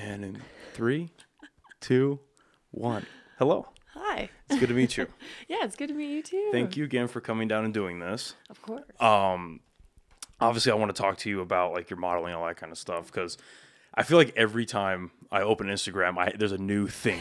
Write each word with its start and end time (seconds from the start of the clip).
And 0.00 0.24
in 0.24 0.42
three, 0.72 1.10
two, 1.80 2.20
one. 2.70 3.04
Hello. 3.38 3.66
Hi. 3.92 4.30
It's 4.48 4.58
good 4.58 4.70
to 4.70 4.74
meet 4.74 4.96
you. 4.96 5.06
Yeah, 5.48 5.58
it's 5.64 5.76
good 5.76 5.88
to 5.88 5.94
meet 5.94 6.10
you 6.10 6.22
too. 6.22 6.48
Thank 6.52 6.76
you 6.76 6.84
again 6.84 7.06
for 7.06 7.20
coming 7.20 7.48
down 7.48 7.64
and 7.66 7.74
doing 7.74 7.98
this. 7.98 8.34
Of 8.48 8.62
course. 8.62 8.82
Um, 8.98 9.60
obviously, 10.40 10.72
I 10.72 10.76
want 10.76 10.94
to 10.94 11.02
talk 11.02 11.18
to 11.18 11.28
you 11.28 11.40
about 11.42 11.72
like 11.74 11.90
your 11.90 11.98
modeling 11.98 12.32
and 12.32 12.40
all 12.40 12.46
that 12.46 12.56
kind 12.56 12.72
of 12.72 12.78
stuff 12.78 13.06
because 13.12 13.36
I 13.92 14.04
feel 14.04 14.16
like 14.16 14.32
every 14.36 14.64
time 14.64 15.10
I 15.30 15.42
open 15.42 15.66
Instagram, 15.66 16.16
I 16.16 16.32
there's 16.38 16.52
a 16.52 16.58
new 16.58 16.86
thing 16.86 17.18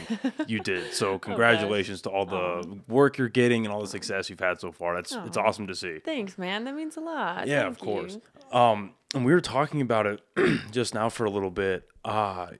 you 0.47 0.59
did. 0.63 0.93
So 0.93 1.19
congratulations 1.19 2.01
to 2.03 2.09
all 2.09 2.25
the 2.25 2.79
work 2.87 3.17
you're 3.17 3.27
getting 3.27 3.65
and 3.65 3.73
all 3.73 3.81
the 3.81 3.87
success 3.87 4.29
you've 4.29 4.39
had 4.39 4.61
so 4.61 4.71
far. 4.71 4.95
That's 4.95 5.13
it's 5.25 5.37
awesome 5.37 5.67
to 5.67 5.75
see. 5.75 5.99
Thanks, 5.99 6.37
man. 6.37 6.63
That 6.63 6.75
means 6.75 6.95
a 6.95 7.01
lot. 7.01 7.45
Yeah, 7.47 7.63
Thank 7.63 7.71
of 7.73 7.79
course. 7.79 8.17
you. 8.53 8.57
Um, 8.57 8.93
and 9.13 9.25
we 9.25 9.33
were 9.33 9.41
talking 9.41 9.81
about 9.81 10.05
it 10.05 10.21
just 10.71 10.93
now 10.93 11.09
for 11.09 11.25
a 11.25 11.29
little 11.29 11.51
bit. 11.51 11.83
Uh, 12.05 12.51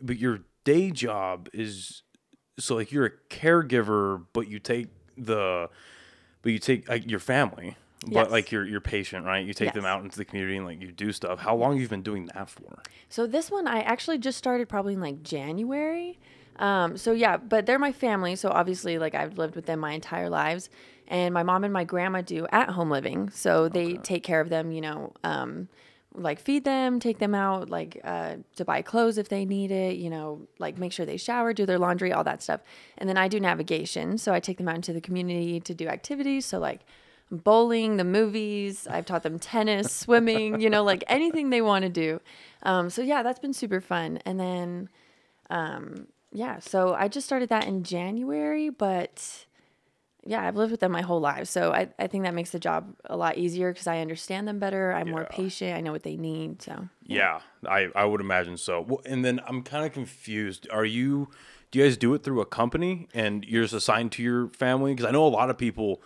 but 0.00 0.18
your 0.18 0.40
day 0.64 0.90
job 0.90 1.48
is 1.52 2.02
so 2.58 2.74
like 2.74 2.92
you're 2.92 3.06
a 3.06 3.10
caregiver, 3.30 4.24
but 4.32 4.48
you 4.48 4.58
take 4.58 4.88
the, 5.16 5.68
but 6.42 6.52
you 6.52 6.58
take 6.58 6.88
like 6.88 7.08
your 7.10 7.20
family, 7.20 7.76
but 8.02 8.12
Yes. 8.12 8.30
like 8.30 8.52
your 8.52 8.66
your 8.66 8.80
patient, 8.80 9.24
right? 9.26 9.44
You 9.44 9.54
take 9.54 9.72
them 9.72 9.84
out 9.84 10.02
into 10.04 10.16
the 10.16 10.24
community 10.24 10.56
and 10.56 10.66
like 10.66 10.80
you 10.80 10.92
do 10.92 11.12
stuff. 11.12 11.40
How 11.40 11.56
long 11.56 11.72
you've 11.72 11.82
you 11.82 11.88
been 11.88 12.02
doing 12.02 12.26
that 12.34 12.48
for? 12.50 12.82
So 13.08 13.26
this 13.26 13.50
one 13.50 13.66
I 13.66 13.80
actually 13.80 14.18
just 14.18 14.38
started 14.38 14.68
probably 14.68 14.94
in 14.94 15.00
like 15.00 15.22
January. 15.22 16.18
Um, 16.58 16.96
so 16.96 17.12
yeah, 17.12 17.36
but 17.36 17.66
they're 17.66 17.78
my 17.78 17.92
family, 17.92 18.34
so 18.36 18.48
obviously 18.48 18.98
like 18.98 19.14
I've 19.14 19.36
lived 19.36 19.54
with 19.56 19.66
them 19.66 19.80
my 19.80 19.92
entire 19.92 20.30
lives, 20.30 20.70
and 21.06 21.34
my 21.34 21.42
mom 21.42 21.64
and 21.64 21.72
my 21.72 21.84
grandma 21.84 22.22
do 22.22 22.46
at 22.50 22.70
home 22.70 22.90
living, 22.90 23.28
so 23.30 23.68
they 23.68 23.94
take 23.98 24.22
care 24.22 24.40
of 24.40 24.48
them, 24.48 24.72
you 24.72 24.80
know, 24.80 25.12
um, 25.22 25.68
like 26.16 26.40
feed 26.40 26.64
them, 26.64 26.98
take 26.98 27.18
them 27.18 27.34
out, 27.34 27.68
like 27.70 28.00
uh, 28.04 28.36
to 28.56 28.64
buy 28.64 28.82
clothes 28.82 29.18
if 29.18 29.28
they 29.28 29.44
need 29.44 29.70
it, 29.70 29.96
you 29.96 30.10
know, 30.10 30.46
like 30.58 30.78
make 30.78 30.92
sure 30.92 31.06
they 31.06 31.16
shower, 31.16 31.52
do 31.52 31.66
their 31.66 31.78
laundry, 31.78 32.12
all 32.12 32.24
that 32.24 32.42
stuff, 32.42 32.60
and 32.98 33.08
then 33.08 33.16
I 33.16 33.28
do 33.28 33.38
navigation, 33.38 34.18
so 34.18 34.32
I 34.32 34.40
take 34.40 34.58
them 34.58 34.68
out 34.68 34.76
into 34.76 34.92
the 34.92 35.00
community 35.00 35.60
to 35.60 35.74
do 35.74 35.88
activities, 35.88 36.46
so 36.46 36.58
like 36.58 36.80
bowling, 37.30 37.96
the 37.96 38.04
movies. 38.04 38.86
I've 38.86 39.06
taught 39.06 39.22
them 39.22 39.38
tennis, 39.38 39.92
swimming, 39.94 40.60
you 40.60 40.70
know, 40.70 40.84
like 40.84 41.04
anything 41.08 41.50
they 41.50 41.62
want 41.62 41.82
to 41.84 41.88
do. 41.88 42.20
Um, 42.62 42.90
so 42.90 43.02
yeah, 43.02 43.22
that's 43.22 43.38
been 43.38 43.52
super 43.52 43.80
fun. 43.80 44.18
And 44.24 44.38
then, 44.38 44.88
um, 45.50 46.06
yeah, 46.32 46.58
so 46.58 46.94
I 46.94 47.08
just 47.08 47.26
started 47.26 47.48
that 47.48 47.66
in 47.66 47.82
January, 47.82 48.70
but 48.70 49.45
yeah, 50.26 50.46
I've 50.46 50.56
lived 50.56 50.70
with 50.72 50.80
them 50.80 50.92
my 50.92 51.02
whole 51.02 51.20
life. 51.20 51.46
So 51.48 51.72
I, 51.72 51.88
I 51.98 52.06
think 52.08 52.24
that 52.24 52.34
makes 52.34 52.50
the 52.50 52.58
job 52.58 52.94
a 53.04 53.16
lot 53.16 53.38
easier 53.38 53.72
because 53.72 53.86
I 53.86 54.00
understand 54.00 54.46
them 54.48 54.58
better. 54.58 54.92
I'm 54.92 55.10
more 55.10 55.24
patient. 55.24 55.76
I 55.76 55.80
know 55.80 55.92
what 55.92 56.02
they 56.02 56.16
need. 56.16 56.60
So 56.62 56.88
Yeah, 57.04 57.40
I 57.66 57.88
I 57.94 58.04
would 58.04 58.20
imagine 58.20 58.56
so. 58.56 58.80
Well, 58.80 59.00
and 59.06 59.24
then 59.24 59.40
I'm 59.46 59.62
kind 59.62 59.86
of 59.86 59.92
confused. 59.92 60.66
Are 60.72 60.84
you? 60.84 61.28
Do 61.70 61.78
you 61.80 61.84
guys 61.84 61.96
do 61.96 62.14
it 62.14 62.22
through 62.22 62.40
a 62.40 62.46
company 62.46 63.08
and 63.12 63.44
you're 63.44 63.62
just 63.64 63.74
assigned 63.74 64.12
to 64.12 64.22
your 64.22 64.48
family? 64.50 64.94
Because 64.94 65.06
I 65.06 65.10
know 65.10 65.26
a 65.26 65.28
lot 65.28 65.50
of 65.50 65.58
people, 65.58 66.00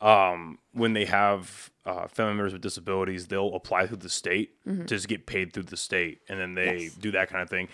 um, 0.00 0.58
when 0.72 0.92
they 0.92 1.06
have 1.06 1.70
uh, 1.86 2.06
family 2.06 2.34
members 2.34 2.52
with 2.52 2.62
disabilities, 2.62 3.26
they'll 3.28 3.54
apply 3.54 3.86
through 3.86 3.96
the 3.98 4.08
state 4.10 4.50
to 4.66 4.84
just 4.84 5.08
get 5.08 5.26
paid 5.26 5.52
through 5.52 5.64
the 5.64 5.76
state, 5.76 6.20
and 6.28 6.38
then 6.38 6.54
they 6.54 6.66
Mm-hmm. 6.66 6.78
Yes. 6.84 6.94
do 6.96 7.10
that 7.12 7.28
kind 7.30 7.42
of 7.42 7.48
thing. 7.48 7.68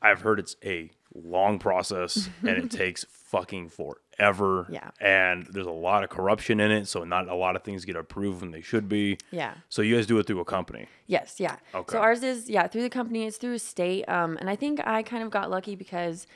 I've 0.00 0.20
heard 0.22 0.38
it's 0.38 0.56
a 0.64 0.90
long 1.14 1.58
process 1.58 2.28
and 2.42 2.50
it 2.50 2.70
takes 2.70 3.04
fucking 3.36 3.68
forever. 3.68 4.66
Yeah. 4.70 4.90
And 5.00 5.46
there's 5.50 5.66
a 5.66 5.70
lot 5.70 6.04
of 6.04 6.10
corruption 6.10 6.60
in 6.60 6.70
it, 6.70 6.88
so 6.88 7.04
not 7.04 7.28
a 7.28 7.34
lot 7.34 7.56
of 7.56 7.62
things 7.62 7.84
get 7.84 7.96
approved 7.96 8.40
when 8.40 8.50
they 8.50 8.62
should 8.62 8.88
be. 8.88 9.18
yeah. 9.30 9.54
So 9.68 9.82
you 9.82 9.96
guys 9.96 10.06
do 10.06 10.18
it 10.18 10.26
through 10.26 10.40
a 10.40 10.44
company. 10.44 10.86
Yes, 11.06 11.36
yeah. 11.38 11.56
Okay. 11.74 11.92
So 11.92 11.98
ours 11.98 12.22
is 12.22 12.48
yeah 12.48 12.66
through 12.66 12.82
the 12.82 12.90
company. 12.90 13.26
It's 13.26 13.36
through 13.36 13.54
a 13.54 13.58
state, 13.58 14.08
um, 14.08 14.36
and 14.40 14.48
I 14.50 14.56
think 14.56 14.80
I 14.86 15.02
kind 15.02 15.22
of 15.22 15.30
got 15.30 15.50
lucky 15.50 15.74
because 15.74 16.26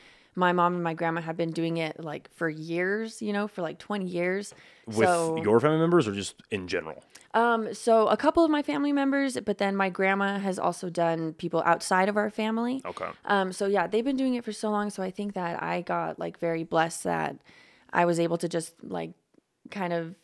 my 0.40 0.52
mom 0.52 0.74
and 0.74 0.82
my 0.82 0.94
grandma 0.94 1.20
have 1.20 1.36
been 1.36 1.52
doing 1.52 1.76
it 1.76 2.02
like 2.02 2.28
for 2.34 2.48
years. 2.48 3.22
You 3.22 3.32
know, 3.32 3.46
for 3.46 3.62
like 3.62 3.78
twenty 3.78 4.06
years. 4.06 4.52
With 4.86 5.06
so, 5.06 5.40
your 5.40 5.60
family 5.60 5.78
members 5.78 6.08
or 6.08 6.12
just 6.12 6.34
in 6.50 6.66
general? 6.66 7.04
um, 7.34 7.72
so 7.74 8.08
a 8.08 8.16
couple 8.16 8.44
of 8.44 8.50
my 8.50 8.62
family 8.62 8.92
members, 8.92 9.38
but 9.44 9.58
then 9.58 9.76
my 9.76 9.88
grandma 9.88 10.38
has 10.38 10.58
also 10.58 10.90
done 10.90 11.32
people 11.34 11.62
outside 11.64 12.08
of 12.08 12.16
our 12.16 12.28
family. 12.28 12.82
Okay. 12.84 13.06
Um, 13.24 13.52
so 13.52 13.66
yeah, 13.66 13.86
they've 13.86 14.04
been 14.04 14.16
doing 14.16 14.34
it 14.34 14.44
for 14.44 14.52
so 14.52 14.70
long. 14.70 14.90
So 14.90 15.02
I 15.02 15.10
think 15.12 15.34
that 15.34 15.62
I 15.62 15.82
got 15.82 16.18
like 16.18 16.38
very 16.38 16.64
blessed 16.64 17.04
that 17.04 17.36
I 17.92 18.04
was 18.04 18.18
able 18.18 18.38
to 18.38 18.48
just 18.48 18.74
like 18.82 19.12
kind 19.70 19.92
of. 19.92 20.16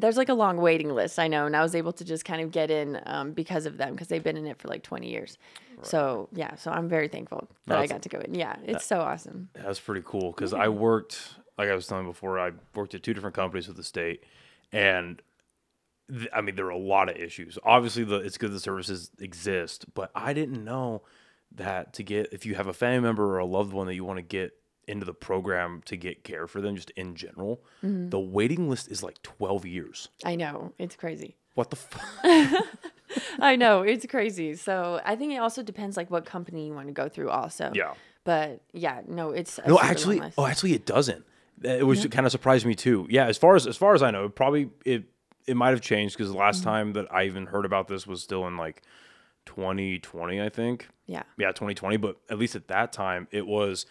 There's 0.00 0.16
like 0.16 0.28
a 0.28 0.34
long 0.34 0.58
waiting 0.58 0.94
list, 0.94 1.18
I 1.18 1.28
know, 1.28 1.46
and 1.46 1.56
I 1.56 1.62
was 1.62 1.74
able 1.74 1.92
to 1.92 2.04
just 2.04 2.24
kind 2.24 2.40
of 2.40 2.50
get 2.50 2.70
in 2.70 3.00
um, 3.06 3.32
because 3.32 3.66
of 3.66 3.76
them 3.76 3.92
because 3.92 4.08
they've 4.08 4.22
been 4.22 4.36
in 4.36 4.46
it 4.46 4.58
for 4.58 4.68
like 4.68 4.82
20 4.82 5.08
years. 5.08 5.38
So 5.82 6.28
yeah, 6.32 6.54
so 6.56 6.70
I'm 6.70 6.88
very 6.88 7.08
thankful 7.08 7.48
that 7.66 7.78
I 7.78 7.86
got 7.86 8.02
to 8.02 8.08
go 8.08 8.18
in. 8.18 8.34
Yeah, 8.34 8.56
it's 8.64 8.84
so 8.84 9.00
awesome. 9.00 9.48
That's 9.54 9.78
pretty 9.80 10.02
cool 10.04 10.32
because 10.32 10.52
I 10.52 10.68
worked, 10.68 11.34
like 11.56 11.68
I 11.68 11.74
was 11.74 11.86
telling 11.86 12.06
before, 12.06 12.38
I 12.38 12.52
worked 12.74 12.94
at 12.94 13.02
two 13.02 13.14
different 13.14 13.36
companies 13.36 13.68
with 13.68 13.76
the 13.76 13.84
state, 13.84 14.24
and 14.72 15.22
th- 16.10 16.28
I 16.34 16.40
mean 16.40 16.56
there 16.56 16.66
are 16.66 16.70
a 16.70 16.78
lot 16.78 17.08
of 17.08 17.16
issues. 17.16 17.58
Obviously, 17.64 18.04
the 18.04 18.16
it's 18.16 18.38
good 18.38 18.52
the 18.52 18.60
services 18.60 19.10
exist, 19.20 19.86
but 19.94 20.10
I 20.14 20.32
didn't 20.32 20.64
know 20.64 21.02
that 21.54 21.92
to 21.94 22.02
get 22.02 22.32
if 22.32 22.44
you 22.44 22.54
have 22.56 22.66
a 22.66 22.72
family 22.72 23.00
member 23.00 23.24
or 23.24 23.38
a 23.38 23.46
loved 23.46 23.72
one 23.72 23.86
that 23.86 23.94
you 23.94 24.04
want 24.04 24.18
to 24.18 24.22
get 24.22 24.57
into 24.88 25.04
the 25.06 25.14
program 25.14 25.82
to 25.86 25.96
get 25.96 26.24
care 26.24 26.46
for 26.46 26.60
them, 26.60 26.74
just 26.76 26.90
in 26.90 27.14
general, 27.14 27.62
Mm-hmm. 27.84 28.08
the 28.10 28.18
waiting 28.18 28.68
list 28.70 28.88
is 28.90 29.02
like 29.02 29.22
twelve 29.22 29.64
years. 29.66 30.08
I 30.24 30.34
know 30.36 30.72
it's 30.78 30.96
crazy. 30.96 31.36
What 31.54 31.70
the 31.70 31.76
fuck? 31.76 32.02
I 33.40 33.56
know 33.56 33.82
it's 33.82 34.06
crazy. 34.06 34.54
So 34.54 35.00
I 35.04 35.16
think 35.16 35.32
it 35.32 35.38
also 35.38 35.62
depends 35.62 35.96
like 35.96 36.10
what 36.10 36.24
company 36.24 36.66
you 36.66 36.74
want 36.74 36.86
to 36.88 36.92
go 36.92 37.08
through, 37.08 37.30
also. 37.30 37.72
Yeah. 37.74 37.94
But 38.24 38.60
yeah, 38.72 39.00
no, 39.08 39.30
it's 39.30 39.58
No, 39.66 39.78
actually, 39.80 40.20
oh, 40.36 40.46
actually, 40.46 40.74
it 40.74 40.84
doesn't. 40.86 41.24
It 41.62 41.86
was 41.86 42.06
kind 42.06 42.26
of 42.26 42.30
surprised 42.32 42.64
me 42.66 42.74
too. 42.74 43.06
Yeah, 43.10 43.26
as 43.26 43.38
far 43.38 43.56
as 43.56 43.66
as 43.66 43.76
far 43.76 43.94
as 43.94 44.02
I 44.02 44.10
know, 44.10 44.26
it 44.26 44.34
probably 44.34 44.70
it 44.84 45.04
it 45.46 45.56
might 45.56 45.70
have 45.70 45.80
changed 45.80 46.14
because 46.16 46.28
the 46.28 46.34
Mm-hmm. 46.34 46.42
last 46.42 46.62
time 46.62 46.92
that 46.92 47.12
I 47.12 47.24
even 47.24 47.46
heard 47.46 47.64
about 47.64 47.88
this 47.88 48.06
was 48.06 48.22
still 48.22 48.46
in 48.46 48.56
like 48.56 48.82
2020, 49.46 50.40
I 50.40 50.48
think. 50.48 50.88
yeah. 51.06 51.22
Yeah, 51.38 51.48
2020. 51.48 51.96
But 51.96 52.16
at 52.30 52.38
least 52.38 52.54
at 52.54 52.68
that 52.68 52.92
time, 52.92 53.26
it 53.30 53.46
was 53.46 53.86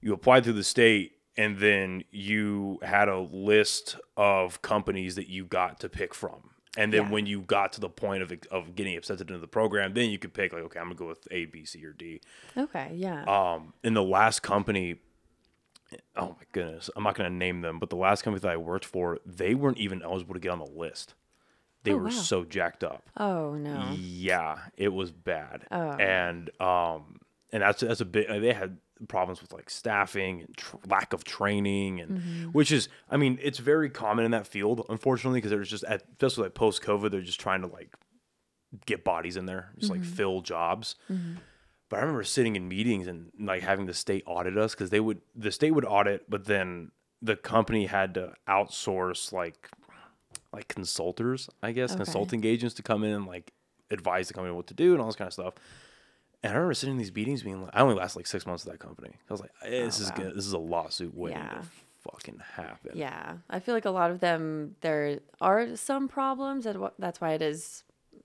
you 0.00 0.12
applied 0.12 0.44
through 0.44 0.54
the 0.54 0.64
state, 0.64 1.12
and 1.36 1.58
then 1.58 2.04
you 2.10 2.78
had 2.82 3.08
a 3.08 3.18
list 3.18 3.96
of 4.16 4.60
companies 4.62 5.14
that 5.16 5.28
you 5.28 5.44
got 5.44 5.80
to 5.80 5.88
pick 5.88 6.14
from. 6.14 6.50
And 6.76 6.92
then 6.92 7.04
Yeah. 7.04 7.10
when 7.10 7.26
you 7.26 7.40
got 7.40 7.72
to 7.74 7.80
the 7.80 7.88
point 7.88 8.22
of 8.22 8.32
of 8.50 8.74
getting 8.76 8.96
accepted 8.96 9.28
into 9.28 9.40
the 9.40 9.48
program, 9.48 9.92
then 9.94 10.08
you 10.10 10.18
could 10.18 10.32
pick 10.32 10.52
like, 10.52 10.62
okay, 10.62 10.78
I'm 10.78 10.86
gonna 10.86 10.94
go 10.96 11.08
with 11.08 11.26
A, 11.30 11.46
B, 11.46 11.64
C, 11.64 11.84
or 11.84 11.92
D 11.92 12.20
Okay. 12.56 12.92
Yeah. 12.94 13.24
um 13.24 13.74
in 13.82 13.94
the 13.94 14.02
last 14.04 14.40
company 14.42 14.96
oh 16.16 16.28
my 16.38 16.44
goodness 16.52 16.88
i'm 16.94 17.02
not 17.02 17.16
going 17.16 17.28
to 17.28 17.34
name 17.36 17.62
them 17.62 17.80
but 17.80 17.90
the 17.90 17.96
last 17.96 18.22
company 18.22 18.38
that 18.40 18.52
i 18.52 18.56
worked 18.56 18.84
for 18.84 19.18
they 19.26 19.56
weren't 19.56 19.78
even 19.78 20.00
eligible 20.02 20.34
to 20.34 20.38
get 20.38 20.52
on 20.52 20.60
the 20.60 20.64
list 20.64 21.14
they 21.82 21.90
Oh, 21.92 21.96
were 21.96 22.04
wow. 22.04 22.10
so 22.10 22.44
jacked 22.44 22.84
up 22.84 23.02
oh 23.16 23.54
no. 23.54 23.90
yeah 23.98 24.58
it 24.76 24.92
was 24.92 25.10
bad 25.10 25.64
Oh. 25.72 25.90
and 25.94 26.48
um 26.60 27.18
and 27.52 27.62
that's 27.64 27.80
that's 27.80 28.00
a 28.00 28.04
bit 28.04 28.28
they 28.40 28.52
had 28.52 28.78
problems 29.08 29.40
with 29.40 29.52
like 29.52 29.70
staffing 29.70 30.40
and 30.42 30.56
tr- 30.56 30.76
lack 30.88 31.12
of 31.12 31.24
training 31.24 32.00
and 32.00 32.10
Mm-hmm. 32.20 32.44
which 32.50 32.70
is 32.72 32.88
i 33.10 33.16
mean 33.16 33.38
it's 33.42 33.58
very 33.58 33.88
common 33.90 34.24
in 34.24 34.30
that 34.32 34.46
field 34.46 34.84
unfortunately 34.88 35.38
because 35.38 35.50
there's 35.50 35.70
just 35.70 35.84
at 35.84 36.02
especially 36.12 36.44
like 36.44 36.54
post 36.54 36.82
covid 36.82 37.10
they're 37.10 37.20
just 37.22 37.40
trying 37.40 37.62
to 37.62 37.66
like 37.66 37.90
get 38.86 39.02
bodies 39.04 39.36
in 39.36 39.46
there 39.46 39.70
just 39.78 39.90
Mm-hmm. 39.92 40.02
like 40.02 40.10
fill 40.10 40.40
jobs 40.42 40.96
but 41.88 41.96
I 41.96 42.00
remember 42.02 42.22
sitting 42.22 42.54
in 42.54 42.68
meetings 42.68 43.08
and 43.08 43.32
like 43.40 43.62
having 43.62 43.86
the 43.86 43.94
state 43.94 44.22
audit 44.26 44.56
us 44.56 44.74
because 44.76 44.90
they 44.90 45.00
would 45.00 45.20
the 45.34 45.50
state 45.50 45.72
would 45.72 45.84
audit, 45.84 46.30
but 46.30 46.44
then 46.44 46.92
the 47.20 47.34
company 47.34 47.86
had 47.86 48.14
to 48.14 48.34
outsource 48.48 49.32
like 49.32 49.68
like 50.52 50.68
consultors, 50.68 51.48
I 51.64 51.72
guess, 51.72 51.90
Okay. 51.90 52.04
consulting 52.04 52.44
agents 52.44 52.74
to 52.76 52.82
come 52.82 53.02
in 53.02 53.10
and 53.10 53.26
like 53.26 53.52
advise 53.90 54.28
the 54.28 54.34
company 54.34 54.54
what 54.54 54.68
to 54.68 54.74
do 54.74 54.92
and 54.92 55.00
all 55.00 55.06
this 55.08 55.16
kind 55.16 55.26
of 55.26 55.32
stuff. 55.32 55.54
And 56.42 56.52
I 56.52 56.56
remember 56.56 56.74
sitting 56.74 56.92
in 56.94 56.98
these 56.98 57.14
meetings 57.14 57.42
being 57.42 57.62
like, 57.62 57.70
I 57.74 57.80
only 57.80 57.96
lasted 57.96 58.18
like 58.20 58.26
six 58.26 58.46
months 58.46 58.64
at 58.66 58.72
that 58.72 58.78
company. 58.78 59.10
I 59.28 59.32
was 59.32 59.40
like, 59.40 59.50
eh, 59.62 59.84
this 59.84 60.00
is 60.00 60.08
Oh, 60.08 60.14
wow. 60.16 60.24
good. 60.24 60.36
This 60.36 60.46
is 60.46 60.52
a 60.54 60.58
lawsuit 60.58 61.14
waiting 61.14 61.38
Yeah. 61.38 61.60
to 61.60 61.62
fucking 62.10 62.40
happen. 62.54 62.92
Yeah, 62.94 63.34
I 63.50 63.60
feel 63.60 63.74
like 63.74 63.84
a 63.84 63.90
lot 63.90 64.10
of 64.10 64.20
them 64.20 64.74
there 64.80 65.18
are 65.40 65.76
some 65.76 66.08
problems, 66.08 66.64
and 66.64 66.88
that's 66.98 67.20
why 67.20 67.32
it 67.34 67.42
is 67.42 67.84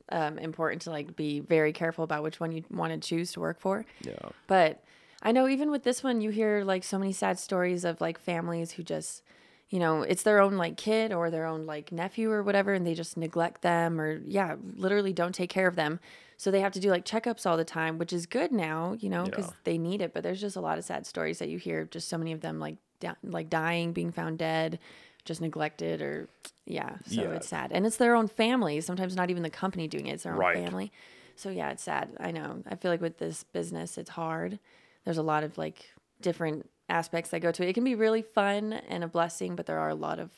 um, 0.09 0.37
important 0.37 0.83
to 0.83 0.91
like 0.91 1.15
be 1.15 1.39
very 1.41 1.73
careful 1.73 2.03
about 2.03 2.23
which 2.23 2.39
one 2.39 2.51
you 2.51 2.63
want 2.71 2.93
to 2.93 3.05
choose 3.05 3.33
to 3.33 3.39
work 3.41 3.59
for. 3.59 3.85
Yeah. 4.01 4.13
But 4.47 4.81
I 5.21 5.31
know 5.31 5.47
even 5.49 5.69
with 5.71 5.83
this 5.83 6.03
one, 6.03 6.21
you 6.21 6.29
hear 6.29 6.63
like 6.63 6.83
so 6.83 6.97
many 6.99 7.11
sad 7.11 7.37
stories 7.39 7.83
of 7.83 7.99
like 7.99 8.17
families 8.19 8.71
who 8.71 8.83
just, 8.83 9.23
you 9.69 9.79
know, 9.79 10.03
it's 10.03 10.23
their 10.23 10.39
own 10.39 10.55
like 10.57 10.77
kid 10.77 11.11
or 11.11 11.29
their 11.31 11.45
own 11.47 11.65
like 11.65 11.91
nephew 11.91 12.29
or 12.31 12.43
whatever, 12.43 12.73
and 12.73 12.85
they 12.87 12.93
just 12.93 13.17
neglect 13.17 13.61
them 13.61 13.99
or 13.99 14.21
yeah, 14.25 14.55
literally 14.75 15.11
don't 15.11 15.33
take 15.35 15.49
care 15.49 15.67
of 15.67 15.75
them. 15.75 15.99
So 16.37 16.51
they 16.51 16.59
have 16.61 16.73
to 16.73 16.79
do 16.79 16.89
like 16.89 17.05
checkups 17.05 17.45
all 17.45 17.57
the 17.57 17.63
time, 17.65 17.97
which 17.97 18.11
is 18.13 18.25
good 18.25 18.51
now, 18.51 18.93
you 18.99 19.09
know, 19.09 19.23
because 19.25 19.45
Yeah. 19.47 19.53
they 19.63 19.77
need 19.77 20.01
it. 20.01 20.13
But 20.13 20.23
there's 20.23 20.41
just 20.41 20.55
a 20.55 20.61
lot 20.61 20.77
of 20.77 20.83
sad 20.83 21.05
stories 21.05 21.39
that 21.39 21.49
you 21.49 21.57
hear. 21.57 21.85
Just 21.85 22.07
so 22.09 22.17
many 22.17 22.31
of 22.33 22.41
them 22.41 22.59
like 22.59 22.77
da- 22.99 23.15
like 23.23 23.49
dying, 23.49 23.93
being 23.93 24.11
found 24.11 24.37
dead, 24.37 24.79
just 25.23 25.39
neglected, 25.41 26.01
or 26.01 26.27
yeah. 26.65 26.97
So 27.05 27.21
Yeah. 27.21 27.31
it's 27.31 27.47
sad, 27.47 27.71
and 27.71 27.85
it's 27.85 27.97
their 27.97 28.15
own 28.15 28.27
family. 28.27 28.81
Sometimes 28.81 29.15
not 29.15 29.29
even 29.29 29.43
the 29.43 29.49
company 29.49 29.87
doing 29.87 30.07
it; 30.07 30.13
it's 30.13 30.23
their 30.23 30.33
own 30.33 30.39
Right. 30.39 30.55
family. 30.65 30.91
So 31.37 31.49
yeah, 31.49 31.71
it's 31.71 31.83
sad. 31.83 32.15
I 32.19 32.31
know. 32.31 32.63
I 32.69 32.75
feel 32.75 32.91
like 32.91 33.01
with 33.01 33.17
this 33.17 33.43
business, 33.43 33.97
it's 33.97 34.11
hard. 34.11 34.59
there's 35.05 35.17
a 35.17 35.23
lot 35.23 35.43
of 35.43 35.55
like 35.57 35.91
different 36.21 36.67
aspects 36.89 37.29
that 37.29 37.39
go 37.39 37.51
to 37.51 37.63
it. 37.63 37.69
It 37.69 37.73
can 37.73 37.83
be 37.83 37.93
really 37.95 38.21
fun 38.23 38.73
and 38.73 39.03
a 39.03 39.07
blessing, 39.07 39.55
but 39.55 39.67
there 39.67 39.77
are 39.79 39.89
a 39.89 39.95
lot 39.95 40.17
of 40.19 40.31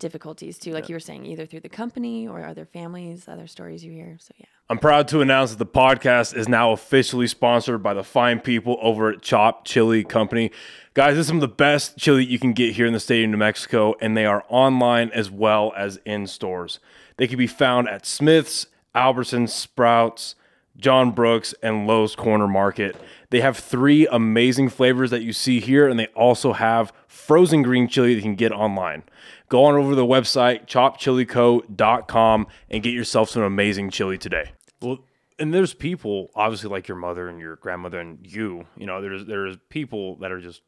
difficulties 0.00 0.58
too, 0.58 0.72
like 0.72 0.88
you 0.88 0.94
were 0.94 1.00
saying, 1.00 1.24
either 1.26 1.46
through 1.46 1.60
the 1.60 1.68
company 1.68 2.26
or 2.26 2.44
other 2.44 2.64
families, 2.64 3.28
other 3.28 3.46
stories 3.46 3.84
you 3.84 3.92
hear. 3.92 4.16
So 4.20 4.32
yeah. 4.38 4.46
I'm 4.70 4.78
proud 4.78 5.08
to 5.08 5.22
announce 5.22 5.52
that 5.52 5.58
the 5.58 5.64
podcast 5.64 6.36
is 6.36 6.46
now 6.46 6.72
officially 6.72 7.26
sponsored 7.26 7.82
by 7.82 7.94
the 7.94 8.04
fine 8.04 8.38
people 8.38 8.76
over 8.82 9.08
at 9.08 9.22
Chopped 9.22 9.66
Chile 9.66 10.04
Company. 10.04 10.50
Guys, 10.92 11.14
this 11.14 11.22
is 11.22 11.26
some 11.26 11.38
of 11.38 11.40
the 11.40 11.48
best 11.48 11.96
chili 11.96 12.22
you 12.22 12.38
can 12.38 12.52
get 12.52 12.74
here 12.74 12.84
in 12.84 12.92
the 12.92 13.00
state 13.00 13.24
of 13.24 13.30
New 13.30 13.38
Mexico, 13.38 13.94
and 14.02 14.14
they 14.14 14.26
are 14.26 14.44
online 14.50 15.08
as 15.14 15.30
well 15.30 15.72
as 15.74 15.98
in 16.04 16.26
stores. 16.26 16.80
They 17.16 17.26
can 17.26 17.38
be 17.38 17.46
found 17.46 17.88
at 17.88 18.04
Smith's, 18.04 18.66
Albertsons, 18.94 19.48
Sprouts, 19.48 20.34
John 20.76 21.12
Brooks, 21.12 21.54
and 21.62 21.86
Lowe's 21.86 22.14
Corner 22.14 22.46
Market. 22.46 22.94
They 23.30 23.40
have 23.40 23.56
three 23.56 24.06
amazing 24.08 24.68
flavors 24.68 25.10
that 25.12 25.22
you 25.22 25.32
see 25.32 25.60
here, 25.60 25.88
and 25.88 25.98
they 25.98 26.08
also 26.08 26.52
have 26.52 26.92
frozen 27.06 27.62
green 27.62 27.88
chili 27.88 28.08
that 28.08 28.16
you 28.16 28.22
can 28.22 28.34
get 28.34 28.52
online. 28.52 29.04
Go 29.48 29.64
on 29.64 29.76
over 29.76 29.92
to 29.92 29.96
the 29.96 30.04
website, 30.04 30.66
choppedchileco.com, 30.66 32.46
and 32.68 32.82
get 32.82 32.92
yourself 32.92 33.30
some 33.30 33.42
amazing 33.42 33.88
chili 33.88 34.18
today. 34.18 34.50
Well, 34.80 34.98
and 35.38 35.52
there's 35.54 35.74
people, 35.74 36.30
obviously, 36.34 36.68
like 36.70 36.88
your 36.88 36.96
mother 36.96 37.28
and 37.28 37.38
your 37.40 37.56
grandmother 37.56 38.00
and 38.00 38.18
you, 38.26 38.66
you 38.76 38.86
know, 38.86 39.00
there's, 39.00 39.24
there's 39.24 39.56
people 39.68 40.16
that 40.16 40.32
are 40.32 40.40
just, 40.40 40.62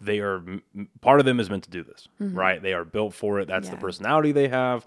they 0.00 0.18
are, 0.20 0.42
part 1.00 1.20
of 1.20 1.26
them 1.26 1.38
is 1.40 1.48
meant 1.48 1.64
to 1.64 1.70
do 1.70 1.82
this, 1.82 2.08
right? 2.18 2.60
They 2.60 2.72
are 2.74 2.84
built 2.84 3.14
for 3.14 3.38
it. 3.40 3.48
That's 3.48 3.68
the 3.68 3.76
personality 3.80 4.32
they 4.32 4.48
have. 4.48 4.86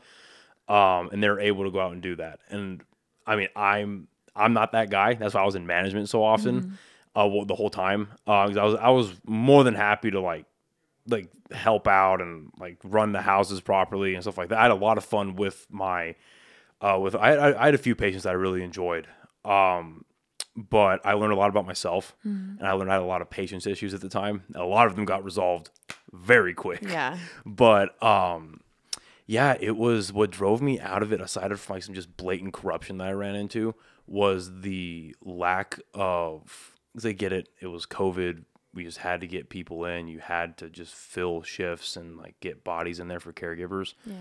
Um, 0.68 1.10
and 1.12 1.24
they're 1.24 1.40
able 1.40 1.64
to 1.64 1.72
go 1.72 1.80
out 1.80 1.94
and 1.94 2.02
do 2.02 2.16
that. 2.18 2.40
And 2.50 2.84
I 3.26 3.36
mean, 3.36 3.48
I'm, 3.56 4.08
I'm 4.36 4.54
not 4.54 4.74
that 4.74 4.90
guy. 4.92 5.16
That's 5.16 5.34
why 5.34 5.42
I 5.42 5.46
was 5.46 5.56
in 5.56 5.66
management 5.66 6.10
so 6.10 6.24
often, 6.24 6.78
uh, 7.16 7.28
well, 7.28 7.46
the 7.46 7.56
whole 7.56 7.70
time. 7.72 8.10
Uh, 8.28 8.48
'cause 8.48 8.58
I 8.58 8.64
was, 8.64 8.75
I 8.75 8.90
was 8.90 9.12
more 9.25 9.64
than 9.64 9.74
happy 9.74 10.12
to 10.12 10.20
like, 10.22 10.46
like 11.08 11.30
help 11.52 11.88
out 11.88 12.22
and 12.22 12.52
like 12.60 12.78
run 12.84 13.14
the 13.14 13.22
houses 13.22 13.62
properly 13.62 14.14
and 14.14 14.24
stuff 14.24 14.38
like 14.38 14.50
that. 14.50 14.60
I 14.60 14.64
had 14.64 14.72
a 14.72 14.75
lot 14.75 14.98
of 15.00 15.04
fun 15.06 15.36
with 15.36 15.66
my, 15.72 16.16
uh, 16.81 16.98
with 17.00 17.16
I, 17.16 17.34
I, 17.34 17.62
I 17.62 17.66
had 17.66 17.76
a 17.76 17.80
few 17.80 17.96
patients 17.96 18.24
that 18.24 18.30
I 18.30 18.34
really 18.34 18.64
enjoyed. 18.64 19.08
Um, 19.46 20.06
but 20.56 21.06
I 21.06 21.14
learned 21.14 21.31
a 21.34 21.38
lot 21.38 21.50
about 21.50 21.66
myself, 21.66 22.16
and 22.24 22.62
I 22.62 22.74
learned 22.74 22.90
I 22.92 22.96
had 22.96 23.02
a 23.02 23.06
lot 23.06 23.22
of 23.22 23.30
patience 23.30 23.66
issues 23.66 23.94
at 23.94 24.02
the 24.02 24.10
time. 24.10 24.44
A 24.56 24.66
lot 24.66 24.88
of 24.88 24.96
them 24.96 25.06
got 25.06 25.24
resolved 25.24 25.70
very 26.12 26.54
quick. 26.54 26.81
Yeah. 26.81 27.18
But 27.46 28.02
um, 28.04 28.62
yeah, 29.26 29.56
it 29.60 29.78
was 29.78 30.12
what 30.12 30.31
drove 30.31 30.62
me 30.62 30.80
out 30.80 31.02
of 31.04 31.14
it. 31.14 31.22
Aside 31.22 31.58
from 31.58 31.76
like 31.76 31.84
some 31.84 31.96
just 31.96 32.18
blatant 32.18 32.54
corruption 32.54 32.98
that 32.98 33.08
I 33.08 33.12
ran 33.12 33.36
into, 33.36 33.75
was 34.08 34.62
the 34.62 35.16
lack 35.24 35.80
of. 35.94 36.74
I 37.06 37.12
get 37.14 37.32
it. 37.32 37.48
It 37.62 37.68
was 37.68 37.86
COVID. 37.86 38.44
We 38.74 38.84
just 38.84 38.98
had 38.98 39.22
to 39.22 39.28
get 39.28 39.50
people 39.50 39.86
in. 39.86 40.08
You 40.08 40.20
had 40.20 40.58
to 40.58 40.70
just 40.70 40.94
fill 40.94 41.44
shifts 41.44 41.96
and 41.96 42.18
like 42.18 42.40
get 42.40 42.64
bodies 42.64 43.00
in 43.00 43.08
there 43.08 43.20
for 43.20 43.32
caregivers. 43.32 43.94
Yeah. 44.06 44.16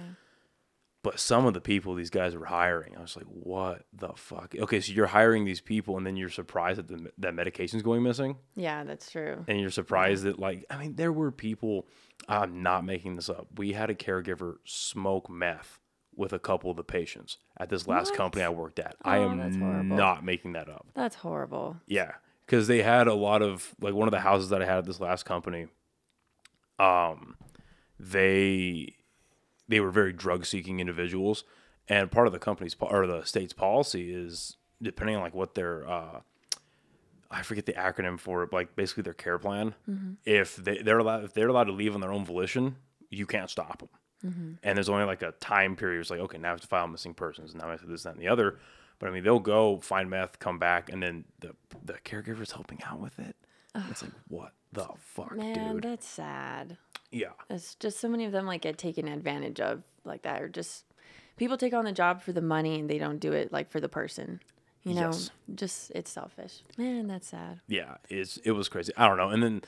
But 1.04 1.20
some 1.20 1.46
of 1.46 1.54
the 1.54 1.60
people 1.60 1.94
these 1.94 2.10
guys 2.10 2.34
were 2.34 2.46
hiring, 2.46 2.96
I 2.96 3.00
was 3.00 3.16
like, 3.16 3.24
what 3.26 3.84
the 3.92 4.10
fuck? 4.16 4.54
Okay, 4.58 4.80
so 4.80 4.92
you're 4.92 5.06
hiring 5.06 5.44
these 5.44 5.60
people, 5.60 5.96
and 5.96 6.04
then 6.04 6.16
you're 6.16 6.28
surprised 6.28 6.78
that 6.80 6.88
the 6.88 7.12
that 7.18 7.34
medication's 7.34 7.82
going 7.82 8.02
missing 8.02 8.36
Yeah, 8.56 8.82
that's 8.84 9.10
true. 9.10 9.44
and 9.46 9.60
you're 9.60 9.70
surprised 9.70 10.24
that 10.24 10.38
like 10.40 10.64
I 10.70 10.76
mean 10.76 10.96
there 10.96 11.12
were 11.12 11.30
people 11.30 11.86
I'm 12.28 12.62
not 12.64 12.84
making 12.84 13.14
this 13.16 13.28
up. 13.30 13.46
We 13.56 13.72
had 13.74 13.90
a 13.90 13.94
caregiver 13.94 14.56
smoke 14.64 15.30
meth 15.30 15.78
with 16.16 16.32
a 16.32 16.38
couple 16.40 16.68
of 16.72 16.76
the 16.76 16.82
patients 16.82 17.38
at 17.56 17.68
this 17.68 17.86
last 17.86 18.10
What? 18.10 18.16
company 18.16 18.44
I 18.44 18.48
worked 18.48 18.80
at. 18.80 18.96
I 19.02 19.18
Oh, 19.18 19.36
that's 19.36 19.54
am 19.56 19.88
not 19.88 20.24
making 20.24 20.54
that 20.54 20.68
up. 20.68 20.88
That's 20.94 21.14
horrible. 21.14 21.76
Yeah, 21.86 22.14
cuz 22.48 22.66
they 22.66 22.82
had 22.82 23.06
a 23.06 23.14
lot 23.14 23.40
of 23.40 23.72
like 23.80 23.94
one 23.94 24.08
of 24.08 24.12
the 24.12 24.18
houses 24.20 24.48
that 24.50 24.60
I 24.62 24.64
had 24.66 24.78
at 24.78 24.84
this 24.84 24.98
last 25.00 25.22
company 25.24 25.68
um 26.80 27.36
they 28.00 28.94
they 29.68 29.80
were 29.80 29.90
very 29.90 30.12
drug 30.12 30.46
seeking 30.46 30.80
individuals 30.80 31.44
and 31.88 32.10
part 32.10 32.26
of 32.26 32.32
the 32.32 32.38
company's 32.38 32.76
or 32.80 33.06
the 33.06 33.24
state's 33.24 33.52
policy 33.52 34.12
is 34.12 34.56
depending 34.82 35.16
on 35.16 35.22
like 35.22 35.34
what 35.34 35.54
their 35.54 35.88
uh 35.88 36.20
I 37.30 37.42
forget 37.42 37.66
the 37.66 37.74
acronym 37.74 38.18
for 38.18 38.42
it, 38.42 38.50
but 38.50 38.56
like 38.56 38.76
basically 38.76 39.02
their 39.02 39.12
care 39.12 39.38
plan. 39.38 39.74
If 40.24 40.56
they, 40.56 40.78
they're 40.78 40.98
allowed, 40.98 41.24
if 41.24 41.34
they're 41.34 41.48
allowed 41.48 41.64
to 41.64 41.72
leave 41.72 41.94
on 41.94 42.00
their 42.00 42.12
own 42.12 42.24
volition, 42.24 42.76
you 43.10 43.26
can't 43.26 43.50
stop 43.50 43.80
them. 43.80 44.58
And 44.62 44.76
there's 44.76 44.88
only 44.88 45.04
like 45.04 45.20
a 45.22 45.32
time 45.32 45.76
period. 45.76 46.00
It's 46.00 46.10
like, 46.10 46.20
okay, 46.20 46.38
now 46.38 46.48
I 46.48 46.50
have 46.52 46.60
to 46.62 46.66
file 46.66 46.88
missing 46.88 47.12
persons. 47.14 47.52
And 47.52 47.60
now 47.60 47.68
I 47.68 47.72
have 47.72 47.82
to 47.82 47.86
this, 47.86 48.02
that, 48.04 48.14
and 48.14 48.20
the 48.20 48.28
other. 48.28 48.58
But 48.98 49.10
I 49.10 49.12
mean, 49.12 49.22
they'll 49.24 49.38
go 49.38 49.78
find 49.78 50.10
meth, 50.10 50.38
come 50.38 50.58
back, 50.58 50.90
and 50.90 51.02
then 51.02 51.24
the 51.38 51.54
the 51.84 51.98
caregiver's 52.04 52.52
helping 52.52 52.82
out 52.82 52.98
with 52.98 53.18
it. 53.18 53.36
It's 53.90 54.02
like, 54.02 54.12
what 54.26 54.52
the 54.72 54.88
fuck, 54.98 55.36
Man, 55.36 55.74
dude? 55.74 55.84
that's 55.84 56.06
sad. 56.08 56.78
Yeah. 57.10 57.32
It's 57.48 57.74
just 57.76 58.00
so 58.00 58.08
many 58.08 58.24
of 58.24 58.32
them 58.32 58.46
like 58.46 58.62
get 58.62 58.78
taken 58.78 59.08
advantage 59.08 59.60
of 59.60 59.82
like 60.04 60.22
that, 60.22 60.42
or 60.42 60.48
just 60.48 60.84
people 61.36 61.56
take 61.56 61.74
on 61.74 61.84
the 61.84 61.92
job 61.92 62.22
for 62.22 62.32
the 62.32 62.42
money 62.42 62.78
and 62.80 62.88
they 62.88 62.98
don't 62.98 63.18
do 63.18 63.32
it 63.32 63.52
like 63.52 63.68
for 63.68 63.80
the 63.80 63.88
person. 63.88 64.40
You 64.84 64.94
know, 64.94 65.10
Yes. 65.10 65.30
just 65.54 65.90
it's 65.94 66.10
selfish. 66.10 66.62
Man, 66.76 67.08
that's 67.08 67.28
sad. 67.28 67.60
yeah, 67.66 67.96
it's 68.08 68.38
it 68.38 68.52
was 68.52 68.68
crazy. 68.68 68.92
I 68.96 69.06
don't 69.08 69.16
know. 69.16 69.28
And 69.30 69.42
then 69.42 69.62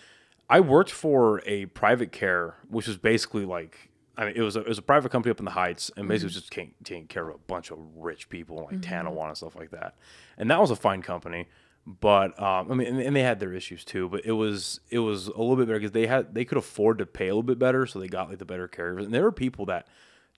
I 0.49 0.61
worked 0.61 0.91
for 0.91 1.43
a 1.47 1.67
private 1.67 2.13
care, 2.13 2.57
which 2.69 2.87
was 2.87 2.97
basically 2.97 3.45
like 3.45 3.91
I 4.17 4.27
mean, 4.27 4.35
it 4.37 4.43
was 4.43 4.57
a, 4.57 4.61
it 4.61 4.69
was 4.69 4.79
a 4.79 4.83
private 4.83 5.11
company 5.11 5.31
up 5.31 5.39
in 5.39 5.47
the 5.47 5.53
Heights, 5.53 5.91
and 5.97 6.07
basically 6.07 6.17
mm-hmm. 6.17 6.27
was 6.27 6.35
just 6.35 6.53
taking, 6.53 6.75
taking 6.85 7.07
care 7.07 7.29
of 7.29 7.37
a 7.37 7.39
bunch 7.39 7.71
of 7.71 7.79
rich 7.97 8.29
people 8.29 8.57
like 8.57 8.81
mm-hmm. 8.81 9.09
Tanoan 9.09 9.29
and 9.29 9.37
stuff 9.37 9.57
like 9.57 9.71
that. 9.71 9.95
And 10.37 10.51
that 10.51 10.61
was 10.61 10.71
a 10.71 10.77
fine 10.77 11.01
company, 11.01 11.49
but 11.87 12.41
um, 12.41 12.71
I 12.71 12.75
mean, 12.75 12.87
and, 12.87 13.01
and 13.01 13.17
they 13.17 13.23
had 13.23 13.41
their 13.41 13.53
issues 13.53 13.85
too. 13.85 14.09
But 14.09 14.25
it 14.25 14.33
was 14.33 14.81
it 14.91 15.01
was 15.01 15.27
a 15.27 15.39
little 15.39 15.57
bit 15.57 15.67
better 15.67 15.79
because 15.79 15.93
they 15.93 16.07
had 16.07 16.35
they 16.35 16.45
could 16.45 16.59
afford 16.59 16.99
to 16.99 17.07
pay 17.07 17.29
a 17.29 17.35
little 17.35 17.43
bit 17.43 17.59
better, 17.59 17.87
so 17.87 17.99
they 17.99 18.09
got 18.09 18.29
like 18.29 18.39
the 18.39 18.45
better 18.45 18.69
caregivers. 18.69 19.05
And 19.05 19.15
there 19.15 19.23
were 19.23 19.33
people 19.33 19.67
that 19.67 19.87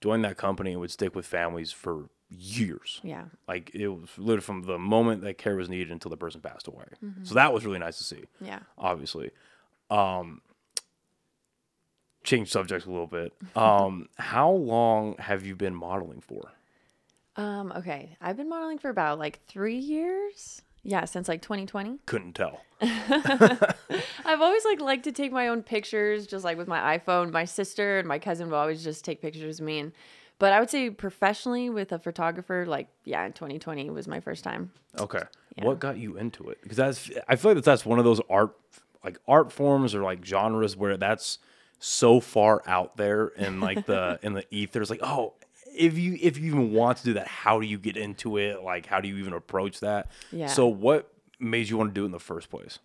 joined 0.00 0.24
that 0.24 0.36
company 0.36 0.72
and 0.72 0.80
would 0.80 0.90
stick 0.90 1.14
with 1.14 1.26
families 1.26 1.72
for 1.72 2.08
years. 2.28 3.00
Yeah. 3.02 3.24
Like 3.46 3.70
it 3.74 3.88
was 3.88 4.08
literally 4.16 4.40
from 4.40 4.62
the 4.62 4.78
moment 4.78 5.22
that 5.22 5.38
care 5.38 5.56
was 5.56 5.68
needed 5.68 5.90
until 5.90 6.10
the 6.10 6.16
person 6.16 6.40
passed 6.40 6.66
away. 6.66 6.84
So 7.24 7.34
that 7.34 7.52
was 7.52 7.64
really 7.64 7.78
nice 7.78 7.98
to 7.98 8.04
see. 8.04 8.24
Yeah. 8.40 8.60
Obviously, 8.78 9.30
um, 9.90 10.40
change 12.24 12.50
subjects 12.50 12.86
a 12.86 12.90
little 12.90 13.06
bit. 13.06 13.32
Um, 13.56 14.08
how 14.16 14.50
long 14.50 15.16
have 15.18 15.44
you 15.44 15.56
been 15.56 15.74
modeling 15.74 16.20
for? 16.20 16.52
Um, 17.36 17.72
okay. 17.76 18.16
I've 18.20 18.36
been 18.36 18.48
modeling 18.48 18.78
for 18.78 18.90
about 18.90 19.18
like 19.18 19.40
three 19.46 19.78
years. 19.78 20.62
Yeah, 20.84 21.04
since 21.04 21.28
like 21.28 21.42
2020. 21.42 21.98
Couldn't 22.06 22.34
tell. 22.34 22.60
I've 22.80 24.40
always 24.40 24.64
like 24.64 24.80
liked 24.80 25.04
to 25.04 25.12
take 25.12 25.32
my 25.32 25.48
own 25.48 25.62
pictures, 25.62 26.26
just 26.26 26.44
like 26.44 26.56
with 26.56 26.68
my 26.68 26.98
iPhone. 26.98 27.30
My 27.30 27.44
sister 27.44 27.98
and 27.98 28.08
my 28.08 28.18
cousin 28.18 28.50
will 28.50 28.58
always 28.58 28.82
just 28.82 29.04
take 29.04 29.22
pictures 29.22 29.60
of 29.60 29.66
me, 29.66 29.78
and 29.78 29.92
but 30.38 30.52
I 30.52 30.58
would 30.58 30.70
say 30.70 30.90
professionally 30.90 31.70
with 31.70 31.92
a 31.92 31.98
photographer, 31.98 32.66
like 32.66 32.88
yeah, 33.04 33.24
in 33.24 33.32
2020 33.32 33.90
was 33.90 34.08
my 34.08 34.18
first 34.18 34.42
time. 34.42 34.72
Okay. 34.98 35.22
Yeah. 35.56 35.66
What 35.66 35.78
got 35.78 35.98
you 35.98 36.16
into 36.16 36.48
it? 36.50 36.60
Because 36.62 36.78
that's 36.78 37.10
I 37.28 37.36
feel 37.36 37.52
like 37.52 37.56
that 37.56 37.64
that's 37.64 37.86
one 37.86 37.98
of 38.00 38.04
those 38.04 38.20
art 38.28 38.56
like 39.04 39.18
art 39.28 39.52
forms 39.52 39.94
or 39.94 40.02
like 40.02 40.24
genres 40.24 40.76
where 40.76 40.96
that's 40.96 41.38
so 41.78 42.20
far 42.20 42.62
out 42.66 42.96
there 42.96 43.32
and 43.36 43.60
like 43.60 43.86
the 43.86 44.18
in 44.22 44.32
the 44.32 44.44
ether. 44.50 44.80
It's 44.80 44.90
like, 44.90 45.02
oh, 45.02 45.34
if 45.74 45.98
you 45.98 46.18
if 46.20 46.38
you 46.38 46.46
even 46.46 46.72
want 46.72 46.98
to 46.98 47.04
do 47.04 47.12
that, 47.14 47.26
how 47.26 47.60
do 47.60 47.66
you 47.66 47.78
get 47.78 47.96
into 47.96 48.36
it? 48.36 48.62
Like 48.62 48.86
how 48.86 49.00
do 49.00 49.08
you 49.08 49.16
even 49.16 49.32
approach 49.32 49.80
that? 49.80 50.10
Yeah. 50.30 50.46
So 50.46 50.66
what 50.66 51.12
made 51.38 51.68
you 51.68 51.76
want 51.76 51.90
to 51.90 51.94
do 51.94 52.02
it 52.02 52.06
in 52.06 52.12
the 52.12 52.20
first 52.20 52.50
place? 52.50 52.78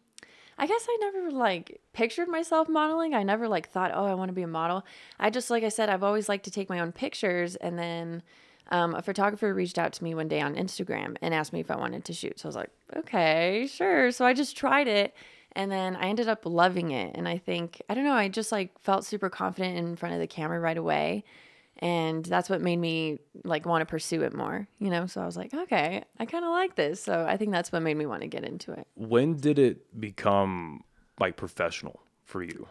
I 0.57 0.65
guess 0.65 0.87
I 0.89 0.97
never 0.99 1.31
like 1.31 1.81
pictured 1.93 2.27
myself 2.27 2.67
modeling. 2.67 3.13
I 3.13 3.23
never 3.23 3.47
like 3.47 3.69
thought, 3.69 3.91
oh, 3.93 4.05
I 4.05 4.15
want 4.15 4.29
to 4.29 4.33
be 4.33 4.41
a 4.41 4.47
model. 4.47 4.83
I 5.19 5.29
just, 5.29 5.51
like 5.51 5.63
I 5.63 5.69
said, 5.69 5.87
I've 5.87 6.03
always 6.03 6.27
liked 6.27 6.45
to 6.45 6.51
take 6.51 6.67
my 6.67 6.79
own 6.79 6.91
pictures. 6.91 7.55
And 7.57 7.77
then 7.77 8.23
um, 8.71 8.95
a 8.95 9.03
photographer 9.03 9.53
reached 9.53 9.77
out 9.77 9.93
to 9.93 10.03
me 10.03 10.15
one 10.15 10.27
day 10.27 10.41
on 10.41 10.55
Instagram 10.55 11.15
and 11.21 11.33
asked 11.33 11.53
me 11.53 11.59
if 11.59 11.69
I 11.69 11.77
wanted 11.77 12.05
to 12.05 12.13
shoot. 12.13 12.39
So 12.39 12.47
I 12.47 12.49
was 12.49 12.55
like, 12.55 12.71
okay, 12.95 13.69
sure. 13.71 14.11
So 14.11 14.25
I 14.25 14.33
just 14.33 14.57
tried 14.57 14.87
it. 14.87 15.13
And 15.51 15.71
then 15.71 15.95
I 15.95 16.07
ended 16.07 16.27
up 16.27 16.43
loving 16.43 16.89
it. 16.89 17.15
And 17.15 17.27
I 17.27 17.37
think, 17.37 17.81
I 17.87 17.93
don't 17.93 18.03
know, 18.03 18.13
I 18.13 18.27
just 18.27 18.51
like 18.51 18.79
felt 18.79 19.05
super 19.05 19.29
confident 19.29 19.77
in 19.77 19.95
front 19.95 20.15
of 20.15 20.19
the 20.19 20.27
camera 20.27 20.59
right 20.59 20.77
away. 20.77 21.23
And 21.79 22.25
that's 22.25 22.49
what 22.49 22.61
made 22.61 22.77
me 22.77 23.19
like 23.43 23.65
want 23.65 23.81
to 23.81 23.85
pursue 23.85 24.23
it 24.23 24.33
more, 24.33 24.67
you 24.79 24.89
know? 24.89 25.05
So 25.05 25.21
I 25.21 25.25
was 25.25 25.37
like, 25.37 25.53
okay, 25.53 26.03
I 26.19 26.25
kind 26.25 26.43
of 26.43 26.51
like 26.51 26.75
this. 26.75 27.01
So 27.01 27.25
I 27.27 27.37
think 27.37 27.51
that's 27.51 27.71
what 27.71 27.81
made 27.81 27.97
me 27.97 28.05
want 28.05 28.21
to 28.21 28.27
get 28.27 28.43
into 28.43 28.71
it. 28.71 28.87
When 28.95 29.35
did 29.35 29.59
it 29.59 29.99
become 29.99 30.83
like 31.19 31.37
professional 31.37 32.01
for 32.23 32.41
you? 32.41 32.67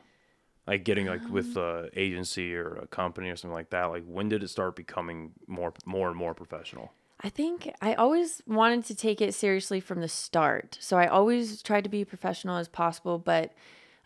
Like 0.66 0.84
getting 0.84 1.06
like 1.06 1.28
with 1.28 1.56
um. 1.56 1.62
a 1.62 1.88
agency 1.94 2.54
or 2.54 2.74
a 2.76 2.86
company 2.88 3.30
or 3.30 3.36
something 3.36 3.54
like 3.54 3.70
that. 3.70 3.84
Like 3.84 4.04
when 4.04 4.28
did 4.28 4.42
it 4.42 4.48
start 4.48 4.74
becoming 4.74 5.32
more 5.46 5.72
more 5.84 6.08
and 6.08 6.16
more 6.16 6.34
professional? 6.34 6.92
I 7.20 7.28
think 7.28 7.72
I 7.80 7.94
always 7.94 8.42
wanted 8.46 8.84
to 8.86 8.94
take 8.94 9.20
it 9.20 9.34
seriously 9.34 9.80
from 9.80 10.00
the 10.00 10.08
start. 10.08 10.76
So 10.80 10.98
I 10.98 11.06
always 11.06 11.62
tried 11.62 11.84
to 11.84 11.90
be 11.90 12.04
professional 12.04 12.56
as 12.56 12.68
possible, 12.68 13.18
but 13.18 13.52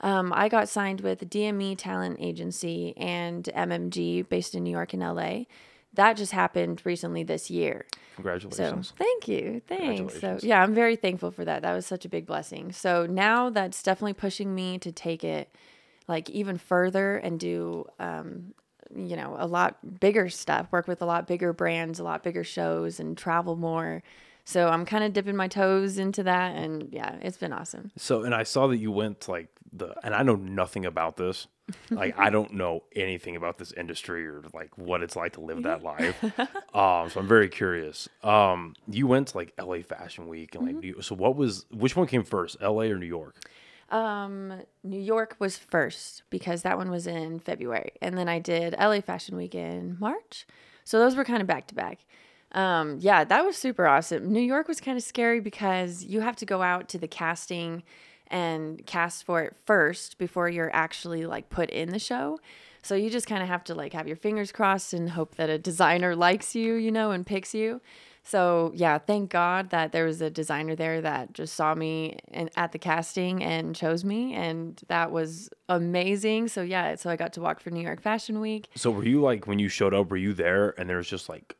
um, 0.00 0.32
I 0.34 0.48
got 0.48 0.68
signed 0.68 1.00
with 1.02 1.28
DME 1.28 1.76
Talent 1.78 2.18
Agency 2.20 2.94
and 2.96 3.44
MMG 3.44 4.28
based 4.28 4.54
in 4.54 4.64
New 4.64 4.70
York 4.70 4.92
and 4.94 5.02
LA. 5.02 5.44
that 5.94 6.16
just 6.16 6.32
happened 6.32 6.82
recently 6.84 7.22
this 7.22 7.50
year. 7.50 7.86
So 7.92 8.14
Congratulations. 8.16 8.92
thank 8.96 9.28
you. 9.28 9.62
Thanks. 9.66 10.20
So 10.20 10.38
yeah, 10.42 10.62
I'm 10.62 10.74
very 10.74 10.96
thankful 10.96 11.30
for 11.30 11.44
that. 11.44 11.62
That 11.62 11.72
was 11.72 11.86
such 11.86 12.04
a 12.04 12.08
big 12.08 12.26
blessing. 12.26 12.72
So 12.72 13.06
now 13.06 13.50
that's 13.50 13.82
definitely 13.82 14.14
pushing 14.14 14.54
me 14.54 14.78
to 14.78 14.92
take 14.92 15.24
it 15.24 15.54
like 16.06 16.28
even 16.30 16.58
further 16.58 17.16
and 17.16 17.40
do 17.40 17.86
um, 17.98 18.54
you 18.94 19.16
know, 19.16 19.36
a 19.38 19.46
lot 19.46 20.00
bigger 20.00 20.28
stuff, 20.28 20.66
work 20.70 20.88
with 20.88 21.00
a 21.02 21.06
lot 21.06 21.26
bigger 21.26 21.52
brands, 21.52 21.98
a 21.98 22.04
lot 22.04 22.22
bigger 22.22 22.44
shows 22.44 23.00
and 23.00 23.16
travel 23.16 23.56
more. 23.56 24.02
So 24.44 24.68
I'm 24.68 24.84
kind 24.84 25.04
of 25.04 25.12
dipping 25.12 25.36
my 25.36 25.48
toes 25.48 25.98
into 25.98 26.24
that 26.24 26.56
and 26.56 26.88
yeah, 26.92 27.16
it's 27.22 27.36
been 27.36 27.52
awesome. 27.52 27.92
So, 27.96 28.22
and 28.22 28.34
I 28.34 28.42
saw 28.42 28.66
that 28.66 28.78
you 28.78 28.90
went 28.90 29.28
like 29.28 29.48
the, 29.72 29.94
and 30.04 30.14
I 30.14 30.22
know 30.22 30.34
nothing 30.36 30.84
about 30.84 31.16
this. 31.16 31.46
Like, 31.90 32.18
I 32.18 32.30
don't 32.30 32.54
know 32.54 32.82
anything 32.96 33.36
about 33.36 33.58
this 33.58 33.70
industry 33.72 34.26
or 34.26 34.42
like 34.52 34.76
what 34.76 35.02
it's 35.02 35.14
like 35.14 35.34
to 35.34 35.40
live 35.40 35.62
that 35.62 35.82
life. 35.82 36.16
Um, 36.74 37.10
so 37.10 37.20
I'm 37.20 37.28
very 37.28 37.48
curious. 37.48 38.08
Um, 38.22 38.74
you 38.88 39.06
went 39.06 39.28
to 39.28 39.36
like 39.38 39.52
LA 39.60 39.78
Fashion 39.82 40.28
Week 40.28 40.54
and 40.54 40.66
like, 40.66 40.76
Mm-hmm. 40.76 41.00
so 41.00 41.14
what 41.14 41.36
was 41.36 41.66
which 41.70 41.94
one 41.96 42.06
came 42.06 42.22
first, 42.24 42.60
LA 42.60 42.82
or 42.84 42.96
New 42.98 43.06
York? 43.06 43.36
Um, 43.90 44.62
New 44.84 45.00
York 45.00 45.36
was 45.40 45.58
first 45.58 46.22
because 46.30 46.62
that 46.62 46.78
one 46.78 46.90
was 46.90 47.06
in 47.08 47.40
February, 47.40 47.92
and 48.00 48.16
then 48.16 48.28
I 48.28 48.38
did 48.38 48.74
LA 48.78 49.00
Fashion 49.00 49.36
Week 49.36 49.54
in 49.54 49.96
March. 49.98 50.46
So 50.84 50.98
those 50.98 51.16
were 51.16 51.24
kind 51.24 51.40
of 51.40 51.46
back 51.48 51.66
to 51.68 51.74
back. 51.74 51.98
Um, 52.52 52.98
yeah, 53.00 53.24
that 53.24 53.44
was 53.44 53.56
super 53.56 53.86
awesome. 53.86 54.32
New 54.32 54.40
York 54.40 54.66
was 54.68 54.80
kind 54.80 54.96
of 54.96 55.02
scary 55.04 55.40
because 55.40 56.04
you 56.04 56.20
have 56.20 56.36
to 56.36 56.46
go 56.46 56.62
out 56.62 56.88
to 56.90 56.98
the 56.98 57.06
casting 57.08 57.82
and 58.30 58.84
cast 58.86 59.24
for 59.24 59.42
it 59.42 59.56
first 59.66 60.18
before 60.18 60.48
you're 60.48 60.74
actually 60.74 61.26
like 61.26 61.48
put 61.50 61.70
in 61.70 61.90
the 61.90 61.98
show. 61.98 62.38
So 62.82 62.94
you 62.94 63.10
just 63.10 63.26
kind 63.26 63.42
of 63.42 63.48
have 63.48 63.64
to 63.64 63.74
like 63.74 63.92
have 63.92 64.06
your 64.06 64.16
fingers 64.16 64.52
crossed 64.52 64.94
and 64.94 65.10
hope 65.10 65.34
that 65.36 65.50
a 65.50 65.58
designer 65.58 66.16
likes 66.16 66.54
you, 66.54 66.74
you 66.74 66.90
know, 66.90 67.10
and 67.10 67.26
picks 67.26 67.54
you. 67.54 67.80
So 68.22 68.70
yeah, 68.74 68.98
thank 68.98 69.30
God 69.30 69.70
that 69.70 69.92
there 69.92 70.04
was 70.04 70.20
a 70.20 70.30
designer 70.30 70.76
there 70.76 71.00
that 71.00 71.32
just 71.32 71.54
saw 71.54 71.74
me 71.74 72.18
and 72.32 72.50
at 72.56 72.72
the 72.72 72.78
casting 72.78 73.42
and 73.42 73.74
chose 73.74 74.04
me, 74.04 74.34
and 74.34 74.80
that 74.88 75.10
was 75.10 75.48
amazing. 75.68 76.48
So 76.48 76.62
yeah, 76.62 76.94
so 76.96 77.10
I 77.10 77.16
got 77.16 77.32
to 77.34 77.40
walk 77.40 77.60
for 77.60 77.70
New 77.70 77.80
York 77.80 78.02
Fashion 78.02 78.40
Week. 78.40 78.68
So 78.76 78.90
were 78.90 79.04
you 79.04 79.20
like 79.22 79.46
when 79.46 79.58
you 79.58 79.68
showed 79.68 79.94
up? 79.94 80.10
Were 80.10 80.16
you 80.18 80.34
there 80.34 80.78
and 80.78 80.88
there 80.88 80.98
was 80.98 81.08
just 81.08 81.28
like 81.28 81.56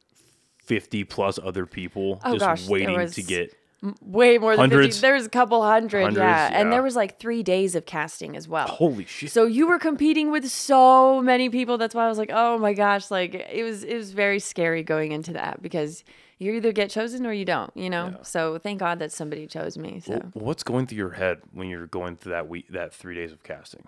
fifty 0.59 1.03
plus 1.03 1.39
other 1.43 1.67
people 1.67 2.21
Oh, 2.25 2.33
just 2.35 2.45
gosh, 2.45 2.69
waiting 2.69 3.09
to 3.11 3.23
get? 3.23 3.55
Way 4.03 4.37
more 4.37 4.53
than 4.53 4.61
Hundreds? 4.71 4.97
50. 4.97 5.01
There 5.01 5.15
was 5.15 5.25
a 5.27 5.31
couple 5.31 5.63
hundred, 5.63 6.03
Hundreds, 6.03 6.19
yeah. 6.19 6.51
And 6.53 6.71
there 6.71 6.83
was 6.83 6.97
like 6.97 7.19
three 7.19 7.43
days 7.43 7.75
of 7.75 7.87
casting 7.87 8.37
as 8.37 8.47
well. 8.47 8.69
Holy 8.69 9.07
shit! 9.07 9.31
So 9.31 9.47
you 9.47 9.67
were 9.67 9.79
competing 9.79 10.31
with 10.31 10.49
so 10.51 11.23
many 11.23 11.49
people. 11.49 11.79
That's 11.79 11.95
why 11.95 12.05
I 12.05 12.09
was 12.09 12.19
like, 12.19 12.31
oh 12.33 12.59
my 12.59 12.75
gosh, 12.75 13.11
like 13.11 13.35
it 13.35 13.65
was 13.65 13.83
it 13.83 13.97
was 13.97 14.13
very 14.13 14.39
scary 14.39 14.83
going 14.83 15.13
into 15.13 15.33
that 15.33 15.63
because 15.63 16.05
you 16.39 16.53
either 16.53 16.73
get 16.73 16.91
chosen 16.91 17.27
or 17.27 17.33
you 17.33 17.45
don't, 17.47 17.75
you 17.75 17.89
know. 17.89 18.19
So 18.23 18.59
thank 18.59 18.81
God 18.81 18.99
that 18.99 19.13
somebody 19.13 19.47
chose 19.47 19.79
me. 19.79 20.01
So 20.01 20.21
What's 20.35 20.63
going 20.63 20.87
through 20.87 20.99
your 20.99 21.11
head 21.13 21.39
when 21.53 21.69
you're 21.69 21.87
going 21.87 22.17
through 22.17 22.33
that 22.33 22.49
week, 22.49 22.69
that 22.71 22.93
three 22.93 23.15
days 23.15 23.33
of 23.33 23.43
casting? 23.43 23.85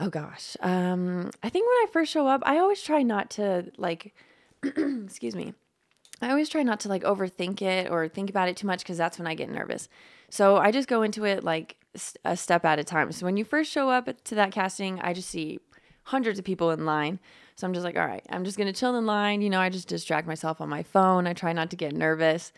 oh 0.00 0.08
gosh, 0.08 0.56
um, 0.60 1.30
I 1.42 1.48
think 1.48 1.66
when 1.66 1.76
I 1.76 1.86
first 1.92 2.12
show 2.12 2.26
up, 2.26 2.42
I 2.44 2.58
always 2.58 2.82
try 2.82 3.02
not 3.02 3.30
to 3.30 3.70
like, 3.76 4.14
excuse 4.62 5.34
me, 5.34 5.54
I 6.20 6.30
always 6.30 6.48
try 6.48 6.62
not 6.62 6.80
to 6.80 6.88
like 6.88 7.02
overthink 7.04 7.62
it 7.62 7.90
or 7.90 8.08
think 8.08 8.30
about 8.30 8.48
it 8.48 8.56
too 8.56 8.66
much 8.66 8.80
because 8.80 8.98
that's 8.98 9.18
when 9.18 9.26
I 9.26 9.34
get 9.34 9.50
nervous. 9.50 9.88
So 10.30 10.56
I 10.56 10.70
just 10.70 10.88
go 10.88 11.02
into 11.02 11.24
it 11.24 11.44
like 11.44 11.76
a 12.24 12.36
step 12.36 12.64
at 12.64 12.78
a 12.78 12.84
time. 12.84 13.12
So 13.12 13.24
when 13.24 13.36
you 13.36 13.44
first 13.44 13.70
show 13.70 13.90
up 13.90 14.08
to 14.24 14.34
that 14.34 14.52
casting, 14.52 15.00
I 15.00 15.12
just 15.12 15.30
see 15.30 15.60
hundreds 16.04 16.38
of 16.38 16.44
people 16.44 16.70
in 16.70 16.84
line. 16.84 17.18
So 17.54 17.66
I'm 17.66 17.72
just 17.74 17.84
like, 17.84 17.96
all 17.96 18.06
right, 18.06 18.24
I'm 18.30 18.44
just 18.44 18.58
gonna 18.58 18.72
chill 18.72 18.96
in 18.96 19.06
line. 19.06 19.42
You 19.42 19.50
know, 19.50 19.60
I 19.60 19.68
just 19.68 19.88
distract 19.88 20.26
myself 20.26 20.60
on 20.60 20.68
my 20.68 20.82
phone. 20.82 21.26
I 21.26 21.32
try 21.32 21.52
not 21.52 21.70
to 21.70 21.76
get 21.76 21.94
nervous. 21.94 22.52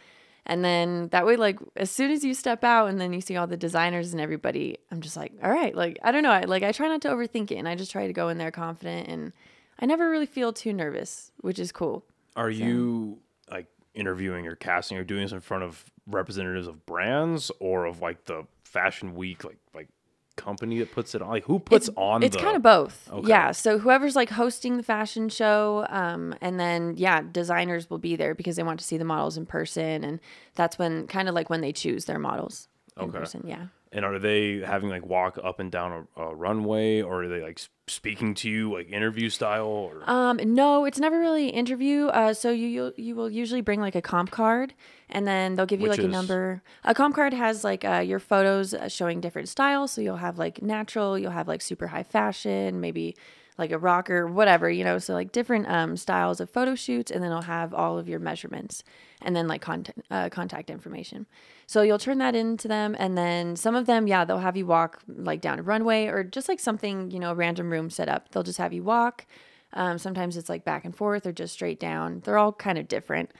And 0.46 0.64
then 0.64 1.08
that 1.08 1.26
way, 1.26 1.36
like 1.36 1.58
as 1.76 1.90
soon 1.90 2.10
as 2.10 2.24
you 2.24 2.34
step 2.34 2.64
out 2.64 2.86
and 2.86 3.00
then 3.00 3.12
you 3.12 3.20
see 3.20 3.36
all 3.36 3.46
the 3.46 3.56
designers 3.56 4.12
and 4.12 4.20
everybody, 4.20 4.78
I'm 4.90 5.00
just 5.00 5.16
like, 5.16 5.32
all 5.42 5.50
right, 5.50 5.74
like 5.74 5.98
I 6.02 6.12
don't 6.12 6.22
know, 6.22 6.30
I, 6.30 6.42
like 6.42 6.62
I 6.62 6.72
try 6.72 6.88
not 6.88 7.02
to 7.02 7.08
overthink 7.08 7.50
it, 7.50 7.56
and 7.56 7.68
I 7.68 7.74
just 7.76 7.92
try 7.92 8.06
to 8.06 8.12
go 8.12 8.30
in 8.30 8.38
there 8.38 8.50
confident, 8.50 9.08
and 9.08 9.32
I 9.78 9.86
never 9.86 10.10
really 10.10 10.26
feel 10.26 10.52
too 10.52 10.72
nervous, 10.72 11.30
which 11.38 11.58
is 11.58 11.72
cool. 11.72 12.04
Are 12.36 12.50
you 12.50 13.18
like 13.50 13.66
interviewing 13.94 14.46
or 14.46 14.54
casting 14.54 14.96
or 14.98 15.04
doing 15.04 15.22
this 15.22 15.32
in 15.32 15.40
front 15.40 15.64
of 15.64 15.84
representatives 16.06 16.66
of 16.66 16.86
brands 16.86 17.50
or 17.60 17.84
of 17.84 18.00
like 18.00 18.24
the 18.24 18.46
fashion 18.64 19.14
week, 19.14 19.44
like 19.44 19.58
like 19.74 19.88
company 20.36 20.78
that 20.78 20.92
puts 20.92 21.14
it 21.14 21.22
on? 21.22 21.28
Like 21.28 21.44
who 21.44 21.58
puts 21.58 21.90
on? 21.96 22.22
It's 22.22 22.36
the, 22.36 22.42
kind 22.42 22.56
of 22.56 22.62
both. 22.62 23.08
Okay. 23.12 23.28
Yeah. 23.28 23.52
So 23.52 23.78
whoever's 23.78 24.16
like 24.16 24.30
hosting 24.30 24.76
the 24.76 24.82
fashion 24.82 25.28
show, 25.28 25.86
um, 25.88 26.34
and 26.40 26.58
then 26.58 26.94
yeah, 26.96 27.22
designers 27.22 27.90
will 27.90 27.98
be 27.98 28.16
there 28.16 28.34
because 28.34 28.56
they 28.56 28.62
want 28.62 28.80
to 28.80 28.86
see 28.86 28.96
the 28.96 29.04
models 29.04 29.36
in 29.36 29.46
person, 29.46 30.04
and 30.04 30.20
that's 30.54 30.78
when 30.78 31.06
kind 31.06 31.28
of 31.28 31.34
like 31.34 31.50
when 31.50 31.60
they 31.60 31.72
choose 31.72 32.06
their 32.06 32.18
models 32.18 32.68
in 32.96 33.04
Okay. 33.04 33.18
person. 33.18 33.44
Yeah. 33.46 33.66
And 33.92 34.04
are 34.04 34.20
they 34.20 34.60
having 34.60 34.88
like 34.88 35.04
walk 35.04 35.36
up 35.42 35.58
and 35.58 35.70
down 35.72 36.06
a, 36.16 36.22
a 36.22 36.34
runway, 36.34 37.02
or 37.02 37.24
are 37.24 37.28
they 37.28 37.40
like 37.42 37.60
speaking 37.88 38.34
to 38.34 38.48
you 38.48 38.72
like 38.72 38.88
interview 38.88 39.28
style? 39.28 39.66
Or 39.66 40.02
Um, 40.08 40.38
no, 40.44 40.84
it's 40.84 41.00
never 41.00 41.18
really 41.18 41.48
interview. 41.48 42.06
Uh, 42.06 42.32
so 42.32 42.50
you 42.52 42.68
you'll, 42.68 42.92
you 42.96 43.16
will 43.16 43.28
usually 43.28 43.62
bring 43.62 43.80
like 43.80 43.96
a 43.96 44.02
comp 44.02 44.30
card, 44.30 44.74
and 45.08 45.26
then 45.26 45.56
they'll 45.56 45.66
give 45.66 45.80
you 45.80 45.88
Which 45.88 45.98
like 45.98 46.04
a 46.04 46.08
is- 46.08 46.12
number. 46.12 46.62
A 46.84 46.94
comp 46.94 47.16
card 47.16 47.32
has 47.34 47.64
like 47.64 47.84
uh, 47.84 47.98
your 47.98 48.20
photos 48.20 48.74
uh, 48.74 48.88
showing 48.88 49.20
different 49.20 49.48
styles. 49.48 49.90
So 49.90 50.00
you'll 50.00 50.18
have 50.18 50.38
like 50.38 50.62
natural, 50.62 51.18
you'll 51.18 51.32
have 51.32 51.48
like 51.48 51.60
super 51.60 51.88
high 51.88 52.04
fashion, 52.04 52.80
maybe 52.80 53.16
like 53.58 53.72
a 53.72 53.78
rocker, 53.78 54.28
whatever 54.28 54.70
you 54.70 54.84
know. 54.84 54.98
So 54.98 55.14
like 55.14 55.32
different 55.32 55.68
um, 55.68 55.96
styles 55.96 56.40
of 56.40 56.48
photo 56.48 56.76
shoots, 56.76 57.10
and 57.10 57.24
then 57.24 57.32
it'll 57.32 57.42
have 57.42 57.74
all 57.74 57.98
of 57.98 58.08
your 58.08 58.20
measurements, 58.20 58.84
and 59.22 59.34
then 59.36 59.46
like 59.48 59.62
contact 59.62 59.98
uh, 60.10 60.28
contact 60.28 60.70
information. 60.70 61.26
So 61.66 61.82
you'll 61.82 61.98
turn 61.98 62.18
that 62.18 62.34
into 62.34 62.68
them, 62.68 62.96
and 62.98 63.16
then 63.16 63.56
some 63.56 63.74
of 63.74 63.86
them, 63.86 64.06
yeah, 64.06 64.24
they'll 64.24 64.38
have 64.38 64.56
you 64.56 64.66
walk 64.66 65.02
like 65.08 65.40
down 65.40 65.58
a 65.58 65.62
runway 65.62 66.06
or 66.06 66.24
just 66.24 66.48
like 66.48 66.60
something 66.60 67.10
you 67.10 67.18
know, 67.18 67.30
a 67.30 67.34
random 67.34 67.70
room 67.70 67.90
set 67.90 68.08
up. 68.08 68.30
They'll 68.30 68.42
just 68.42 68.58
have 68.58 68.72
you 68.72 68.82
walk. 68.82 69.26
Um, 69.72 69.98
sometimes 69.98 70.36
it's 70.36 70.48
like 70.48 70.64
back 70.64 70.84
and 70.84 70.96
forth 70.96 71.26
or 71.26 71.32
just 71.32 71.54
straight 71.54 71.78
down. 71.78 72.22
They're 72.24 72.38
all 72.38 72.52
kind 72.52 72.78
of 72.78 72.88
different. 72.88 73.30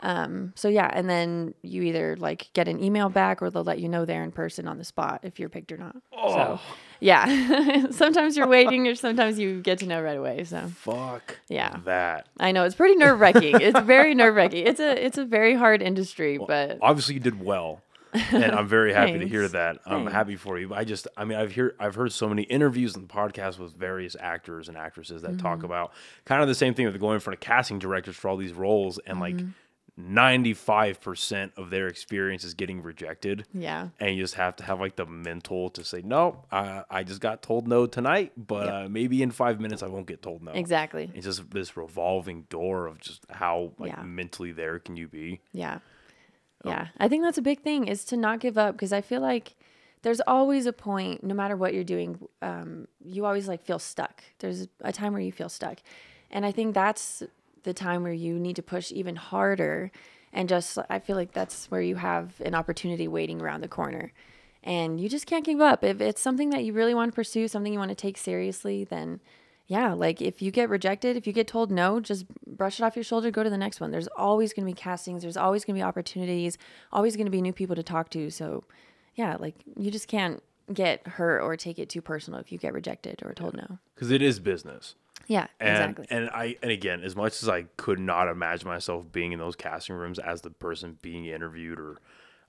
Um, 0.00 0.52
so 0.56 0.68
yeah, 0.68 0.90
and 0.92 1.08
then 1.08 1.54
you 1.62 1.82
either 1.82 2.16
like 2.18 2.50
get 2.52 2.68
an 2.68 2.82
email 2.82 3.08
back 3.08 3.40
or 3.40 3.48
they'll 3.50 3.64
let 3.64 3.78
you 3.80 3.88
know 3.88 4.04
there 4.04 4.22
in 4.22 4.30
person 4.30 4.68
on 4.68 4.76
the 4.78 4.84
spot 4.84 5.20
if 5.22 5.38
you're 5.40 5.48
picked 5.48 5.72
or 5.72 5.78
not. 5.78 5.96
So 6.12 6.60
yeah, 7.00 7.86
sometimes 7.90 8.36
you're 8.36 8.46
waiting 8.48 8.86
or 8.88 8.94
sometimes 8.94 9.38
you 9.38 9.60
get 9.62 9.78
to 9.78 9.86
know 9.86 10.02
right 10.02 10.18
away. 10.18 10.44
So 10.44 10.60
fuck 10.76 11.38
Yeah. 11.48 11.78
that. 11.84 12.26
I 12.38 12.52
know 12.52 12.64
it's 12.64 12.74
pretty 12.74 12.96
nerve 12.96 13.20
wracking. 13.20 13.56
it's 13.60 13.80
very 13.80 14.14
nerve 14.14 14.34
wracking. 14.34 14.66
It's 14.66 14.80
a 14.80 15.04
it's 15.04 15.18
a 15.18 15.24
very 15.24 15.54
hard 15.54 15.80
industry, 15.82 16.38
but 16.38 16.78
Obviously, 16.82 17.14
you 17.14 17.20
did 17.20 17.42
well. 17.42 17.80
and 18.30 18.44
I'm 18.44 18.66
very 18.68 18.94
happy 18.94 19.18
to 19.18 19.28
hear 19.28 19.46
that. 19.48 19.78
I'm 19.84 20.00
Thanks. 20.00 20.12
happy 20.12 20.36
for 20.36 20.58
you. 20.58 20.72
I 20.72 20.84
just, 20.84 21.06
I 21.18 21.26
mean, 21.26 21.36
I've 21.36 21.54
heard, 21.54 21.74
I've 21.78 21.94
heard 21.96 22.12
so 22.12 22.26
many 22.28 22.42
interviews 22.44 22.96
and 22.96 23.06
podcasts 23.06 23.58
with 23.58 23.74
various 23.74 24.16
actors 24.18 24.68
and 24.68 24.76
actresses 24.78 25.20
that 25.22 25.38
talk 25.38 25.56
Mm-hmm. 25.58 25.64
about 25.66 25.92
kind 26.24 26.40
of 26.40 26.48
the 26.48 26.54
same 26.54 26.72
thing. 26.72 26.86
They're 26.88 26.96
going 26.98 27.14
in 27.16 27.20
front 27.20 27.34
of 27.34 27.40
casting 27.40 27.78
directors 27.78 28.16
for 28.16 28.28
all 28.28 28.36
these 28.38 28.52
roles, 28.54 28.98
and 29.06 29.20
like 29.20 29.34
Mm-hmm. 29.36 29.48
95 29.96 31.00
percent 31.00 31.52
of 31.56 31.70
their 31.70 31.86
experience 31.86 32.44
is 32.44 32.54
getting 32.54 32.82
rejected. 32.82 33.46
yeah. 33.52 33.88
And 33.98 34.14
you 34.16 34.22
just 34.22 34.34
have 34.34 34.56
to 34.56 34.64
have 34.64 34.80
like 34.80 34.96
the 34.96 35.06
mental 35.06 35.70
to 35.70 35.84
say, 35.84 36.02
no, 36.04 36.44
I, 36.52 36.84
I 36.90 37.02
just 37.02 37.20
got 37.20 37.42
told 37.42 37.66
no 37.66 37.86
tonight, 37.86 38.32
but 38.36 38.68
uh, 38.68 38.88
maybe 38.88 39.22
in 39.22 39.30
five 39.30 39.60
minutes 39.60 39.82
I 39.82 39.88
won't 39.88 40.06
get 40.06 40.22
told 40.22 40.42
no. 40.42 40.52
Exactly. 40.52 41.10
It's 41.14 41.24
just 41.26 41.50
this 41.50 41.76
revolving 41.76 42.42
door 42.50 42.86
of 42.86 43.00
just 43.00 43.24
how 43.30 43.72
like 43.78 43.92
Yeah. 43.92 44.02
mentally 44.02 44.52
there 44.52 44.78
can 44.78 44.96
you 44.96 45.08
be. 45.08 45.40
Yeah. 45.52 45.78
Oh. 46.64 46.70
Yeah. 46.70 46.88
I 46.98 47.08
think 47.08 47.22
that's 47.24 47.38
a 47.38 47.42
big 47.42 47.60
thing 47.60 47.86
is 47.88 48.04
to 48.06 48.16
not 48.16 48.40
give 48.40 48.58
up 48.58 48.74
because 48.74 48.92
I 48.92 49.00
feel 49.00 49.20
like 49.20 49.54
there's 50.02 50.20
always 50.26 50.66
a 50.66 50.72
point, 50.72 51.24
no 51.24 51.34
matter 51.34 51.56
what 51.56 51.74
you're 51.74 51.82
doing, 51.84 52.18
um, 52.42 52.86
you 53.04 53.24
always 53.24 53.48
like 53.48 53.64
feel 53.64 53.78
stuck. 53.78 54.22
There's 54.38 54.68
a 54.82 54.92
time 54.92 55.12
where 55.14 55.22
you 55.22 55.32
feel 55.32 55.48
stuck. 55.48 55.78
And 56.30 56.44
I 56.44 56.52
think 56.52 56.74
that's 56.74 57.22
the 57.66 57.74
time 57.74 58.02
where 58.02 58.12
you 58.12 58.38
need 58.38 58.56
to 58.56 58.62
push 58.62 58.90
even 58.90 59.16
harder. 59.16 59.92
And 60.32 60.48
just, 60.48 60.78
I 60.88 60.98
feel 60.98 61.16
like 61.16 61.32
that's 61.32 61.70
where 61.70 61.82
you 61.82 61.96
have 61.96 62.40
an 62.40 62.54
opportunity 62.54 63.06
waiting 63.08 63.42
around 63.42 63.60
the 63.60 63.68
corner. 63.68 64.12
And 64.62 64.98
you 65.00 65.08
just 65.08 65.26
can't 65.26 65.44
give 65.44 65.60
up. 65.60 65.84
If 65.84 66.00
it's 66.00 66.20
something 66.20 66.50
that 66.50 66.64
you 66.64 66.72
really 66.72 66.94
want 66.94 67.12
to 67.12 67.14
pursue, 67.14 67.46
something 67.46 67.72
you 67.72 67.78
want 67.78 67.90
to 67.90 67.94
take 67.94 68.16
seriously, 68.16 68.84
then 68.84 69.20
yeah, 69.68 69.92
like 69.94 70.22
if 70.22 70.40
you 70.40 70.50
get 70.50 70.68
rejected, 70.68 71.16
if 71.16 71.26
you 71.26 71.32
get 71.32 71.48
told 71.48 71.70
no, 71.70 72.00
just 72.00 72.24
brush 72.46 72.80
it 72.80 72.84
off 72.84 72.96
your 72.96 73.02
shoulder, 73.02 73.30
go 73.30 73.42
to 73.42 73.50
the 73.50 73.58
next 73.58 73.80
one. 73.80 73.90
There's 73.90 74.08
always 74.16 74.52
going 74.52 74.66
to 74.66 74.72
be 74.72 74.76
castings, 74.76 75.22
there's 75.22 75.36
always 75.36 75.64
going 75.64 75.74
to 75.74 75.78
be 75.78 75.84
opportunities, 75.84 76.56
always 76.92 77.16
going 77.16 77.26
to 77.26 77.30
be 77.30 77.42
new 77.42 77.52
people 77.52 77.76
to 77.76 77.82
talk 77.82 78.10
to. 78.10 78.30
So, 78.30 78.64
yeah, 79.14 79.36
like 79.38 79.56
you 79.76 79.90
just 79.90 80.08
can't 80.08 80.42
get 80.72 81.06
hurt 81.06 81.40
or 81.40 81.56
take 81.56 81.78
it 81.78 81.88
too 81.88 82.00
personal 82.00 82.40
if 82.40 82.52
you 82.52 82.58
get 82.58 82.72
rejected 82.72 83.22
or 83.24 83.32
told 83.34 83.56
no. 83.56 83.78
Because 83.94 84.10
it 84.10 84.22
is 84.22 84.38
business. 84.40 84.94
Yeah, 85.26 85.46
And 85.60 85.70
exactly. 85.90 86.06
and 86.10 86.30
I 86.30 86.56
and 86.62 86.70
again, 86.70 87.02
as 87.02 87.16
much 87.16 87.42
as 87.42 87.48
I 87.48 87.62
could 87.76 87.98
not 87.98 88.28
imagine 88.28 88.68
myself 88.68 89.10
being 89.10 89.32
in 89.32 89.38
those 89.38 89.56
casting 89.56 89.96
rooms 89.96 90.18
as 90.18 90.40
the 90.42 90.50
person 90.50 90.98
being 91.02 91.26
interviewed 91.26 91.78
or 91.80 91.98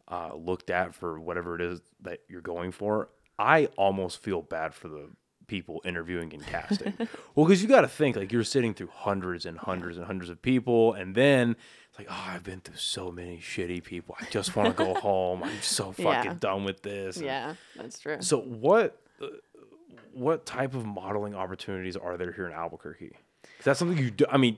uh, 0.09 0.35
looked 0.35 0.69
at 0.69 0.93
for 0.95 1.19
whatever 1.19 1.55
it 1.55 1.61
is 1.61 1.81
that 2.01 2.19
you're 2.29 2.41
going 2.41 2.71
for, 2.71 3.09
I 3.39 3.65
almost 3.77 4.21
feel 4.21 4.41
bad 4.41 4.73
for 4.73 4.87
the 4.87 5.09
people 5.47 5.81
interviewing 5.85 6.33
and 6.33 6.45
casting. 6.45 6.93
well, 7.35 7.45
because 7.45 7.61
you 7.63 7.69
got 7.69 7.81
to 7.81 7.87
think 7.87 8.15
like 8.15 8.31
you're 8.31 8.43
sitting 8.43 8.73
through 8.73 8.89
hundreds 8.93 9.45
and 9.45 9.57
hundreds 9.57 9.97
and 9.97 10.05
hundreds 10.05 10.29
of 10.29 10.41
people, 10.41 10.93
and 10.93 11.15
then 11.15 11.55
it's 11.89 11.97
like, 11.97 12.07
oh, 12.09 12.25
I've 12.29 12.43
been 12.43 12.59
through 12.59 12.75
so 12.77 13.11
many 13.11 13.37
shitty 13.39 13.83
people. 13.83 14.15
I 14.19 14.25
just 14.29 14.55
want 14.55 14.75
to 14.75 14.83
go 14.83 14.93
home. 14.99 15.43
I'm 15.43 15.61
so 15.61 15.91
fucking 15.93 16.03
Yeah. 16.03 16.33
done 16.39 16.63
with 16.63 16.83
this. 16.83 17.17
Yeah, 17.17 17.55
that's 17.75 17.97
true. 17.99 18.17
So 18.19 18.39
what 18.39 19.01
uh, 19.21 19.27
what 20.13 20.45
type 20.45 20.73
of 20.73 20.85
modeling 20.85 21.35
opportunities 21.35 21.95
are 21.95 22.17
there 22.17 22.31
here 22.31 22.47
in 22.47 22.53
Albuquerque? 22.53 23.11
that's 23.63 23.79
something 23.79 23.97
you 23.97 24.11
do. 24.11 24.25
I 24.29 24.37
mean, 24.37 24.57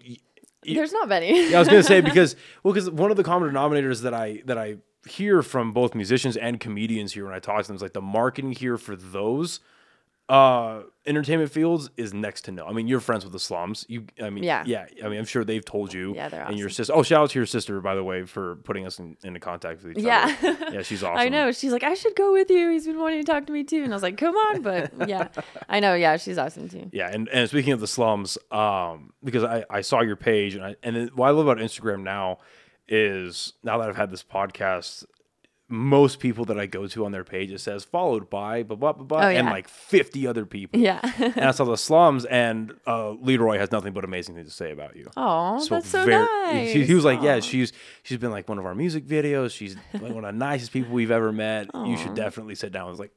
There's 0.64 0.92
not 0.92 1.08
many. 1.08 1.50
yeah, 1.52 1.58
I 1.58 1.60
was 1.60 1.68
gonna 1.68 1.84
say 1.84 2.02
because 2.12 2.36
well, 2.64 2.74
because 2.74 2.90
one 2.90 3.12
of 3.12 3.18
the 3.18 3.24
common 3.24 3.50
denominators 3.52 4.02
that 4.02 4.14
I 4.14 4.42
that 4.46 4.58
I 4.58 4.78
hear 5.08 5.42
from 5.42 5.72
both 5.72 5.96
musicians 5.96 6.36
and 6.36 6.60
comedians 6.60 7.14
here 7.14 7.26
when 7.26 7.34
I 7.34 7.40
talk 7.40 7.62
to 7.62 7.68
them 7.68 7.76
is 7.76 7.82
like 7.82 7.94
the 7.94 8.02
marketing 8.02 8.52
here 8.52 8.78
for 8.78 8.96
those 8.96 9.60
uh 10.30 10.84
entertainment 11.08 11.50
fields 11.52 11.90
is 11.98 12.14
next 12.14 12.44
to 12.46 12.52
no. 12.52 12.68
I 12.68 12.72
mean, 12.72 12.88
you're 12.88 13.00
friends 13.00 13.24
with 13.24 13.34
the 13.34 13.40
slums. 13.40 13.84
You, 13.90 14.06
I 14.22 14.30
mean, 14.30 14.44
Yeah. 14.44 14.64
yeah. 14.68 14.86
I 15.04 15.10
mean, 15.10 15.18
I'm 15.18 15.26
sure 15.26 15.44
they've 15.44 15.66
told 15.66 15.92
you. 15.92 16.14
Yeah, 16.14 16.30
they're 16.30 16.42
awesome. 16.44 16.52
And 16.52 16.60
your 16.60 16.70
sister. 16.70 16.94
Oh, 16.96 17.02
shout 17.02 17.24
out 17.24 17.30
to 17.32 17.40
your 17.40 17.48
sister, 17.48 17.82
by 17.82 17.96
the 17.96 18.04
way, 18.04 18.26
for 18.26 18.58
putting 18.58 18.86
us 18.86 19.00
in, 19.00 19.18
into 19.24 19.40
contact 19.40 19.82
with 19.84 19.98
each 19.98 20.04
Yeah. 20.04 20.36
other. 20.44 20.58
Yeah, 20.62 20.70
yeah, 20.74 20.82
she's 20.84 21.04
awesome. 21.04 21.18
I 21.20 21.30
know. 21.30 21.52
She's 21.52 21.72
like, 21.72 21.82
I 21.84 21.96
should 21.96 22.16
go 22.16 22.32
with 22.32 22.52
you. 22.52 22.70
He's 22.70 22.86
been 22.86 23.00
wanting 23.00 23.26
to 23.26 23.32
talk 23.32 23.48
to 23.48 23.52
me 23.54 23.64
too. 23.64 23.82
And 23.84 23.92
I 23.92 23.96
was 23.96 24.04
like, 24.04 24.18
come 24.18 24.36
on. 24.36 24.62
But 24.62 25.10
yeah, 25.10 25.30
I 25.68 25.80
know. 25.80 25.96
Yeah, 25.96 26.18
she's 26.18 26.38
awesome 26.38 26.70
too. 26.70 26.92
Yeah, 26.94 27.10
and, 27.12 27.28
and 27.30 27.50
speaking 27.50 27.74
of 27.74 27.80
the 27.80 27.88
slums, 27.88 28.38
um, 28.52 29.12
because 29.24 29.44
I, 29.44 29.66
I 29.68 29.82
saw 29.82 30.02
your 30.02 30.16
page 30.16 30.54
and 30.54 30.64
I 30.64 30.76
and 30.84 30.96
then 30.96 31.08
what 31.16 31.28
I 31.28 31.32
love 31.32 31.48
about 31.48 31.58
Instagram 31.58 32.04
now 32.04 32.38
is 32.88 33.54
now 33.64 33.80
that 33.80 33.90
I've 33.90 33.96
had 33.96 34.12
this 34.12 34.24
podcast, 34.24 35.06
most 35.72 36.20
people 36.20 36.46
that 36.46 36.60
I 36.60 36.66
go 36.66 36.88
to 36.88 37.06
on 37.06 37.12
their 37.12 37.24
page 37.24 37.52
it 37.52 37.60
says 37.60 37.84
followed 37.84 38.28
by 38.30 38.64
blah 38.64 38.76
blah 38.76 38.92
blah 38.94 39.04
blah 39.06 39.20
Oh, 39.20 39.30
and 39.30 39.48
like 39.48 39.68
fifty 39.68 40.26
other 40.26 40.46
people. 40.46 40.80
Yeah. 40.80 41.00
and 41.20 41.46
I 41.46 41.52
saw 41.52 41.64
the 41.66 41.78
slums 41.78 42.26
and 42.26 42.74
uh, 42.88 43.12
Leroy 43.12 43.60
has 43.60 43.72
nothing 43.72 43.94
but 43.94 44.04
amazing 44.04 44.34
things 44.36 44.48
to 44.50 44.54
say 44.54 44.72
about 44.72 44.96
you. 44.96 45.10
Oh, 45.16 45.60
Spoke 45.60 45.84
that's 45.84 45.90
so 45.90 46.06
very- 46.06 46.24
nice. 46.26 46.74
He, 46.74 46.86
he 46.86 46.94
was 46.96 47.06
like, 47.06 47.22
yeah, 47.22 47.40
she's 47.40 47.72
she's 48.04 48.18
been 48.18 48.32
like 48.32 48.50
one 48.50 48.58
of 48.58 48.66
our 48.66 48.74
music 48.74 49.06
videos. 49.06 49.52
She's 49.52 49.76
like 49.94 50.02
one 50.14 50.26
of 50.26 50.34
the 50.34 50.40
nicest 50.40 50.72
people 50.74 50.92
we've 50.92 51.12
ever 51.12 51.32
met. 51.32 51.70
You 51.74 51.98
should 51.98 52.16
definitely 52.16 52.56
sit 52.56 52.72
down. 52.72 52.88
I 52.88 52.90
was 52.90 53.00
like, 53.00 53.12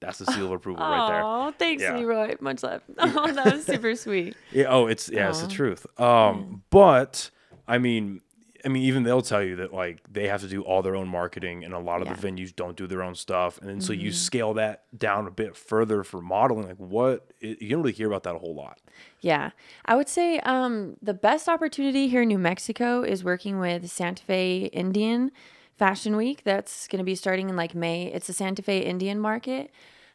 that's 0.00 0.18
the 0.18 0.26
seal 0.26 0.46
of 0.46 0.52
approval 0.52 0.84
right 0.84 1.08
there. 1.08 1.22
Oh, 1.24 1.52
thanks, 1.58 1.82
Yeah. 1.82 1.96
Leroy. 1.96 2.36
Much 2.40 2.62
love. 2.62 2.82
Oh, 2.98 3.32
that 3.32 3.52
was 3.52 3.64
super 3.64 3.96
sweet. 3.96 4.36
Yeah. 4.52 4.66
Oh, 4.68 4.86
it's 4.86 5.08
yeah, 5.08 5.28
it's 5.30 5.40
the 5.40 5.48
truth. 5.48 5.86
Um, 6.00 6.62
but 6.70 7.30
I 7.66 7.78
mean, 7.78 8.20
I 8.64 8.68
mean, 8.68 8.82
even 8.84 9.02
they'll 9.02 9.22
tell 9.22 9.42
you 9.42 9.56
that 9.56 9.72
like 9.72 10.00
they 10.10 10.28
have 10.28 10.40
to 10.42 10.48
do 10.48 10.62
all 10.62 10.82
their 10.82 10.96
own 10.96 11.08
marketing, 11.08 11.64
and 11.64 11.74
a 11.74 11.78
lot 11.78 12.02
of 12.02 12.08
the 12.08 12.14
Yeah. 12.14 12.30
Mm-hmm. 12.30 12.42
venues 12.44 12.56
don't 12.56 12.76
do 12.76 12.86
their 12.86 13.02
own 13.02 13.14
stuff, 13.14 13.58
and 13.58 13.68
then 13.68 13.80
so 13.80 13.92
you 13.92 14.12
scale 14.12 14.54
that 14.54 14.84
down 14.96 15.26
a 15.26 15.30
bit 15.30 15.56
further 15.56 16.02
for 16.04 16.20
modeling. 16.20 16.66
Like, 16.68 16.76
what 16.76 17.30
it, 17.40 17.60
you 17.62 17.70
don't 17.70 17.80
really 17.82 17.92
hear 17.92 18.06
about 18.08 18.22
that 18.24 18.34
a 18.34 18.38
whole 18.38 18.54
lot. 18.54 18.78
Yeah. 19.20 19.50
I 19.84 19.96
would 19.96 20.08
say 20.08 20.38
um, 20.40 20.96
the 21.02 21.14
best 21.14 21.48
opportunity 21.48 22.08
here 22.08 22.22
in 22.22 22.28
New 22.28 22.38
Mexico 22.38 23.02
is 23.02 23.22
working 23.24 23.58
with 23.58 23.90
Santa 23.90 24.22
Fe 24.22 24.66
Indian 24.72 25.32
Fashion 25.76 26.16
Week. 26.16 26.42
That's 26.44 26.86
going 26.88 26.98
to 26.98 27.04
be 27.04 27.14
starting 27.14 27.50
in 27.50 27.56
like 27.56 27.74
May. 27.74 28.06
It's 28.06 28.26
the 28.26 28.32
Santa 28.32 28.62
Fe 28.62 28.78
Indian 28.80 29.18
Market. 29.18 29.70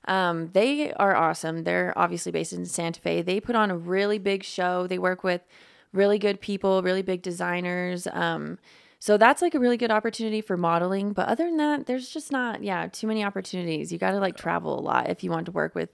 Um, 0.08 0.50
they 0.54 0.92
are 0.94 1.16
awesome. 1.16 1.64
They're 1.64 1.94
obviously 1.96 2.32
based 2.32 2.54
in 2.54 2.66
Santa 2.66 3.00
Fe. 3.00 3.22
They 3.22 3.40
put 3.40 3.56
on 3.56 3.70
a 3.70 3.78
really 3.78 4.18
big 4.18 4.44
show. 4.44 4.88
They 4.88 4.98
work 4.98 5.24
with 5.24 5.42
really 5.94 6.20
good 6.20 6.42
people, 6.42 6.82
really 6.82 7.02
big 7.02 7.22
designers. 7.22 8.08
Um, 8.12 8.58
so 9.00 9.18
that's 9.18 9.42
like 9.42 9.56
a 9.56 9.60
really 9.60 9.78
good 9.78 9.92
opportunity 9.92 10.42
for 10.42 10.58
modeling. 10.58 11.14
But 11.14 11.28
other 11.28 11.46
than 11.46 11.58
that, 11.58 11.88
there's 11.88 12.10
just 12.10 12.32
not, 12.32 12.64
yeah, 12.64 12.88
too 12.88 13.08
many 13.08 13.24
opportunities. 13.24 13.92
You 13.92 13.98
got 13.98 14.12
to 14.12 14.20
like 14.20 14.38
travel 14.38 14.78
a 14.78 14.82
lot 14.82 15.10
if 15.10 15.24
you 15.24 15.32
want 15.32 15.48
to 15.48 15.52
work 15.52 15.74
with 15.74 15.90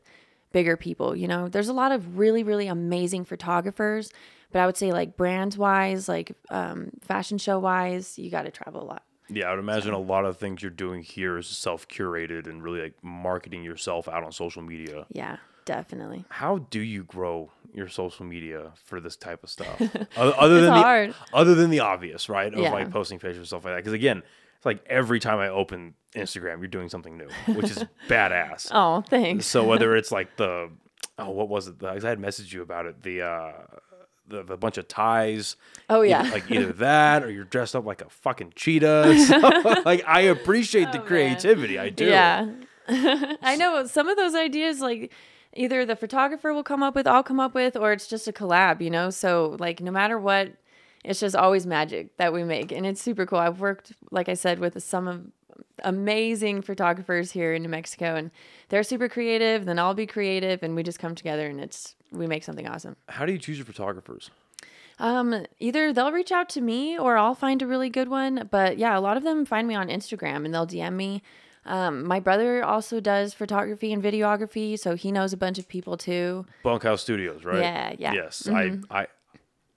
bigger 0.51 0.75
people. 0.75 1.15
You 1.15 1.27
know, 1.27 1.47
there's 1.47 1.69
a 1.69 1.73
lot 1.73 1.91
of 1.91 2.17
really, 2.17 2.43
really 2.43 2.67
amazing 2.67 3.25
photographers, 3.25 4.11
but 4.51 4.59
I 4.59 4.65
would 4.65 4.77
say 4.77 4.91
like 4.91 5.15
brands 5.15 5.57
wise, 5.57 6.09
like 6.09 6.33
um, 6.49 6.91
fashion 7.01 7.37
show 7.37 7.59
wise, 7.59 8.19
you 8.19 8.29
got 8.29 8.43
to 8.43 8.51
travel 8.51 8.83
a 8.83 8.85
lot. 8.85 9.03
Yeah, 9.29 9.47
I 9.47 9.51
would 9.51 9.59
imagine 9.59 9.93
a 9.93 9.99
lot 9.99 10.25
of 10.25 10.37
things 10.37 10.61
you're 10.61 10.71
doing 10.71 11.01
here 11.01 11.37
is 11.37 11.47
self 11.47 11.87
curated 11.87 12.47
and 12.47 12.63
really 12.63 12.81
like 12.81 12.93
marketing 13.01 13.63
yourself 13.63 14.07
out 14.07 14.23
on 14.23 14.31
social 14.31 14.61
media. 14.61 15.05
Yeah, 15.11 15.37
definitely. 15.65 16.25
How 16.29 16.59
do 16.69 16.79
you 16.79 17.03
grow 17.03 17.51
your 17.77 17.87
social 17.87 18.25
media 18.25 18.71
for 18.85 18.99
this 18.99 19.15
type 19.15 19.43
of 19.43 19.49
stuff? 19.49 19.79
other, 20.17 20.33
other 20.37 20.61
than 20.61 20.71
hard. 20.73 21.11
the 21.11 21.15
other 21.37 21.55
than 21.55 21.69
the 21.69 21.79
obvious, 21.79 22.27
right? 22.27 22.53
Of 22.53 22.59
Yeah. 22.59 22.71
like 22.71 22.91
posting 22.91 23.19
pictures 23.19 23.37
and 23.37 23.47
stuff 23.47 23.63
like 23.63 23.73
that. 23.75 23.77
Because 23.77 23.93
again, 23.93 24.23
it's 24.57 24.65
like 24.65 24.83
every 24.87 25.19
time 25.19 25.39
I 25.39 25.49
open 25.49 25.93
Instagram, 26.15 26.59
you're 26.59 26.67
doing 26.67 26.89
something 26.89 27.17
new, 27.17 27.29
which 27.53 27.69
is 27.71 27.83
badass. 28.09 28.69
Oh, 28.73 29.01
thanks. 29.07 29.45
So 29.45 29.63
whether 29.63 29.95
it's 29.95 30.11
like 30.11 30.35
the 30.37 30.69
oh, 31.19 31.29
what 31.29 31.47
was 31.49 31.67
it? 31.67 31.77
Because 31.77 32.03
I 32.03 32.09
had 32.09 32.19
messaged 32.19 32.51
you 32.51 32.61
about 32.63 32.85
it. 32.87 33.03
The 33.03 33.21
uh, 33.21 33.51
the, 34.29 34.43
the 34.43 34.57
bunch 34.57 34.77
of 34.77 34.87
ties. 34.87 35.55
Oh, 35.89 35.97
Either- 36.03 36.05
yeah. 36.07 36.21
like 36.33 36.51
either 36.51 36.73
that 36.73 37.23
or 37.23 37.31
you're 37.31 37.45
dressed 37.45 37.75
up 37.75 37.85
like 37.85 38.01
a 38.01 38.09
fucking 38.09 38.53
cheetah. 38.55 39.17
So, 39.25 39.37
like 39.85 40.03
I 40.05 40.21
appreciate 40.21 40.91
the 40.91 40.97
Oh, 40.97 41.01
man. 41.01 41.07
creativity. 41.07 41.79
I 41.79 41.89
do. 41.89 42.05
Yeah. 42.05 42.49
I 42.89 43.55
know 43.57 43.85
some 43.85 44.07
of 44.09 44.17
those 44.17 44.33
ideas, 44.35 44.79
like 44.81 45.11
either 45.57 45.85
the 45.85 45.95
photographer 45.95 46.53
will 46.53 46.63
come 46.63 46.83
up 46.83 46.95
with, 46.95 47.07
I'll 47.07 47.23
come 47.23 47.39
up 47.39 47.53
with, 47.53 47.75
or 47.75 47.91
it's 47.91 48.07
just 48.07 48.27
a 48.27 48.31
collab, 48.31 48.81
you 48.81 48.89
know? 48.89 49.09
So, 49.09 49.57
like, 49.59 49.81
no 49.81 49.91
matter 49.91 50.17
what, 50.17 50.53
it's 51.03 51.19
just 51.19 51.35
always 51.35 51.65
magic 51.65 52.15
that 52.17 52.33
we 52.33 52.43
make. 52.43 52.71
And 52.71 52.85
it's 52.85 53.01
super 53.01 53.25
cool. 53.25 53.39
I've 53.39 53.59
worked, 53.59 53.93
like 54.11 54.29
I 54.29 54.33
said, 54.33 54.59
with 54.59 54.81
some 54.83 55.07
of 55.07 55.25
amazing 55.83 56.61
photographers 56.61 57.31
here 57.31 57.53
in 57.53 57.63
New 57.63 57.69
Mexico, 57.69 58.15
and 58.15 58.31
they're 58.69 58.83
super 58.83 59.09
creative. 59.09 59.65
Then 59.65 59.79
I'll 59.79 59.93
be 59.93 60.07
creative, 60.07 60.63
and 60.63 60.75
we 60.75 60.83
just 60.83 60.99
come 60.99 61.15
together 61.15 61.47
and 61.47 61.59
it's, 61.59 61.95
we 62.11 62.27
make 62.27 62.43
something 62.43 62.67
awesome. 62.67 62.95
How 63.09 63.25
do 63.25 63.31
you 63.31 63.39
choose 63.39 63.57
your 63.57 63.65
photographers? 63.65 64.29
Um, 64.99 65.45
either 65.59 65.93
they'll 65.93 66.11
reach 66.11 66.31
out 66.31 66.49
to 66.49 66.61
me 66.61 66.97
or 66.97 67.17
I'll 67.17 67.35
find 67.35 67.61
a 67.61 67.67
really 67.67 67.89
good 67.89 68.09
one. 68.09 68.47
But 68.49 68.77
yeah, 68.77 68.97
a 68.97 69.01
lot 69.01 69.17
of 69.17 69.23
them 69.23 69.45
find 69.45 69.67
me 69.67 69.75
on 69.75 69.89
Instagram 69.89 70.45
and 70.45 70.53
they'll 70.53 70.67
DM 70.67 70.93
me. 70.93 71.21
Um, 71.67 72.05
my 72.05 72.19
brother 72.19 72.63
also 72.63 72.99
does 72.99 73.33
photography 73.33 73.91
and 73.93 74.01
videography, 74.01 74.79
so 74.79 74.95
he 74.95 75.11
knows 75.11 75.33
a 75.33 75.37
bunch 75.37 75.59
of 75.59 75.67
people 75.67 75.97
too. 75.97 76.45
Bunkhouse 76.63 77.01
Studios, 77.01 77.43
right? 77.43 77.59
Yeah, 77.59 77.93
yeah. 77.97 78.13
Yes, 78.13 78.47
I, 78.47 78.79
I. 78.89 79.07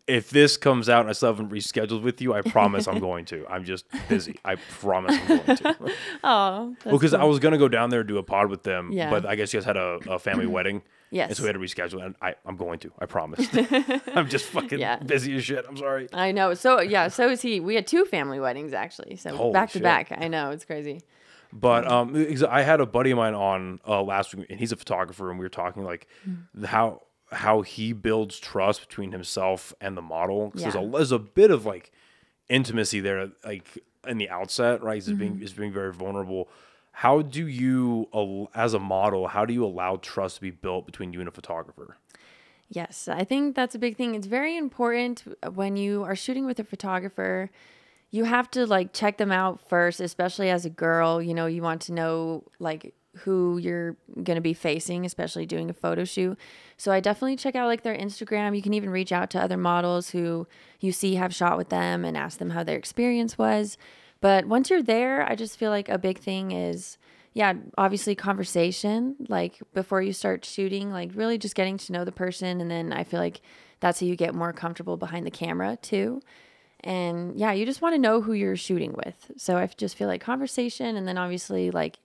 If 0.06 0.30
this 0.30 0.56
comes 0.56 0.88
out 0.88 1.02
and 1.02 1.10
I 1.10 1.12
still 1.12 1.28
haven't 1.28 1.50
rescheduled 1.50 2.02
with 2.02 2.20
you, 2.20 2.34
I 2.34 2.40
promise 2.42 2.88
I'm 2.88 2.98
going 2.98 3.26
to. 3.26 3.46
I'm 3.48 3.64
just 3.64 3.84
busy. 4.08 4.40
I 4.44 4.56
promise 4.56 5.16
I'm 5.16 5.26
going 5.28 5.56
to. 5.58 5.76
Oh, 6.24 6.74
well, 6.84 6.94
because 6.98 7.14
I 7.14 7.22
was 7.24 7.38
gonna 7.38 7.58
go 7.58 7.68
down 7.68 7.90
there 7.90 8.00
and 8.00 8.08
do 8.08 8.18
a 8.18 8.22
pod 8.22 8.50
with 8.50 8.62
them, 8.64 8.90
Yeah. 8.92 9.08
but 9.10 9.24
I 9.24 9.36
guess 9.36 9.52
you 9.54 9.60
guys 9.60 9.64
had 9.66 9.76
a, 9.76 9.98
a 10.08 10.18
family 10.18 10.46
wedding. 10.46 10.82
Yes. 11.12 11.28
And 11.28 11.36
so 11.36 11.42
we 11.42 11.48
had 11.48 11.52
to 11.54 11.58
reschedule, 11.60 12.04
and 12.04 12.14
I, 12.22 12.34
I'm 12.46 12.56
going 12.56 12.78
to. 12.80 12.92
I 12.98 13.06
promise. 13.06 13.46
I'm 14.14 14.28
just 14.28 14.46
fucking 14.46 14.78
Yeah. 14.80 14.96
busy 14.96 15.34
as 15.36 15.44
shit. 15.44 15.64
I'm 15.68 15.76
sorry. 15.76 16.08
I 16.12 16.30
know. 16.32 16.54
So 16.54 16.80
yeah, 16.80 17.08
so 17.08 17.28
is 17.28 17.42
he. 17.42 17.58
We 17.60 17.74
had 17.76 17.86
two 17.86 18.04
family 18.04 18.38
weddings 18.40 18.72
actually. 18.72 19.16
So 19.16 19.34
Holy 19.36 19.52
back 19.52 19.68
to 19.70 19.74
shit. 19.74 19.82
back. 19.82 20.12
I 20.16 20.28
know 20.28 20.50
it's 20.50 20.64
crazy. 20.64 21.02
But 21.52 21.86
um, 21.86 22.14
I 22.48 22.62
had 22.62 22.80
a 22.80 22.86
buddy 22.86 23.10
of 23.10 23.16
mine 23.18 23.34
on 23.34 23.80
uh, 23.86 24.02
last 24.02 24.34
week, 24.34 24.46
and 24.50 24.58
he's 24.60 24.72
a 24.72 24.76
photographer, 24.76 25.30
and 25.30 25.38
we 25.38 25.44
were 25.44 25.48
talking 25.50 25.84
like 25.84 26.06
Hmm. 26.24 26.64
how 26.64 27.02
how 27.32 27.62
he 27.62 27.92
builds 27.92 28.38
trust 28.40 28.80
between 28.88 29.12
himself 29.12 29.72
and 29.80 29.96
the 29.96 30.02
model. 30.02 30.50
'Cause 30.50 30.62
there's, 30.62 30.74
Yeah. 30.74 30.80
a, 30.82 30.90
there's 30.90 31.12
a 31.12 31.18
bit 31.18 31.50
of 31.52 31.64
like 31.64 31.92
intimacy 32.48 32.98
there, 33.00 33.30
like 33.44 33.78
in 34.06 34.18
the 34.18 34.28
outset, 34.28 34.82
right? 34.82 34.94
He's 34.96 35.08
Mm-hmm. 35.08 35.18
being 35.18 35.38
he's 35.38 35.52
being 35.52 35.72
very 35.72 35.92
vulnerable. 35.92 36.48
How 36.92 37.22
do 37.22 37.46
you, 37.46 38.08
as 38.54 38.74
a 38.74 38.78
model, 38.80 39.28
how 39.28 39.44
do 39.46 39.54
you 39.54 39.64
allow 39.64 39.96
trust 39.96 40.36
to 40.36 40.40
be 40.42 40.50
built 40.50 40.86
between 40.86 41.12
you 41.12 41.20
and 41.20 41.28
a 41.28 41.32
photographer? 41.32 41.96
Yes, 42.68 43.08
I 43.08 43.24
think 43.24 43.54
that's 43.56 43.74
a 43.74 43.78
big 43.78 43.96
thing. 43.96 44.14
It's 44.14 44.26
very 44.26 44.56
important 44.56 45.24
when 45.54 45.76
you 45.76 46.02
are 46.04 46.14
shooting 46.16 46.46
with 46.46 46.58
a 46.60 46.64
photographer. 46.64 47.50
You 48.10 48.24
have 48.24 48.50
to 48.52 48.66
like 48.66 48.92
check 48.92 49.18
them 49.18 49.32
out 49.32 49.60
first, 49.68 50.00
especially 50.00 50.50
as 50.50 50.64
a 50.64 50.70
girl. 50.70 51.22
You 51.22 51.34
know, 51.34 51.46
you 51.46 51.62
want 51.62 51.82
to 51.82 51.92
know 51.92 52.44
like 52.58 52.94
who 53.18 53.58
you're 53.58 53.96
going 54.14 54.36
to 54.36 54.40
be 54.40 54.54
facing, 54.54 55.04
especially 55.04 55.46
doing 55.46 55.68
a 55.68 55.74
photo 55.74 56.04
shoot. 56.04 56.38
So 56.76 56.92
I 56.92 57.00
definitely 57.00 57.36
check 57.36 57.54
out 57.54 57.66
like 57.66 57.82
their 57.82 57.96
Instagram. 57.96 58.54
You 58.54 58.62
can 58.62 58.74
even 58.74 58.90
reach 58.90 59.12
out 59.12 59.30
to 59.30 59.40
other 59.40 59.56
models 59.56 60.10
who 60.10 60.46
you 60.80 60.92
see 60.92 61.16
have 61.16 61.34
shot 61.34 61.56
with 61.56 61.68
them 61.68 62.04
and 62.04 62.16
ask 62.16 62.38
them 62.38 62.50
how 62.50 62.62
their 62.62 62.78
experience 62.78 63.36
was. 63.36 63.76
But 64.20 64.46
once 64.46 64.70
you're 64.70 64.82
there, 64.82 65.28
I 65.28 65.34
just 65.34 65.58
feel 65.58 65.70
like 65.70 65.88
a 65.88 65.98
big 65.98 66.18
thing 66.18 66.52
is 66.52 66.98
yeah, 67.32 67.54
obviously 67.78 68.14
conversation, 68.14 69.14
like 69.28 69.60
before 69.72 70.02
you 70.02 70.12
start 70.12 70.44
shooting, 70.44 70.90
like 70.90 71.12
really 71.14 71.38
just 71.38 71.54
getting 71.54 71.78
to 71.78 71.92
know 71.92 72.04
the 72.04 72.12
person. 72.12 72.60
And 72.60 72.70
then 72.70 72.92
I 72.92 73.04
feel 73.04 73.20
like 73.20 73.40
that's 73.78 74.00
how 74.00 74.06
you 74.06 74.16
get 74.16 74.34
more 74.34 74.52
comfortable 74.52 74.96
behind 74.96 75.26
the 75.26 75.30
camera 75.30 75.78
too. 75.80 76.22
And 76.82 77.38
yeah, 77.38 77.52
you 77.52 77.66
just 77.66 77.82
want 77.82 77.94
to 77.94 77.98
know 78.00 78.20
who 78.20 78.32
you're 78.32 78.56
shooting 78.56 78.92
with. 78.92 79.30
So 79.36 79.56
I 79.56 79.66
just 79.66 79.96
feel 79.96 80.08
like 80.08 80.20
conversation 80.20 80.96
and 80.96 81.06
then 81.06 81.18
obviously 81.18 81.70
like 81.70 81.98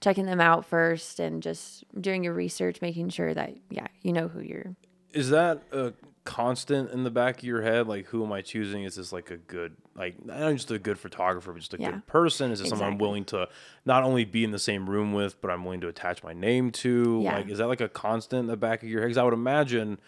checking 0.00 0.26
them 0.26 0.40
out 0.40 0.66
first 0.66 1.20
and 1.20 1.42
just 1.42 1.84
doing 2.00 2.24
your 2.24 2.34
research, 2.34 2.80
making 2.82 3.08
sure 3.10 3.32
that, 3.32 3.54
yeah, 3.70 3.86
you 4.02 4.12
know 4.12 4.28
who 4.28 4.40
you're. 4.40 4.74
Is 5.12 5.30
that 5.30 5.62
a 5.72 5.94
constant 6.24 6.90
in 6.90 7.04
the 7.04 7.10
back 7.10 7.38
of 7.38 7.44
your 7.44 7.62
head? 7.62 7.86
Like, 7.86 8.06
who 8.06 8.24
am 8.24 8.32
I 8.32 8.42
choosing? 8.42 8.82
Is 8.82 8.96
this 8.96 9.12
like 9.12 9.30
a 9.30 9.36
good, 9.36 9.76
like, 9.94 10.22
not 10.26 10.52
just 10.52 10.70
a 10.72 10.78
good 10.78 10.98
photographer, 10.98 11.52
but 11.52 11.60
just 11.60 11.72
a 11.72 11.78
Yeah. 11.80 11.92
good 11.92 12.06
person? 12.06 12.50
Is 12.50 12.60
it 12.60 12.66
someone 12.66 12.92
I'm 12.92 12.98
willing 12.98 13.24
to 13.26 13.48
not 13.84 14.02
only 14.02 14.24
be 14.24 14.42
in 14.44 14.50
the 14.50 14.58
same 14.58 14.90
room 14.90 15.12
with, 15.12 15.40
but 15.40 15.50
I'm 15.50 15.64
willing 15.64 15.80
to 15.82 15.88
attach 15.88 16.22
my 16.24 16.32
name 16.32 16.72
to? 16.72 17.20
Yeah. 17.22 17.36
Like, 17.36 17.48
is 17.48 17.58
that 17.58 17.68
like 17.68 17.80
a 17.80 17.88
constant 17.88 18.40
in 18.40 18.46
the 18.48 18.56
back 18.56 18.82
of 18.82 18.88
your 18.88 19.00
head? 19.00 19.06
Because 19.06 19.18
I 19.18 19.22
would 19.22 19.32
imagine, 19.34 19.98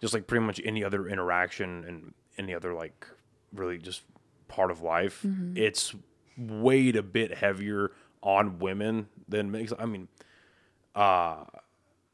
just 0.00 0.12
like 0.12 0.26
pretty 0.26 0.44
much 0.44 0.60
any 0.64 0.82
other 0.82 1.06
interaction 1.08 1.84
and 1.86 2.14
any 2.36 2.52
other 2.54 2.74
like 2.74 3.06
really 3.54 3.78
just 3.78 4.02
part 4.48 4.70
of 4.70 4.82
life, 4.82 5.22
Mm-hmm. 5.26 5.56
it's 5.56 5.94
weighed 6.36 6.96
a 6.96 7.02
bit 7.02 7.34
heavier 7.34 7.92
on 8.22 8.58
women 8.58 9.08
than 9.28 9.50
makes. 9.50 9.72
I 9.78 9.86
mean, 9.86 10.08
uh, 10.94 11.44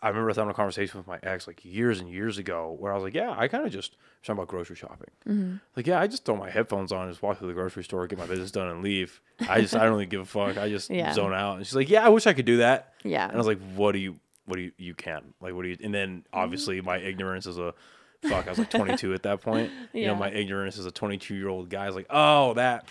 I 0.03 0.09
remember 0.09 0.29
having 0.29 0.51
a 0.51 0.55
conversation 0.55 0.99
with 0.99 1.07
my 1.07 1.19
ex 1.23 1.47
like 1.47 1.65
years 1.65 2.01
and 2.01 2.09
years 2.11 2.37
ago 2.39 2.77
where 2.79 2.93
I 2.93 2.95
was 2.95 3.03
like, 3.03 3.15
yeah, 3.15 3.35
I 3.37 3.49
kind 3.49 3.65
of 3.67 3.73
just 3.73 3.97
talking 4.23 4.39
about 4.39 4.49
grocery 4.49 4.77
shopping. 4.77 5.09
Mm-hmm. 5.27 5.57
Like, 5.75 5.87
yeah, 5.87 5.99
I 6.01 6.07
just 6.07 6.25
throw 6.25 6.37
my 6.37 6.51
headphones 6.51 6.93
on 6.93 7.05
and 7.05 7.11
just 7.13 7.23
walk 7.23 7.39
through 7.39 7.49
the 7.49 7.55
grocery 7.55 7.83
store, 7.85 8.07
get 8.07 8.19
my 8.19 8.27
business 8.27 8.51
done, 8.51 8.69
and 8.69 8.83
leave. 8.83 9.21
I 9.49 9.61
just, 9.63 9.75
I 9.75 9.81
don't 9.85 9.93
really 9.93 10.07
give 10.07 10.21
a 10.21 10.25
fuck. 10.27 10.59
I 10.59 10.69
just 10.69 10.91
Yeah. 10.91 11.13
zone 11.13 11.33
out. 11.33 11.57
And 11.57 11.67
she's 11.67 11.75
like, 11.75 11.89
yeah, 11.89 12.05
I 12.05 12.11
wish 12.11 12.27
I 12.27 12.35
could 12.35 12.45
do 12.45 12.59
that. 12.59 12.93
Yeah. 13.05 13.25
And 13.25 13.33
I 13.33 13.37
was 13.39 13.47
like, 13.47 13.61
what 13.75 13.93
do 13.93 13.99
you, 13.99 14.17
what 14.45 14.57
do 14.57 14.63
you, 14.63 14.73
you 14.77 14.95
can? 14.95 15.33
Like, 15.41 15.55
what 15.55 15.63
do 15.63 15.69
you, 15.71 15.79
and 15.83 15.95
then 15.95 16.19
Mm-hmm. 16.19 16.39
obviously 16.39 16.81
my 16.83 16.99
ignorance 16.99 17.47
is 17.47 17.59
a, 17.59 17.73
fuck, 18.23 18.47
I 18.47 18.51
was 18.51 18.59
like 18.59 18.71
22 18.71 19.15
at 19.15 19.23
that 19.25 19.41
point. 19.41 19.71
You 19.93 20.07
know, 20.07 20.15
my 20.15 20.31
ignorance 20.31 20.79
as 20.79 20.87
a 20.87 20.91
22 20.91 21.35
year 21.35 21.49
old 21.49 21.71
guy 21.71 21.89
is 21.89 21.95
like, 21.95 22.07
oh, 22.11 22.55
that, 22.55 22.89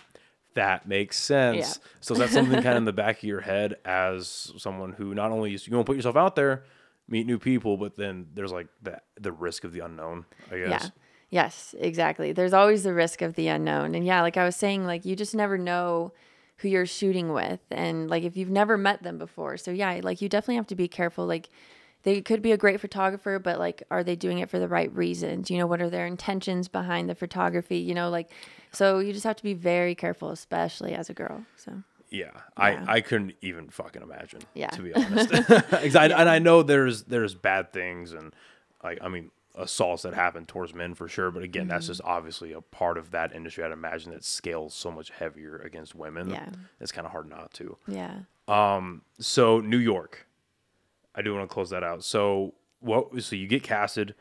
that 0.55 0.88
makes 0.88 1.17
sense. 1.17 1.57
Yeah. 1.57 1.89
So 2.01 2.13
is 2.13 2.19
that 2.19 2.29
something 2.29 2.55
kind 2.61 2.69
of 2.69 2.77
in 2.77 2.85
the 2.85 2.93
back 2.93 3.17
of 3.17 3.23
your 3.23 3.41
head 3.41 3.75
as 3.85 4.51
someone 4.57 4.93
who 4.93 5.13
not 5.13 5.31
only 5.31 5.53
is 5.53 5.67
you 5.67 5.75
want 5.75 5.85
to 5.85 5.89
put 5.89 5.95
yourself 5.95 6.15
out 6.15 6.35
there, 6.35 6.63
meet 7.07 7.27
new 7.27 7.38
people, 7.38 7.77
but 7.77 7.95
then 7.95 8.27
there's 8.33 8.51
like 8.51 8.67
the 8.81 8.99
the 9.19 9.31
risk 9.31 9.63
of 9.63 9.73
the 9.73 9.79
unknown, 9.79 10.25
I 10.51 10.57
guess. 10.59 10.69
Yeah. 10.69 10.89
Yes, 11.31 11.75
exactly. 11.77 12.31
There's 12.31 12.53
always 12.53 12.83
the 12.83 12.93
risk 12.93 13.21
of 13.21 13.33
the 13.33 13.47
unknown. 13.47 13.95
And 13.95 14.05
yeah, 14.05 14.21
like 14.21 14.38
I 14.38 14.45
was 14.45 14.55
saying, 14.55 14.85
like 14.85 15.05
you 15.05 15.15
just 15.15 15.35
never 15.35 15.57
know 15.57 16.13
who 16.57 16.69
you're 16.69 16.85
shooting 16.85 17.33
with 17.33 17.59
and 17.69 18.09
like 18.09 18.23
if 18.23 18.38
you've 18.38 18.49
never 18.49 18.77
met 18.77 19.03
them 19.03 19.17
before. 19.17 19.57
So 19.57 19.71
yeah, 19.71 19.99
like 20.01 20.21
you 20.21 20.29
definitely 20.29 20.55
have 20.55 20.67
to 20.67 20.75
be 20.75 20.88
careful. 20.88 21.25
Like 21.25 21.49
they 22.05 22.21
could 22.21 22.41
be 22.41 22.53
a 22.53 22.57
great 22.57 22.79
photographer, 22.79 23.37
but 23.39 23.59
like 23.59 23.83
are 23.91 24.03
they 24.03 24.15
doing 24.15 24.39
it 24.39 24.49
for 24.49 24.57
the 24.59 24.67
right 24.69 24.91
reasons? 24.95 25.51
You 25.51 25.57
know, 25.57 25.67
what 25.67 25.81
are 25.81 25.89
their 25.89 26.05
intentions 26.07 26.69
behind 26.69 27.09
the 27.09 27.15
photography? 27.15 27.77
You 27.79 27.93
know, 27.93 28.09
like 28.09 28.31
so 28.71 28.99
you 28.99 29.11
just 29.11 29.25
have 29.25 29.35
to 29.35 29.43
be 29.43 29.53
very 29.53 29.93
careful, 29.95 30.29
especially 30.29 30.93
as 30.93 31.09
a 31.09 31.13
girl. 31.13 31.43
So 31.57 31.83
Yeah, 32.09 32.27
Yeah. 32.33 32.41
I, 32.55 32.95
I 32.97 33.01
couldn't 33.01 33.33
even 33.41 33.69
fucking 33.69 34.01
imagine. 34.01 34.41
Yeah. 34.53 34.69
to 34.69 34.81
be 34.81 34.93
honest, 34.93 35.33
I, 35.97 36.05
And 36.07 36.29
I 36.29 36.39
know 36.39 36.63
there's 36.63 37.03
there's 37.03 37.35
bad 37.35 37.73
things 37.73 38.13
and 38.13 38.33
like 38.83 38.99
I 39.01 39.09
mean 39.09 39.31
assaults 39.57 40.03
that 40.03 40.13
happen 40.13 40.45
towards 40.45 40.73
men 40.73 40.93
for 40.93 41.07
sure, 41.07 41.31
but 41.31 41.41
again, 41.41 41.63
Mm-hmm. 41.63 41.69
that's 41.69 41.87
just 41.87 42.01
obviously 42.03 42.51
a 42.51 42.59
part 42.59 42.97
of 42.97 43.11
that 43.11 43.33
industry. 43.33 43.63
I'd 43.63 43.71
imagine 43.71 44.11
that 44.11 44.25
scales 44.25 44.73
so 44.75 44.91
much 44.91 45.09
heavier 45.11 45.57
against 45.59 45.95
women. 45.95 46.29
Yeah. 46.29 46.49
it's 46.81 46.91
kind 46.91 47.05
of 47.07 47.13
hard 47.13 47.29
not 47.29 47.53
to. 47.53 47.77
yeah. 47.87 48.19
Um, 48.49 49.01
so 49.17 49.59
New 49.61 49.77
York, 49.79 50.24
I 51.15 51.21
do 51.21 51.34
want 51.34 51.49
to 51.49 51.54
close 51.54 51.69
that 51.69 51.84
out. 51.84 52.04
So 52.04 52.54
what? 52.80 53.21
So 53.23 53.36
you 53.36 53.47
get 53.47 53.63
casted. 53.63 54.15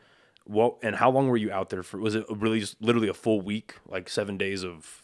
What 0.45 0.77
and 0.83 0.95
how 0.95 1.09
long 1.09 1.27
were 1.27 1.37
you 1.37 1.51
out 1.51 1.69
there 1.69 1.83
for? 1.83 1.99
Was 1.99 2.15
it 2.15 2.25
really 2.29 2.59
just 2.59 2.81
literally 2.81 3.07
a 3.07 3.13
full 3.13 3.41
week, 3.41 3.75
like 3.87 4.09
seven 4.09 4.37
days 4.37 4.63
of? 4.63 5.03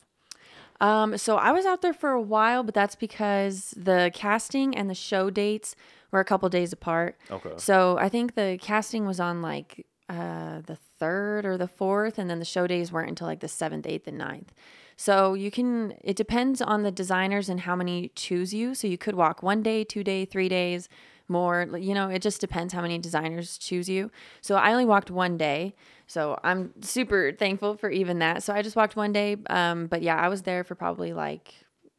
Um, 0.79 1.17
so 1.17 1.37
I 1.37 1.51
was 1.51 1.65
out 1.65 1.81
there 1.81 1.93
for 1.93 2.11
a 2.11 2.21
while, 2.21 2.63
but 2.63 2.73
that's 2.73 2.95
because 2.95 3.73
the 3.77 4.11
casting 4.13 4.75
and 4.75 4.89
the 4.89 4.95
show 4.95 5.29
dates 5.29 5.75
were 6.11 6.19
a 6.19 6.25
couple 6.25 6.49
days 6.49 6.73
apart. 6.73 7.17
Okay. 7.29 7.53
So 7.57 7.97
I 7.99 8.09
think 8.09 8.33
the 8.33 8.57
casting 8.59 9.05
was 9.05 9.19
on 9.19 9.41
like 9.41 9.85
uh, 10.09 10.61
the 10.65 10.77
third 10.99 11.45
or 11.45 11.57
the 11.57 11.67
fourth, 11.67 12.17
and 12.17 12.29
then 12.29 12.39
the 12.39 12.45
show 12.45 12.67
days 12.67 12.91
weren't 12.91 13.09
until 13.09 13.27
like 13.27 13.39
the 13.39 13.47
seventh, 13.47 13.87
eighth, 13.87 14.07
and 14.07 14.17
ninth. 14.17 14.51
So 14.97 15.33
you 15.33 15.49
can. 15.49 15.93
It 16.03 16.15
depends 16.15 16.61
on 16.61 16.83
the 16.83 16.91
designers 16.91 17.47
and 17.47 17.61
how 17.61 17.75
many 17.75 18.11
choose 18.15 18.53
you. 18.53 18.75
So 18.75 18.87
you 18.87 18.97
could 18.97 19.15
walk 19.15 19.41
one 19.41 19.63
day, 19.63 19.83
two 19.83 20.03
day, 20.03 20.25
three 20.25 20.49
days, 20.49 20.89
more. 21.31 21.67
You 21.77 21.93
know, 21.95 22.09
it 22.09 22.21
just 22.21 22.41
depends 22.41 22.73
how 22.73 22.81
many 22.81 22.99
designers 22.99 23.57
choose 23.57 23.89
you. 23.89 24.11
So 24.41 24.55
I 24.55 24.71
only 24.71 24.85
walked 24.85 25.09
one 25.09 25.37
day. 25.37 25.73
So 26.07 26.39
I'm 26.43 26.73
super 26.81 27.31
thankful 27.31 27.77
for 27.77 27.89
even 27.89 28.19
that. 28.19 28.43
So 28.43 28.53
I 28.53 28.61
just 28.61 28.75
walked 28.75 28.95
one 28.95 29.13
day. 29.13 29.37
Um, 29.49 29.87
but 29.87 30.01
yeah, 30.01 30.17
I 30.17 30.27
was 30.27 30.41
there 30.43 30.63
for 30.63 30.75
probably 30.75 31.13
like 31.13 31.53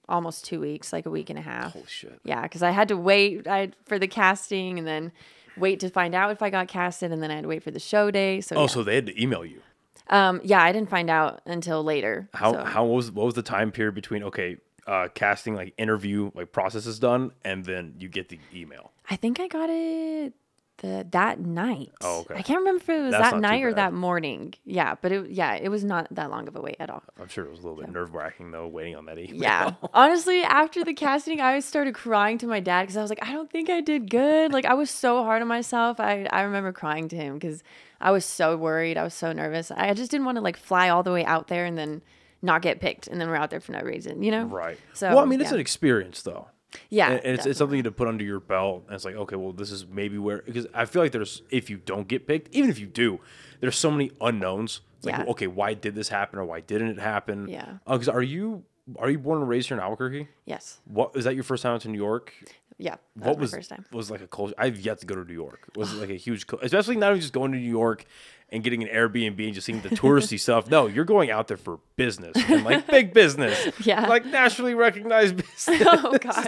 almost 0.09 0.45
two 0.45 0.61
weeks, 0.61 0.93
like 0.93 1.07
a 1.07 1.11
week 1.11 1.31
and 1.31 1.39
a 1.39 1.43
half. 1.43 1.73
Holy 1.73 1.87
shit! 1.89 2.21
Yeah, 2.25 2.43
because 2.43 2.63
I 2.63 2.71
had 2.71 2.89
to 2.89 2.97
wait 2.97 3.49
I, 3.49 3.71
for 3.87 3.99
the 3.99 4.07
casting 4.09 4.79
and 4.79 4.87
then 4.87 5.13
wait 5.57 5.81
to 5.81 5.89
find 5.89 6.15
out 6.15 6.31
if 6.31 6.43
I 6.43 6.51
got 6.51 6.69
casted, 6.69 7.11
and 7.13 7.23
then 7.23 7.31
I 7.31 7.37
had 7.37 7.43
to 7.43 7.49
wait 7.49 7.63
for 7.63 7.71
the 7.71 7.81
show 7.81 8.11
day. 8.11 8.41
So, 8.43 8.57
Oh, 8.57 8.61
yeah. 8.63 8.67
so 8.67 8.83
they 8.83 8.95
had 8.95 9.07
to 9.07 9.23
email 9.23 9.45
you. 9.45 9.61
um, 10.09 10.41
yeah, 10.45 10.63
I 10.63 10.73
didn't 10.73 10.91
find 10.91 11.09
out 11.09 11.41
until 11.47 11.83
later. 11.83 12.29
How 12.35 12.53
so. 12.53 12.65
how 12.65 12.85
was 12.85 13.11
what 13.11 13.25
was 13.25 13.35
the 13.35 13.43
time 13.43 13.71
period 13.73 13.95
between 13.95 14.23
okay, 14.25 14.59
uh, 14.87 15.09
casting 15.15 15.55
like 15.55 15.73
interview 15.79 16.31
like 16.35 16.53
process 16.53 16.85
is 16.85 16.99
done 16.99 17.33
and 17.45 17.65
then 17.65 17.95
you 17.99 18.09
get 18.09 18.29
the 18.29 18.39
email? 18.55 18.92
I 19.09 19.17
think 19.17 19.41
I 19.41 19.49
got 19.49 19.71
it 19.71 20.35
the 20.83 21.07
that 21.13 21.41
night. 21.41 21.93
Oh, 22.03 22.21
okay. 22.21 22.35
I 22.35 22.43
can't 22.43 22.59
remember 22.59 22.83
if 22.83 22.89
it 22.89 23.03
was 23.03 23.13
That's 23.13 23.31
that 23.31 23.41
not 23.41 23.49
too 23.49 23.55
night 23.55 23.63
or 23.63 23.71
bad. 23.71 23.79
that 23.79 23.93
morning. 23.95 24.55
Yeah, 24.65 24.97
but 25.01 25.13
it 25.13 25.31
yeah, 25.31 25.55
it 25.55 25.69
was 25.69 25.85
not 25.85 26.09
that 26.11 26.31
long 26.31 26.49
of 26.49 26.57
a 26.57 26.61
wait 26.61 26.77
at 26.79 26.91
all. 26.91 27.03
I'm 27.19 27.29
sure 27.29 27.45
it 27.45 27.51
was 27.51 27.61
a 27.61 27.63
little 27.63 27.81
bit 27.81 27.91
nerve 27.91 28.15
wracking 28.15 28.51
though, 28.51 28.67
waiting 28.67 28.97
on 28.97 29.07
that 29.07 29.19
email. 29.19 29.41
Yeah. 29.41 29.75
Honestly, 29.95 30.43
after 30.43 30.85
the 30.85 30.93
casting, 30.93 31.41
I 31.41 31.61
started 31.61 31.95
crying 31.95 32.39
to 32.39 32.47
my 32.47 32.61
dad 32.61 32.83
because 32.83 32.97
I 32.97 33.01
was 33.01 33.11
like, 33.11 33.27
I 33.27 33.33
don't 33.33 33.51
think 33.51 33.71
I 33.71 33.81
did 33.81 34.11
good. 34.11 34.53
Like, 34.53 34.65
I 34.67 34.75
was 34.75 34.91
so 34.91 35.23
hard 35.23 35.41
on 35.41 35.49
myself. 35.49 36.01
I, 36.01 36.27
I 36.31 36.43
remember 36.43 36.73
crying 36.73 37.09
to 37.09 37.17
him 37.17 37.35
because 37.35 37.63
I 38.01 38.11
was 38.11 38.25
so 38.25 38.57
worried. 38.57 38.99
I 38.99 39.05
was 39.05 39.15
so 39.15 39.33
nervous. 39.33 39.71
I 39.71 39.95
just 39.95 40.11
didn't 40.11 40.27
want 40.27 40.37
to 40.37 40.43
like 40.43 40.57
fly 40.57 40.89
all 40.89 41.03
the 41.03 41.13
way 41.13 41.25
out 41.25 41.49
there 41.49 41.65
and 41.65 41.79
then 41.79 42.03
not 42.43 42.61
get 42.63 42.81
picked. 42.81 43.07
And 43.07 43.21
then 43.21 43.29
we're 43.29 43.37
out 43.37 43.51
there 43.51 43.61
for 43.61 43.73
no 43.73 43.81
reason, 43.81 44.23
you 44.23 44.33
know? 44.33 44.45
Right. 44.45 44.79
So, 44.95 45.09
well, 45.11 45.21
I 45.21 45.25
mean, 45.27 45.41
it's 45.41 45.51
yeah. 45.51 45.55
an 45.55 45.61
experience 45.61 46.23
though. 46.23 46.49
Yeah. 46.91 47.11
and 47.11 47.25
and 47.25 47.35
it's, 47.39 47.47
it's 47.47 47.59
something 47.59 47.83
to 47.83 47.91
put 47.91 48.09
under 48.09 48.25
your 48.25 48.41
belt. 48.41 48.85
And 48.87 48.95
it's 48.95 49.05
like, 49.05 49.15
okay, 49.15 49.37
well, 49.37 49.53
this 49.53 49.71
is 49.71 49.87
maybe 49.87 50.19
where 50.19 50.43
because 50.45 50.67
I 50.75 50.85
feel 50.85 51.03
like 51.03 51.13
there's 51.13 51.43
if 51.51 51.69
you 51.71 51.79
don't 51.79 52.09
get 52.09 52.27
picked, 52.27 52.55
even 52.55 52.71
if 52.71 52.79
you 52.79 52.87
do, 52.87 53.21
there's 53.61 53.77
so 53.79 53.91
many 53.91 54.11
unknowns. 54.21 54.81
It's 54.99 55.07
like, 55.07 55.13
Yeah. 55.15 55.19
well, 55.23 55.31
okay, 55.31 55.47
why 55.47 55.75
did 55.75 55.95
this 55.95 56.09
happen 56.09 56.39
or 56.39 56.45
why 56.45 56.61
didn't 56.61 56.89
it 56.89 56.99
happen? 56.99 57.49
Yeah. 57.49 57.79
Uh, 57.87 57.95
because 57.99 58.09
are 58.09 58.23
you 58.23 58.65
are 58.99 59.11
you 59.11 59.19
born 59.19 59.39
and 59.41 59.49
raised 59.49 59.69
here 59.69 59.77
in 59.77 59.83
Albuquerque? 59.83 60.29
Yes. 60.45 60.81
What 60.87 61.13
is 61.15 61.25
that 61.25 61.35
your 61.35 61.45
first 61.45 61.63
time 61.63 61.79
to 61.79 61.89
New 61.89 61.99
York? 61.99 62.33
Yeah. 62.79 62.97
That 63.17 63.29
what 63.29 63.39
was, 63.39 63.51
was 63.53 63.59
first 63.59 63.71
time. 63.71 63.85
was 63.93 64.11
like 64.11 64.23
a 64.23 64.27
culture? 64.27 64.55
I've 64.59 64.81
yet 64.81 64.99
to 65.01 65.07
go 65.07 65.15
to 65.15 65.25
New 65.25 65.35
York. 65.35 65.69
Was 65.77 65.95
like 65.95 66.11
a 66.11 66.15
huge, 66.15 66.47
especially 66.63 66.97
not 66.97 67.11
even 67.11 67.21
just 67.21 67.33
going 67.33 67.53
to 67.53 67.59
New 67.59 67.71
York 67.71 68.07
and 68.53 68.63
getting 68.63 68.83
an 68.83 68.89
Airbnb 68.91 69.43
and 69.45 69.55
just 69.55 69.67
seeing 69.67 69.81
the 69.81 69.89
touristy 69.89 70.39
stuff. 70.41 70.71
No, 70.71 70.87
you're 70.87 71.07
going 71.07 71.31
out 71.31 71.49
there 71.49 71.57
for 71.57 71.81
business 71.97 72.37
and 72.49 72.63
like 72.65 72.87
big 72.99 73.13
business. 73.15 73.73
Yeah. 73.85 74.07
like 74.07 74.25
nationally 74.27 74.75
recognized 74.75 75.37
business. 75.37 75.69
oh 75.87 76.17
gosh. 76.21 76.47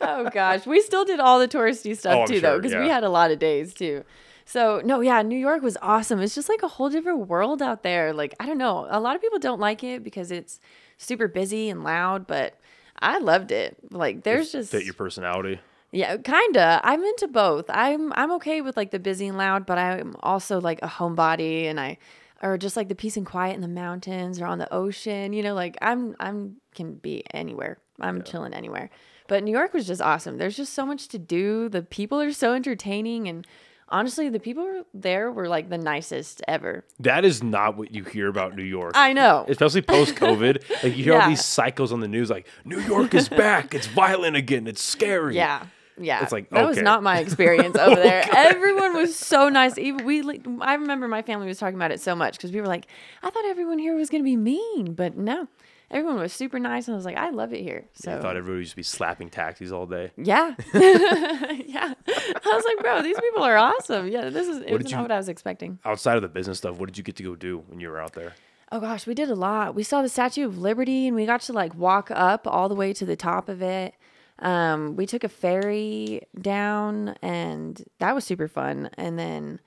Oh 0.00 0.30
gosh. 0.30 0.64
We 0.64 0.80
still 0.80 1.04
did 1.04 1.20
all 1.20 1.38
the 1.40 1.48
touristy 1.48 1.96
stuff 1.96 2.14
Oh, 2.14 2.26
too 2.26 2.40
though 2.40 2.54
sure, 2.54 2.60
because 2.62 2.76
we 2.76 2.88
had 2.88 3.04
a 3.04 3.10
lot 3.10 3.30
of 3.30 3.38
days 3.38 3.74
too. 3.74 4.04
So 4.46 4.80
no, 4.84 5.00
yeah, 5.00 5.20
New 5.22 5.38
York 5.38 5.62
was 5.62 5.76
awesome. 5.82 6.20
It's 6.20 6.34
just 6.34 6.48
like 6.48 6.62
a 6.62 6.68
whole 6.68 6.88
different 6.88 7.28
world 7.28 7.60
out 7.60 7.82
there. 7.82 8.12
Like 8.12 8.34
I 8.38 8.46
don't 8.46 8.58
know, 8.58 8.86
a 8.88 9.00
lot 9.00 9.16
of 9.16 9.20
people 9.22 9.38
don't 9.40 9.60
like 9.60 9.82
it 9.82 10.04
because 10.04 10.30
it's 10.30 10.60
super 10.96 11.26
busy 11.28 11.68
and 11.68 11.82
loud, 11.82 12.26
but 12.26 12.58
I 13.00 13.18
loved 13.18 13.50
it. 13.50 13.76
Like 13.90 14.22
there's 14.22 14.52
just 14.52 14.70
fit 14.70 14.84
your 14.84 14.94
personality. 14.94 15.58
Yeah, 15.94 16.16
kinda. 16.16 16.80
I'm 16.82 17.02
into 17.02 17.28
both. 17.28 17.66
I'm 17.68 18.12
I'm 18.14 18.32
okay 18.32 18.60
with 18.60 18.76
like 18.76 18.90
the 18.90 18.98
busy 18.98 19.28
and 19.28 19.38
loud, 19.38 19.64
but 19.64 19.78
I'm 19.78 20.16
also 20.20 20.60
like 20.60 20.80
a 20.82 20.88
homebody 20.88 21.66
and 21.66 21.78
I 21.78 21.98
or 22.42 22.58
just 22.58 22.76
like 22.76 22.88
the 22.88 22.94
peace 22.94 23.16
and 23.16 23.24
quiet 23.24 23.54
in 23.54 23.60
the 23.60 23.68
mountains 23.68 24.40
or 24.40 24.46
on 24.46 24.58
the 24.58 24.72
ocean. 24.74 25.32
You 25.32 25.42
know, 25.42 25.54
like 25.54 25.78
I'm 25.80 26.16
I'm 26.18 26.56
can 26.74 26.94
be 26.94 27.22
anywhere. 27.32 27.78
I'm 28.00 28.22
chilling 28.22 28.54
anywhere. 28.54 28.90
But 29.28 29.44
New 29.44 29.52
York 29.52 29.72
was 29.72 29.86
just 29.86 30.02
awesome. 30.02 30.36
There's 30.36 30.56
just 30.56 30.74
so 30.74 30.84
much 30.84 31.08
to 31.08 31.18
do. 31.18 31.68
The 31.68 31.82
people 31.82 32.20
are 32.20 32.32
so 32.32 32.54
entertaining 32.54 33.28
and 33.28 33.46
honestly 33.88 34.28
the 34.28 34.40
people 34.40 34.84
there 34.92 35.30
were 35.30 35.48
like 35.48 35.70
the 35.70 35.78
nicest 35.78 36.42
ever. 36.48 36.84
That 36.98 37.24
is 37.24 37.42
not 37.42 37.76
what 37.76 37.94
you 37.94 38.02
hear 38.02 38.28
about 38.28 38.56
New 38.56 38.64
York. 38.64 38.94
I 38.96 39.12
know. 39.12 39.46
Especially 39.48 39.82
post 39.82 40.16
COVID. 40.16 40.68
like 40.82 40.96
you 40.96 41.04
hear 41.04 41.14
all 41.14 41.28
these 41.28 41.44
cycles 41.44 41.92
on 41.92 42.00
the 42.00 42.08
news 42.08 42.30
like 42.30 42.48
New 42.64 42.80
York 42.80 43.14
is 43.14 43.28
back. 43.28 43.74
It's 43.74 43.86
violent 43.86 44.36
again. 44.36 44.66
It's 44.66 44.82
scary. 44.82 45.36
Yeah. 45.36 45.66
Yeah. 45.98 46.22
It's 46.22 46.32
like, 46.32 46.50
that 46.50 46.66
was 46.66 46.78
not 46.82 47.02
my 47.02 47.18
experience 47.24 47.76
oh 47.78 47.92
over 47.92 48.00
there. 48.00 48.24
Everyone 48.34 48.94
was 48.96 49.14
so 49.16 49.48
nice. 49.48 49.78
Even 49.78 50.04
we 50.04 50.22
like, 50.22 50.44
I 50.60 50.74
remember 50.74 51.06
my 51.08 51.22
family 51.22 51.46
was 51.46 51.58
talking 51.58 51.76
about 51.76 51.92
it 51.92 52.00
so 52.00 52.14
much 52.16 52.38
cuz 52.38 52.52
we 52.52 52.60
were 52.60 52.66
like, 52.66 52.86
I 53.22 53.30
thought 53.30 53.44
everyone 53.46 53.78
here 53.78 53.94
was 53.94 54.10
going 54.10 54.22
to 54.22 54.24
be 54.24 54.36
mean, 54.36 54.94
but 54.94 55.16
no. 55.16 55.48
Everyone 55.90 56.18
was 56.18 56.32
super 56.32 56.58
nice 56.58 56.88
and 56.88 56.94
I 56.94 56.96
was 56.96 57.04
like, 57.04 57.16
I 57.16 57.30
love 57.30 57.52
it 57.52 57.60
here. 57.60 57.84
So 57.92 58.16
I 58.16 58.20
thought 58.20 58.36
everybody 58.36 58.60
used 58.60 58.70
to 58.70 58.76
be 58.76 58.82
slapping 58.82 59.28
taxis 59.30 59.70
all 59.70 59.86
day. 59.86 60.10
yeah. 60.16 60.54
yeah. 60.74 61.94
I 62.08 62.52
was 62.52 62.64
like, 62.64 62.78
bro, 62.80 63.02
these 63.02 63.18
people 63.20 63.42
are 63.44 63.56
awesome. 63.56 64.08
Yeah, 64.08 64.30
this 64.30 64.48
is 64.48 64.60
What 64.70 64.82
not 64.82 64.90
you- 64.90 64.98
what 64.98 65.12
I 65.12 65.16
was 65.16 65.28
expecting. 65.28 65.78
Outside 65.84 66.16
of 66.16 66.22
the 66.22 66.28
business 66.28 66.58
stuff, 66.58 66.78
what 66.78 66.86
did 66.86 66.98
you 66.98 67.04
get 67.04 67.16
to 67.16 67.22
go 67.22 67.36
do 67.36 67.62
when 67.68 67.80
you 67.80 67.88
were 67.90 68.00
out 68.00 68.14
there? 68.14 68.34
Oh 68.72 68.80
gosh, 68.80 69.06
we 69.06 69.14
did 69.14 69.30
a 69.30 69.34
lot. 69.36 69.74
We 69.76 69.82
saw 69.84 70.02
the 70.02 70.08
Statue 70.08 70.44
of 70.46 70.58
Liberty 70.58 71.06
and 71.06 71.14
we 71.14 71.26
got 71.26 71.42
to 71.42 71.52
like 71.52 71.74
walk 71.76 72.10
up 72.10 72.46
all 72.48 72.68
the 72.68 72.74
way 72.74 72.92
to 72.94 73.04
the 73.04 73.14
top 73.14 73.48
of 73.48 73.62
it. 73.62 73.94
Um, 74.40 74.96
we 74.96 75.06
took 75.06 75.24
a 75.24 75.28
ferry 75.28 76.22
down 76.40 77.16
and 77.22 77.82
that 77.98 78.14
was 78.14 78.24
super 78.24 78.48
fun. 78.48 78.90
And 78.96 79.18
then 79.18 79.60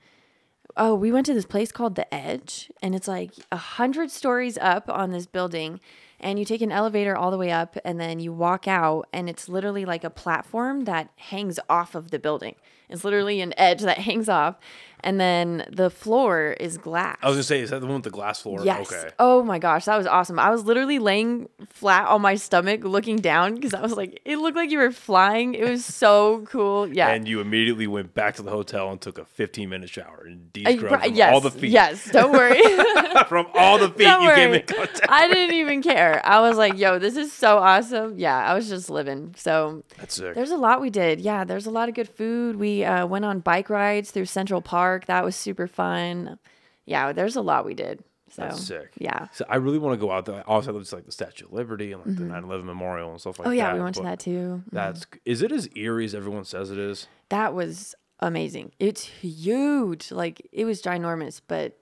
oh, 0.78 0.94
we 0.94 1.12
went 1.12 1.26
to 1.26 1.34
this 1.34 1.44
place 1.44 1.72
called 1.72 1.96
The 1.96 2.12
Edge, 2.14 2.70
and 2.80 2.94
it's 2.94 3.08
like 3.08 3.32
a 3.50 3.56
hundred 3.56 4.10
stories 4.10 4.56
up 4.58 4.88
on 4.88 5.10
this 5.10 5.26
building. 5.26 5.80
And 6.20 6.38
you 6.38 6.44
take 6.44 6.62
an 6.62 6.72
elevator 6.72 7.16
all 7.16 7.30
the 7.30 7.38
way 7.38 7.50
up, 7.50 7.76
and 7.84 8.00
then 8.00 8.18
you 8.18 8.32
walk 8.32 8.66
out, 8.66 9.06
and 9.12 9.28
it's 9.28 9.48
literally 9.48 9.84
like 9.84 10.02
a 10.04 10.10
platform 10.10 10.84
that 10.84 11.10
hangs 11.16 11.60
off 11.68 11.94
of 11.94 12.10
the 12.10 12.18
building. 12.18 12.56
It's 12.88 13.04
literally 13.04 13.40
an 13.40 13.54
edge 13.56 13.82
that 13.82 13.98
hangs 14.08 14.28
off, 14.28 14.56
and 15.00 15.20
then 15.20 15.64
the 15.70 15.90
floor 15.90 16.56
is 16.58 16.76
glass. 16.78 17.16
I 17.22 17.28
was 17.28 17.36
gonna 17.36 17.42
say, 17.44 17.60
is 17.60 17.70
that 17.70 17.80
the 17.80 17.86
one 17.86 17.96
with 17.96 18.04
the 18.04 18.10
glass 18.10 18.40
floor? 18.42 18.60
Yes. 18.64 18.90
Okay. 18.92 19.10
Oh 19.18 19.42
my 19.44 19.58
gosh, 19.60 19.84
that 19.84 19.96
was 19.96 20.06
awesome. 20.06 20.38
I 20.38 20.50
was 20.50 20.64
literally 20.64 20.98
laying 20.98 21.48
flat 21.68 22.08
on 22.08 22.20
my 22.20 22.34
stomach 22.34 22.82
looking 22.82 23.16
down 23.16 23.54
because 23.54 23.74
I 23.74 23.80
was 23.80 23.92
like, 23.96 24.20
it 24.24 24.38
looked 24.38 24.56
like 24.56 24.70
you 24.72 24.78
were 24.78 24.90
flying. 24.90 25.54
It 25.54 25.68
was 25.68 25.84
so 25.84 26.44
cool. 26.50 26.88
Yeah. 26.88 27.08
And 27.10 27.28
you 27.28 27.40
immediately 27.40 27.86
went 27.86 28.12
back 28.14 28.34
to 28.36 28.42
the 28.42 28.50
hotel 28.50 28.90
and 28.90 29.00
took 29.00 29.18
a 29.18 29.24
15 29.24 29.68
minute 29.68 29.88
shower 29.90 30.24
and 30.26 30.40
Uh, 30.66 30.70
de-scrubbed 30.72 31.04
from 31.04 31.14
yes, 31.14 31.32
all 31.34 31.40
the 31.40 31.50
feet. 31.52 31.70
Yes, 31.70 32.10
don't 32.10 32.32
worry. 32.32 32.60
from 33.28 33.46
all 33.54 33.78
the 33.78 33.88
feet 33.90 34.04
Don't 34.04 34.22
you 34.22 34.30
came 34.34 34.50
worry. 34.50 34.60
in 34.60 34.66
contact. 34.66 35.06
I 35.08 35.28
didn't 35.28 35.54
even 35.56 35.82
care. 35.82 36.20
I 36.24 36.40
was 36.40 36.56
like, 36.56 36.76
yo, 36.78 36.98
this 36.98 37.16
is 37.16 37.32
so 37.32 37.58
awesome. 37.58 38.18
Yeah, 38.18 38.36
I 38.36 38.54
was 38.54 38.68
just 38.68 38.90
living. 38.90 39.34
So 39.38 39.84
That's 39.96 40.14
sick. 40.14 40.34
there's 40.34 40.50
a 40.50 40.56
lot 40.56 40.80
we 40.80 40.90
did. 40.90 41.20
Yeah, 41.20 41.44
there's 41.44 41.66
a 41.66 41.70
lot 41.70 41.88
of 41.88 41.94
good 41.94 42.08
food. 42.08 42.56
We 42.56 42.77
uh, 42.84 43.06
went 43.06 43.24
on 43.24 43.40
bike 43.40 43.70
rides 43.70 44.10
through 44.10 44.26
Central 44.26 44.60
Park. 44.62 45.06
That 45.06 45.24
was 45.24 45.36
super 45.36 45.66
fun. 45.66 46.38
Yeah, 46.86 47.12
there's 47.12 47.36
a 47.36 47.40
lot 47.42 47.64
we 47.66 47.74
did. 47.74 48.02
So 48.30 48.42
That's 48.42 48.60
sick. 48.62 48.90
yeah. 48.98 49.28
So 49.32 49.44
I 49.48 49.56
really 49.56 49.78
want 49.78 49.98
to 49.98 50.06
go 50.06 50.12
out 50.12 50.26
there. 50.26 50.42
Also, 50.46 50.70
there's 50.72 50.92
like 50.92 51.06
the 51.06 51.12
Statue 51.12 51.46
of 51.46 51.52
Liberty 51.52 51.92
and 51.92 52.04
like 52.04 52.16
the 52.16 52.24
9/11 52.24 52.64
Memorial 52.64 53.10
and 53.10 53.18
stuff 53.20 53.38
like 53.38 53.46
Mm-hmm. 53.48 53.52
Oh 53.52 53.56
that. 53.56 53.56
yeah, 53.56 53.74
we 53.74 53.80
went 53.80 53.94
to 53.96 54.02
that 54.02 54.20
too. 54.20 54.62
That's 54.70 55.06
is 55.24 55.40
it 55.42 55.50
as 55.50 55.68
eerie 55.74 56.04
as 56.04 56.14
everyone 56.14 56.44
says 56.44 56.70
it 56.70 56.78
is? 56.78 57.06
That 57.30 57.54
was 57.54 57.94
amazing. 58.20 58.72
It's 58.78 59.04
huge. 59.04 60.12
Like 60.12 60.46
it 60.52 60.64
was 60.66 60.82
ginormous, 60.82 61.40
but 61.46 61.78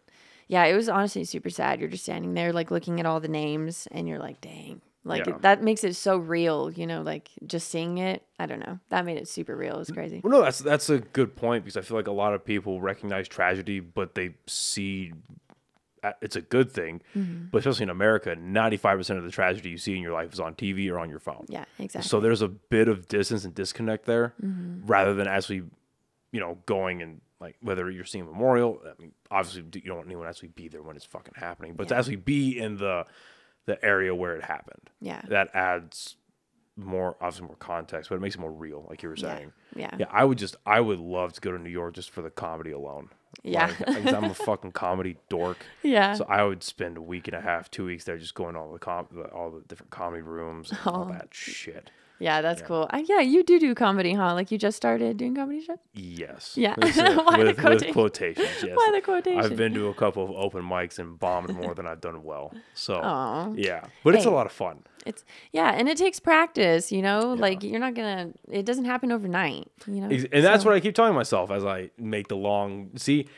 yeah, 0.49 0.65
it 0.67 0.77
was 0.77 0.89
honestly 0.89 1.25
super 1.25 1.51
sad. 1.51 1.81
You're 1.81 1.89
just 1.89 2.05
standing 2.05 2.35
there 2.35 2.53
like 2.53 2.71
looking 2.71 3.01
at 3.01 3.07
all 3.07 3.19
the 3.19 3.27
names 3.29 3.89
and 3.91 4.07
you're 4.09 4.21
like, 4.21 4.41
dang. 4.41 4.81
Like 5.07 5.27
Yeah. 5.27 5.37
it, 5.37 5.43
that 5.43 5.63
makes 5.63 5.85
it 5.85 5.95
so 5.97 6.17
real, 6.19 6.71
you 6.71 6.87
know, 6.87 7.03
like 7.03 7.31
just 7.47 7.69
seeing 7.69 7.99
it. 7.99 8.23
I 8.39 8.47
don't 8.47 8.61
know. 8.61 8.79
That 8.91 9.05
made 9.05 9.17
it 9.19 9.29
super 9.29 9.55
real. 9.57 9.77
It 9.77 9.79
was 9.79 9.91
crazy. 9.91 10.21
Well, 10.23 10.33
no, 10.33 10.43
that's 10.43 10.59
that's 10.59 10.91
a 10.91 10.99
good 10.99 11.37
point 11.37 11.65
because 11.65 11.77
I 11.77 11.81
feel 11.83 11.97
like 11.97 12.07
a 12.09 12.13
lot 12.13 12.35
of 12.35 12.45
people 12.45 12.81
recognize 12.81 13.29
tragedy, 13.29 13.81
but 13.81 14.15
they 14.15 14.35
see 14.47 15.13
uh, 16.03 16.13
it's 16.21 16.37
a 16.37 16.41
good 16.43 16.71
thing. 16.71 17.01
Mm-hmm. 17.17 17.47
But 17.51 17.59
especially 17.59 17.85
in 17.85 17.91
America, 17.91 18.37
95% 18.37 19.17
of 19.17 19.25
the 19.25 19.31
tragedy 19.31 19.71
you 19.71 19.79
see 19.79 19.97
in 19.97 20.03
your 20.03 20.13
life 20.13 20.33
is 20.33 20.41
on 20.41 20.55
TV 20.55 20.91
or 20.91 20.99
on 20.99 21.09
your 21.09 21.19
phone. 21.21 21.47
Yeah, 21.49 21.65
exactly. 21.79 22.09
So 22.09 22.21
there's 22.21 22.43
a 22.43 22.49
bit 22.49 22.89
of 22.89 23.09
distance 23.09 23.45
and 23.45 23.55
disconnect 23.55 24.05
there, 24.05 24.35
Mm-hmm. 24.45 24.87
rather 24.87 25.15
than 25.15 25.27
actually, 25.27 25.63
you 26.33 26.41
know, 26.41 26.59
going 26.67 27.01
and 27.03 27.21
like 27.41 27.57
whether 27.61 27.91
you're 27.91 28.05
seeing 28.05 28.25
a 28.25 28.27
memorial. 28.31 28.81
I 28.85 29.01
mean, 29.01 29.13
obviously 29.31 29.63
you 29.75 29.81
don't 29.89 29.97
want 29.97 30.09
anyone 30.09 30.25
to 30.25 30.31
actually 30.31 30.49
be 30.49 30.69
there 30.69 30.83
when 30.83 30.97
it's 30.97 31.05
fucking 31.07 31.35
happening, 31.37 31.75
but 31.75 31.89
to 31.89 31.95
Yeah. 31.95 31.99
actually 31.99 32.17
be 32.17 32.59
in 32.59 32.77
the 32.77 33.05
the 33.67 33.85
area 33.85 34.15
where 34.15 34.35
it 34.37 34.45
happened, 34.45 34.91
yeah. 35.01 35.23
that 35.29 35.51
adds 35.55 36.17
more 36.79 37.17
obviously 37.23 37.47
more 37.47 37.57
context, 37.57 38.11
but 38.11 38.17
it 38.17 38.21
makes 38.21 38.35
it 38.35 38.41
more 38.41 38.53
real, 38.53 38.85
like 38.89 39.03
you 39.03 39.09
were 39.09 39.17
saying. 39.17 39.53
Yeah. 39.75 39.95
Yeah, 39.99 40.07
I 40.11 40.25
would 40.25 40.37
just 40.39 40.57
I 40.67 40.81
would 40.81 40.99
love 40.99 41.33
to 41.35 41.41
go 41.41 41.51
to 41.53 41.59
New 41.59 41.71
York 41.71 41.95
just 41.95 42.11
for 42.11 42.21
the 42.23 42.31
comedy 42.31 42.71
alone. 42.71 43.09
Yeah. 43.43 43.73
Like, 43.87 44.13
I'm 44.13 44.25
a 44.25 44.35
fucking 44.49 44.73
comedy 44.73 45.17
dork. 45.31 45.59
Yeah. 45.83 46.15
So 46.15 46.27
I 46.29 46.43
would 46.45 46.63
spend 46.63 46.97
a 46.99 47.03
week 47.03 47.29
and 47.29 47.37
a 47.37 47.41
half, 47.41 47.71
two 47.71 47.87
weeks 47.87 48.05
there, 48.05 48.19
just 48.19 48.35
going 48.35 48.55
to 48.55 48.61
all 48.61 48.73
the 48.73 48.79
com- 48.79 49.09
all 49.35 49.51
the 49.51 49.63
different 49.69 49.91
comedy 49.91 50.23
rooms, 50.23 50.71
and 50.71 50.81
all 50.87 51.09
Oh. 51.09 51.13
that 51.13 51.29
shit. 51.33 51.91
Yeah, 52.19 52.41
that's 52.41 52.63
cool. 52.63 52.87
I, 52.91 53.05
yeah, 53.09 53.21
you 53.21 53.43
do 53.45 53.59
do 53.59 53.75
comedy, 53.75 54.15
huh? 54.15 54.35
Like 54.35 54.51
you 54.51 54.59
just 54.59 54.77
started 54.77 55.17
doing 55.17 55.35
comedy 55.35 55.63
shows? 55.63 55.79
Yes. 55.95 56.55
Yeah. 56.57 56.75
Why 56.79 56.91
the 57.39 57.55
with, 57.55 57.63
with 57.65 57.93
quotations. 57.93 58.49
Yes. 58.63 58.73
Why 58.77 58.91
the 58.95 59.01
quotation? 59.01 59.41
I've 59.41 59.57
been 59.57 59.75
to 59.75 59.89
a 59.89 59.95
couple 59.95 60.25
of 60.25 60.31
open 60.31 60.63
mics 60.63 60.99
and 60.99 61.19
bombed 61.19 61.55
more 61.55 61.75
than 61.75 61.87
I've 61.87 62.01
done 62.01 62.23
well. 62.23 62.53
So 62.75 62.95
Aw. 63.03 63.53
yeah, 63.55 63.85
but 64.05 64.15
it's 64.15 64.25
a 64.25 64.31
lot 64.31 64.47
of 64.47 64.53
fun. 64.53 64.83
It's 65.05 65.25
yeah, 65.53 65.73
and 65.73 65.89
it 65.89 65.97
takes 65.99 66.19
practice, 66.19 66.91
you 66.91 67.03
know? 67.03 67.35
Like 67.39 67.63
you're 67.63 67.81
not 67.81 67.95
gonna 67.95 68.31
it 68.51 68.65
doesn't 68.67 68.87
happen 68.87 69.13
overnight, 69.13 69.69
you 69.87 70.01
know? 70.01 70.09
And 70.09 70.45
that's 70.45 70.63
So- 70.63 70.71
what 70.71 70.77
I 70.77 70.81
keep 70.81 70.95
telling 70.95 71.15
myself 71.15 71.51
as 71.51 71.65
I 71.65 71.91
make 71.99 72.29
the 72.29 72.37
long. 72.37 72.91
See, 72.97 73.29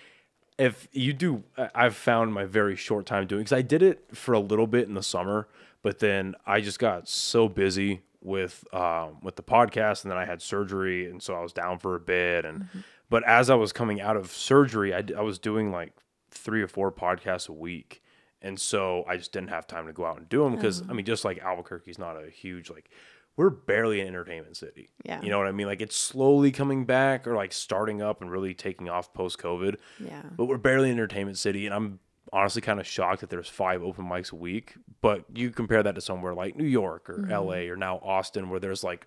if 0.58 0.88
you 0.92 1.12
do, 1.12 1.44
I've 1.74 1.94
found 1.94 2.32
my 2.32 2.44
very 2.44 2.74
short 2.74 3.06
time 3.06 3.26
doing 3.26 3.42
because 3.42 3.52
I 3.52 3.62
did 3.62 3.82
it 3.82 4.04
for 4.16 4.32
a 4.34 4.40
little 4.40 4.66
bit 4.66 4.88
in 4.88 4.94
the 4.94 5.02
summer, 5.02 5.46
but 5.82 5.98
then 6.00 6.34
I 6.46 6.60
just 6.60 6.78
got 6.78 7.08
so 7.08 7.48
busy 7.48 8.00
with 8.22 8.64
um, 8.74 9.18
with 9.22 9.37
the 9.37 9.42
podcast, 9.42 10.02
and 10.02 10.11
then 10.11 10.18
I 10.18 10.24
had 10.24 10.42
surgery, 10.42 11.09
and 11.11 11.22
so 11.22 11.35
I 11.35 11.40
was 11.40 11.52
down 11.52 11.78
for 11.78 11.94
a 11.94 12.00
bit. 12.00 12.44
And 12.44 12.62
Mm-hmm. 12.64 12.78
but 13.11 13.22
as 13.24 13.48
I 13.50 13.54
was 13.54 13.72
coming 13.72 14.00
out 14.00 14.16
of 14.16 14.31
surgery, 14.33 14.92
I, 14.94 15.02
d- 15.02 15.14
I 15.14 15.20
was 15.22 15.38
doing 15.38 15.70
like 15.70 15.92
three 16.31 16.62
or 16.62 16.68
four 16.68 16.90
podcasts 16.92 17.48
a 17.48 17.52
week. 17.52 18.02
And 18.40 18.59
so 18.61 19.04
I 19.09 19.16
just 19.16 19.33
didn't 19.33 19.48
have 19.50 19.66
time 19.66 19.87
to 19.87 19.92
go 19.92 20.04
out 20.04 20.18
and 20.18 20.28
do 20.28 20.44
them 20.44 20.54
because 20.54 20.81
Uh-huh. 20.83 20.90
I 20.92 20.94
mean, 20.94 21.04
just 21.07 21.24
like 21.24 21.38
Albuquerque's 21.38 21.98
not 21.98 22.16
a 22.22 22.31
huge 22.31 22.70
like 22.70 22.88
we're 23.37 23.50
barely 23.50 24.00
an 24.00 24.07
entertainment 24.09 24.57
city. 24.57 24.90
Yeah. 25.04 25.20
You 25.22 25.31
know 25.31 25.38
what 25.38 25.46
I 25.48 25.52
mean? 25.52 25.66
Like 25.68 25.81
it's 25.81 25.96
slowly 25.96 26.50
coming 26.52 26.85
back 26.85 27.26
or 27.26 27.35
like 27.37 27.52
starting 27.52 28.02
up 28.02 28.20
and 28.20 28.31
really 28.31 28.52
taking 28.54 28.88
off 28.88 29.12
post 29.12 29.38
COVID. 29.38 29.76
Yeah. 29.98 30.22
But 30.37 30.46
we're 30.46 30.59
barely 30.59 30.90
an 30.90 30.96
entertainment 30.96 31.38
city. 31.38 31.64
And 31.66 31.74
I'm 31.74 31.98
honestly 32.32 32.62
kind 32.62 32.80
of 32.80 32.86
shocked 32.86 33.20
that 33.20 33.30
there's 33.30 33.48
five 33.48 33.82
open 33.82 34.04
mics 34.04 34.32
a 34.32 34.36
week. 34.36 34.74
But 35.00 35.24
you 35.34 35.50
compare 35.50 35.82
that 35.82 35.94
to 35.94 36.00
somewhere 36.00 36.34
like 36.34 36.56
New 36.56 36.66
York 36.66 37.08
or 37.08 37.18
mm-hmm. 37.18 37.30
LA 37.30 37.70
or 37.70 37.76
now 37.76 37.96
Austin 37.96 38.50
where 38.50 38.60
there's 38.60 38.84
like, 38.84 39.06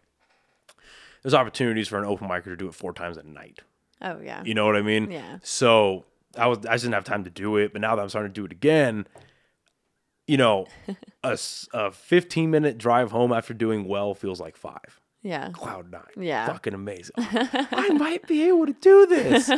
there's 1.23 1.33
opportunities 1.33 1.87
for 1.87 1.97
an 1.99 2.05
open 2.05 2.27
micer 2.27 2.45
to 2.45 2.55
do 2.55 2.67
it 2.67 2.75
four 2.75 2.93
times 2.93 3.17
a 3.17 3.23
night. 3.23 3.59
Oh 4.01 4.19
yeah. 4.19 4.43
You 4.43 4.53
know 4.53 4.65
what 4.65 4.75
I 4.75 4.81
mean? 4.81 5.11
Yeah. 5.11 5.37
So 5.43 6.05
I 6.37 6.47
was 6.47 6.59
I 6.65 6.73
just 6.73 6.83
didn't 6.83 6.95
have 6.95 7.03
time 7.03 7.23
to 7.25 7.29
do 7.29 7.57
it, 7.57 7.73
but 7.73 7.81
now 7.81 7.95
that 7.95 8.01
I'm 8.01 8.09
starting 8.09 8.33
to 8.33 8.41
do 8.41 8.45
it 8.45 8.51
again, 8.51 9.07
you 10.27 10.37
know, 10.37 10.67
a, 11.23 11.37
a 11.73 11.91
15 11.91 12.49
minute 12.49 12.77
drive 12.77 13.11
home 13.11 13.31
after 13.31 13.53
doing 13.53 13.87
well 13.87 14.13
feels 14.13 14.39
like 14.39 14.55
five. 14.55 14.99
Yeah. 15.21 15.49
Cloud 15.51 15.91
nine. 15.91 16.03
Yeah. 16.17 16.47
Fucking 16.47 16.73
amazing. 16.73 17.13
I 17.17 17.89
might 17.93 18.27
be 18.27 18.47
able 18.47 18.65
to 18.65 18.73
do 18.73 19.05
this. 19.05 19.51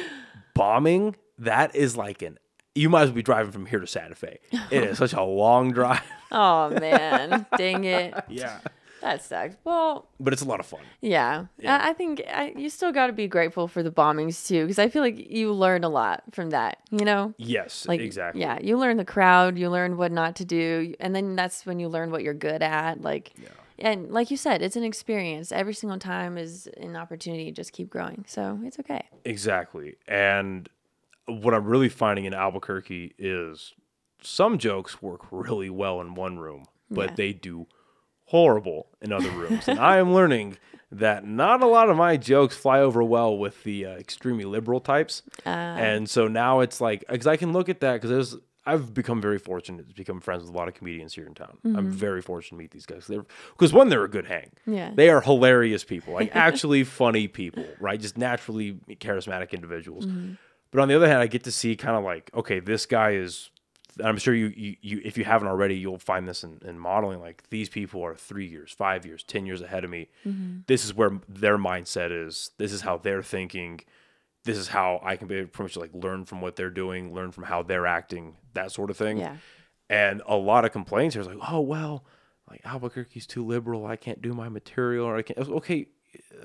Bombing, 0.54 1.16
that 1.38 1.74
is 1.74 1.96
like 1.96 2.22
an 2.22 2.38
you 2.78 2.88
might 2.88 3.02
as 3.02 3.08
well 3.10 3.16
be 3.16 3.22
driving 3.22 3.52
from 3.52 3.66
here 3.66 3.80
to 3.80 3.86
Santa 3.86 4.14
Fe. 4.14 4.38
It 4.70 4.82
is 4.84 4.98
such 4.98 5.12
a 5.12 5.22
long 5.22 5.72
drive. 5.72 6.02
Oh 6.30 6.68
man. 6.78 7.46
Dang 7.56 7.84
it. 7.84 8.12
yeah. 8.28 8.58
That 9.00 9.22
sucks. 9.24 9.56
Well, 9.64 10.08
But 10.20 10.34
it's 10.34 10.42
a 10.42 10.44
lot 10.44 10.60
of 10.60 10.66
fun. 10.66 10.80
yeah. 11.00 11.46
Yeah. 11.58 11.78
I, 11.78 11.90
I 11.90 11.92
think 11.94 12.20
I, 12.30 12.52
you 12.54 12.68
still 12.68 12.92
got 12.92 13.06
to 13.06 13.14
be 13.14 13.28
grateful 13.28 13.66
for 13.66 13.82
the 13.82 13.90
bombings 13.90 14.46
too, 14.46 14.64
because 14.64 14.78
I 14.78 14.88
feel 14.90 15.00
like 15.02 15.30
you 15.30 15.54
learn 15.54 15.84
a 15.84 15.88
lot 15.88 16.22
from 16.32 16.50
that. 16.50 16.80
You 16.90 17.06
know, 17.06 17.32
Yes, 17.38 17.86
like 17.88 18.00
exactly. 18.00 18.42
Yeah, 18.42 18.58
you 18.60 18.76
learn 18.76 18.98
the 18.98 19.06
crowd, 19.06 19.56
you 19.56 19.70
learn 19.70 19.96
what 19.96 20.12
not 20.12 20.36
to 20.36 20.44
do, 20.44 20.92
and 21.00 21.14
then 21.16 21.34
that's 21.34 21.64
when 21.64 21.80
you 21.80 21.88
learn 21.88 22.10
what 22.10 22.22
you're 22.22 22.34
good 22.34 22.60
at. 22.62 23.00
Like, 23.00 23.32
yeah. 23.40 23.48
and 23.78 24.10
like 24.10 24.30
you 24.30 24.36
said, 24.36 24.60
it's 24.60 24.76
an 24.76 24.84
experience. 24.84 25.50
Every 25.50 25.72
single 25.74 25.98
time 25.98 26.36
is 26.36 26.68
an 26.76 26.94
opportunity 26.94 27.46
to 27.46 27.52
just 27.52 27.72
keep 27.72 27.88
growing. 27.88 28.24
So 28.28 28.58
it's 28.64 28.78
okay. 28.80 29.06
Exactly. 29.24 29.94
And 30.08 30.68
what 31.28 31.54
I'm 31.54 31.64
really 31.64 31.88
finding 31.88 32.24
in 32.24 32.34
Albuquerque 32.34 33.14
is 33.18 33.74
some 34.22 34.58
jokes 34.58 35.00
work 35.02 35.22
really 35.30 35.70
well 35.70 36.00
in 36.00 36.14
one 36.14 36.38
room, 36.38 36.64
but 36.90 37.10
Yeah. 37.10 37.14
they 37.16 37.32
do 37.32 37.66
horrible 38.26 38.88
in 39.00 39.12
other 39.12 39.30
rooms. 39.30 39.68
and 39.68 39.78
I 39.78 39.98
am 39.98 40.12
learning 40.12 40.58
that 40.90 41.26
not 41.26 41.62
a 41.62 41.66
lot 41.66 41.90
of 41.90 41.96
my 41.96 42.16
jokes 42.16 42.56
fly 42.56 42.80
over 42.80 43.02
well 43.02 43.36
with 43.36 43.62
the 43.64 43.86
uh, 43.86 43.90
extremely 43.92 44.44
liberal 44.44 44.80
types. 44.80 45.22
Uh, 45.46 45.48
and 45.50 46.08
so 46.08 46.28
now 46.28 46.60
it's 46.60 46.80
like, 46.80 47.04
because 47.08 47.26
I 47.26 47.36
can 47.36 47.52
look 47.52 47.68
at 47.68 47.80
that 47.80 47.94
because 47.94 48.10
there's. 48.10 48.36
I've 48.66 48.92
become 48.92 49.22
very 49.22 49.38
fortunate 49.38 49.88
to 49.88 49.94
become 49.94 50.20
friends 50.20 50.42
with 50.42 50.52
a 50.52 50.54
lot 50.54 50.68
of 50.68 50.74
comedians 50.74 51.14
here 51.14 51.26
in 51.26 51.32
town. 51.32 51.56
I'm 51.64 51.90
very 51.90 52.20
fortunate 52.20 52.58
to 52.58 52.62
meet 52.62 52.70
these 52.70 52.84
guys. 52.84 53.10
Because 53.52 53.72
one, 53.72 53.88
they're 53.88 54.04
a 54.04 54.10
good 54.10 54.26
hang. 54.26 54.50
Mm-hmm. 54.60 54.74
Yeah. 54.74 54.90
They 54.94 55.08
are 55.08 55.22
hilarious 55.22 55.84
people, 55.84 56.12
like 56.12 56.32
actually 56.36 56.84
funny 56.84 57.28
people, 57.28 57.64
right? 57.80 57.98
Just 57.98 58.18
naturally 58.18 58.74
charismatic 58.96 59.52
individuals. 59.52 60.04
Mm-hmm. 60.04 60.32
But 60.70 60.80
on 60.80 60.88
the 60.88 60.96
other 60.96 61.08
hand, 61.08 61.20
I 61.20 61.26
get 61.26 61.44
to 61.44 61.52
see 61.52 61.76
kind 61.76 61.96
of 61.96 62.04
like, 62.04 62.30
okay, 62.34 62.60
this 62.60 62.86
guy 62.86 63.12
is. 63.12 63.50
I'm 64.04 64.16
sure 64.16 64.32
you, 64.32 64.52
you, 64.54 64.76
you 64.80 65.00
if 65.04 65.18
you 65.18 65.24
haven't 65.24 65.48
already, 65.48 65.76
you'll 65.76 65.98
find 65.98 66.28
this 66.28 66.44
in, 66.44 66.60
in 66.64 66.78
modeling. 66.78 67.20
Like 67.20 67.42
these 67.50 67.68
people 67.68 68.04
are 68.04 68.14
three 68.14 68.46
years, 68.46 68.70
five 68.70 69.04
years, 69.04 69.24
ten 69.24 69.44
years 69.44 69.60
ahead 69.60 69.82
of 69.82 69.90
me. 69.90 70.08
Mm-hmm. 70.24 70.60
This 70.68 70.84
is 70.84 70.94
where 70.94 71.20
their 71.28 71.58
mindset 71.58 72.12
is. 72.12 72.52
This 72.58 72.72
is 72.72 72.82
how 72.82 72.98
they're 72.98 73.24
thinking. 73.24 73.80
This 74.44 74.56
is 74.56 74.68
how 74.68 75.00
I 75.02 75.16
can 75.16 75.26
be 75.26 75.44
pretty 75.46 75.64
much 75.64 75.76
like 75.76 75.90
learn 75.92 76.26
from 76.26 76.40
what 76.40 76.54
they're 76.54 76.70
doing, 76.70 77.12
learn 77.12 77.32
from 77.32 77.44
how 77.44 77.64
they're 77.64 77.88
acting, 77.88 78.36
that 78.54 78.70
sort 78.70 78.90
of 78.90 78.96
thing. 78.96 79.18
Yeah. 79.18 79.36
And 79.90 80.22
a 80.26 80.36
lot 80.36 80.64
of 80.64 80.70
complaints 80.70 81.16
are 81.16 81.24
like, 81.24 81.38
oh 81.50 81.60
well, 81.60 82.04
like 82.48 82.60
Albuquerque's 82.64 83.26
too 83.26 83.44
liberal. 83.44 83.84
I 83.84 83.96
can't 83.96 84.22
do 84.22 84.32
my 84.32 84.48
material, 84.48 85.06
or 85.06 85.16
I 85.16 85.22
can't. 85.22 85.38
Okay, 85.38 85.86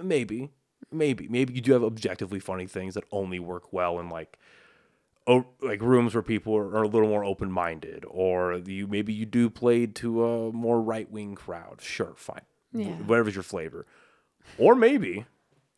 maybe, 0.02 0.50
maybe, 0.92 1.28
maybe 1.28 1.54
you 1.54 1.62
do 1.62 1.74
have 1.74 1.84
objectively 1.84 2.40
funny 2.40 2.68
things 2.68 2.94
that 2.96 3.04
only 3.12 3.40
work 3.40 3.72
well 3.74 4.00
in 4.00 4.10
like, 4.10 4.38
oh, 5.28 5.46
like 5.62 5.82
rooms 5.82 6.14
where 6.14 6.22
people 6.22 6.56
are, 6.56 6.76
are 6.76 6.84
a 6.84 6.88
little 6.88 7.08
more 7.08 7.24
open 7.24 7.52
minded, 7.52 8.06
or 8.08 8.54
you 8.66 8.88
maybe 8.88 9.14
you 9.14 9.26
do 9.26 9.50
play 9.50 9.86
to 9.88 10.26
a 10.26 10.52
more 10.52 10.82
right 10.82 11.10
wing 11.12 11.36
crowd. 11.36 11.82
Sure, 11.82 12.14
fine, 12.16 12.42
Yeah. 12.74 12.94
whatever's 12.98 13.36
your 13.36 13.44
flavor, 13.44 13.86
or 14.58 14.76
maybe, 14.76 15.26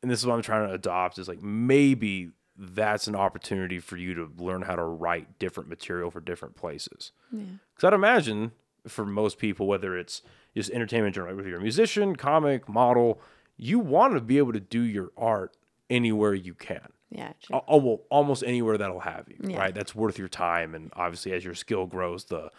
and 0.01 0.09
this 0.11 0.19
is 0.19 0.25
what 0.25 0.33
I'm 0.35 0.41
trying 0.41 0.67
to 0.67 0.73
adopt 0.73 1.17
is 1.17 1.27
like 1.27 1.41
maybe 1.41 2.31
that's 2.57 3.07
an 3.07 3.15
opportunity 3.15 3.79
for 3.79 3.97
you 3.97 4.13
to 4.13 4.31
learn 4.37 4.61
how 4.61 4.75
to 4.75 4.83
write 4.83 5.37
different 5.39 5.67
material 5.69 6.09
for 6.09 6.21
different 6.21 6.55
places. 6.55 7.11
Yeah. 7.31 7.41
Because 7.75 7.87
I'd 7.87 7.93
imagine 7.93 8.51
for 8.87 9.05
most 9.05 9.37
people, 9.39 9.67
whether 9.67 9.97
it's 9.97 10.21
just 10.55 10.69
entertainment 10.71 11.13
journal, 11.15 11.35
whether 11.35 11.49
you're 11.49 11.59
a 11.59 11.61
musician, 11.61 12.15
comic, 12.15 12.69
model, 12.69 13.19
you 13.57 13.79
want 13.79 14.13
to 14.15 14.21
be 14.21 14.37
able 14.37 14.53
to 14.53 14.59
do 14.59 14.81
your 14.81 15.11
art 15.17 15.55
anywhere 15.89 16.33
you 16.33 16.53
can. 16.53 16.87
Yeah. 17.11 17.33
True. 17.41 17.61
Al- 17.69 17.81
well, 17.81 18.01
almost 18.09 18.43
anywhere 18.43 18.77
that'll 18.77 18.99
have 19.01 19.25
you, 19.29 19.37
Yeah. 19.51 19.57
right? 19.59 19.73
That's 19.75 19.93
worth 19.95 20.17
your 20.19 20.27
time, 20.27 20.73
and 20.75 20.91
obviously, 20.95 21.31
as 21.33 21.45
your 21.45 21.53
skill 21.55 21.85
grows, 21.85 22.25
the 22.25 22.51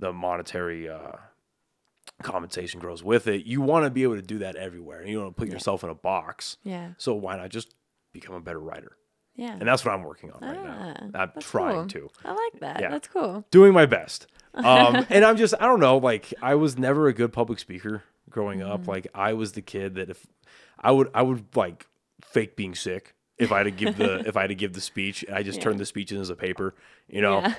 the 0.00 0.12
monetary 0.12 0.88
uh, 0.88 1.12
compensation 2.22 2.80
grows 2.80 3.02
with 3.02 3.26
it. 3.26 3.46
You 3.46 3.60
want 3.60 3.84
to 3.84 3.90
be 3.90 4.02
able 4.02 4.16
to 4.16 4.22
do 4.22 4.38
that 4.38 4.56
everywhere, 4.56 5.00
and 5.00 5.08
you 5.08 5.16
don't 5.16 5.24
want 5.24 5.36
to 5.36 5.40
put 5.40 5.48
yourself 5.52 5.84
in 5.84 5.90
a 5.90 5.94
box. 5.94 6.56
Yeah. 6.64 6.90
So 6.98 7.14
why 7.14 7.36
not 7.36 7.50
just 7.50 7.74
become 8.12 8.34
a 8.34 8.40
better 8.40 8.60
writer? 8.60 8.96
Yeah. 9.36 9.52
And 9.58 9.62
that's 9.66 9.84
what 9.84 9.92
I'm 9.94 10.04
working 10.04 10.30
on 10.30 10.40
right 10.40 10.56
Ah, 10.58 11.06
now. 11.12 11.20
I'm 11.20 11.32
trying 11.40 11.88
cool. 11.88 12.08
to 12.08 12.10
I 12.24 12.32
like 12.32 12.60
that. 12.60 12.80
Yeah. 12.80 12.90
That's 12.90 13.08
cool. 13.08 13.44
doing 13.50 13.72
my 13.72 13.84
best. 13.86 14.26
Um, 14.54 15.04
and 15.10 15.24
I'm 15.24 15.36
just, 15.36 15.54
I 15.58 15.66
don't 15.66 15.80
know, 15.80 15.96
like 15.96 16.32
I 16.40 16.54
was 16.54 16.78
never 16.78 17.08
a 17.08 17.12
good 17.12 17.32
public 17.32 17.58
speaker 17.58 18.04
growing 18.34 18.58
Mm-hmm. 18.60 18.70
up. 18.72 18.86
Like 18.88 19.06
I 19.14 19.32
was 19.32 19.52
the 19.52 19.62
kid 19.62 19.94
that 19.94 20.10
if 20.10 20.26
I 20.78 20.90
would, 20.90 21.08
I 21.14 21.22
would 21.22 21.44
like 21.56 21.86
fake 22.22 22.56
being 22.56 22.74
sick 22.74 23.14
if 23.38 23.50
I 23.50 23.58
had 23.58 23.64
to 23.64 23.70
give 23.70 23.96
the, 23.96 24.18
if 24.28 24.36
I 24.36 24.42
had 24.42 24.48
to 24.48 24.54
give 24.54 24.74
the 24.74 24.80
speech 24.80 25.22
and 25.24 25.34
I 25.34 25.42
just 25.42 25.58
Yeah. 25.58 25.64
turned 25.64 25.80
the 25.80 25.86
speech 25.86 26.12
in 26.12 26.20
as 26.20 26.30
a 26.30 26.36
paper, 26.36 26.74
you 27.08 27.20
know? 27.22 27.40
Yeah. 27.40 27.54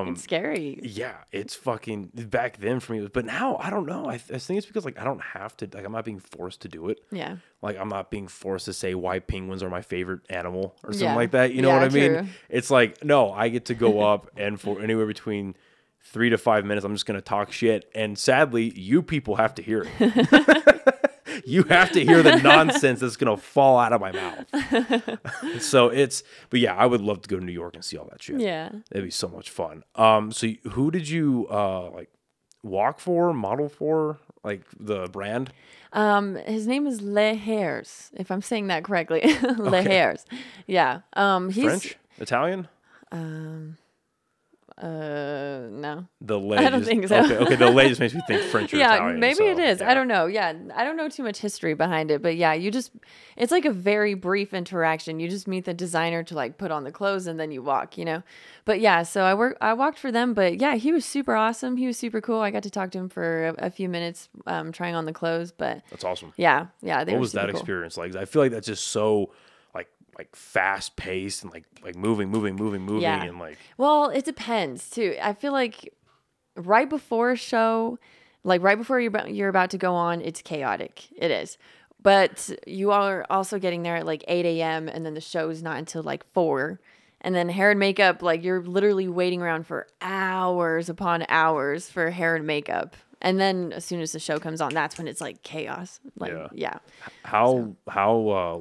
Um, 0.00 0.08
It's 0.08 0.22
scary. 0.24 0.78
yeah, 0.82 1.14
it's 1.32 1.54
fucking 1.54 2.10
back 2.14 2.58
then 2.58 2.80
for 2.80 2.92
me. 2.92 3.06
But 3.06 3.24
now 3.24 3.56
I 3.58 3.70
don't 3.70 3.86
know. 3.86 4.06
I, 4.10 4.14
I 4.14 4.18
think 4.18 4.58
it's 4.58 4.66
because 4.66 4.84
like 4.84 4.98
I 5.00 5.04
don't 5.04 5.22
have 5.22 5.56
to, 5.58 5.68
like 5.72 5.84
I'm 5.86 5.92
not 5.92 6.04
being 6.04 6.18
forced 6.20 6.60
to 6.62 6.68
do 6.68 6.88
it. 6.90 6.98
Yeah. 7.10 7.36
Like 7.62 7.78
I'm 7.78 7.88
not 7.88 8.10
being 8.10 8.28
forced 8.28 8.66
to 8.66 8.72
say 8.74 8.94
why 8.94 9.20
penguins 9.20 9.62
are 9.62 9.70
my 9.70 9.80
favorite 9.82 10.20
animal 10.30 10.76
or 10.84 10.92
something 10.92 11.08
Yeah. 11.08 11.14
like 11.16 11.30
that. 11.32 11.54
You 11.54 11.62
know 11.62 11.70
what 11.70 11.82
I 11.82 11.88
mean? 11.88 12.28
It's 12.50 12.70
like 12.70 13.02
no, 13.04 13.32
I 13.32 13.48
get 13.48 13.64
to 13.66 13.74
go 13.74 14.00
up 14.00 14.30
and 14.36 14.60
for 14.60 14.80
anywhere 14.82 15.06
between 15.06 15.54
three 16.04 16.30
to 16.30 16.38
five 16.38 16.64
minutes, 16.64 16.84
I'm 16.84 16.94
just 16.94 17.06
gonna 17.06 17.20
talk 17.20 17.52
shit. 17.52 17.90
And 17.94 18.18
sadly, 18.18 18.72
you 18.78 19.02
people 19.02 19.36
have 19.36 19.54
to 19.56 19.62
hear 19.62 19.86
it. 19.98 21.04
you 21.46 21.64
have 21.64 21.90
to 21.92 22.04
hear 22.04 22.22
the 22.22 22.36
nonsense 22.36 23.00
that's 23.00 23.16
gonna 23.16 23.36
fall 23.36 23.78
out 23.78 23.92
of 23.92 24.00
my 24.00 24.12
mouth. 24.12 25.60
so 25.62 25.88
it's, 25.88 26.22
but 26.50 26.60
yeah, 26.60 26.74
I 26.74 26.86
would 26.86 27.00
love 27.00 27.22
to 27.22 27.28
go 27.28 27.38
to 27.38 27.44
New 27.44 27.52
York 27.52 27.74
and 27.74 27.84
see 27.84 27.96
all 27.96 28.06
that 28.10 28.22
shit. 28.22 28.40
Yeah. 28.40 28.70
It'd 28.90 29.04
be 29.04 29.10
so 29.10 29.28
much 29.28 29.50
fun. 29.50 29.84
Um, 29.94 30.30
so 30.30 30.48
who 30.70 30.90
did 30.90 31.08
you 31.08 31.46
uh 31.50 31.90
like 31.90 32.10
walk 32.62 32.98
for, 33.00 33.32
model 33.32 33.68
for, 33.68 34.18
like 34.42 34.62
the 34.78 35.06
brand? 35.08 35.52
Um, 35.92 36.34
his 36.36 36.66
name 36.66 36.86
is 36.86 37.00
Le 37.00 37.34
Hairs, 37.34 38.10
if 38.14 38.30
I'm 38.30 38.42
saying 38.42 38.66
that 38.68 38.84
correctly. 38.84 39.22
Le 39.58 39.82
Hairs. 39.82 40.24
Yeah. 40.66 41.00
Um, 41.12 41.50
he's 41.50 41.64
French, 41.64 41.96
Italian? 42.18 42.68
Uh 44.76 45.68
no. 45.70 46.06
The 46.20 46.38
lay. 46.38 46.58
I 46.66 46.70
don't 46.70 46.80
just- 46.80 46.90
think 46.90 47.06
so. 47.08 47.18
Okay, 47.24 47.36
okay, 47.36 47.54
the 47.56 47.70
lay 47.70 47.88
just 47.88 48.00
makes 48.00 48.12
me 48.14 48.22
think 48.26 48.42
French 48.50 48.74
or 48.74 48.78
yeah, 48.78 48.94
Italian. 48.96 49.20
maybe 49.20 49.36
so, 49.36 49.46
it 49.46 49.58
is. 49.58 49.80
yeah. 49.80 49.90
I 49.90 49.94
don't 49.94 50.08
know. 50.08 50.26
Yeah, 50.26 50.52
I 50.74 50.82
don't 50.84 50.96
know 50.96 51.08
too 51.08 51.22
much 51.22 51.38
history 51.38 51.74
behind 51.74 52.10
it, 52.10 52.22
but 52.22 52.36
yeah, 52.36 52.52
you 52.54 52.70
just 52.72 52.90
it's 53.36 53.52
like 53.52 53.64
a 53.64 53.70
very 53.70 54.14
brief 54.14 54.52
interaction. 54.52 55.20
You 55.20 55.28
just 55.28 55.46
meet 55.46 55.64
the 55.64 55.74
designer 55.74 56.22
to 56.24 56.34
like 56.34 56.58
put 56.58 56.72
on 56.72 56.82
the 56.84 56.90
clothes 56.92 57.26
and 57.28 57.38
then 57.38 57.52
you 57.52 57.62
walk, 57.62 57.96
you 57.96 58.04
know. 58.04 58.22
But 58.64 58.80
yeah, 58.80 59.04
so 59.04 59.22
I 59.22 59.34
work 59.34 59.56
I 59.60 59.74
walked 59.74 59.98
for 59.98 60.10
them, 60.10 60.34
but 60.34 60.60
yeah, 60.60 60.74
he 60.74 60.92
was 60.92 61.04
super 61.04 61.36
awesome. 61.36 61.76
He 61.76 61.86
was 61.86 61.96
super 61.96 62.20
cool. 62.20 62.40
I 62.40 62.50
got 62.50 62.64
to 62.64 62.70
talk 62.70 62.90
to 62.92 62.98
him 62.98 63.08
for 63.08 63.48
a, 63.58 63.66
a 63.66 63.70
few 63.70 63.88
minutes 63.88 64.28
um 64.46 64.72
trying 64.72 64.94
on 64.96 65.04
the 65.04 65.12
clothes, 65.12 65.52
but 65.52 65.82
That's 65.90 66.04
awesome. 66.04 66.32
yeah, 66.36 66.66
yeah, 66.82 67.04
What 67.04 67.20
was 67.20 67.32
that 67.32 67.48
cool. 67.48 67.58
experience 67.60 67.96
like? 67.96 68.16
I 68.16 68.24
feel 68.24 68.42
like 68.42 68.50
that's 68.50 68.66
just 68.66 68.88
so 68.88 69.30
like 70.18 70.34
fast 70.36 70.96
paced 70.96 71.42
and 71.42 71.52
like 71.52 71.64
like 71.82 71.96
moving, 71.96 72.28
moving, 72.30 72.56
moving, 72.56 72.82
moving, 72.82 73.02
Yeah. 73.02 73.24
and 73.24 73.38
like 73.38 73.58
Well, 73.78 74.10
it 74.10 74.24
depends 74.24 74.90
too. 74.90 75.16
I 75.22 75.32
feel 75.34 75.52
like 75.52 75.92
right 76.56 76.88
before 76.88 77.32
a 77.32 77.36
show, 77.36 77.98
like 78.44 78.62
right 78.62 78.78
before 78.78 79.00
you're 79.00 79.08
about, 79.08 79.34
you're 79.34 79.48
about 79.48 79.70
to 79.70 79.78
go 79.78 79.94
on, 79.94 80.20
it's 80.20 80.42
chaotic. 80.42 81.04
It 81.16 81.30
is. 81.30 81.58
But 82.02 82.50
you 82.66 82.90
are 82.90 83.24
also 83.30 83.58
getting 83.58 83.82
there 83.82 83.96
at 83.96 84.04
like 84.06 84.24
8 84.28 84.44
a.m. 84.44 84.88
and 84.88 85.06
then 85.06 85.14
the 85.14 85.20
show 85.22 85.48
is 85.48 85.62
not 85.62 85.78
until 85.78 86.02
like 86.02 86.22
4. 86.24 86.78
And 87.22 87.34
then 87.34 87.48
hair 87.48 87.70
and 87.70 87.80
makeup, 87.80 88.20
like 88.22 88.44
you're 88.44 88.62
literally 88.62 89.08
waiting 89.08 89.40
around 89.40 89.66
for 89.66 89.86
hours 90.02 90.90
upon 90.90 91.24
hours 91.30 91.88
for 91.90 92.10
hair 92.10 92.36
and 92.36 92.46
makeup. 92.46 92.96
And 93.22 93.40
then 93.40 93.72
as 93.72 93.86
soon 93.86 94.02
as 94.02 94.12
the 94.12 94.18
show 94.18 94.38
comes 94.38 94.60
on, 94.60 94.74
that's 94.74 94.98
when 94.98 95.08
it's 95.08 95.22
like 95.22 95.42
chaos. 95.42 96.00
Like, 96.18 96.32
Yeah. 96.32 96.48
yeah. 96.52 96.78
how 97.22 97.74
how 97.88 98.28
uh 98.28 98.58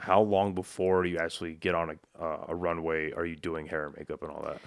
how 0.00 0.20
long 0.20 0.54
before 0.54 1.04
you 1.04 1.18
actually 1.18 1.54
get 1.54 1.74
on 1.74 1.90
a 1.90 2.22
uh, 2.22 2.46
a 2.48 2.54
runway 2.54 3.12
are 3.12 3.24
you 3.24 3.36
doing 3.36 3.66
hair 3.66 3.86
and 3.86 3.96
makeup 3.96 4.22
and 4.22 4.30
all 4.30 4.42
that? 4.42 4.60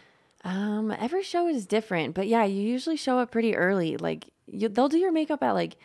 Um, 0.44 0.92
every 0.92 1.24
show 1.24 1.48
is 1.48 1.66
different, 1.66 2.16
but 2.16 2.28
yeah, 2.28 2.44
you 2.46 2.62
usually 2.62 2.98
show 2.98 3.20
up 3.20 3.32
pretty 3.32 3.56
early. 3.56 3.98
Like 3.98 4.30
you, 4.48 4.70
they'll 4.70 4.90
do 4.90 4.98
your 4.98 5.12
makeup 5.12 5.44
at 5.44 5.52
like 5.52 5.78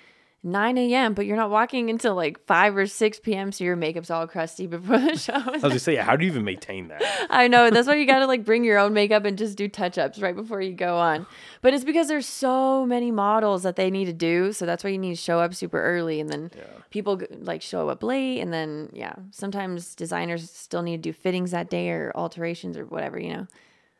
9 0.42 0.78
a.m., 0.78 1.14
but 1.14 1.26
you're 1.26 1.36
not 1.36 1.50
walking 1.50 1.90
until 1.90 2.14
like 2.14 2.44
5 2.46 2.76
or 2.76 2.86
6 2.86 3.20
p.m. 3.20 3.50
So 3.50 3.64
your 3.64 3.74
makeup's 3.74 4.10
all 4.10 4.26
crusty 4.28 4.66
before 4.66 4.98
the 4.98 5.16
show. 5.18 5.32
I 5.34 5.50
was 5.50 5.62
gonna 5.62 5.78
say, 5.78 5.96
how 5.96 6.14
do 6.14 6.24
you 6.24 6.30
even 6.30 6.44
maintain 6.44 6.88
that? 6.88 7.02
I 7.30 7.48
know. 7.48 7.70
That's 7.70 7.88
why 7.88 7.96
you 7.96 8.06
got 8.06 8.20
to 8.20 8.26
like 8.26 8.44
bring 8.44 8.62
your 8.62 8.78
own 8.78 8.92
makeup 8.92 9.24
and 9.24 9.36
just 9.36 9.56
do 9.56 9.66
touch 9.68 9.98
ups 9.98 10.20
right 10.20 10.36
before 10.36 10.60
you 10.60 10.72
go 10.72 10.98
on. 10.98 11.26
But 11.62 11.74
it's 11.74 11.84
because 11.84 12.06
there's 12.06 12.26
so 12.26 12.86
many 12.86 13.10
models 13.10 13.64
that 13.64 13.74
they 13.76 13.90
need 13.90 14.04
to 14.04 14.12
do. 14.12 14.52
So 14.52 14.66
that's 14.66 14.84
why 14.84 14.90
you 14.90 14.98
need 14.98 15.16
to 15.16 15.20
show 15.20 15.40
up 15.40 15.52
super 15.54 15.82
early. 15.82 16.20
And 16.20 16.30
then 16.30 16.50
people 16.90 17.20
like 17.40 17.62
show 17.62 17.88
up 17.88 18.02
late. 18.04 18.40
And 18.40 18.52
then, 18.52 18.90
yeah, 18.92 19.14
sometimes 19.32 19.94
designers 19.96 20.48
still 20.48 20.82
need 20.82 21.02
to 21.02 21.10
do 21.10 21.12
fittings 21.12 21.50
that 21.50 21.68
day 21.68 21.90
or 21.90 22.12
alterations 22.14 22.76
or 22.76 22.84
whatever, 22.84 23.18
you 23.18 23.32
know? 23.32 23.46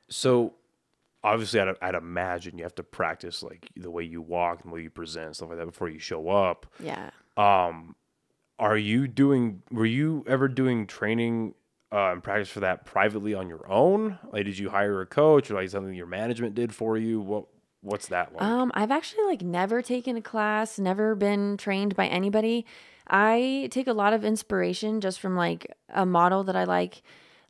So 0.09 0.55
obviously, 1.25 1.61
I'd, 1.61 1.75
I'd 1.83 1.95
imagine 1.95 2.59
you 2.59 2.65
have 2.65 2.75
to 2.77 2.83
practice 2.83 3.43
like 3.43 3.69
the 3.77 3.91
way 3.91 4.05
you 4.05 4.23
walk 4.23 4.63
and 4.63 4.71
the 4.71 4.75
way 4.75 4.83
you 4.83 4.91
present 4.91 5.37
stuff 5.37 5.49
like 5.49 5.59
that 5.59 5.67
before 5.67 5.89
you 5.89 5.99
show 5.99 6.29
up. 6.29 6.67
Yeah. 6.81 7.11
um 7.37 7.97
Are 8.59 8.79
you 8.79 9.09
doing? 9.09 9.63
Were 9.71 9.87
you 9.87 10.25
ever 10.27 10.49
doing 10.49 10.87
training 10.87 11.55
uh, 11.93 12.13
and 12.13 12.23
practice 12.23 12.49
for 12.49 12.61
that 12.61 12.85
privately 12.85 13.35
on 13.35 13.49
your 13.49 13.71
own? 13.71 14.19
Like, 14.33 14.45
did 14.45 14.59
you 14.59 14.71
hire 14.71 15.01
a 15.01 15.07
coach 15.07 15.51
or 15.51 15.55
like 15.55 15.69
something 15.71 15.95
your 15.95 16.07
management 16.07 16.55
did 16.55 16.75
for 16.75 16.97
you? 16.97 17.21
What 17.21 17.47
What's 17.83 18.09
that 18.09 18.33
like? 18.33 18.43
Um, 18.43 18.73
I've 18.75 18.91
actually 18.91 19.25
like 19.25 19.43
never 19.43 19.83
taken 19.83 20.17
a 20.17 20.23
class, 20.23 20.79
never 20.79 21.15
been 21.15 21.57
trained 21.57 21.95
by 21.95 22.07
anybody. 22.07 22.67
I 23.09 23.69
take 23.71 23.87
a 23.87 23.93
lot 23.93 24.13
of 24.13 24.25
inspiration 24.25 25.01
just 25.01 25.21
from 25.21 25.37
like 25.37 25.73
a 25.91 26.05
model 26.05 26.43
that 26.45 26.57
I 26.57 26.65
like. 26.65 27.03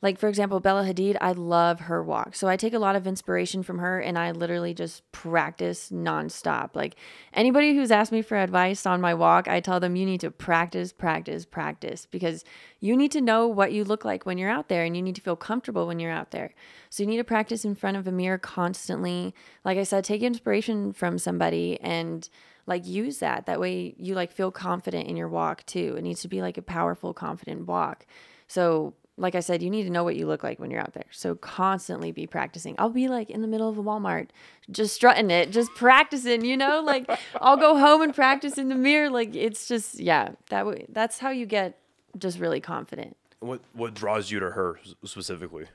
Like 0.06 0.20
for 0.20 0.28
example, 0.28 0.60
Bella 0.60 0.84
Hadid, 0.84 1.16
I 1.20 1.32
love 1.32 1.80
her 1.80 2.00
walk. 2.00 2.36
So 2.36 2.46
I 2.46 2.56
take 2.56 2.74
a 2.74 2.78
lot 2.78 2.94
of 2.94 3.08
inspiration 3.08 3.64
from 3.64 3.78
her 3.78 3.98
and 3.98 4.16
I 4.16 4.30
literally 4.30 4.72
just 4.72 5.02
practice 5.10 5.90
nonstop. 5.90 6.76
Like 6.76 6.94
anybody 7.32 7.74
who's 7.74 7.90
asked 7.90 8.12
me 8.12 8.22
for 8.22 8.36
advice 8.36 8.86
on 8.86 9.00
my 9.00 9.14
walk, 9.14 9.48
I 9.48 9.58
tell 9.58 9.80
them 9.80 9.96
you 9.96 10.06
need 10.06 10.20
to 10.20 10.30
practice, 10.30 10.92
practice, 10.92 11.44
practice 11.44 12.06
because 12.08 12.44
you 12.78 12.96
need 12.96 13.10
to 13.10 13.20
know 13.20 13.48
what 13.48 13.72
you 13.72 13.82
look 13.82 14.04
like 14.04 14.24
when 14.24 14.38
you're 14.38 14.48
out 14.48 14.68
there 14.68 14.84
and 14.84 14.96
you 14.96 15.02
need 15.02 15.16
to 15.16 15.20
feel 15.20 15.34
comfortable 15.34 15.88
when 15.88 15.98
you're 15.98 16.12
out 16.12 16.30
there. 16.30 16.54
So 16.88 17.02
you 17.02 17.08
need 17.08 17.16
to 17.16 17.24
practice 17.24 17.64
in 17.64 17.74
front 17.74 17.96
of 17.96 18.06
a 18.06 18.12
mirror 18.12 18.38
constantly. 18.38 19.34
Like 19.64 19.76
I 19.76 19.82
said, 19.82 20.04
take 20.04 20.22
inspiration 20.22 20.92
from 20.92 21.18
somebody 21.18 21.80
and 21.80 22.30
like 22.64 22.86
use 22.86 23.18
that. 23.18 23.46
That 23.46 23.58
way 23.58 23.96
you 23.98 24.14
like 24.14 24.30
feel 24.30 24.52
confident 24.52 25.08
in 25.08 25.16
your 25.16 25.28
walk 25.28 25.66
too. 25.66 25.96
It 25.98 26.02
needs 26.02 26.22
to 26.22 26.28
be 26.28 26.42
like 26.42 26.58
a 26.58 26.62
powerful, 26.62 27.12
confident 27.12 27.66
walk. 27.66 28.06
So 28.46 28.94
like 29.18 29.34
I 29.34 29.40
said, 29.40 29.62
you 29.62 29.70
need 29.70 29.84
to 29.84 29.90
know 29.90 30.04
what 30.04 30.16
you 30.16 30.26
look 30.26 30.42
like 30.42 30.58
when 30.58 30.70
you're 30.70 30.80
out 30.80 30.92
there. 30.92 31.06
So 31.10 31.34
constantly 31.34 32.12
be 32.12 32.26
practicing. 32.26 32.74
I'll 32.78 32.90
be 32.90 33.08
like 33.08 33.30
in 33.30 33.40
the 33.40 33.48
middle 33.48 33.68
of 33.68 33.78
a 33.78 33.82
Walmart, 33.82 34.28
just 34.70 34.94
strutting 34.94 35.30
it, 35.30 35.50
just 35.50 35.74
practicing, 35.74 36.44
you 36.44 36.56
know, 36.56 36.82
like 36.82 37.10
I'll 37.40 37.56
go 37.56 37.78
home 37.78 38.02
and 38.02 38.14
practice 38.14 38.58
in 38.58 38.68
the 38.68 38.74
mirror. 38.74 39.08
Like 39.08 39.34
it's 39.34 39.68
just, 39.68 39.98
yeah, 39.98 40.30
that 40.50 40.66
way, 40.66 40.84
that's 40.90 41.18
how 41.18 41.30
you 41.30 41.46
get 41.46 41.78
just 42.18 42.38
really 42.38 42.60
confident. 42.60 43.16
what 43.40 43.60
What 43.72 43.94
draws 43.94 44.30
you 44.30 44.40
to 44.40 44.50
her 44.50 44.78
specifically? 45.04 45.66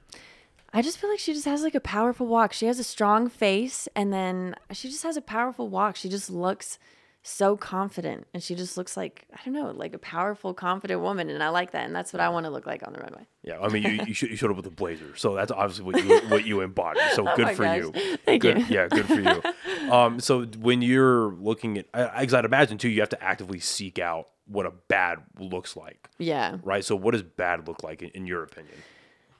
I 0.73 0.81
just 0.81 0.99
feel 0.99 1.09
like 1.09 1.19
she 1.19 1.33
just 1.33 1.45
has 1.45 1.63
like 1.63 1.75
a 1.75 1.81
powerful 1.81 2.27
walk. 2.27 2.53
She 2.53 2.67
has 2.67 2.79
a 2.79 2.83
strong 2.83 3.27
face 3.27 3.87
and 3.95 4.13
then 4.13 4.55
she 4.71 4.87
just 4.87 5.03
has 5.03 5.17
a 5.17 5.21
powerful 5.21 5.67
walk. 5.67 5.95
She 5.95 6.07
just 6.09 6.29
looks 6.29 6.79
so 7.23 7.55
confident 7.55 8.25
and 8.33 8.41
she 8.41 8.55
just 8.55 8.77
looks 8.77 8.97
like, 8.97 9.25
I 9.31 9.39
don't 9.45 9.53
know, 9.53 9.69
like 9.71 9.93
a 9.93 9.99
powerful, 9.99 10.53
confident 10.55 11.01
woman. 11.01 11.29
And 11.29 11.43
I 11.43 11.49
like 11.49 11.71
that. 11.71 11.85
And 11.85 11.95
that's 11.95 12.11
what 12.13 12.19
I 12.19 12.29
want 12.29 12.45
to 12.45 12.49
look 12.49 12.65
like 12.65 12.81
on 12.87 12.93
the 12.93 12.99
runway. 12.99 13.27
Yeah, 13.43 13.59
I 13.61 13.67
mean, 13.69 13.83
you, 13.83 14.05
you, 14.07 14.13
should, 14.15 14.31
you 14.31 14.35
showed 14.35 14.49
up 14.49 14.57
with 14.57 14.65
a 14.65 14.71
blazer, 14.71 15.15
so 15.15 15.35
that's 15.35 15.51
obviously 15.51 15.85
what 15.85 16.03
you 16.03 16.19
what 16.29 16.45
you 16.45 16.61
embody. 16.61 16.99
So 17.13 17.23
good 17.35 17.41
Oh 17.41 17.43
my 17.43 17.53
for 17.55 17.63
gosh. 17.63 17.77
you. 17.77 17.91
Thank 18.25 18.41
good, 18.41 18.57
you. 18.59 18.65
Yeah, 18.69 18.87
good 18.87 19.05
for 19.05 19.19
you. 19.19 19.91
Um, 19.91 20.19
so 20.19 20.45
when 20.45 20.81
you're 20.81 21.33
looking 21.33 21.77
at, 21.77 21.85
I, 21.93 22.07
I- 22.21 22.25
'cause 22.25 22.33
I'd 22.33 22.45
imagine 22.45 22.77
too, 22.77 22.89
you 22.89 23.01
have 23.01 23.09
to 23.09 23.23
actively 23.23 23.59
seek 23.59 23.99
out 23.99 24.27
what 24.47 24.65
a 24.65 24.71
bad 24.71 25.19
looks 25.39 25.75
like, 25.77 26.09
Yeah. 26.17 26.57
right? 26.63 26.83
So 26.83 26.95
what 26.95 27.11
does 27.11 27.21
bad 27.23 27.67
look 27.67 27.83
like 27.83 28.01
in, 28.01 28.09
in 28.09 28.25
your 28.27 28.43
opinion? 28.43 28.75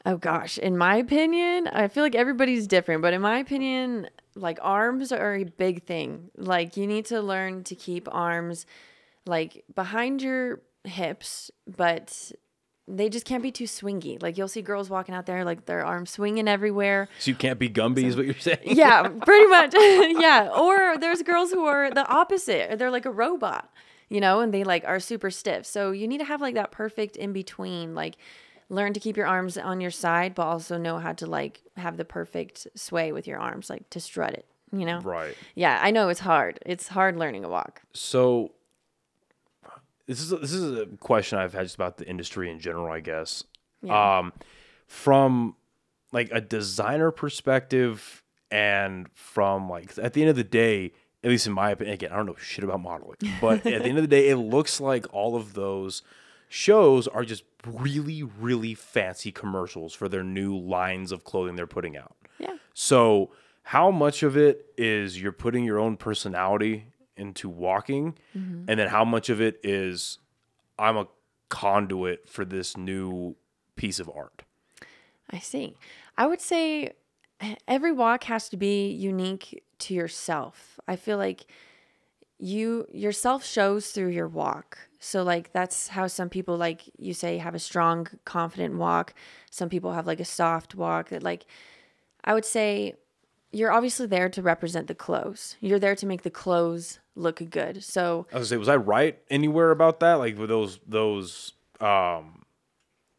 Oh 0.06 0.18
gosh, 0.18 0.58
in 0.58 0.78
my 0.78 0.96
opinion, 0.96 1.68
I 1.68 1.88
feel 1.88 2.04
like 2.04 2.16
everybody's 2.16 2.66
different, 2.66 3.02
but 3.02 3.14
in 3.14 3.22
my 3.22 3.38
opinion, 3.40 4.08
like 4.36 4.60
arms 4.62 5.12
are 5.12 5.36
a 5.36 5.44
big 5.44 5.84
thing. 5.84 6.30
Like 6.38 6.78
you 6.78 6.88
need 6.88 7.06
to 7.08 7.22
learn 7.22 7.64
to 7.66 7.76
keep 7.76 8.08
arms 8.12 8.66
like 9.26 9.64
behind 9.76 10.22
your 10.22 10.62
hips, 10.84 11.52
but 11.68 12.32
they 12.88 13.10
just 13.10 13.26
can't 13.26 13.44
be 13.44 13.52
too 13.52 13.66
swingy. 13.66 14.22
Like 14.22 14.38
you'll 14.38 14.48
see 14.48 14.62
girls 14.62 14.90
walking 14.90 15.16
out 15.16 15.26
there 15.26 15.46
like 15.46 15.66
their 15.66 15.86
arms 15.86 16.12
swinging 16.12 16.48
everywhere. 16.48 17.08
So 17.20 17.32
you 17.32 17.36
can't 17.36 17.60
be 17.60 17.70
Gumby, 17.70 18.06
is 18.06 18.16
what 18.16 18.26
you're 18.26 18.36
saying? 18.36 18.60
Yeah, 18.64 19.08
pretty 19.26 19.48
much. 19.48 19.74
yeah. 19.76 20.50
Or 20.50 20.98
there's 20.98 21.22
girls 21.22 21.52
who 21.52 21.66
are 21.66 21.92
the 21.92 22.06
opposite. 22.08 22.78
They're 22.78 22.92
like 22.92 23.06
a 23.06 23.12
robot, 23.12 23.72
you 24.10 24.20
know, 24.20 24.40
and 24.40 24.54
they 24.54 24.64
like 24.64 24.84
are 24.86 25.00
super 25.00 25.32
stiff. 25.32 25.66
So 25.66 25.92
you 25.92 26.08
need 26.08 26.20
to 26.20 26.26
have 26.26 26.42
like 26.42 26.56
that 26.56 26.72
perfect 26.72 27.16
in 27.16 27.34
between. 27.34 27.96
Like 27.96 28.18
learn 28.72 28.94
to 28.94 29.00
keep 29.00 29.18
your 29.18 29.28
arms 29.28 29.58
on 29.58 29.82
your 29.82 29.92
side, 29.92 30.34
but 30.34 30.44
also 30.44 30.78
know 30.78 30.98
how 30.98 31.12
to 31.14 31.28
like 31.28 31.62
have 31.76 31.98
the 31.98 32.06
perfect 32.06 32.68
sway 32.74 33.12
with 33.12 33.28
your 33.28 33.38
arms, 33.38 33.70
like 33.70 33.90
to 33.92 34.00
strut 34.00 34.34
it, 34.34 34.46
you 34.72 34.86
know? 34.86 35.02
Right. 35.02 35.36
Yeah, 35.56 35.78
I 35.82 35.92
know 35.92 36.10
it's 36.10 36.22
hard. 36.22 36.58
It's 36.66 36.88
hard 36.88 37.18
learning 37.18 37.44
a 37.44 37.50
walk. 37.50 37.82
So 37.94 38.54
this 40.08 40.22
is 40.22 40.32
a, 40.32 40.38
this 40.38 40.54
is 40.54 40.80
a 40.80 40.86
question 40.86 41.38
I've 41.38 41.54
had 41.54 41.64
just 41.64 41.76
about 41.76 41.98
the 41.98 42.08
industry 42.08 42.50
in 42.50 42.60
general, 42.60 42.92
I 42.92 43.02
guess. 43.02 43.44
Yeah. 43.84 44.20
Um, 44.20 44.34
from 44.88 45.56
like 46.12 46.30
a 46.32 46.42
designer 46.42 47.12
perspective, 47.12 48.24
and 48.50 49.08
from 49.14 49.70
like 49.70 49.98
at 49.98 50.14
the 50.14 50.22
end 50.22 50.30
of 50.30 50.36
the 50.36 50.44
day, 50.44 50.92
at 51.24 51.30
least 51.30 51.48
in 51.48 51.54
my 51.54 51.72
opinion, 51.72 51.94
again, 51.94 52.12
I 52.12 52.16
don't 52.16 52.26
know 52.26 52.36
shit 52.36 52.64
about 52.64 52.82
modeling, 52.82 53.18
but 53.40 53.66
at 53.66 53.84
the 53.84 53.90
end 53.90 53.98
of 53.98 54.04
the 54.04 54.08
day, 54.08 54.30
it 54.30 54.38
looks 54.38 54.82
like 54.82 55.06
all 55.14 55.36
of 55.36 55.54
those 55.54 56.04
shows 56.52 57.08
are 57.08 57.24
just 57.24 57.46
really, 57.66 58.24
really 58.24 58.74
fancy 58.74 59.32
commercials 59.32 59.94
for 59.94 60.10
their 60.10 60.24
new 60.24 60.58
lines 60.58 61.14
of 61.14 61.24
clothing 61.24 61.56
they're 61.56 61.66
putting 61.66 61.96
out. 61.96 62.18
Yeah. 62.40 62.58
So, 62.74 63.32
how 63.64 63.90
much 63.90 64.22
of 64.22 64.36
it 64.36 64.66
is 64.78 65.22
you're 65.22 65.32
putting 65.32 65.64
your 65.64 65.80
own 65.80 65.96
personality 65.96 66.88
into 67.16 67.48
walking, 67.48 68.18
and 68.68 68.80
then 68.80 68.90
how 68.90 69.06
much 69.06 69.30
of 69.30 69.40
it 69.40 69.62
is 69.64 70.20
I'm 70.78 70.98
a 70.98 71.08
conduit 71.48 72.28
for 72.28 72.44
this 72.44 72.76
new 72.76 73.38
piece 73.78 74.00
of 74.00 74.10
art? 74.14 74.44
I 75.30 75.40
see. 75.40 75.78
I 76.18 76.28
would 76.28 76.42
say 76.42 76.92
eh, 77.40 77.56
every 77.66 77.94
walk 77.94 78.26
has 78.26 78.50
to 78.50 78.58
be 78.58 78.90
unique 78.92 79.64
to 79.80 79.94
yourself. 79.94 80.80
I 80.86 80.98
feel 80.98 81.18
like 81.18 81.46
you 82.40 82.88
yourself 82.92 83.46
shows 83.46 83.92
through 83.92 84.10
your 84.10 84.28
walk. 84.28 84.90
So 85.04 85.24
like 85.24 85.52
that's 85.52 85.88
how 85.90 86.06
some 86.06 86.30
people 86.30 86.58
like 86.58 86.84
you 86.98 87.14
say 87.14 87.40
have 87.40 87.56
a 87.56 87.60
strong 87.60 88.08
confident 88.24 88.78
walk. 88.78 89.16
Some 89.50 89.68
people 89.68 89.94
have 89.94 90.06
like 90.06 90.20
a 90.20 90.26
soft 90.26 90.76
walk 90.76 91.10
that 91.10 91.24
like 91.24 91.48
I 92.24 92.36
would 92.36 92.46
say 92.46 92.94
you're 93.52 93.72
obviously 93.72 94.06
there 94.06 94.30
to 94.30 94.42
represent 94.44 94.88
the 94.88 94.96
clothes. 94.96 95.58
You're 95.60 95.80
there 95.80 95.96
to 95.96 96.06
make 96.06 96.22
the 96.22 96.30
clothes 96.30 97.00
look 97.16 97.42
good. 97.50 97.84
So 97.84 98.28
I 98.32 98.38
was 98.38 98.50
say, 98.50 98.58
was 98.58 98.70
I 98.70 98.78
right 98.78 99.20
anywhere 99.30 99.72
about 99.72 100.00
that? 100.02 100.14
Like, 100.14 100.38
those 100.38 100.80
those 100.88 101.54
um, 101.80 102.44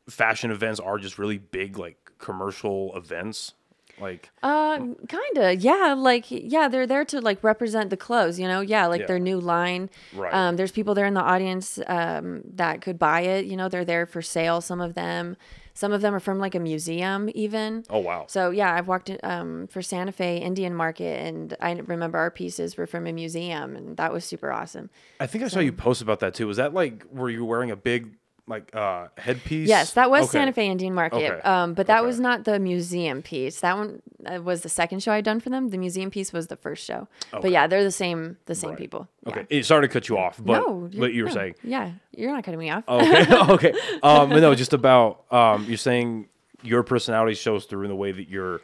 fashion 0.08 0.50
events 0.50 0.80
are 0.80 0.98
just 0.98 1.18
really 1.18 1.38
big, 1.38 1.78
like 1.78 2.12
commercial 2.18 2.96
events. 2.96 3.54
Like, 4.02 4.30
Uh, 4.42 4.78
kinda, 5.08 5.54
yeah. 5.56 5.94
Like, 5.96 6.26
yeah, 6.28 6.66
they're 6.68 6.86
there 6.86 7.04
to 7.06 7.20
like 7.20 7.42
represent 7.44 7.90
the 7.90 7.96
clothes, 7.96 8.38
you 8.40 8.48
know. 8.48 8.60
Yeah, 8.60 8.86
like 8.86 9.02
Yeah. 9.02 9.06
their 9.06 9.18
new 9.20 9.38
line. 9.40 9.88
Right. 10.14 10.34
Um, 10.34 10.56
there's 10.56 10.72
people 10.72 10.94
there 10.94 11.06
in 11.06 11.14
the 11.14 11.22
audience 11.22 11.78
um, 11.86 12.42
that 12.54 12.80
could 12.82 12.98
buy 12.98 13.20
it. 13.22 13.46
You 13.46 13.56
know, 13.56 13.68
they're 13.68 13.84
there 13.84 14.04
for 14.06 14.20
sale. 14.20 14.60
Some 14.60 14.80
of 14.80 14.94
them, 14.94 15.36
some 15.74 15.92
of 15.92 16.00
them 16.02 16.14
are 16.14 16.20
from 16.20 16.38
like 16.38 16.54
a 16.54 16.60
museum, 16.60 17.30
even. 17.34 17.84
oh 17.88 18.00
wow, 18.00 18.24
So 18.28 18.50
yeah, 18.50 18.74
I've 18.74 18.88
walked 18.88 19.10
um, 19.22 19.68
for 19.68 19.80
Santa 19.82 20.12
Fe 20.12 20.36
Indian 20.38 20.74
Market, 20.74 21.24
and 21.26 21.56
I 21.60 21.72
remember 21.72 22.18
our 22.18 22.30
pieces 22.30 22.76
were 22.76 22.86
from 22.86 23.06
a 23.06 23.12
museum, 23.12 23.76
and 23.76 23.96
that 23.96 24.12
was 24.12 24.24
super 24.24 24.52
awesome. 24.52 24.90
I 25.20 25.26
think 25.26 25.44
I 25.44 25.48
saw 25.48 25.60
you 25.60 25.72
post 25.72 26.02
about 26.02 26.20
that 26.20 26.34
too. 26.34 26.46
Was 26.46 26.56
that 26.58 26.74
like 26.74 27.04
were 27.10 27.30
you 27.30 27.44
wearing 27.44 27.70
a 27.70 27.76
big 27.76 28.16
like 28.48 28.74
uh 28.74 29.06
headpiece? 29.18 29.68
Yes, 29.68 29.92
that 29.92 30.10
was 30.10 30.24
Okay. 30.24 30.32
Santa 30.32 30.52
Fe 30.52 30.66
Indian 30.68 30.94
Market. 30.94 31.16
Okay. 31.32 31.40
Um, 31.42 31.74
but 31.74 31.86
that 31.86 31.98
Okay. 32.00 32.06
was 32.06 32.18
not 32.20 32.44
the 32.44 32.58
museum 32.58 33.22
piece. 33.22 33.60
That 33.60 33.76
one 33.76 34.02
uh, 34.26 34.42
was 34.42 34.62
the 34.62 34.68
second 34.68 35.02
show 35.02 35.12
I'd 35.12 35.24
done 35.24 35.38
for 35.40 35.48
them. 35.50 35.68
The 35.70 35.78
museum 35.78 36.10
piece 36.10 36.32
was 36.32 36.48
the 36.48 36.56
first 36.56 36.84
show. 36.84 37.06
But 37.30 37.50
yeah, 37.50 37.66
they're 37.66 37.84
the 37.84 37.90
same 37.92 38.38
the 38.46 38.54
same 38.54 38.70
Right. 38.70 38.78
people. 38.78 39.08
Okay, 39.26 39.62
sorry 39.62 39.86
to 39.86 39.92
cut 39.92 40.08
you 40.08 40.18
off, 40.18 40.40
but 40.44 40.60
no, 40.60 40.90
what 40.96 41.12
you 41.12 41.22
were 41.22 41.28
no. 41.28 41.34
saying. 41.34 41.54
Yeah, 41.62 41.92
you're 42.16 42.32
not 42.32 42.42
cutting 42.44 42.58
me 42.60 42.70
off. 42.70 42.88
Okay, 42.88 43.26
okay. 43.48 43.72
Um, 44.02 44.30
but 44.30 44.40
no, 44.40 44.54
just 44.54 44.72
about 44.72 45.24
um, 45.32 45.64
you're 45.66 45.76
saying 45.76 46.28
your 46.62 46.82
personality 46.82 47.34
shows 47.34 47.64
through 47.66 47.82
in 47.82 47.88
the 47.88 47.96
way 47.96 48.12
that 48.12 48.28
you're 48.28 48.60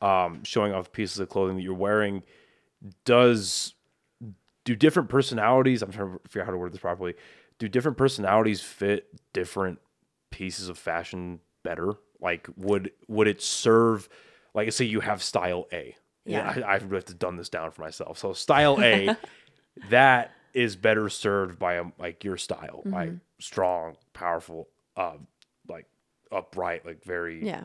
um, 0.00 0.42
showing 0.44 0.72
off 0.72 0.90
pieces 0.92 1.18
of 1.18 1.28
clothing 1.28 1.56
that 1.56 1.62
you're 1.62 1.74
wearing. 1.74 2.22
Does 3.04 3.74
do 4.64 4.76
different 4.76 5.08
personalities? 5.08 5.82
I'm 5.82 5.90
trying 5.92 6.12
to 6.12 6.20
figure 6.28 6.42
out 6.42 6.46
how 6.46 6.52
to 6.52 6.58
word 6.58 6.72
this 6.72 6.80
properly. 6.80 7.14
Do 7.58 7.68
different 7.68 7.96
personalities 7.96 8.60
fit 8.60 9.08
different 9.32 9.80
pieces 10.30 10.68
of 10.68 10.78
fashion 10.78 11.40
better? 11.62 11.94
Like, 12.20 12.48
would 12.56 12.92
would 13.08 13.28
it 13.28 13.42
serve? 13.42 14.08
Like, 14.54 14.72
say 14.72 14.84
you 14.84 15.00
have 15.00 15.22
style 15.22 15.66
A. 15.72 15.96
Yeah. 16.24 16.62
I, 16.64 16.74
I've 16.74 16.90
have 16.90 17.04
to 17.06 17.14
dumb 17.14 17.36
this 17.36 17.48
down 17.48 17.70
for 17.70 17.80
myself. 17.82 18.18
So 18.18 18.32
style 18.32 18.78
A, 18.82 19.16
that 19.90 20.32
is 20.52 20.76
better 20.76 21.08
served 21.08 21.58
by 21.58 21.74
a, 21.74 21.84
like 21.98 22.24
your 22.24 22.36
style, 22.36 22.82
like 22.84 23.12
strong, 23.40 23.96
powerful, 24.12 24.68
uh, 24.96 25.16
like 25.68 25.86
upright, 26.32 26.84
like 26.84 27.02
very 27.04 27.46
Yeah, 27.46 27.64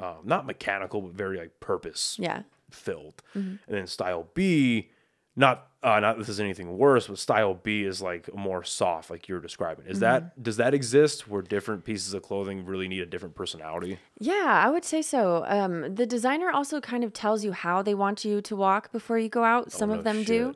um, 0.00 0.18
not 0.24 0.46
mechanical, 0.46 1.00
but 1.02 1.12
very 1.12 1.38
like 1.38 1.60
purpose 1.60 2.16
yeah, 2.18 2.42
filled. 2.70 3.22
And 3.34 3.58
then 3.68 3.86
style 3.86 4.28
B, 4.34 4.90
not 5.36 5.68
uh, 5.82 5.98
not 5.98 6.16
this 6.18 6.28
is 6.28 6.38
anything 6.38 6.78
worse, 6.78 7.08
but 7.08 7.18
style 7.18 7.54
B 7.54 7.82
is 7.82 8.00
like 8.00 8.32
more 8.34 8.62
soft, 8.62 9.10
like 9.10 9.28
you're 9.28 9.40
describing. 9.40 9.86
Is 9.86 10.00
that 10.00 10.40
does 10.42 10.58
that 10.58 10.74
exist 10.74 11.26
where 11.28 11.42
different 11.42 11.84
pieces 11.84 12.14
of 12.14 12.22
clothing 12.22 12.64
really 12.64 12.86
need 12.86 13.00
a 13.00 13.06
different 13.06 13.34
personality? 13.34 13.98
yeah. 14.18 14.62
I 14.64 14.70
would 14.70 14.84
say 14.84 15.02
so. 15.02 15.44
Um, 15.46 15.94
the 15.94 16.06
designer 16.06 16.50
also 16.50 16.80
kind 16.80 17.02
of 17.02 17.12
tells 17.12 17.44
you 17.44 17.52
how 17.52 17.82
they 17.82 17.94
want 17.94 18.24
you 18.24 18.40
to 18.42 18.56
walk 18.56 18.92
before 18.92 19.18
you 19.18 19.28
go 19.28 19.42
out. 19.44 19.72
Some 19.72 19.90
Oh, 19.90 19.94
no 19.94 19.98
of 19.98 20.04
them 20.04 20.22
do. 20.22 20.54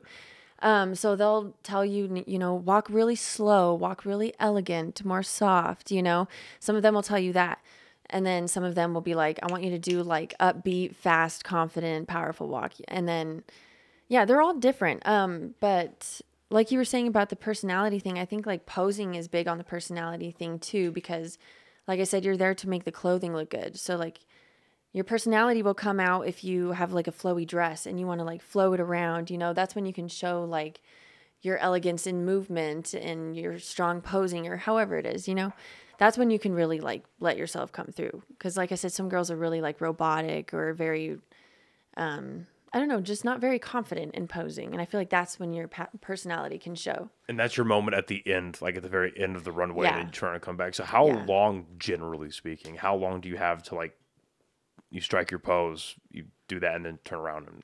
Um, 0.59 0.95
so 0.95 1.15
they'll 1.15 1.53
tell 1.61 1.85
you, 1.85 2.23
you 2.25 2.39
know, 2.39 2.53
walk 2.55 2.87
really 2.89 3.15
slow, 3.15 3.73
walk 3.75 4.05
really 4.05 4.33
elegant, 4.39 5.05
more 5.05 5.21
soft, 5.21 5.91
you 5.91 6.01
know. 6.01 6.27
Some 6.59 6.75
of 6.75 6.81
them 6.81 6.95
will 6.95 7.03
tell 7.03 7.19
you 7.19 7.33
that. 7.33 7.61
And 8.09 8.25
then 8.25 8.47
some 8.47 8.63
of 8.63 8.73
them 8.73 8.93
will 8.93 9.01
be 9.01 9.13
like, 9.13 9.39
I 9.43 9.47
want 9.51 9.63
you 9.63 9.69
to 9.71 9.79
do 9.79 10.01
like 10.01 10.33
upbeat, 10.39 10.95
fast, 10.95 11.43
confident, 11.43 12.07
powerful 12.07 12.47
walk. 12.47 12.73
And 12.87 13.07
then, 13.07 13.43
yeah, 14.07 14.25
they're 14.25 14.41
all 14.41 14.53
different. 14.53 15.05
Um, 15.07 15.55
but 15.59 16.21
like 16.49 16.71
you 16.71 16.77
were 16.77 16.85
saying 16.85 17.07
about 17.07 17.29
the 17.29 17.35
personality 17.35 17.99
thing, 17.99 18.17
I 18.17 18.25
think 18.25 18.45
like 18.45 18.65
posing 18.65 19.15
is 19.15 19.27
big 19.27 19.47
on 19.47 19.57
the 19.57 19.63
personality 19.63 20.31
thing 20.31 20.59
too, 20.59 20.91
because 20.91 21.37
like 21.87 21.99
I 21.99 22.03
said, 22.03 22.25
you're 22.25 22.37
there 22.37 22.55
to 22.55 22.69
make 22.69 22.83
the 22.83 22.91
clothing 22.91 23.33
look 23.33 23.49
good. 23.49 23.77
So 23.77 23.95
like 23.95 24.19
your 24.97 25.03
personality 25.03 25.61
will 25.61 25.75
come 25.75 25.99
out 25.99 26.27
if 26.27 26.43
you 26.43 26.71
have 26.71 26.91
like 26.91 27.07
a 27.07 27.11
flowy 27.11 27.45
dress 27.45 27.85
and 27.85 27.99
you 27.99 28.07
want 28.07 28.19
to 28.19 28.25
like 28.25 28.41
flow 28.41 28.73
it 28.73 28.79
around 28.79 29.29
you 29.29 29.37
know 29.37 29.53
that's 29.53 29.75
when 29.75 29.85
you 29.85 29.93
can 29.93 30.07
show 30.07 30.43
like 30.43 30.81
your 31.41 31.57
elegance 31.59 32.07
in 32.07 32.25
movement 32.25 32.95
and 32.95 33.37
your 33.37 33.59
strong 33.59 34.01
posing 34.01 34.47
or 34.47 34.57
however 34.57 34.97
it 34.97 35.05
is 35.05 35.27
you 35.27 35.35
know 35.35 35.53
that's 35.99 36.17
when 36.17 36.31
you 36.31 36.39
can 36.39 36.53
really 36.53 36.79
like 36.79 37.03
let 37.19 37.37
yourself 37.37 37.71
come 37.71 37.87
through 37.87 38.23
because 38.29 38.57
like 38.57 38.71
i 38.71 38.75
said 38.75 38.91
some 38.91 39.07
girls 39.07 39.29
are 39.29 39.35
really 39.35 39.61
like 39.61 39.81
robotic 39.81 40.51
or 40.51 40.73
very 40.73 41.19
um 41.95 42.47
i 42.73 42.79
don't 42.79 42.87
know 42.87 42.99
just 43.01 43.23
not 43.25 43.39
very 43.39 43.59
confident 43.59 44.13
in 44.15 44.27
posing 44.27 44.71
and 44.73 44.81
i 44.81 44.85
feel 44.85 44.99
like 44.99 45.09
that's 45.09 45.39
when 45.39 45.53
your 45.53 45.67
pa- 45.67 45.87
personality 46.01 46.57
can 46.57 46.75
show 46.75 47.09
And 47.29 47.37
that's 47.39 47.57
your 47.57 47.65
moment 47.65 47.95
at 47.97 48.07
the 48.07 48.21
end, 48.25 48.57
like 48.61 48.75
at 48.77 48.83
the 48.83 48.89
very 48.89 49.11
end 49.17 49.35
of 49.35 49.43
the 49.43 49.51
runway, 49.51 49.87
Yeah. 49.87 49.99
and 49.99 50.11
trying 50.13 50.33
to 50.35 50.39
come 50.39 50.55
back. 50.57 50.73
So, 50.75 50.83
how 50.83 51.07
Yeah. 51.07 51.25
long, 51.27 51.65
generally 51.77 52.31
speaking, 52.31 52.75
how 52.75 52.95
long 52.95 53.19
do 53.21 53.27
you 53.29 53.35
have 53.37 53.61
to 53.63 53.75
like 53.75 53.97
you 54.89 55.01
strike 55.01 55.29
your 55.31 55.39
pose, 55.39 55.95
you 56.09 56.25
do 56.47 56.59
that, 56.61 56.75
and 56.75 56.85
then 56.85 56.99
turn 57.03 57.19
around 57.19 57.47
and 57.47 57.63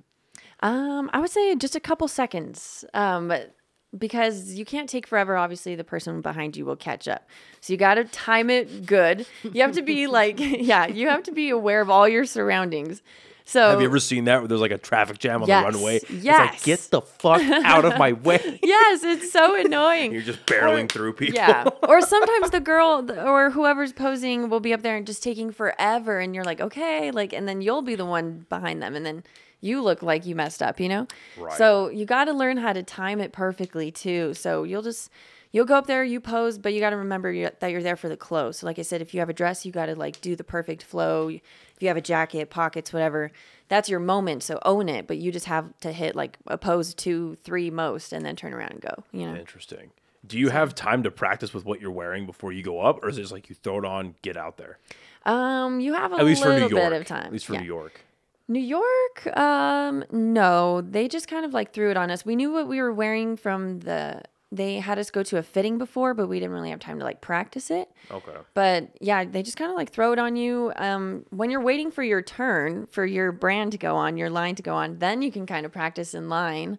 Um, 0.62 1.10
I 1.14 1.20
would 1.20 1.30
say 1.30 1.56
just 1.56 1.76
a 1.76 1.80
couple 1.80 2.08
seconds. 2.10 2.84
Um, 2.94 3.28
but 3.30 3.56
because 3.98 4.54
you 4.56 4.66
can't 4.66 4.90
take 4.90 5.06
forever. 5.08 5.38
Obviously, 5.38 5.76
the 5.76 5.84
person 5.84 6.22
behind 6.22 6.58
you 6.58 6.66
will 6.66 6.76
catch 6.76 7.08
up. 7.08 7.28
So 7.62 7.72
you 7.74 7.78
got 7.78 7.96
to 7.96 8.04
time 8.06 8.50
it 8.50 8.86
good. 8.86 9.26
You 9.44 9.62
have 9.62 9.74
to 9.74 9.82
be 9.84 10.08
like, 10.20 10.38
yeah, 10.72 10.88
you 10.88 11.08
have 11.10 11.24
to 11.24 11.32
be 11.32 11.50
aware 11.50 11.80
of 11.82 11.90
all 11.90 12.08
your 12.10 12.26
surroundings. 12.26 13.02
So 13.46 13.70
Have 13.72 13.82
you 13.82 13.88
ever 13.88 14.00
seen 14.00 14.26
that 14.26 14.40
where 14.40 14.48
there's 14.48 14.62
like 14.62 14.72
a 14.72 14.78
traffic 14.78 15.20
jam 15.20 15.42
on 15.44 15.48
Yes, 15.50 15.62
the 15.66 15.72
runway? 15.78 15.96
It's 15.98 16.10
like, 16.10 16.24
yes. 16.24 16.64
get 16.64 16.80
the 16.92 17.02
fuck 17.02 17.42
out 17.42 17.84
of 17.86 17.98
my 17.98 18.12
way. 18.28 18.60
yes, 18.64 19.04
it's 19.04 19.32
so 19.32 19.56
annoying. 19.66 20.14
You're 20.14 20.22
just 20.22 20.46
barreling 20.46 20.90
through 20.90 21.14
people. 21.14 21.36
Yeah. 21.36 21.66
Or 21.88 22.02
sometimes 22.02 22.52
the 22.52 22.62
girl 22.62 23.06
or 23.20 23.50
whoever's 23.50 23.92
posing 23.94 24.50
will 24.50 24.62
be 24.62 24.74
up 24.74 24.82
there 24.82 24.96
and 24.96 25.06
just 25.06 25.22
taking 25.22 25.52
forever. 25.52 26.20
And 26.20 26.34
you're 26.34 26.46
like, 26.46 26.62
okay. 26.62 27.12
Like, 27.12 27.34
and 27.34 27.48
then 27.48 27.62
you'll 27.62 27.82
be 27.82 27.96
the 27.96 28.06
one 28.06 28.46
behind 28.50 28.82
them. 28.82 28.96
And 28.96 29.06
then 29.06 29.24
you 29.60 29.82
look 29.82 30.02
like 30.02 30.26
you 30.26 30.36
messed 30.36 30.62
up, 30.64 30.80
you 30.80 30.88
know? 30.90 31.08
Right. 31.38 31.54
So 31.58 31.90
you 31.90 32.06
got 32.06 32.26
to 32.26 32.34
learn 32.34 32.58
how 32.58 32.72
to 32.74 32.82
time 32.84 33.20
it 33.20 33.32
perfectly 33.34 33.92
too. 33.92 34.34
So 34.34 34.64
you'll 34.64 34.82
just, 34.82 35.10
you'll 35.52 35.66
go 35.66 35.76
up 35.76 35.88
there, 35.88 36.04
you 36.04 36.20
pose, 36.20 36.58
but 36.58 36.74
you 36.74 36.80
got 36.80 36.92
to 36.92 36.98
remember 36.98 37.32
you 37.32 37.50
that 37.60 37.72
you're 37.72 37.84
there 37.84 37.96
for 37.98 38.10
the 38.10 38.18
clothes. 38.18 38.60
So, 38.60 38.66
like 38.66 38.80
I 38.80 38.82
said, 38.82 39.02
if 39.02 39.14
you 39.14 39.20
have 39.20 39.30
a 39.30 39.34
dress, 39.34 39.66
you 39.66 39.72
got 39.72 39.86
to 39.88 39.96
like 39.96 40.20
do 40.22 40.36
the 40.36 40.44
perfect 40.44 40.84
flow. 40.84 41.38
You 41.84 41.90
have 41.90 41.98
a 41.98 42.02
jacket, 42.02 42.50
pockets, 42.50 42.92
whatever, 42.94 43.32
that's 43.68 43.90
your 43.90 44.00
moment. 44.00 44.42
So 44.42 44.58
own 44.64 44.90
it. 44.90 45.06
But 45.06 45.18
you 45.18 45.32
just 45.32 45.46
have 45.48 45.78
to 45.82 45.92
hit 45.92 46.16
like 46.16 46.38
a 46.48 46.58
pose 46.58 46.94
two, 46.94 47.38
three 47.44 47.70
most, 47.70 48.14
and 48.14 48.26
then 48.26 48.36
turn 48.36 48.54
around 48.54 48.72
and 48.72 48.82
go, 48.82 49.04
you 49.12 49.28
know? 49.28 49.36
Interesting. 49.36 49.92
Do 50.26 50.40
you 50.40 50.50
have 50.50 50.74
time 50.74 51.04
to 51.04 51.12
practice 51.12 51.54
with 51.54 51.66
what 51.66 51.82
you're 51.82 51.92
wearing 51.92 52.26
before 52.26 52.54
you 52.54 52.64
go 52.64 52.80
up, 52.80 53.04
or 53.04 53.10
is 53.10 53.18
it 53.18 53.22
just 53.22 53.34
like 53.34 53.50
you 53.50 53.56
throw 53.56 53.78
it 53.80 53.86
on, 53.86 54.16
get 54.22 54.38
out 54.38 54.56
there? 54.58 54.78
Um, 55.26 55.82
you 55.82 55.94
have 55.94 56.14
a 56.14 56.16
At 56.16 56.26
least 56.26 56.42
for 56.42 56.54
New 56.54 56.60
York. 56.70 56.72
bit 56.72 56.94
of 56.94 57.06
time. 57.06 57.26
At 57.26 57.34
least 57.34 57.46
for 57.46 57.54
Yeah. 57.56 57.60
New 57.60 57.66
York. 57.68 58.06
New 58.48 58.60
York, 58.60 59.38
um, 59.38 60.04
no, 60.12 60.82
they 60.82 61.08
just 61.08 61.28
kind 61.30 61.46
of 61.46 61.54
like 61.54 61.74
threw 61.74 61.92
it 61.92 61.98
on 61.98 62.10
us. 62.12 62.26
We 62.26 62.36
knew 62.36 62.52
what 62.52 62.68
we 62.68 62.82
were 62.82 62.94
wearing 62.94 63.36
from 63.38 63.80
the. 63.82 64.22
They 64.56 64.76
had 64.80 65.00
us 65.00 65.10
go 65.10 65.24
to 65.24 65.38
a 65.38 65.44
fitting 65.44 65.78
before, 65.80 66.14
but 66.14 66.28
we 66.28 66.40
didn't 66.40 66.52
really 66.54 66.70
have 66.70 66.80
time 66.80 67.00
to 67.00 67.06
like 67.06 67.22
practice 67.22 67.72
it. 67.72 67.90
Okay. 68.12 68.32
But 68.54 68.90
yeah, 69.02 69.24
they 69.26 69.42
just 69.42 69.58
kind 69.58 69.72
of 69.72 69.76
like 69.78 69.90
throw 69.92 70.14
it 70.14 70.20
on 70.20 70.36
you. 70.36 70.72
Um, 70.76 71.26
when 71.32 71.50
you're 71.50 71.62
waiting 71.62 71.90
for 71.90 72.04
your 72.04 72.22
turn 72.22 72.86
for 72.88 73.06
your 73.06 73.32
brand 73.32 73.72
to 73.72 73.78
go 73.78 73.96
on, 73.96 74.16
your 74.18 74.30
line 74.30 74.56
to 74.56 74.64
go 74.64 74.76
on, 74.76 75.00
then 75.00 75.22
you 75.22 75.32
can 75.32 75.46
kind 75.46 75.66
of 75.66 75.72
practice 75.72 76.14
in 76.14 76.30
line. 76.30 76.78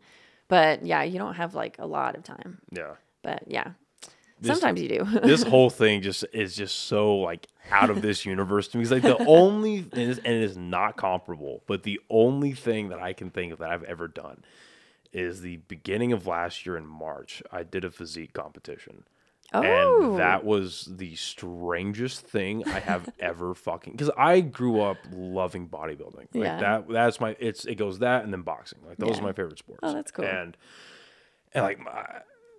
But 0.49 0.87
yeah, 0.87 1.03
you 1.03 1.19
don't 1.19 1.35
have 1.35 1.55
like 1.55 1.77
a 1.79 1.87
lot 1.87 2.15
of 2.15 2.23
time. 2.23 2.59
Yeah. 2.71 2.93
But 3.23 3.43
yeah, 3.49 3.73
sometimes 4.43 4.81
you 4.81 4.89
do. 4.89 5.05
this 5.25 5.43
whole 5.43 5.71
thing 5.71 6.03
just 6.03 6.25
is 6.33 6.55
just 6.55 6.77
so 6.87 7.17
like 7.17 7.47
out 7.71 7.91
of 7.91 8.03
this 8.03 8.25
universe 8.27 8.69
to 8.69 8.77
me. 8.77 8.83
It's 8.83 8.93
like 8.93 9.03
the 9.03 9.17
only 9.27 9.79
and 9.79 9.93
it 9.95 10.09
is- 10.09 10.19
and 10.19 10.27
it 10.35 10.43
is 10.43 10.57
not 10.57 10.97
comparable, 10.97 11.63
but 11.67 11.83
the 11.83 11.99
only 12.11 12.53
thing 12.53 12.91
that 12.91 13.01
I 13.01 13.15
can 13.15 13.31
think 13.31 13.53
of 13.53 13.59
that 13.61 13.71
I've 13.71 13.85
ever 13.85 14.07
done 14.07 14.45
is 15.15 15.41
the 15.41 15.57
beginning 15.69 16.13
of 16.13 16.27
last 16.27 16.67
year 16.67 16.77
in 16.77 16.87
March. 16.87 17.43
I 17.53 17.63
did 17.63 17.85
a 17.85 17.91
physique 17.91 18.33
competition. 18.33 19.05
oh, 19.53 19.63
And 19.63 20.19
that 20.19 20.45
was 20.45 20.89
the 20.91 21.15
strangest 21.15 22.21
thing 22.27 22.65
I 22.67 22.81
have 22.81 23.09
ever 23.21 23.55
fucking 23.55 23.93
because 23.93 24.11
I 24.19 24.41
grew 24.41 24.81
up 24.81 24.97
loving 25.13 25.69
bodybuilding. 25.69 26.17
Like 26.35 26.45
Yeah. 26.45 26.59
that 26.61 26.89
that's 26.89 27.21
my 27.21 27.37
it's 27.39 27.65
it 27.65 27.77
goes 27.77 28.01
that 28.01 28.25
and 28.25 28.33
then 28.33 28.43
boxing. 28.43 28.81
Like 28.87 28.99
those 28.99 29.17
Yeah. 29.17 29.21
are 29.21 29.27
my 29.27 29.33
favorite 29.33 29.59
sports. 29.59 29.81
Oh, 29.83 29.93
that's 29.93 30.11
cool. 30.11 30.25
And 30.25 30.57
and 31.53 31.63
like 31.65 31.79
my 31.79 32.05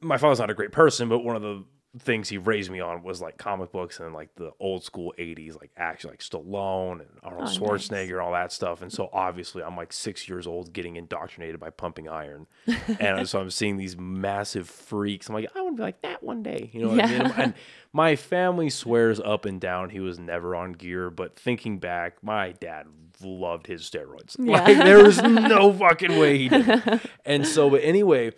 my 0.01 0.17
father's 0.17 0.39
not 0.39 0.49
a 0.49 0.53
great 0.53 0.71
person, 0.71 1.09
but 1.09 1.19
one 1.19 1.35
of 1.35 1.41
the 1.41 1.63
things 1.99 2.27
he 2.29 2.37
raised 2.37 2.69
me 2.69 2.79
on 2.81 3.03
was 3.03 3.21
like 3.21 3.37
comic 3.37 3.71
books 3.71 3.99
and 3.99 4.13
like 4.13 4.33
the 4.35 4.51
old 4.59 4.83
school 4.83 5.13
80s 5.17 5.57
like 5.59 5.71
action 5.77 6.09
like 6.09 6.19
Stallone 6.19 6.99
and 6.99 7.09
Arnold 7.23 7.43
Oh, 7.43 7.45
nice. 7.45 7.57
Schwarzenegger 7.57 8.11
and 8.13 8.19
all 8.21 8.33
that 8.33 8.51
stuff 8.51 8.81
and 8.81 8.91
so 8.91 9.09
obviously 9.13 9.63
I'm 9.63 9.77
like 9.77 9.93
6 9.93 10.27
years 10.27 10.45
old 10.45 10.73
getting 10.73 10.97
indoctrinated 10.97 11.59
by 11.59 11.69
pumping 11.69 12.09
iron 12.09 12.47
and 12.99 13.27
so 13.29 13.39
I'm 13.39 13.49
seeing 13.49 13.77
these 13.77 13.95
massive 13.97 14.69
freaks 14.69 15.29
I'm 15.29 15.35
like 15.35 15.49
I 15.55 15.61
want 15.61 15.77
to 15.77 15.79
be 15.79 15.83
like 15.83 16.01
that 16.01 16.21
one 16.21 16.43
day 16.43 16.69
you 16.73 16.81
know 16.81 16.89
what 16.89 17.01
I 17.03 17.07
mean 17.07 17.21
Yeah. 17.21 17.41
and 17.41 17.53
my 17.95 18.13
family 18.17 18.69
swears 18.69 19.21
up 19.21 19.45
and 19.45 19.61
down 19.61 19.89
he 19.89 20.01
was 20.01 20.19
never 20.19 20.53
on 20.53 20.73
gear 20.73 21.09
but 21.09 21.39
thinking 21.39 21.79
back 21.79 22.21
my 22.21 22.51
dad 22.53 22.85
loved 23.23 23.67
his 23.67 23.81
steroids 23.89 24.35
Yeah. 24.37 24.61
like 24.63 24.77
there 24.77 25.01
was 25.01 25.21
no 25.23 25.71
fucking 25.71 26.17
way 26.19 26.37
he 26.37 26.49
did 26.49 26.99
and 27.25 27.47
so 27.47 27.69
but 27.69 27.81
anyway 27.83 28.33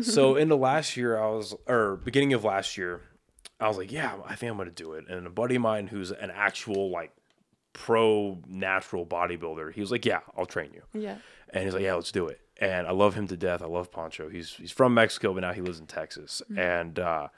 so 0.00 0.36
in 0.36 0.48
the 0.48 0.56
last 0.56 0.96
year 0.96 1.18
i 1.18 1.26
was 1.28 1.54
or 1.66 1.96
beginning 1.96 2.32
of 2.32 2.44
last 2.44 2.78
year 2.78 3.02
i 3.60 3.68
was 3.68 3.76
like 3.76 3.92
yeah 3.92 4.14
i 4.26 4.34
think 4.34 4.50
i'm 4.50 4.56
gonna 4.56 4.70
do 4.70 4.94
it 4.94 5.04
and 5.08 5.26
a 5.26 5.30
buddy 5.30 5.56
of 5.56 5.62
mine 5.62 5.86
who's 5.88 6.10
an 6.10 6.30
actual 6.30 6.90
like 6.90 7.12
pro 7.74 8.38
natural 8.48 9.04
bodybuilder 9.04 9.72
he 9.74 9.80
was 9.82 9.90
like 9.90 10.06
yeah 10.06 10.20
i'll 10.38 10.46
train 10.46 10.70
you 10.72 10.82
yeah. 10.98 11.16
and 11.52 11.64
he's 11.64 11.74
like, 11.74 11.82
"Yeah, 11.82 11.94
let's 11.94 12.12
do 12.12 12.26
it." 12.28 12.40
And 12.60 12.86
I 12.86 12.92
love 12.92 13.14
him 13.14 13.26
to 13.28 13.36
death. 13.36 13.62
I 13.62 13.66
love 13.66 13.90
Poncho. 13.90 14.28
He's 14.28 14.54
he's 14.54 14.70
from 14.70 14.94
Mexico, 14.94 15.34
but 15.34 15.40
now 15.40 15.52
he 15.52 15.60
lives 15.60 15.80
in 15.80 15.86
Texas. 15.86 16.40
And 16.56 16.98
uh, 17.00 17.28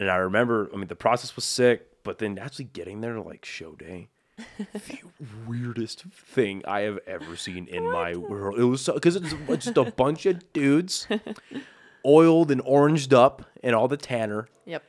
and 0.00 0.10
I 0.10 0.16
remember, 0.16 0.68
I 0.72 0.76
mean, 0.76 0.88
the 0.88 0.96
process 0.96 1.36
was 1.36 1.44
sick, 1.44 2.02
but 2.02 2.18
then 2.18 2.38
actually 2.38 2.64
getting 2.64 3.00
there 3.02 3.14
to 3.14 3.22
like 3.22 3.44
show 3.44 3.72
day, 3.76 4.08
the 4.58 4.98
weirdest 5.46 6.02
thing 6.04 6.62
I 6.66 6.80
have 6.80 6.98
ever 7.06 7.36
seen 7.36 7.68
in 7.68 7.84
my 7.88 8.16
world. 8.16 8.58
It 8.58 8.64
was 8.64 8.88
because 8.92 9.14
it's 9.16 9.32
just 9.64 9.76
a 9.76 9.84
bunch 9.92 10.26
of 10.26 10.52
dudes, 10.52 11.06
oiled 12.06 12.50
and 12.50 12.60
oranged 12.64 13.12
up, 13.14 13.42
and 13.62 13.74
all 13.74 13.88
the 13.88 13.96
tanner 13.96 14.48
Yep. 14.64 14.82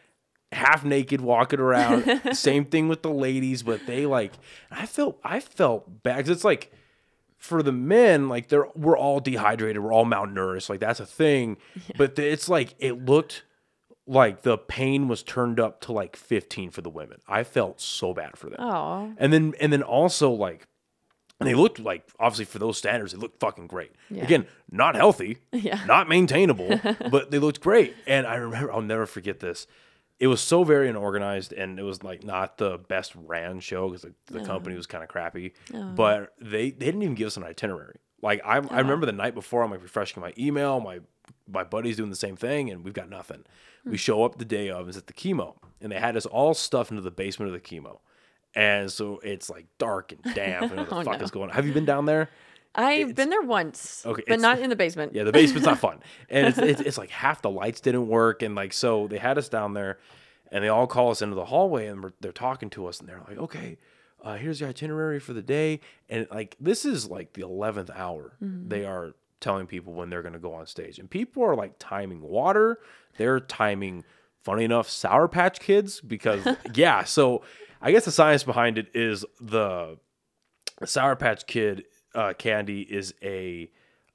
half 0.53 0.83
naked 0.85 1.21
walking 1.21 1.59
around. 1.59 2.21
Same 2.33 2.65
thing 2.65 2.87
with 2.87 3.01
the 3.01 3.11
ladies, 3.11 3.63
but 3.63 3.85
they 3.85 4.05
like 4.05 4.31
I 4.71 4.85
felt 4.85 5.19
I 5.23 5.39
felt 5.39 6.03
bad 6.03 6.19
'cause 6.25 6.29
it's 6.29 6.43
like 6.45 6.71
for 7.37 7.61
the 7.63 7.71
men, 7.73 8.29
like 8.29 8.47
they're 8.49 8.67
we're 8.75 8.97
all 8.97 9.19
dehydrated, 9.19 9.81
we're 9.83 9.91
all 9.93 10.05
malnourished, 10.05 10.69
like 10.69 10.79
that's 10.79 10.99
a 11.01 11.05
thing. 11.05 11.57
But 11.97 12.15
the- 12.15 12.27
it's 12.31 12.47
like 12.47 12.75
it 12.79 13.03
looked 13.05 13.43
like 14.11 14.41
the 14.41 14.57
pain 14.57 15.07
was 15.07 15.23
turned 15.23 15.59
up 15.59 15.79
to 15.81 15.91
like 15.93 16.15
15 16.15 16.69
for 16.71 16.81
the 16.81 16.89
women. 16.89 17.19
I 17.27 17.43
felt 17.43 17.79
so 17.79 18.13
bad 18.13 18.37
for 18.37 18.49
them. 18.49 18.59
Oh, 18.59 19.13
And 19.17 19.31
then 19.31 19.53
and 19.59 19.71
then 19.71 19.81
also 19.83 20.29
like 20.31 20.67
and 21.39 21.47
they 21.49 21.55
looked 21.55 21.79
like 21.79 22.03
obviously 22.19 22.45
for 22.45 22.59
those 22.59 22.77
standards, 22.77 23.13
they 23.13 23.17
looked 23.17 23.39
fucking 23.39 23.67
great. 23.67 23.91
Yeah. 24.09 24.23
Again, 24.23 24.45
not 24.69 24.95
healthy, 24.95 25.37
Yeah. 25.51 25.83
not 25.85 26.09
maintainable, 26.09 26.79
but 27.09 27.31
they 27.31 27.39
looked 27.39 27.61
great. 27.61 27.95
And 28.05 28.27
I 28.27 28.35
remember 28.35 28.71
I'll 28.71 28.81
never 28.81 29.05
forget 29.05 29.39
this. 29.39 29.65
It 30.19 30.27
was 30.27 30.41
so 30.41 30.63
very 30.63 30.87
unorganized 30.89 31.51
and 31.53 31.79
it 31.79 31.83
was 31.83 32.03
like 32.03 32.23
not 32.23 32.57
the 32.57 32.77
best 32.77 33.13
ran 33.15 33.59
show 33.59 33.87
because 33.87 34.01
the, 34.03 34.13
the 34.39 34.45
company 34.45 34.75
was 34.75 34.85
kind 34.87 35.03
of 35.03 35.09
crappy. 35.09 35.53
oh. 35.73 35.93
But 35.95 36.33
they, 36.39 36.69
they 36.71 36.85
didn't 36.87 37.01
even 37.01 37.15
give 37.15 37.27
us 37.27 37.37
an 37.37 37.43
itinerary. 37.43 37.95
Like 38.21 38.41
I, 38.45 38.57
I 38.57 38.79
remember 38.81 39.07
the 39.07 39.13
night 39.13 39.33
before, 39.33 39.63
I'm 39.63 39.71
like 39.71 39.81
refreshing 39.81 40.21
my 40.21 40.31
email. 40.37 40.79
My 40.79 40.99
my 41.47 41.63
buddy's 41.63 41.97
doing 41.97 42.09
the 42.09 42.15
same 42.15 42.35
thing, 42.35 42.69
and 42.69 42.83
we've 42.83 42.93
got 42.93 43.09
nothing. 43.09 43.43
We 43.85 43.97
show 43.97 44.23
up 44.23 44.37
the 44.37 44.45
day 44.45 44.69
of, 44.69 44.87
is 44.89 44.97
at 44.97 45.07
the 45.07 45.13
KiMo, 45.13 45.55
and 45.81 45.91
they 45.91 45.99
had 45.99 46.15
us 46.15 46.25
all 46.25 46.53
stuffed 46.53 46.91
into 46.91 47.01
the 47.01 47.11
basement 47.11 47.47
of 47.47 47.53
the 47.53 47.59
KiMo. 47.59 47.99
And 48.53 48.91
so 48.91 49.19
it's 49.23 49.49
like 49.49 49.65
dark 49.77 50.11
and 50.11 50.35
damp, 50.35 50.71
and 50.71 50.77
what 50.79 50.89
the 50.89 50.95
Oh, 50.97 51.03
fuck 51.03 51.19
no. 51.19 51.23
is 51.23 51.31
going 51.31 51.49
on? 51.49 51.55
Have 51.55 51.65
you 51.65 51.73
been 51.73 51.85
down 51.85 52.05
there? 52.05 52.29
I've 52.73 53.15
been 53.15 53.29
there 53.29 53.41
once, 53.41 54.03
Okay, 54.05 54.23
but 54.27 54.39
not 54.39 54.59
in 54.59 54.69
the 54.69 54.75
basement. 54.77 55.13
Yeah, 55.13 55.23
the 55.23 55.31
basement's 55.33 55.65
not 55.65 55.77
fun, 55.79 55.99
and 56.29 56.47
it's, 56.47 56.57
it's 56.57 56.79
it's 56.81 56.97
like 56.97 57.09
half 57.09 57.41
the 57.41 57.49
lights 57.49 57.81
didn't 57.81 58.07
work, 58.07 58.41
and 58.43 58.55
like 58.55 58.71
so 58.71 59.07
they 59.07 59.17
had 59.17 59.37
us 59.37 59.49
down 59.49 59.73
there, 59.73 59.99
and 60.53 60.63
they 60.63 60.69
all 60.69 60.87
call 60.87 61.11
us 61.11 61.21
into 61.21 61.35
the 61.35 61.45
hallway, 61.45 61.87
and 61.87 62.01
we're, 62.03 62.13
they're 62.21 62.31
talking 62.31 62.69
to 62.69 62.85
us, 62.87 62.99
and 63.01 63.09
they're 63.09 63.21
like, 63.27 63.37
okay. 63.37 63.77
Uh, 64.23 64.35
here's 64.35 64.59
the 64.59 64.67
itinerary 64.67 65.19
for 65.19 65.33
the 65.33 65.41
day, 65.41 65.79
and 66.07 66.27
like 66.29 66.55
this 66.59 66.85
is 66.85 67.09
like 67.09 67.33
the 67.33 67.41
eleventh 67.41 67.89
hour. 67.89 68.33
They 68.39 68.85
are 68.85 69.13
telling 69.41 69.67
people 69.67 69.93
when 69.93 70.09
they're 70.09 70.21
going 70.21 70.33
to 70.33 70.39
go 70.39 70.53
on 70.53 70.65
stage, 70.67 70.99
and 70.99 71.09
people 71.09 71.43
are 71.43 71.55
like 71.55 71.73
timing 71.79 72.21
water. 72.21 72.79
They're 73.17 73.39
timing, 73.39 74.05
funny 74.43 74.63
enough, 74.63 74.89
Sour 74.89 75.27
Patch 75.27 75.59
Kids 75.59 75.99
because 75.99 76.47
yeah. 76.73 77.03
So 77.03 77.43
I 77.81 77.91
guess 77.91 78.05
the 78.05 78.11
science 78.11 78.43
behind 78.43 78.77
it 78.77 78.87
is 78.93 79.25
the 79.39 79.97
Sour 80.85 81.15
Patch 81.15 81.45
Kid 81.47 81.85
uh, 82.15 82.33
candy 82.33 82.81
is 82.81 83.13
a 83.21 83.69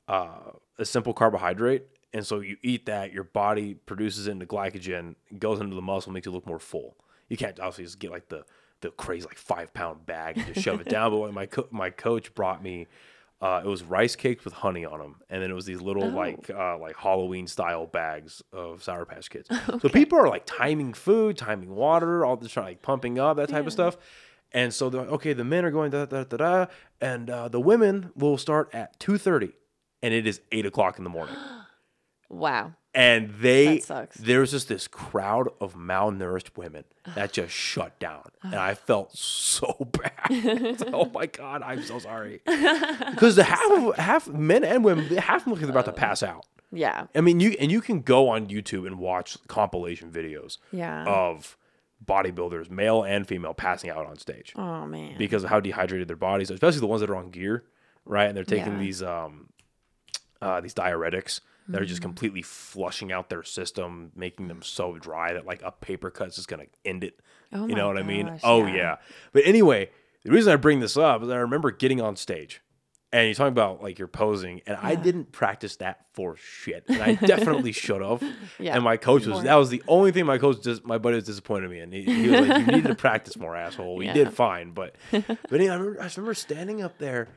uh, 0.08 0.52
a 0.78 0.84
simple 0.84 1.12
carbohydrate, 1.12 1.84
and 2.12 2.26
so 2.26 2.40
you 2.40 2.56
eat 2.62 2.86
that, 2.86 3.12
your 3.12 3.24
body 3.24 3.74
produces 3.74 4.26
it 4.26 4.30
into 4.30 4.46
glycogen, 4.46 5.16
goes 5.38 5.60
into 5.60 5.74
the 5.74 5.82
muscle, 5.82 6.12
makes 6.12 6.26
you 6.26 6.32
look 6.32 6.46
more 6.46 6.58
full. 6.58 6.96
You 7.28 7.36
can't 7.36 7.58
obviously 7.58 7.84
just 7.84 7.98
get 7.98 8.10
like 8.10 8.28
the 8.28 8.44
the 8.80 8.90
crazy 8.90 9.26
like 9.26 9.38
five 9.38 9.72
pound 9.72 10.06
bag 10.06 10.36
and 10.36 10.46
just 10.46 10.60
shove 10.60 10.80
it 10.80 10.88
down. 10.88 11.10
But 11.10 11.32
my 11.32 11.46
co- 11.46 11.68
my 11.70 11.90
coach 11.90 12.34
brought 12.34 12.62
me, 12.62 12.86
uh, 13.40 13.60
it 13.64 13.68
was 13.68 13.82
rice 13.82 14.16
cakes 14.16 14.44
with 14.44 14.54
honey 14.54 14.84
on 14.84 14.98
them, 14.98 15.16
and 15.28 15.42
then 15.42 15.50
it 15.50 15.54
was 15.54 15.66
these 15.66 15.82
little 15.82 16.08
like 16.10 16.48
uh, 16.50 16.78
like 16.78 16.96
Halloween 16.96 17.46
style 17.46 17.86
bags 17.86 18.42
of 18.52 18.82
Sour 18.82 19.04
Patch 19.04 19.30
Kids. 19.30 19.48
So 19.80 19.88
people 19.88 20.18
are 20.18 20.28
like 20.28 20.46
timing 20.46 20.94
food, 20.94 21.36
timing 21.36 21.74
water, 21.74 22.24
all 22.24 22.36
this 22.36 22.52
trying 22.52 22.66
like 22.66 22.82
pumping 22.82 23.18
up 23.18 23.36
that 23.36 23.48
type 23.48 23.66
of 23.66 23.72
stuff. 23.72 23.96
And 24.52 24.72
so 24.72 24.88
they're 24.88 25.02
like, 25.02 25.10
okay, 25.10 25.32
the 25.32 25.44
men 25.44 25.64
are 25.64 25.70
going 25.70 25.90
da 25.90 26.06
da 26.06 26.24
da 26.24 26.36
da, 26.36 26.66
and 27.00 27.28
uh, 27.28 27.48
the 27.48 27.60
women 27.60 28.10
will 28.14 28.38
start 28.38 28.70
at 28.72 28.98
two 28.98 29.18
thirty, 29.18 29.52
and 30.02 30.14
it 30.14 30.26
is 30.26 30.40
eight 30.50 30.64
o'clock 30.64 30.98
in 30.98 31.04
the 31.04 31.10
morning. 31.10 31.36
Wow. 32.28 32.72
And 32.94 33.30
they 33.40 33.76
That 33.76 33.82
sucks. 33.84 34.16
there's 34.16 34.52
just 34.52 34.68
this 34.68 34.88
crowd 34.88 35.48
of 35.60 35.74
malnourished 35.74 36.56
women 36.56 36.84
that 37.14 37.32
just 37.32 37.52
shut 37.52 37.98
down, 37.98 38.30
and 38.42 38.54
I 38.54 38.72
felt 38.74 39.14
so 39.16 39.76
bad. 39.92 40.12
It's 40.30 40.82
like, 40.82 40.94
oh 40.94 41.04
my 41.12 41.26
god, 41.26 41.62
I'm 41.62 41.82
so 41.82 41.98
sorry. 41.98 42.40
Because 42.46 43.36
the 43.36 43.44
half 43.44 43.70
of 43.70 43.96
half 43.96 44.28
men 44.28 44.64
and 44.64 44.82
women, 44.82 45.04
half 45.18 45.42
of 45.42 45.44
them 45.44 45.52
look 45.52 45.60
like 45.60 45.66
they're 45.70 45.78
about 45.78 45.84
to 45.84 45.92
pass 45.92 46.22
out. 46.22 46.46
Yeah. 46.72 47.06
I 47.14 47.20
mean, 47.20 47.38
you 47.38 47.54
and 47.60 47.70
you 47.70 47.80
can 47.82 48.00
go 48.00 48.28
on 48.30 48.46
YouTube 48.48 48.86
and 48.86 48.98
watch 48.98 49.36
compilation 49.46 50.10
videos 50.10 50.56
Yeah. 50.72 51.04
of 51.04 51.56
bodybuilders, 52.04 52.70
male 52.70 53.02
and 53.02 53.26
female, 53.26 53.52
passing 53.54 53.90
out 53.90 54.06
on 54.06 54.16
stage 54.18 54.52
oh 54.56 54.86
man. 54.86 55.16
because 55.18 55.44
of 55.44 55.50
how 55.50 55.60
dehydrated 55.60 56.08
their 56.08 56.16
bodies, 56.16 56.50
are, 56.50 56.54
especially 56.54 56.80
the 56.80 56.86
ones 56.86 57.00
that 57.02 57.10
are 57.10 57.16
on 57.16 57.30
gear, 57.30 57.64
right? 58.06 58.24
And 58.26 58.36
they're 58.36 58.44
taking 58.44 58.72
Yeah. 58.74 58.78
these 58.78 59.02
um 59.02 59.48
uh 60.40 60.60
these 60.62 60.74
diuretics 60.74 61.40
that 61.68 61.80
are 61.82 61.84
just 61.84 62.00
mm. 62.00 62.04
completely 62.04 62.42
flushing 62.42 63.12
out 63.12 63.28
their 63.28 63.42
system, 63.42 64.12
making 64.14 64.48
them 64.48 64.62
so 64.62 64.98
dry 64.98 65.32
that 65.32 65.46
like 65.46 65.62
a 65.62 65.70
paper 65.72 66.10
cut's 66.10 66.36
just 66.36 66.48
gonna 66.48 66.66
end 66.84 67.04
it. 67.04 67.20
Oh 67.52 67.66
you 67.66 67.74
know 67.74 67.86
what 67.88 67.98
I 67.98 68.02
mean? 68.02 68.38
Oh 68.44 68.66
yeah. 68.66 68.74
yeah. 68.74 68.96
But 69.32 69.46
anyway, 69.46 69.90
the 70.24 70.30
reason 70.30 70.52
I 70.52 70.56
bring 70.56 70.80
this 70.80 70.96
up 70.96 71.22
is 71.22 71.28
I 71.30 71.36
remember 71.36 71.70
getting 71.70 72.00
on 72.00 72.16
stage. 72.16 72.60
And 73.12 73.26
you're 73.26 73.34
talking 73.34 73.52
about 73.52 73.82
like 73.82 73.98
you're 74.00 74.08
posing, 74.08 74.60
and 74.66 74.76
I 74.82 74.96
didn't 74.96 75.30
practice 75.30 75.76
that 75.76 76.06
for 76.12 76.36
shit, 76.36 76.84
and 76.88 77.00
I 77.00 77.14
definitely 77.26 77.70
should 77.70 78.02
have. 78.02 78.22
Yeah, 78.58 78.74
And 78.74 78.82
my 78.82 78.96
coach 78.96 79.24
was 79.26 79.36
more. 79.36 79.42
that 79.44 79.54
was 79.54 79.70
the 79.70 79.82
only 79.86 80.10
thing 80.10 80.26
my 80.26 80.38
coach 80.38 80.60
just 80.60 80.84
my 80.84 80.98
buddy 80.98 81.14
was 81.14 81.24
disappointed 81.24 81.70
me, 81.70 81.78
and 81.78 81.92
he, 81.94 82.02
he 82.02 82.28
was 82.28 82.40
like, 82.46 82.66
"You 82.66 82.66
needed 82.66 82.88
to 82.88 82.94
practice 83.06 83.36
more, 83.38 83.54
asshole." 83.54 83.94
We 83.96 84.06
Yeah. 84.06 84.12
did 84.12 84.32
fine, 84.34 84.72
but 84.72 84.96
but 85.12 85.24
anyway, 85.52 85.70
I 85.70 85.76
remember, 85.76 86.00
I 86.00 86.04
just 86.04 86.16
remember 86.16 86.34
standing 86.34 86.82
up 86.82 86.98
there 86.98 87.28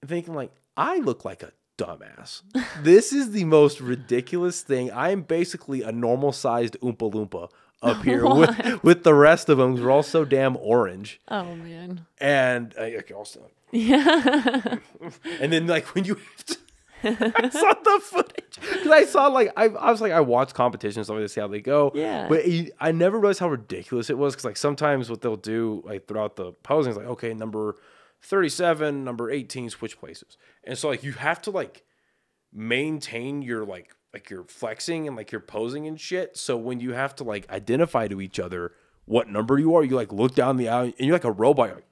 and 0.00 0.08
thinking 0.08 0.32
like 0.32 0.52
I 0.76 0.98
look 0.98 1.24
like 1.24 1.42
a 1.42 1.52
dumbass. 1.78 2.42
this 2.82 3.12
is 3.12 3.32
the 3.32 3.44
most 3.44 3.80
ridiculous 3.80 4.62
thing. 4.62 4.90
I 4.90 5.10
am 5.10 5.22
basically 5.22 5.82
a 5.82 5.92
normal 5.92 6.32
sized 6.32 6.76
Oompa 6.80 7.12
Loompa 7.12 7.50
up 7.82 8.02
here 8.02 8.26
with, 8.34 8.82
with 8.82 9.04
the 9.04 9.14
rest 9.14 9.48
of 9.48 9.58
them. 9.58 9.74
We're 9.74 9.90
all 9.90 10.02
so 10.02 10.24
damn 10.24 10.56
orange. 10.56 11.20
Oh 11.28 11.54
man. 11.54 12.06
And 12.18 12.74
uh, 12.78 12.82
okay, 12.82 13.14
also, 13.14 13.50
Yeah. 13.70 14.76
and 15.40 15.52
then 15.52 15.66
like 15.66 15.94
when 15.94 16.04
you 16.04 16.14
have 16.14 16.46
to. 16.46 16.56
I 17.04 17.50
saw 17.50 17.74
the 17.74 18.00
footage 18.02 18.58
because 18.58 18.86
I 18.90 19.04
saw 19.04 19.26
like 19.26 19.52
I, 19.56 19.64
I 19.66 19.90
was 19.90 20.00
like 20.00 20.12
I 20.12 20.20
watch 20.20 20.54
competitions 20.54 21.06
so 21.08 21.22
I 21.22 21.26
see 21.26 21.40
how 21.40 21.46
they 21.46 21.60
go. 21.60 21.92
Yeah. 21.94 22.26
But 22.26 22.46
it, 22.46 22.72
I 22.80 22.90
never 22.90 23.18
realized 23.20 23.38
how 23.38 23.50
ridiculous 23.50 24.08
it 24.08 24.16
was 24.16 24.32
because 24.34 24.46
like 24.46 24.56
sometimes 24.56 25.10
what 25.10 25.20
they'll 25.20 25.36
do 25.36 25.82
like 25.84 26.08
throughout 26.08 26.36
the 26.36 26.52
posing 26.62 26.92
is 26.92 26.96
like 26.96 27.06
okay 27.06 27.34
number 27.34 27.76
thirty 28.28 28.48
seven 28.48 29.04
number 29.04 29.30
eighteen 29.30 29.70
switch 29.70 29.98
places 29.98 30.36
and 30.64 30.76
so 30.76 30.88
like 30.88 31.02
you 31.04 31.12
have 31.12 31.40
to 31.42 31.50
like 31.50 31.84
maintain 32.52 33.42
your 33.42 33.64
like 33.64 33.94
like 34.12 34.30
your 34.30 34.44
flexing 34.44 35.06
and 35.06 35.16
like 35.16 35.30
your 35.30 35.40
posing 35.42 35.86
and 35.86 36.00
shit. 36.00 36.36
So 36.38 36.56
when 36.56 36.80
you 36.80 36.92
have 36.92 37.14
to 37.16 37.24
like 37.24 37.50
identify 37.50 38.08
to 38.08 38.20
each 38.20 38.40
other 38.40 38.72
what 39.04 39.28
number 39.28 39.58
you 39.58 39.74
are, 39.76 39.84
you 39.84 39.94
like 39.94 40.12
look 40.12 40.34
down 40.34 40.56
the 40.56 40.68
aisle 40.68 40.84
and 40.84 40.94
you're 40.98 41.12
like 41.14 41.24
a 41.24 41.30
robot. 41.32 41.68
You're 41.68 41.76
like, 41.76 41.84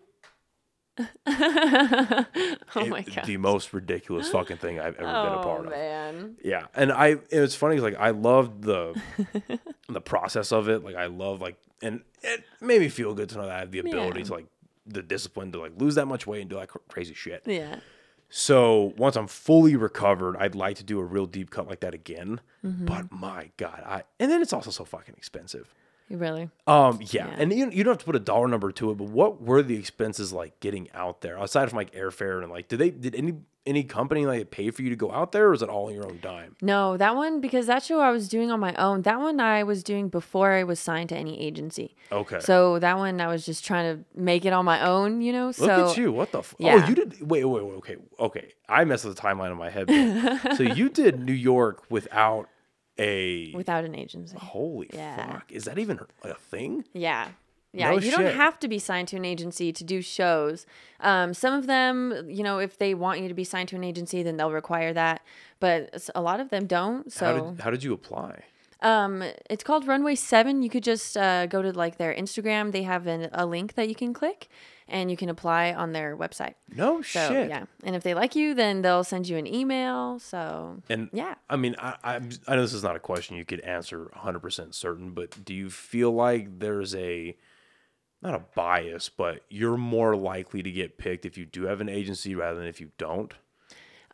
oh 1.26 2.80
it- 2.85 2.89
my 2.89 3.03
god. 3.03 3.26
the 3.26 3.37
most 3.37 3.72
ridiculous 3.72 4.30
fucking 4.30 4.57
thing 4.59 4.78
I've 4.78 4.95
ever 4.97 5.07
been 5.07 5.07
a 5.07 5.41
Oh 5.41 5.43
part 5.43 5.64
of. 5.66 5.70
man. 5.72 6.37
Yeah, 6.43 6.66
and 6.74 6.93
I 6.93 7.16
it's 7.30 7.55
funny 7.55 7.76
'cause, 7.76 7.82
like 7.85 7.97
I 7.99 8.11
loved 8.11 8.62
the 8.62 9.01
the 9.89 10.01
process 10.01 10.53
of 10.53 10.68
it. 10.68 10.85
Like 10.85 10.97
I 10.97 11.07
love 11.07 11.41
like 11.41 11.57
and 11.82 12.03
it 12.22 12.45
made 12.61 12.80
me 12.80 12.89
feel 12.89 13.14
good 13.14 13.28
to 13.30 13.37
know 13.37 13.43
that 13.47 13.57
I 13.57 13.59
have 13.61 13.70
the 13.70 13.80
ability 13.80 14.20
Yeah. 14.20 14.24
to 14.26 14.35
like 14.35 14.47
the 14.87 15.03
discipline 15.03 15.53
to 15.53 15.61
like 15.61 15.72
lose 15.76 15.95
that 15.95 16.07
much 16.07 16.26
weight 16.26 16.41
and 16.43 16.51
do 16.51 16.57
like 16.57 16.70
cr- 16.70 16.78
crazy 16.89 17.14
shit. 17.14 17.43
Yeah. 17.47 17.76
So 18.28 18.93
once 18.97 19.16
I'm 19.16 19.28
fully 19.28 19.76
recovered, 19.76 20.37
I'd 20.37 20.55
like 20.55 20.76
to 20.78 20.85
do 20.85 20.99
a 20.99 21.05
real 21.05 21.26
deep 21.26 21.51
cut 21.51 21.68
like 21.68 21.80
that 21.80 21.95
again. 21.95 22.41
Mm-hmm. 22.64 22.85
But 22.85 23.12
my 23.12 23.51
god, 23.57 23.82
I 23.87 24.03
and 24.18 24.30
then 24.30 24.43
it's 24.43 24.53
also 24.53 24.70
so 24.70 24.85
fucking 24.85 25.14
expensive. 25.16 25.72
You 26.09 26.18
really? 26.18 26.50
Um, 26.66 26.98
yeah, 27.00 27.28
Yeah. 27.28 27.34
and 27.38 27.52
you, 27.52 27.70
you 27.70 27.82
don't 27.84 27.92
have 27.92 27.98
to 27.98 28.05
put 28.05 28.16
a 28.16 28.20
dollar 28.20 28.46
number 28.48 28.70
to 28.72 28.90
it, 28.90 28.96
but 28.98 29.09
what 29.09 29.40
were 29.40 29.62
the 29.62 29.76
expenses 29.76 30.32
like 30.32 30.61
getting 30.61 30.88
out 30.92 31.22
there 31.22 31.36
aside 31.38 31.70
from 31.70 31.76
like 31.78 31.92
airfare 31.94 32.42
and 32.42 32.50
like 32.52 32.68
did 32.68 32.78
they 32.78 32.90
did 32.90 33.14
any 33.14 33.34
any 33.66 33.82
company 33.82 34.26
like 34.26 34.50
pay 34.50 34.70
for 34.70 34.82
you 34.82 34.90
to 34.90 34.96
go 34.96 35.11
out 35.11 35.32
there, 35.32 35.48
or 35.48 35.55
is 35.55 35.62
it 35.62 35.70
all 35.70 35.86
on 35.86 35.94
your 35.94 36.05
own 36.05 36.18
dime? 36.20 36.55
No, 36.61 36.98
that 36.98 37.16
one 37.16 37.40
because 37.40 37.66
that 37.68 37.82
show 37.82 37.98
I 38.00 38.11
was 38.11 38.28
doing 38.28 38.50
on 38.50 38.61
my 38.61 38.74
own. 38.74 39.00
That 39.02 39.18
one 39.18 39.40
I 39.40 39.62
was 39.62 39.82
doing 39.82 40.11
before 40.11 40.52
I 40.52 40.64
was 40.64 40.78
signed 40.78 41.09
to 41.09 41.16
any 41.16 41.40
agency. 41.40 41.96
Okay, 42.12 42.40
So 42.40 42.78
that 42.80 42.98
one 42.98 43.22
I 43.22 43.26
was 43.28 43.46
just 43.46 43.64
trying 43.64 43.96
to 43.96 44.05
make 44.14 44.44
it 44.44 44.52
on 44.52 44.66
my 44.66 44.86
own, 44.86 45.22
you 45.22 45.32
know. 45.32 45.46
look 45.46 45.55
so 45.57 45.90
at 45.90 45.96
you, 45.96 46.12
what 46.12 46.30
the? 46.32 46.40
F- 46.40 46.55
Oh, 46.61 46.86
you 46.86 46.94
did. 46.94 47.26
Wait, 47.26 47.42
wait, 47.46 47.64
wait. 47.64 47.74
Okay, 47.78 47.96
okay. 48.20 48.52
I 48.68 48.84
messed 48.84 49.07
with 49.07 49.16
the 49.16 49.22
timeline 49.22 49.50
in 49.50 49.57
my 49.57 49.70
head. 49.70 49.88
so 50.59 50.62
you 50.62 50.90
did 50.90 51.20
New 51.20 51.32
York 51.32 51.84
without 51.88 52.50
a 52.99 53.53
without 53.55 53.84
an 53.84 53.95
agency. 53.95 54.36
holy 54.38 54.90
Yeah. 54.92 55.32
fuck. 55.32 55.53
Is 55.53 55.64
that 55.64 55.78
even 55.78 56.01
a 56.22 56.34
thing? 56.34 56.84
Yeah. 56.92 57.28
Yeah, 57.76 57.90
No 57.90 57.99
you 57.99 58.12
don't 58.12 58.34
have 58.36 58.61
to 58.61 58.68
be 58.68 58.78
signed 58.78 59.09
to 59.09 59.16
an 59.16 59.24
agency 59.24 59.72
to 59.72 59.82
do 59.82 60.01
shows. 60.01 60.64
Um, 61.01 61.34
some 61.34 61.53
of 61.53 61.66
them, 61.66 62.24
you 62.28 62.45
know, 62.45 62.59
if 62.59 62.78
they 62.78 62.95
want 62.95 63.18
you 63.18 63.26
to 63.26 63.34
be 63.34 63.42
signed 63.42 63.68
to 63.70 63.76
an 63.76 63.82
agency, 63.82 64.22
then 64.22 64.36
they'll 64.36 64.53
require 64.53 64.92
that. 64.92 65.22
But 65.59 66.09
a 66.14 66.22
lot 66.22 66.38
of 66.38 66.51
them 66.51 66.66
don't. 66.66 67.12
So 67.12 67.26
How 67.26 67.32
did 67.51 67.61
how 67.62 67.70
did 67.70 67.82
you 67.82 67.92
apply? 67.92 68.45
Um, 68.80 69.24
it's 69.51 69.64
called 69.64 69.88
Runway 69.88 70.14
Seven. 70.14 70.62
You 70.62 70.70
could 70.70 70.84
just 70.84 71.16
uh, 71.16 71.47
go 71.47 71.62
to 71.62 71.72
like 71.72 71.97
their 71.97 72.14
Instagram. 72.14 72.70
They 72.70 72.82
have 72.84 73.09
an, 73.09 73.28
a 73.32 73.45
link 73.45 73.74
that 73.74 73.88
you 73.88 73.95
can 73.97 74.12
click, 74.14 74.49
and 74.89 75.11
you 75.11 75.16
can 75.16 75.28
apply 75.28 75.72
on 75.72 75.93
their 75.93 76.16
website. 76.16 76.55
No 76.74 77.03
So 77.03 77.28
shit. 77.28 77.49
yeah, 77.49 77.64
and 77.85 77.95
if 77.97 78.03
they 78.03 78.14
like 78.14 78.35
you, 78.37 78.55
then 78.55 78.82
they'll 78.82 79.05
send 79.05 79.28
you 79.28 79.37
an 79.37 79.47
email. 79.47 80.18
So 80.18 80.82
And 80.89 81.09
Yeah. 81.12 81.35
I 81.49 81.57
mean, 81.57 81.74
I, 81.78 81.97
I 82.05 82.14
I 82.49 82.57
know 82.57 82.62
this 82.62 82.72
is 82.74 82.82
not 82.82 82.97
a 82.97 83.01
question 83.01 83.37
you 83.37 83.45
could 83.45 83.61
answer 83.61 84.05
100 84.12 84.41
percent 84.41 84.74
certain, 84.74 85.11
but 85.11 85.45
do 85.45 85.55
you 85.55 85.70
feel 85.70 86.11
like 86.12 86.59
there's 86.59 86.95
a 86.95 87.37
not 88.22 88.35
a 88.35 88.43
bias, 88.55 89.11
but 89.11 89.43
you're 89.51 89.76
more 89.76 90.16
likely 90.16 90.62
to 90.62 90.70
get 90.70 90.97
picked 90.97 91.26
if 91.26 91.37
you 91.37 91.45
do 91.45 91.64
have 91.64 91.80
an 91.82 91.89
agency 91.91 92.35
rather 92.35 92.59
than 92.59 92.68
if 92.68 92.80
you 92.80 92.91
don't? 92.97 93.35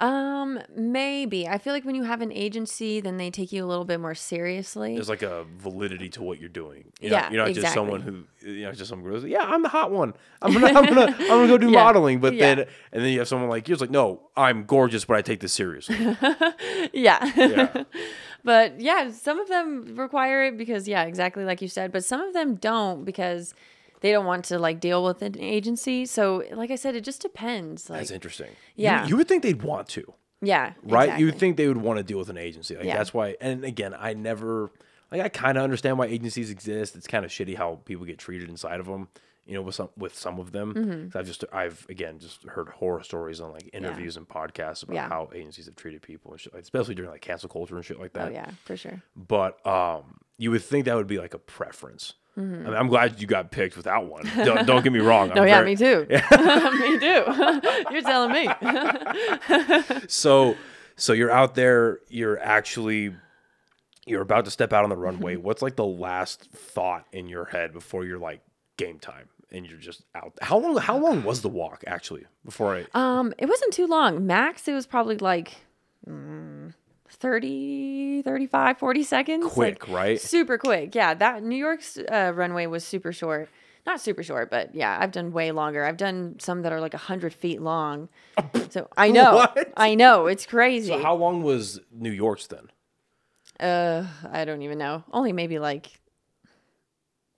Um, 0.00 0.58
maybe 0.74 1.46
I 1.46 1.58
feel 1.58 1.74
like 1.74 1.84
when 1.84 1.94
you 1.94 2.04
have 2.04 2.22
an 2.22 2.32
agency, 2.32 3.00
then 3.00 3.18
they 3.18 3.30
take 3.30 3.52
you 3.52 3.62
a 3.62 3.68
little 3.68 3.84
bit 3.84 4.00
more 4.00 4.14
seriously. 4.14 4.94
There's 4.94 5.10
like 5.10 5.22
a 5.22 5.44
validity 5.58 6.08
to 6.10 6.22
what 6.22 6.40
you're 6.40 6.48
doing. 6.48 6.86
You 7.00 7.10
know, 7.10 7.16
Yeah, 7.16 7.30
you're 7.30 7.46
not 7.46 7.54
just 7.54 7.74
someone 7.74 8.00
who 8.00 8.24
you 8.40 8.62
know 8.62 8.72
just 8.72 8.88
some 8.88 9.02
girl. 9.02 9.26
Yeah, 9.26 9.42
I'm 9.42 9.62
the 9.62 9.68
hot 9.68 9.90
one. 9.90 10.14
I'm 10.40 10.54
gonna 10.54 10.68
I'm 10.68 10.86
gonna 10.86 11.14
I'm 11.18 11.28
gonna 11.28 11.48
go 11.48 11.58
do 11.58 11.70
Yeah, 11.70 11.84
modeling. 11.84 12.18
But 12.18 12.34
yeah. 12.34 12.54
then 12.54 12.66
and 12.92 13.04
then 13.04 13.12
you 13.12 13.18
have 13.18 13.28
someone 13.28 13.50
like 13.50 13.68
you're 13.68 13.76
like, 13.76 13.90
no, 13.90 14.22
I'm 14.36 14.64
gorgeous, 14.64 15.04
but 15.04 15.18
I 15.18 15.22
take 15.22 15.40
this 15.40 15.52
seriously. 15.52 15.96
yeah. 16.94 17.30
Yeah. 17.36 17.84
but 18.44 18.80
yeah, 18.80 19.10
some 19.10 19.38
of 19.38 19.48
them 19.48 19.96
require 19.96 20.44
it 20.44 20.56
because 20.56 20.88
yeah, 20.88 21.04
exactly 21.04 21.44
like 21.44 21.60
you 21.60 21.68
said, 21.68 21.92
but 21.92 22.04
some 22.04 22.22
of 22.22 22.32
them 22.32 22.54
don't 22.54 23.04
because 23.04 23.54
they 24.00 24.12
don't 24.12 24.24
want 24.26 24.44
to 24.46 24.58
like 24.58 24.80
deal 24.80 25.04
with 25.04 25.22
an 25.22 25.38
agency. 25.38 26.06
So 26.06 26.44
like 26.52 26.70
I 26.70 26.76
said, 26.76 26.94
it 26.96 27.04
just 27.04 27.22
depends. 27.22 27.88
Like 27.90 28.00
That's 28.00 28.10
interesting. 28.10 28.50
Yeah. 28.76 29.06
you, 29.06 29.16
would 29.16 29.28
think 29.28 29.42
they'd 29.42 29.62
want 29.62 29.88
to. 29.90 30.12
yeah, 30.42 30.72
right? 30.82 31.18
You 31.18 31.26
would 31.26 31.38
think 31.38 31.56
they 31.56 31.68
would 31.68 31.76
want 31.76 31.98
to 31.98 32.02
deal 32.02 32.18
with 32.18 32.30
an 32.30 32.38
agency. 32.38 32.76
Like 32.76 32.84
Yeah. 32.86 32.96
that's 32.98 33.12
why. 33.12 33.36
And 33.40 33.64
again, 33.64 33.94
I 33.98 34.14
never 34.14 34.70
like 35.12 35.20
I 35.20 35.28
kind 35.28 35.58
of 35.58 35.64
understand 35.64 35.98
why 35.98 36.06
agencies 36.06 36.50
exist. 36.50 36.96
It's 36.96 37.06
kind 37.06 37.24
of 37.24 37.30
shitty 37.30 37.56
how 37.56 37.80
people 37.84 38.06
get 38.06 38.18
treated 38.18 38.48
inside 38.48 38.80
of 38.80 38.86
them. 38.86 39.08
You 39.46 39.54
know, 39.56 39.62
with 39.62 39.74
some 39.74 39.88
with 39.96 40.14
some 40.16 40.38
of 40.38 40.52
them. 40.52 40.74
Mm-hmm. 40.74 41.18
I've 41.18 41.26
just 41.26 41.44
I've 41.52 41.84
again 41.88 42.20
just 42.20 42.44
heard 42.44 42.68
horror 42.68 43.02
stories 43.02 43.40
on 43.40 43.52
like 43.52 43.68
interviews 43.72 44.16
and 44.16 44.28
podcasts 44.28 44.84
about 44.84 44.94
Yeah. 44.94 45.08
how 45.08 45.28
agencies 45.34 45.66
have 45.66 45.74
treated 45.74 46.02
people 46.02 46.30
and 46.30 46.40
shit, 46.40 46.54
like, 46.54 46.62
especially 46.62 46.94
during 46.94 47.10
like 47.10 47.20
cancel 47.22 47.48
culture 47.48 47.74
and 47.74 47.84
shit 47.84 47.98
like 47.98 48.12
that. 48.12 48.28
Oh 48.28 48.30
yeah, 48.30 48.50
for 48.64 48.76
sure. 48.76 49.02
But 49.16 49.64
um, 49.66 50.18
you 50.38 50.52
would 50.52 50.62
think 50.62 50.84
that 50.84 50.94
would 50.94 51.08
be 51.08 51.18
like 51.18 51.34
a 51.34 51.38
preference. 51.38 52.14
Mm-hmm. 52.40 52.66
I 52.66 52.70
mean, 52.70 52.78
I'm 52.78 52.88
glad 52.88 53.20
you 53.20 53.26
got 53.26 53.50
picked 53.50 53.76
without 53.76 54.06
one. 54.06 54.24
Don't, 54.36 54.66
don't 54.66 54.82
get 54.82 54.92
me 54.92 55.00
wrong. 55.00 55.30
Oh 55.34 55.40
I'm 55.42 55.48
yeah, 55.48 55.58
very- 55.62 55.70
me 55.72 55.76
too. 55.76 56.06
me 56.08 56.98
too. 56.98 57.90
You're 57.92 58.02
telling 58.02 58.32
me. 58.32 58.48
so 60.08 60.56
so 60.96 61.12
you're 61.12 61.30
out 61.30 61.54
there 61.54 62.00
you're 62.08 62.38
actually 62.40 63.14
you're 64.06 64.22
about 64.22 64.44
to 64.44 64.50
step 64.50 64.72
out 64.72 64.84
on 64.84 64.90
the 64.90 64.96
runway 64.96 65.34
Mm-hmm. 65.34 65.42
what's 65.44 65.62
like 65.62 65.76
the 65.76 65.84
last 65.86 66.50
thought 66.52 67.06
in 67.12 67.28
your 67.28 67.44
head 67.46 67.72
before 67.72 68.04
you're 68.04 68.18
like 68.18 68.40
game 68.76 68.98
time 68.98 69.28
and 69.50 69.66
you're 69.66 69.78
just 69.78 70.02
out 70.14 70.32
how 70.42 70.58
long 70.58 70.76
how 70.76 70.96
long 70.98 71.22
was 71.24 71.42
the 71.42 71.48
walk 71.48 71.84
actually 71.86 72.24
before 72.44 72.74
i 72.76 72.84
Um, 72.94 73.32
it 73.38 73.46
wasn't 73.46 73.72
too 73.72 73.86
long. 73.86 74.26
Max, 74.26 74.66
it 74.68 74.74
was 74.74 74.86
probably 74.86 75.16
like 75.16 75.56
mm, 76.08 76.72
30, 77.20 78.22
35, 78.22 78.78
40 78.78 79.02
seconds. 79.02 79.46
quick 79.52 79.86
like, 79.88 79.94
right 79.96 80.20
Super 80.20 80.58
quick. 80.58 80.94
Yeah, 80.94 81.14
that 81.14 81.42
New 81.42 81.56
York's 81.56 81.98
uh, 81.98 82.32
runway 82.34 82.66
was 82.66 82.84
super 82.84 83.12
short. 83.12 83.48
Not 83.86 84.00
super 84.00 84.22
short, 84.22 84.50
but 84.50 84.74
yeah, 84.74 84.98
I've 85.00 85.12
done 85.12 85.32
way 85.32 85.52
longer. 85.52 85.84
I've 85.84 85.96
done 85.96 86.36
some 86.38 86.62
that 86.62 86.72
are 86.72 86.80
like 86.80 86.92
100 86.92 87.32
feet 87.32 87.60
long. 87.62 88.08
So 88.70 88.88
I 88.96 89.10
know. 89.10 89.34
What? 89.34 89.72
I 89.76 89.94
know. 89.96 90.26
It's 90.26 90.46
crazy. 90.46 90.88
so 90.88 91.02
how 91.02 91.14
long 91.16 91.42
was 91.42 91.80
new 91.92 92.10
york's 92.12 92.46
then 92.46 92.70
uh, 93.58 94.06
I 94.30 94.44
don't 94.44 94.62
even 94.62 94.78
know. 94.78 95.02
Only 95.12 95.32
maybe 95.32 95.58
like. 95.58 95.90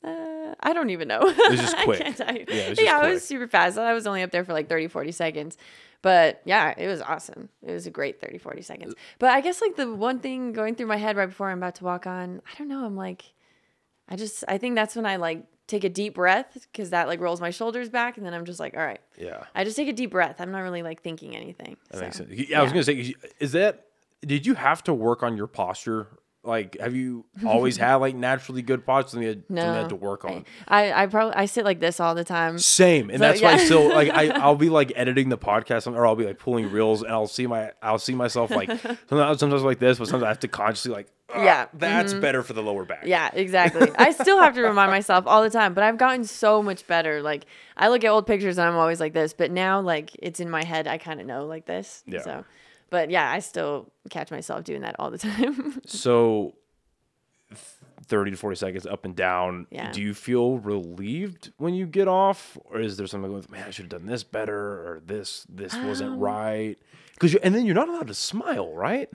Uh, 0.05 0.55
I 0.61 0.72
don't 0.72 0.91
even 0.91 1.09
know. 1.09 1.20
It 1.22 1.51
was 1.51 1.61
just 1.61 1.76
I 1.78 1.85
quick. 1.85 2.01
can't 2.01 2.16
tell 2.16 2.35
you. 2.35 2.45
Yeah, 2.49 2.55
it 2.55 2.68
was 2.70 2.80
yeah, 2.80 3.07
it 3.07 3.12
was 3.14 3.24
super 3.24 3.47
fast. 3.49 3.78
I 3.78 3.93
was 3.93 4.07
only 4.07 4.22
up 4.22 4.30
there 4.30 4.45
for 4.45 4.53
like 4.53 4.68
30, 4.68 4.89
40 4.89 5.12
seconds. 5.12 5.57
But 6.03 6.42
yeah, 6.44 6.74
it 6.76 6.88
was 6.88 7.00
awesome. 7.00 7.48
It 7.62 7.72
was 7.72 7.86
a 7.86 7.90
great 7.90 8.20
30, 8.20 8.38
40 8.38 8.62
seconds. 8.62 8.94
But 9.18 9.30
I 9.30 9.40
guess 9.40 9.61
like 9.62 9.76
the 9.76 9.94
one 9.94 10.18
thing 10.18 10.53
going 10.53 10.74
through 10.74 10.86
my 10.88 10.96
head 10.96 11.16
right 11.16 11.26
before 11.26 11.48
I'm 11.50 11.59
about 11.59 11.76
to 11.76 11.84
walk 11.84 12.07
on, 12.07 12.42
I 12.44 12.59
don't 12.59 12.68
know. 12.68 12.84
I'm 12.84 12.96
like, 12.96 13.32
I 14.09 14.16
just, 14.16 14.44
I 14.48 14.59
think 14.59 14.74
that's 14.74 14.96
when 14.96 15.07
I 15.07 15.16
like 15.16 15.44
take 15.68 15.84
a 15.84 15.88
deep 15.88 16.14
breath 16.14 16.66
because 16.72 16.90
that 16.90 17.07
like 17.07 17.20
rolls 17.20 17.40
my 17.40 17.50
shoulders 17.50 17.88
back. 17.88 18.16
And 18.16 18.26
then 18.26 18.34
I'm 18.34 18.44
just 18.44 18.59
like, 18.59 18.76
all 18.76 18.84
right. 18.84 19.00
yeah 19.16 19.44
I 19.55 19.62
just 19.62 19.76
take 19.76 19.88
a 19.88 19.92
deep 19.92 20.11
breath. 20.11 20.40
I'm 20.40 20.50
not 20.50 20.61
really 20.61 20.82
like 20.82 21.03
thinking 21.03 21.36
anything. 21.36 21.76
that 21.90 22.00
makes 22.00 22.16
sense 22.16 22.30
yeah, 22.30 22.59
i 22.59 22.62
was 22.62 22.72
gonna 22.72 22.84
say 22.84 23.14
is 23.38 23.53
that 23.53 23.86
did 24.22 24.44
you 24.44 24.55
have 24.55 24.82
to 24.84 24.92
work 24.92 25.22
on 25.22 25.36
your 25.36 25.46
posture 25.46 26.09
like 26.45 26.76
have 26.80 26.95
you 26.95 27.24
always 27.47 27.76
had 27.76 27.97
like 27.97 28.14
naturally 28.16 28.62
good 28.62 28.84
posture 28.84 29.11
something 29.11 29.22
you 29.22 29.28
had, 29.28 29.45
something 29.47 29.64
you 29.64 29.72
had 29.72 29.88
to 29.88 29.97
work 29.97 30.24
on 30.24 30.45
I, 30.66 30.93
I 31.05 31.07
probably, 31.07 31.34
I 31.34 31.47
sit 31.47 31.64
like 31.64 31.78
this 31.80 32.01
all 32.01 32.14
the 32.14 32.24
time. 32.24 32.59
Same, 32.59 33.11
and 33.11 33.18
So, 33.18 33.24
that's 33.24 33.40
why 33.40 33.53
I 33.53 33.57
still 33.59 33.88
like 33.88 34.11
I 34.11 34.28
I'll 34.43 34.57
be 34.57 34.68
like 34.68 34.93
editing 34.97 35.28
the 35.28 35.38
podcast, 35.38 35.86
or 35.93 36.07
I'll 36.07 36.16
be 36.16 36.26
like 36.26 36.38
pulling 36.38 36.70
reels, 36.70 37.03
and 37.03 37.12
I'll 37.12 37.26
see 37.28 37.47
my 37.47 37.72
I'll 37.82 37.99
see 37.99 38.14
myself 38.14 38.51
like 38.51 38.68
sometimes 39.09 39.38
sometimes 39.38 39.62
like 39.62 39.78
this, 39.78 39.99
but 39.99 40.09
sometimes 40.09 40.24
I 40.24 40.28
have 40.28 40.40
to 40.40 40.49
consciously 40.49 40.93
like 40.93 41.09
"Ah, 41.32 41.43
Yeah, 41.45 41.66
that's 41.74 42.12
better 42.14 42.43
for 42.43 42.55
the 42.55 42.62
lower 42.62 42.84
back. 42.84 43.05
Yeah, 43.05 43.30
exactly. 43.32 43.88
I 43.97 44.11
still 44.12 44.40
have 44.40 44.55
to 44.55 44.62
remind 44.62 44.90
myself 44.90 45.26
all 45.26 45.43
the 45.43 45.51
time, 45.51 45.74
but 45.74 45.84
I've 45.84 45.99
gotten 45.99 46.24
so 46.24 46.62
much 46.62 46.86
better. 46.86 47.22
Like 47.22 47.45
I 47.76 47.88
look 47.88 48.03
at 48.05 48.09
old 48.09 48.26
pictures 48.26 48.59
and 48.59 48.68
I'm 48.68 48.76
always 48.76 49.01
like 49.01 49.12
this, 49.12 49.32
but 49.32 49.51
now 49.51 49.80
like 49.80 50.11
it's 50.18 50.40
in 50.40 50.51
my 50.51 50.64
head. 50.64 50.86
I 50.88 50.99
kind 50.99 51.20
of 51.20 51.26
know 51.26 51.47
like 51.47 51.66
this. 51.66 52.03
Yeah. 52.07 52.22
So, 52.22 52.45
but 52.93 53.11
yeah, 53.11 53.28
I 53.32 53.38
still 53.40 53.90
catch 54.11 54.30
myself 54.30 54.64
doing 54.64 54.82
that 54.82 54.95
all 54.99 55.11
the 55.11 55.18
time. 55.30 55.80
So 55.86 56.55
30 58.05 58.32
to 58.32 58.36
40 58.36 58.57
seconds 58.57 58.86
up 58.86 59.05
and 59.07 59.16
down. 59.16 59.66
Yeah. 59.70 59.90
Do 59.90 60.03
you 60.03 60.12
feel 60.12 60.59
relieved 60.59 61.53
when 61.57 61.72
you 61.74 61.86
get 61.86 62.07
off? 62.07 62.59
Or 62.66 62.80
is 62.80 62.99
there 62.99 63.07
something 63.07 63.32
with, 63.32 63.51
man, 63.51 63.64
I 63.66 63.70
should 63.70 63.84
have 63.90 64.01
done 64.01 64.07
this 64.07 64.22
better 64.22 64.59
or 64.59 65.03
this, 65.05 65.47
this 65.49 65.74
wasn't 65.74 66.12
Um, 66.12 66.20
right? 66.20 66.76
Because 67.14 67.32
you, 67.32 67.40
and 67.43 67.55
then 67.55 67.64
you're 67.64 67.74
not 67.74 67.88
allowed 67.88 68.09
to 68.09 68.14
smile, 68.14 68.72
right? 68.74 69.09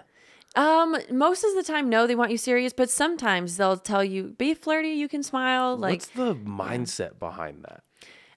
Um, 0.55 0.97
most 1.11 1.43
of 1.43 1.53
the 1.53 1.61
time, 1.61 1.87
no, 1.89 2.07
they 2.07 2.15
want 2.15 2.31
you 2.31 2.37
serious, 2.37 2.73
but 2.73 2.89
sometimes 2.89 3.57
they'll 3.57 3.77
tell 3.77 4.03
you 4.03 4.33
be 4.39 4.55
flirty, 4.55 4.89
you 4.89 5.07
can 5.07 5.21
smile. 5.21 5.77
Like, 5.77 5.99
What's 5.99 6.07
the 6.07 6.33
mindset 6.33 7.19
behind 7.19 7.63
that? 7.65 7.83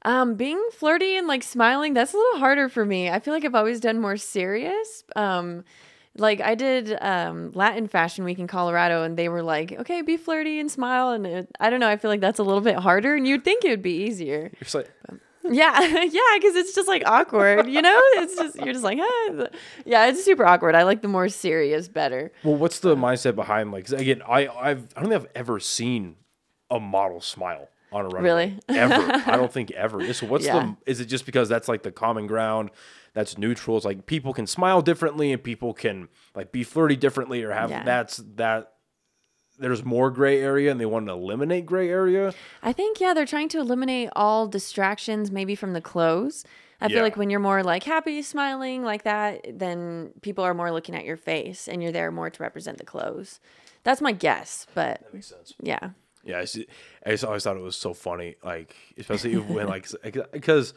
Um, 0.02 0.34
being 0.34 0.62
flirty 0.72 1.16
and 1.16 1.26
like 1.26 1.42
smiling, 1.42 1.94
that's 1.94 2.14
a 2.14 2.16
little 2.16 2.38
harder 2.38 2.68
for 2.68 2.84
me. 2.84 3.10
I 3.10 3.20
feel 3.20 3.34
like 3.34 3.44
I've 3.44 3.54
always 3.54 3.80
done 3.80 3.98
more 4.00 4.16
serious. 4.16 5.04
Um, 5.16 5.64
like 6.16 6.40
I 6.40 6.54
did 6.54 6.96
um, 7.00 7.52
Latin 7.54 7.86
Fashion 7.86 8.24
Week 8.24 8.38
in 8.38 8.46
Colorado, 8.46 9.04
and 9.04 9.16
they 9.16 9.28
were 9.28 9.42
like, 9.42 9.72
"Okay, 9.72 10.02
be 10.02 10.16
flirty 10.16 10.58
and 10.58 10.70
smile." 10.70 11.10
And 11.10 11.26
it, 11.26 11.48
I 11.60 11.70
don't 11.70 11.80
know, 11.80 11.88
I 11.88 11.96
feel 11.96 12.10
like 12.10 12.20
that's 12.20 12.38
a 12.38 12.42
little 12.42 12.60
bit 12.60 12.76
harder, 12.76 13.14
and 13.14 13.26
you'd 13.26 13.44
think 13.44 13.64
it 13.64 13.70
would 13.70 13.82
be 13.82 14.04
easier. 14.04 14.50
You're 14.60 14.82
like, 14.82 14.90
Yeah, 15.44 15.80
yeah, 15.80 16.20
because 16.34 16.56
it's 16.56 16.74
just 16.74 16.88
like 16.88 17.02
awkward, 17.06 17.68
you 17.68 17.80
know. 17.80 18.00
It's 18.14 18.36
just 18.36 18.56
you're 18.56 18.72
just 18.72 18.84
like, 18.84 18.98
ah. 19.00 19.46
yeah, 19.84 20.06
it's 20.06 20.24
super 20.24 20.44
awkward. 20.44 20.74
I 20.74 20.82
like 20.82 21.02
the 21.02 21.08
more 21.08 21.28
serious 21.28 21.88
better. 21.88 22.32
well, 22.42 22.56
what's 22.56 22.80
the 22.80 22.96
mindset 22.96 23.36
behind 23.36 23.70
like, 23.70 23.88
again, 23.90 24.22
I, 24.28 24.48
I've, 24.48 24.88
I 24.96 25.00
don't 25.00 25.10
think 25.10 25.22
I've 25.22 25.30
ever 25.34 25.60
seen 25.60 26.16
a 26.70 26.80
model 26.80 27.20
smile 27.20 27.68
on 27.92 28.04
a 28.06 28.08
runway. 28.08 28.20
Really? 28.22 28.58
Ever. 28.68 28.94
I 29.30 29.36
don't 29.36 29.52
think 29.52 29.70
ever. 29.72 30.12
So 30.14 30.26
what's 30.28 30.44
Yeah. 30.46 30.74
the, 30.84 30.90
is 30.90 31.00
it 31.00 31.06
just 31.06 31.26
because 31.26 31.48
that's 31.48 31.68
like 31.68 31.82
the 31.82 31.92
common 31.92 32.26
ground? 32.26 32.70
That's 33.14 33.36
neutral. 33.38 33.76
It's 33.76 33.84
like 33.86 34.06
people 34.06 34.32
can 34.32 34.46
smile 34.46 34.82
differently 34.82 35.32
and 35.32 35.42
people 35.42 35.74
can 35.74 36.08
like 36.34 36.52
be 36.52 36.62
flirty 36.62 36.96
differently 36.96 37.42
or 37.42 37.52
have 37.52 37.70
Yeah. 37.70 37.82
that's 37.84 38.18
that 38.36 38.72
there's 39.58 39.84
more 39.84 40.10
gray 40.10 40.40
area 40.40 40.70
and 40.70 40.80
they 40.80 40.86
want 40.86 41.06
to 41.06 41.12
eliminate 41.12 41.66
gray 41.66 41.90
area. 41.90 42.32
I 42.62 42.72
think 42.72 43.00
yeah, 43.00 43.12
they're 43.12 43.26
trying 43.26 43.48
to 43.50 43.58
eliminate 43.58 44.08
all 44.16 44.46
distractions, 44.46 45.30
maybe 45.30 45.54
from 45.54 45.72
the 45.74 45.80
clothes. 45.82 46.44
I 46.80 46.86
Yeah. 46.86 46.94
feel 46.96 47.02
like 47.02 47.16
when 47.18 47.28
you're 47.28 47.40
more 47.40 47.62
like 47.62 47.82
happy, 47.82 48.22
smiling 48.22 48.82
like 48.84 49.02
that, 49.02 49.44
then 49.58 50.12
people 50.22 50.44
are 50.44 50.54
more 50.54 50.72
looking 50.72 50.94
at 50.94 51.04
your 51.04 51.18
face, 51.18 51.68
and 51.68 51.82
you're 51.82 51.92
there 51.92 52.10
more 52.10 52.30
to 52.30 52.42
represent 52.42 52.78
the 52.78 52.86
clothes. 52.86 53.38
That's 53.82 54.00
my 54.00 54.12
guess, 54.12 54.66
but 54.74 55.00
That 55.00 55.12
makes 55.12 55.26
sense. 55.26 55.52
yeah, 55.62 55.90
Yeah, 56.24 56.38
I, 56.38 56.44
just 57.10 57.24
always 57.24 57.42
thought 57.44 57.56
it 57.56 57.62
was 57.62 57.76
so 57.76 57.94
funny, 57.94 58.36
like 58.44 58.74
especially 58.98 59.36
when 59.36 59.66
like 59.68 59.86
because 60.32 60.74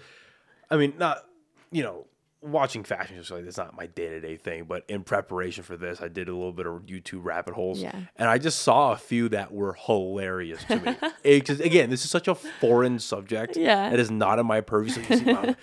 I 0.69 0.77
mean 0.77 0.93
not 0.97 1.23
you 1.71 1.83
know 1.83 2.07
watching 2.41 2.83
fashion 2.83 3.15
shows 3.17 3.31
like 3.31 3.43
that's 3.45 3.57
not 3.57 3.73
my 3.75 3.87
day 3.87 4.09
to 4.09 4.19
day 4.19 4.35
thing, 4.37 4.65
but 4.65 4.83
in 4.89 5.03
preparation 5.03 5.63
for 5.63 5.77
this, 5.77 6.01
I 6.01 6.07
did 6.09 6.27
a 6.27 6.33
little 6.33 6.51
bit 6.53 6.65
of 6.67 6.73
YouTube 6.85 7.23
rabbit 7.23 7.53
holes, 7.53 7.81
Yeah. 7.81 7.95
and 8.17 8.29
I 8.29 8.37
just 8.37 8.59
saw 8.59 8.91
a 8.91 8.97
few 8.97 9.29
that 9.29 9.53
were 9.53 9.73
hilarious 9.85 10.63
to 10.65 10.75
me. 10.79 10.95
Because 11.23 11.59
again, 11.61 11.89
this 11.89 12.03
is 12.03 12.11
such 12.11 12.27
a 12.27 12.35
foreign 12.35 12.99
subject, 12.99 13.55
Yeah. 13.55 13.89
that 13.89 13.99
is 13.99 14.11
not 14.11 14.39
in 14.39 14.45
my 14.45 14.59
purview. 14.61 14.91
So 14.91 14.99
you 15.01 15.17
see, 15.19 15.23
my, 15.31 15.55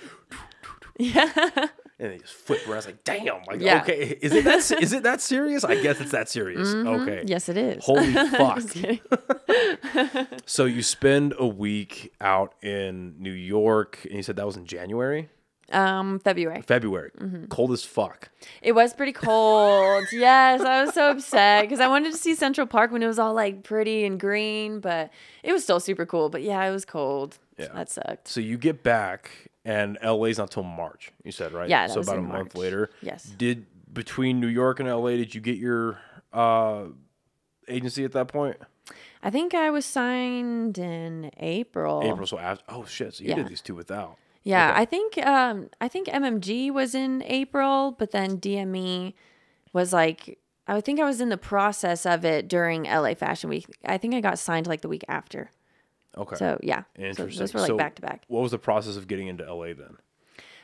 yeah, 0.98 1.66
and 2.00 2.12
they 2.12 2.18
just 2.18 2.32
flip 2.32 2.60
around. 2.66 2.72
I 2.72 2.76
was 2.76 2.86
like, 2.86 3.04
damn, 3.04 3.42
like 3.46 3.60
Yeah. 3.60 3.82
okay, 3.82 4.18
is 4.22 4.32
it 4.32 4.44
that 4.44 4.70
is 4.82 4.92
it 4.92 5.02
that 5.04 5.20
serious? 5.20 5.62
I 5.64 5.80
guess 5.80 6.00
it's 6.00 6.10
that 6.12 6.28
serious. 6.28 6.68
Mm-hmm. 6.68 6.88
Okay, 7.02 7.22
yes, 7.26 7.48
it 7.48 7.56
is. 7.56 7.84
Holy 7.84 8.12
fuck. 8.30 8.62
So 10.46 10.64
you 10.64 10.82
spend 10.82 11.34
a 11.38 11.46
week 11.46 12.12
out 12.20 12.54
in 12.62 13.16
New 13.18 13.32
York, 13.32 13.98
and 14.04 14.14
you 14.14 14.22
said 14.22 14.36
that 14.36 14.46
was 14.46 14.56
in 14.56 14.66
January, 14.66 15.28
um, 15.72 16.18
February. 16.20 16.62
February, 16.62 17.10
Mm-hmm. 17.18 17.44
cold 17.46 17.70
as 17.72 17.84
fuck. 17.84 18.30
It 18.62 18.72
was 18.72 18.92
pretty 18.92 19.12
cold. 19.12 20.04
yes, 20.12 20.60
I 20.62 20.84
was 20.84 20.94
so 20.94 21.10
upset 21.10 21.62
because 21.64 21.80
I 21.80 21.86
wanted 21.88 22.12
to 22.12 22.18
see 22.18 22.34
Central 22.34 22.66
Park 22.66 22.90
when 22.90 23.02
it 23.02 23.06
was 23.06 23.18
all 23.18 23.34
like 23.34 23.62
pretty 23.62 24.04
and 24.04 24.18
green, 24.18 24.80
but 24.80 25.10
it 25.42 25.52
was 25.52 25.62
still 25.62 25.80
super 25.80 26.06
cool. 26.06 26.28
But 26.30 26.42
yeah, 26.42 26.64
it 26.64 26.72
was 26.72 26.84
cold. 26.84 27.38
Yeah. 27.58 27.68
that 27.74 27.90
sucked. 27.90 28.26
So 28.28 28.40
you 28.40 28.56
get 28.58 28.82
back, 28.82 29.49
and 29.64 29.98
LA's 30.02 30.38
not 30.38 30.50
till 30.50 30.62
March. 30.62 31.12
You 31.24 31.32
said 31.32 31.52
right? 31.52 31.68
Yeah, 31.68 31.86
So 31.86 32.00
about 32.00 32.16
a 32.16 32.20
in 32.20 32.28
month 32.28 32.54
later. 32.54 32.90
Yes. 33.02 33.24
Did 33.24 33.66
between 33.92 34.40
New 34.40 34.46
York 34.46 34.80
and 34.80 34.88
LA, 34.88 35.10
did 35.10 35.34
you 35.34 35.40
get 35.40 35.56
your 35.58 35.98
uh, 36.32 36.84
agency 37.68 38.04
at 38.04 38.12
that 38.12 38.28
point? 38.28 38.56
I 39.22 39.30
think 39.30 39.54
I 39.54 39.70
was 39.70 39.84
signed 39.84 40.78
in 40.78 41.30
April. 41.38 42.02
April. 42.04 42.26
So 42.26 42.38
after. 42.38 42.64
Oh 42.68 42.84
shit! 42.84 43.14
So 43.14 43.24
you 43.24 43.30
Yeah. 43.30 43.36
did 43.36 43.48
these 43.48 43.60
two 43.60 43.74
without. 43.74 44.16
Yeah, 44.42 44.70
Okay. 44.70 44.80
I 44.80 44.84
think 44.86 45.18
um 45.18 45.68
I 45.80 45.88
think 45.88 46.08
MMG 46.08 46.70
was 46.72 46.94
in 46.94 47.22
April, 47.26 47.94
but 47.98 48.12
then 48.12 48.38
DME 48.40 49.12
was 49.74 49.92
like 49.92 50.38
I 50.66 50.80
think 50.80 51.00
I 51.00 51.04
was 51.04 51.20
in 51.20 51.28
the 51.28 51.36
process 51.36 52.06
of 52.06 52.24
it 52.24 52.48
during 52.48 52.84
LA 52.84 53.14
Fashion 53.14 53.50
Week. 53.50 53.66
I 53.84 53.98
think 53.98 54.14
I 54.14 54.20
got 54.20 54.38
signed 54.38 54.66
like 54.66 54.80
the 54.80 54.88
week 54.88 55.04
after. 55.08 55.50
Okay. 56.16 56.36
So 56.36 56.58
yeah, 56.62 56.82
so 56.96 57.02
Interesting. 57.02 57.40
those 57.40 57.54
were 57.54 57.60
like 57.60 57.68
So 57.68 57.76
back 57.76 57.94
to 57.96 58.02
back. 58.02 58.24
What 58.28 58.42
was 58.42 58.50
the 58.50 58.58
process 58.58 58.96
of 58.96 59.06
getting 59.08 59.28
into 59.28 59.44
LA 59.52 59.66
then? 59.74 59.96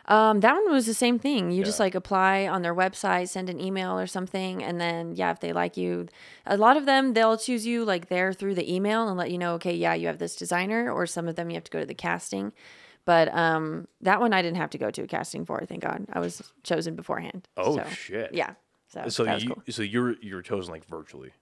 Um, 0.08 0.38
that 0.40 0.54
one 0.54 0.70
was 0.70 0.86
the 0.86 0.94
same 0.94 1.18
thing. 1.18 1.50
You 1.50 1.64
just 1.64 1.80
like 1.80 1.96
apply 1.96 2.46
on 2.46 2.62
their 2.62 2.74
website, 2.74 3.28
send 3.28 3.50
an 3.50 3.60
email 3.60 3.98
or 3.98 4.06
something, 4.06 4.62
and 4.62 4.80
then 4.80 5.16
yeah, 5.16 5.32
if 5.32 5.40
they 5.40 5.52
like 5.52 5.76
you, 5.76 6.06
a 6.46 6.56
lot 6.56 6.76
of 6.76 6.86
them 6.86 7.12
they'll 7.14 7.36
choose 7.36 7.66
you 7.66 7.84
like 7.84 8.08
there 8.08 8.32
through 8.32 8.54
the 8.54 8.72
email 8.72 9.08
and 9.08 9.18
let 9.18 9.32
you 9.32 9.38
know, 9.38 9.54
okay, 9.54 9.74
yeah, 9.74 9.94
you 9.94 10.06
have 10.06 10.18
this 10.18 10.36
designer, 10.36 10.90
or 10.92 11.06
some 11.06 11.26
of 11.26 11.34
them 11.34 11.50
you 11.50 11.54
have 11.54 11.64
to 11.64 11.70
go 11.72 11.80
to 11.80 11.86
the 11.86 11.94
casting. 11.94 12.52
But 13.04 13.34
um, 13.34 13.88
that 14.00 14.20
one 14.20 14.32
I 14.32 14.42
didn't 14.42 14.58
have 14.58 14.70
to 14.70 14.78
go 14.78 14.90
to 14.90 15.02
a 15.02 15.06
casting 15.08 15.44
for. 15.44 15.64
Thank 15.66 15.82
God, 15.82 16.06
I 16.12 16.20
was 16.20 16.52
chosen 16.62 16.94
beforehand. 16.94 17.48
Oh 17.56 17.76
So, 17.76 17.88
shit! 17.90 18.32
Yeah. 18.32 18.54
So, 18.88 19.08
So 19.08 19.36
you 19.36 19.48
cool. 19.48 19.62
so 19.70 19.82
you're 19.82 20.14
you're 20.20 20.42
chosen 20.42 20.72
like 20.72 20.84
virtually. 20.84 21.32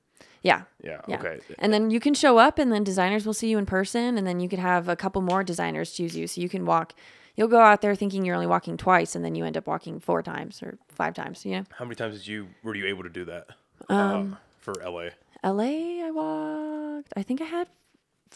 Yeah. 0.45 0.63
Yeah. 0.83 1.01
Yeah. 1.09 1.17
Okay. 1.19 1.41
And 1.59 1.73
then 1.75 1.91
you 1.91 1.99
can 1.99 2.15
show 2.15 2.39
up, 2.39 2.59
and 2.61 2.71
then 2.73 2.85
designers 2.85 3.27
will 3.27 3.35
see 3.35 3.49
you 3.49 3.59
in 3.59 3.67
person, 3.67 4.17
and 4.17 4.25
then 4.27 4.39
you 4.39 4.49
could 4.49 4.61
have 4.61 4.89
a 4.89 4.95
couple 4.95 5.21
more 5.23 5.43
designers 5.43 5.93
choose 5.93 6.17
you. 6.17 6.27
So 6.29 6.41
you 6.41 6.49
can 6.49 6.65
walk. 6.67 6.95
You'll 7.35 7.49
go 7.49 7.59
out 7.61 7.81
there 7.81 7.97
thinking 7.97 8.25
you're 8.25 8.37
only 8.37 8.47
walking 8.47 8.77
twice, 8.77 9.17
and 9.17 9.25
then 9.25 9.35
you 9.35 9.45
end 9.45 9.57
up 9.57 9.67
walking 9.67 9.99
four 9.99 10.23
times 10.23 10.63
or 10.63 10.79
five 10.89 11.15
times. 11.15 11.45
You 11.45 11.57
know. 11.57 11.65
How 11.79 11.85
many 11.85 11.97
times 11.97 12.15
did 12.19 12.29
you 12.29 12.47
were 12.63 12.77
you 12.77 12.87
able 12.87 13.03
to 13.03 13.09
do 13.09 13.25
that 13.25 13.49
Um, 13.89 14.35
uh, 14.35 14.37
for 14.61 14.75
LA? 14.85 15.09
LA, 15.43 16.05
I 16.07 16.11
walked. 16.13 17.13
I 17.17 17.23
think 17.25 17.41
I 17.41 17.45
had 17.47 17.67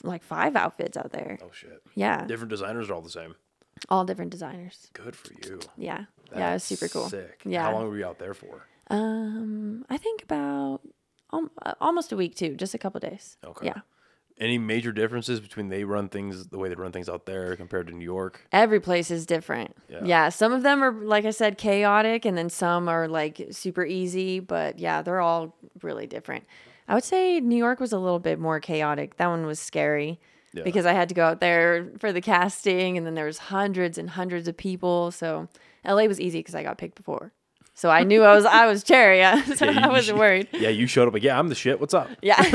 like 0.03 0.23
five 0.23 0.57
outfits 0.57 0.97
out 0.97 1.13
there. 1.13 1.39
Oh 1.43 1.51
shit! 1.53 1.81
Yeah, 1.95 2.25
Different 2.27 2.51
designers 2.51 2.89
are 2.91 2.95
all 2.95 3.03
the 3.03 3.11
same. 3.11 3.35
all 3.89 4.05
different 4.05 4.31
designers. 4.33 4.89
Good 4.95 5.15
for 5.15 5.33
you. 5.47 5.61
Yeah, 5.77 6.05
yeah, 6.35 6.51
it 6.51 6.55
was 6.55 6.65
super 6.65 6.89
cool. 6.89 7.09
Sick. 7.09 7.41
Yeah. 7.45 7.63
How 7.65 7.73
long 7.75 7.89
were 7.89 7.97
you 7.99 8.07
out 8.07 8.19
there 8.19 8.35
for? 8.35 8.67
Um, 8.91 9.85
I 9.91 9.97
think 9.99 10.23
about 10.23 10.81
um, 11.31 11.51
almost 11.81 12.12
a 12.12 12.16
week 12.16 12.35
too, 12.37 12.55
just 12.55 12.74
a 12.74 12.79
couple 12.79 13.01
days. 13.01 13.37
Okay. 13.45 13.66
Yeah, 13.66 13.81
Any 14.39 14.57
major 14.59 14.93
differences 14.93 15.41
between 15.41 15.68
they 15.68 15.85
run 15.85 16.09
things 16.09 16.49
the 16.49 16.59
way 16.59 16.68
they 16.68 16.74
run 16.74 16.93
things 16.93 17.09
out 17.09 17.26
there 17.26 17.55
compared 17.57 17.87
to 17.89 17.93
New 17.93 18.05
York? 18.05 18.47
every 18.53 18.81
place 18.81 19.11
is 19.11 19.26
different. 19.26 19.76
Yeah. 19.89 20.01
Yeah. 20.05 20.29
some 20.31 20.53
of 20.53 20.62
them 20.62 20.83
are 20.83 20.93
like 20.93 21.24
I 21.24 21.31
said, 21.31 21.59
chaotic, 21.59 22.24
and 22.24 22.37
then 22.39 22.49
some 22.51 22.89
are 22.89 23.09
like 23.09 23.49
super 23.51 23.85
easy. 23.85 24.41
But 24.41 24.79
yeah, 24.79 25.03
they're 25.03 25.20
all 25.20 25.55
really 25.83 26.07
different. 26.07 26.45
I 26.87 26.95
would 26.95 27.05
say 27.05 27.41
New 27.41 27.57
York 27.57 27.81
was 27.81 27.93
a 27.93 27.99
little 27.99 28.18
bit 28.20 28.39
more 28.39 28.61
chaotic. 28.61 29.16
That 29.18 29.26
one 29.29 29.45
was 29.47 29.59
scary. 29.61 30.18
Yeah. 30.55 30.62
because 30.64 30.87
I 30.87 30.95
had 30.95 31.11
to 31.11 31.14
go 31.14 31.26
out 31.26 31.41
there 31.41 31.93
for 31.99 32.11
the 32.11 32.22
casting, 32.22 32.97
and 32.97 33.07
then 33.07 33.14
there 33.14 33.26
was 33.26 33.37
hundreds 33.37 33.99
and 33.99 34.09
hundreds 34.09 34.49
of 34.49 34.57
people. 34.57 35.11
So 35.11 35.47
LA 35.85 36.05
was 36.05 36.18
easy 36.18 36.39
because 36.39 36.55
I 36.55 36.62
got 36.62 36.79
picked 36.79 36.95
before, 36.97 37.33
so 37.79 37.91
I 37.91 38.03
knew 38.03 38.24
I 38.24 38.35
was 38.35 38.45
I 38.45 38.66
was 38.66 38.83
cherry, 38.83 39.18
yeah, 39.24 39.41
so 39.45 39.64
Yeah, 39.70 39.87
I 39.87 39.89
wasn't 39.89 40.18
worried. 40.18 40.49
Yeah, 40.53 40.68
you 40.70 40.89
showed 40.89 41.07
up 41.07 41.14
like, 41.14 41.22
yeah, 41.22 41.39
I'm 41.39 41.49
the 41.49 41.55
shit. 41.55 41.79
What's 41.79 41.95
up? 41.95 42.09
Yeah, 42.22 42.35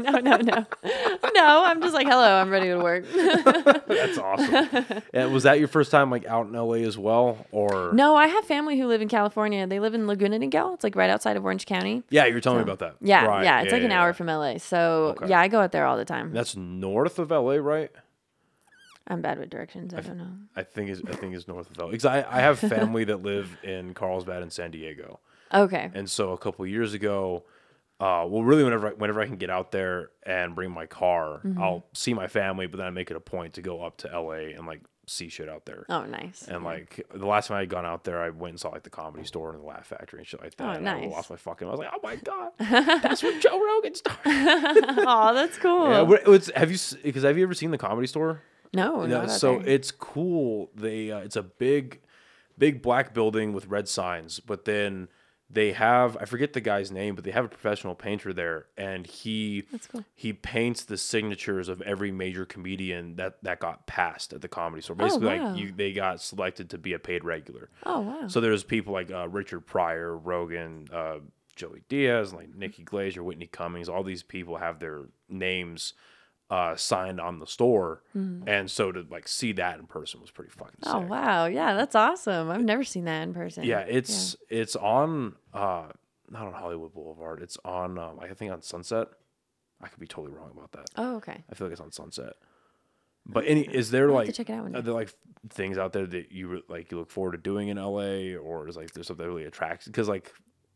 no, 0.00 0.12
no, 0.18 0.36
no, 0.38 0.66
no. 1.34 1.64
I'm 1.64 1.82
just 1.82 1.92
like, 1.92 2.06
hello, 2.06 2.40
I'm 2.40 2.48
ready 2.48 2.68
to 2.68 2.78
work. 2.78 3.04
That's 3.86 4.16
awesome. 4.16 5.02
and 5.12 5.32
was 5.32 5.42
that 5.42 5.58
your 5.58 5.68
first 5.68 5.90
time 5.90 6.10
like 6.10 6.24
out 6.26 6.46
in 6.46 6.52
LA 6.54 6.86
as 6.88 6.96
well, 6.96 7.46
or 7.52 7.92
no, 7.92 8.16
I 8.16 8.26
have 8.28 8.44
family 8.46 8.78
who 8.78 8.86
live 8.86 9.02
in 9.02 9.08
California. 9.08 9.66
They 9.66 9.80
live 9.80 9.92
in 9.94 10.06
Laguna 10.06 10.38
Niguel. 10.38 10.74
It's 10.74 10.84
like 10.84 10.96
right 10.96 11.10
outside 11.10 11.36
of 11.36 11.44
Orange 11.44 11.66
County. 11.66 12.02
Yeah, 12.08 12.24
you 12.24 12.32
were 12.34 12.40
telling 12.40 12.58
me 12.58 12.62
about 12.62 12.78
that. 12.78 12.96
Yeah, 13.00 13.26
Right, 13.26 13.44
yeah, 13.44 13.60
it's 13.62 13.72
like 13.72 13.82
an 13.82 13.90
yeah, 13.90 14.00
hour 14.00 14.12
from 14.14 14.28
LA. 14.28 14.56
So 14.58 15.14
Okay. 15.18 15.28
yeah, 15.28 15.40
I 15.40 15.48
go 15.48 15.60
out 15.60 15.72
there 15.72 15.84
all 15.86 15.96
the 15.98 16.04
time. 16.06 16.32
That's 16.32 16.56
north 16.56 17.18
of 17.18 17.30
LA, 17.30 17.54
right? 17.56 17.90
I'm 19.08 19.22
bad 19.22 19.38
with 19.38 19.50
directions. 19.50 19.94
I 19.94 20.00
don't 20.02 20.18
know. 20.18 20.30
I 20.54 20.62
think 20.62 20.90
is 20.90 21.02
I 21.08 21.12
think 21.16 21.34
is 21.34 21.48
north 21.48 21.70
of 21.70 21.78
LA 21.78 21.88
because 21.90 22.04
I, 22.04 22.18
I 22.30 22.40
have 22.40 22.58
family 22.58 23.04
that 23.04 23.22
live 23.22 23.56
in 23.64 23.94
Carlsbad 23.94 24.42
and 24.42 24.52
San 24.52 24.70
Diego, 24.70 25.20
Okay. 25.52 25.90
and 25.94 26.08
so 26.10 26.32
a 26.32 26.38
couple 26.38 26.66
years 26.66 26.92
ago, 26.94 27.44
uh, 28.00 28.24
well, 28.28 28.42
really 28.44 28.64
whenever 28.64 28.88
I, 28.88 28.90
whenever 28.92 29.20
I 29.20 29.26
can 29.26 29.36
get 29.36 29.50
out 29.50 29.72
there 29.72 30.10
and 30.24 30.54
bring 30.54 30.70
my 30.70 30.86
car, 30.86 31.40
Mm-hmm. 31.44 31.60
I'll 31.62 31.86
see 31.94 32.12
my 32.14 32.28
family, 32.28 32.66
but 32.66 32.76
then 32.76 32.86
I 32.86 32.90
make 32.90 33.10
it 33.10 33.16
a 33.16 33.20
point 33.20 33.54
to 33.54 33.62
go 33.62 33.82
up 33.82 33.96
to 33.98 34.08
LA 34.20 34.52
and 34.56 34.66
like 34.66 34.82
see 35.06 35.30
shit 35.30 35.48
out 35.48 35.64
there. 35.64 35.86
Oh, 35.88 36.04
nice. 36.04 36.46
And 36.46 36.62
like 36.62 37.06
the 37.14 37.24
last 37.26 37.48
time 37.48 37.56
I 37.56 37.60
had 37.60 37.70
gone 37.70 37.86
out 37.86 38.04
there, 38.04 38.20
I 38.20 38.28
went 38.28 38.50
and 38.52 38.60
saw 38.60 38.68
like 38.68 38.82
the 38.82 38.90
comedy 38.90 39.24
store 39.24 39.52
and 39.54 39.62
the 39.62 39.66
Laugh 39.66 39.86
Factory 39.86 40.18
and 40.18 40.28
shit 40.28 40.42
like 40.42 40.54
that. 40.56 40.66
Oh, 40.66 40.70
and 40.78 40.86
I 40.86 41.00
nice. 41.00 41.10
lost 41.10 41.30
my 41.30 41.36
fucking. 41.36 41.66
I 41.66 41.70
was 41.70 41.80
like, 41.80 41.88
oh 41.94 42.00
my 42.02 42.16
god, 42.16 42.52
that's 43.02 43.22
where 43.22 43.38
Joe 43.40 43.58
Rogan 43.58 43.94
started. 43.94 44.20
oh, 44.26 45.32
that's 45.34 45.56
cool. 45.56 45.88
Yeah, 45.88 46.16
it's, 46.34 46.50
have 46.54 46.70
you 46.70 46.78
because 47.02 47.22
have 47.22 47.38
you 47.38 47.44
ever 47.44 47.54
seen 47.54 47.70
the 47.70 47.78
comedy 47.78 48.06
store? 48.06 48.42
No, 48.72 49.06
No, 49.22 49.26
so 49.28 49.60
it's 49.60 49.90
cool. 49.90 50.70
They 50.74 51.10
uh, 51.10 51.18
it's 51.18 51.36
a 51.36 51.42
big, 51.42 52.00
big 52.56 52.82
black 52.82 53.14
building 53.14 53.52
with 53.52 53.66
red 53.66 53.88
signs, 53.88 54.40
but 54.40 54.64
then 54.64 55.08
they 55.50 55.72
have 55.72 56.16
I 56.18 56.26
forget 56.26 56.52
the 56.52 56.60
guy's 56.60 56.90
name, 56.90 57.14
but 57.14 57.24
they 57.24 57.30
have 57.30 57.46
a 57.46 57.48
professional 57.48 57.94
painter 57.94 58.32
there, 58.32 58.66
and 58.76 59.06
he 59.06 59.64
cool. 59.90 60.04
he 60.14 60.32
paints 60.32 60.84
the 60.84 60.98
signatures 60.98 61.68
of 61.68 61.80
every 61.82 62.12
major 62.12 62.44
comedian 62.44 63.16
that 63.16 63.42
that 63.42 63.58
got 63.58 63.86
passed 63.86 64.32
at 64.32 64.42
the 64.42 64.48
comedy 64.48 64.82
store. 64.82 64.96
Basically, 64.96 65.38
wow. 65.38 65.48
like 65.48 65.58
you, 65.58 65.72
they 65.72 65.92
got 65.92 66.20
selected 66.20 66.68
to 66.70 66.78
be 66.78 66.92
a 66.92 66.98
paid 66.98 67.24
regular. 67.24 67.70
Oh 67.86 68.00
wow. 68.00 68.28
So 68.28 68.40
there's 68.40 68.62
people 68.62 68.92
like 68.92 69.10
uh, 69.10 69.28
Richard 69.28 69.60
Pryor, 69.60 70.16
Rogan, 70.16 70.88
uh, 70.92 71.18
Joey 71.56 71.82
Diaz, 71.88 72.34
like 72.34 72.54
Nikki 72.54 72.84
Glazer, 72.84 73.22
Whitney 73.22 73.46
Cummings. 73.46 73.88
All 73.88 74.02
these 74.02 74.22
people 74.22 74.58
have 74.58 74.80
their 74.80 75.04
names 75.30 75.94
uh, 76.50 76.74
signed 76.76 77.20
on 77.20 77.38
the 77.38 77.46
store, 77.46 78.02
and 78.14 78.70
so 78.70 78.90
to 78.90 79.04
like 79.10 79.28
see 79.28 79.52
that 79.52 79.78
in 79.78 79.86
person 79.86 80.20
was 80.20 80.30
pretty 80.30 80.50
fucking 80.50 80.76
sick. 80.82 80.92
Mm-hmm. 80.92 81.04
oh 81.04 81.06
wow. 81.06 81.46
Yeah, 81.46 81.74
that's 81.74 81.94
awesome. 81.94 82.50
I've 82.50 82.64
never 82.64 82.84
seen 82.84 83.04
that 83.04 83.22
in 83.22 83.34
person. 83.34 83.64
Yeah, 83.64 83.80
it's 83.80 84.36
it's 84.48 84.74
on 84.76 85.34
uh, 85.52 85.88
not 86.30 86.46
on 86.46 86.52
Hollywood 86.54 86.94
Boulevard. 86.94 87.42
It's 87.42 87.58
on 87.64 87.98
um, 87.98 88.18
I 88.20 88.28
think 88.28 88.52
on 88.52 88.62
Sunset. 88.62 89.08
I 89.80 89.88
could 89.88 90.00
be 90.00 90.06
totally 90.06 90.34
wrong 90.34 90.50
about 90.56 90.72
that. 90.72 90.90
Oh 90.96 91.16
okay. 91.16 91.44
I 91.50 91.54
feel 91.54 91.66
like 91.66 91.72
it's 91.72 91.80
on 91.80 91.92
Sunset. 91.92 92.34
But 93.26 93.44
any 93.46 93.60
is 93.62 93.90
there 93.90 94.08
I'll 94.08 94.14
like 94.14 94.32
check 94.32 94.48
it 94.48 94.54
out 94.54 94.74
are 94.74 94.80
there 94.80 94.94
like 94.94 95.12
things 95.50 95.76
out 95.76 95.92
there 95.92 96.06
that 96.06 96.32
you 96.32 96.62
like 96.68 96.90
you 96.90 96.98
look 96.98 97.10
forward 97.10 97.32
to 97.32 97.38
doing 97.38 97.68
in 97.68 97.76
LA 97.76 98.38
or 98.38 98.66
is 98.68 98.76
like 98.76 98.92
there's 98.92 99.06
something 99.06 99.24
that 99.24 99.30
really 99.30 99.44
attracts 99.44 99.86
because 99.86 100.08
like 100.08 100.32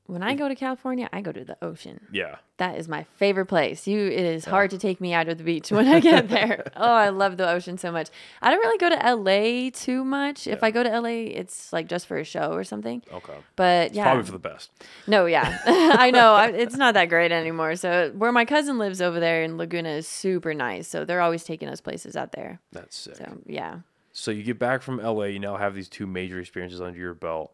When 0.06 0.22
I 0.22 0.34
go 0.34 0.48
to 0.48 0.54
California, 0.54 1.08
I 1.12 1.20
go 1.20 1.32
to 1.32 1.44
the 1.44 1.56
ocean. 1.62 2.00
yeah 2.12 2.36
That 2.58 2.76
is 2.76 2.88
my 2.88 3.04
favorite 3.04 3.46
place. 3.46 3.86
You, 3.86 3.98
it 4.08 4.24
is 4.24 4.44
hard 4.44 4.70
to 4.72 4.78
take 4.78 5.00
me 5.00 5.14
out 5.14 5.28
of 5.28 5.38
the 5.38 5.44
beach 5.44 5.70
when 5.70 5.86
I 5.86 6.00
get 6.00 6.28
there. 6.36 6.64
oh, 6.76 6.92
I 6.92 7.08
love 7.10 7.36
the 7.36 7.48
ocean 7.48 7.78
so 7.78 7.92
much. 7.92 8.08
I 8.42 8.50
don't 8.50 8.58
really 8.60 8.78
go 8.78 8.90
to 8.90 9.14
LA 9.14 9.70
too 9.72 10.04
much. 10.04 10.46
If 10.46 10.62
I 10.64 10.70
go 10.70 10.82
to 10.82 11.00
LA, 11.00 11.30
it's 11.40 11.72
like 11.72 11.88
just 11.88 12.06
for 12.06 12.18
a 12.18 12.24
show 12.24 12.52
or 12.52 12.64
something. 12.64 13.02
okay 13.12 13.36
But 13.56 13.94
yeah, 13.94 14.04
probably 14.04 14.24
for 14.24 14.32
the 14.32 14.38
best 14.38 14.70
no, 15.06 15.26
yeah, 15.26 15.58
I 15.66 16.10
know 16.10 16.34
I, 16.34 16.48
it's 16.48 16.76
not 16.76 16.94
that 16.94 17.06
great 17.08 17.32
anymore. 17.32 17.76
So 17.76 18.12
where 18.16 18.32
my 18.32 18.44
cousin 18.44 18.78
lives 18.78 19.00
over 19.00 19.18
there 19.20 19.42
in 19.44 19.56
Laguna 19.56 19.90
is 19.90 20.08
super 20.08 20.52
nice. 20.52 20.88
So 20.88 21.04
they're 21.04 21.20
always 21.22 21.44
taking 21.44 21.68
us 21.68 21.80
places 21.80 22.16
out 22.16 22.32
there. 22.32 22.58
that's 22.72 22.96
sick. 22.96 23.16
So 23.16 23.38
yeah, 23.46 23.78
So 24.12 24.30
you 24.30 24.42
get 24.42 24.58
back 24.58 24.82
from 24.82 24.98
LA, 24.98 25.24
you 25.26 25.38
now 25.38 25.56
have 25.56 25.74
these 25.74 25.88
two 25.88 26.06
major 26.06 26.38
experiences 26.40 26.80
under 26.80 26.98
your 26.98 27.14
belt. 27.14 27.52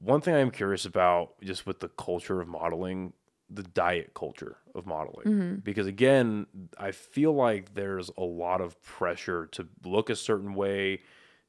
One 0.00 0.20
thing 0.20 0.34
I'm 0.34 0.50
curious 0.50 0.84
about, 0.84 1.40
just 1.42 1.66
with 1.66 1.80
the 1.80 1.88
culture 1.88 2.40
of 2.40 2.48
modeling, 2.48 3.12
the 3.50 3.62
diet 3.62 4.12
culture 4.14 4.56
of 4.74 4.86
modeling, 4.86 5.60
because 5.62 5.86
again, 5.86 6.46
I 6.78 6.90
feel 6.90 7.32
like 7.34 7.74
there's 7.74 8.10
a 8.18 8.24
lot 8.24 8.60
of 8.60 8.80
pressure 8.82 9.46
to 9.52 9.68
look 9.84 10.10
a 10.10 10.16
certain 10.16 10.54
way, 10.54 11.00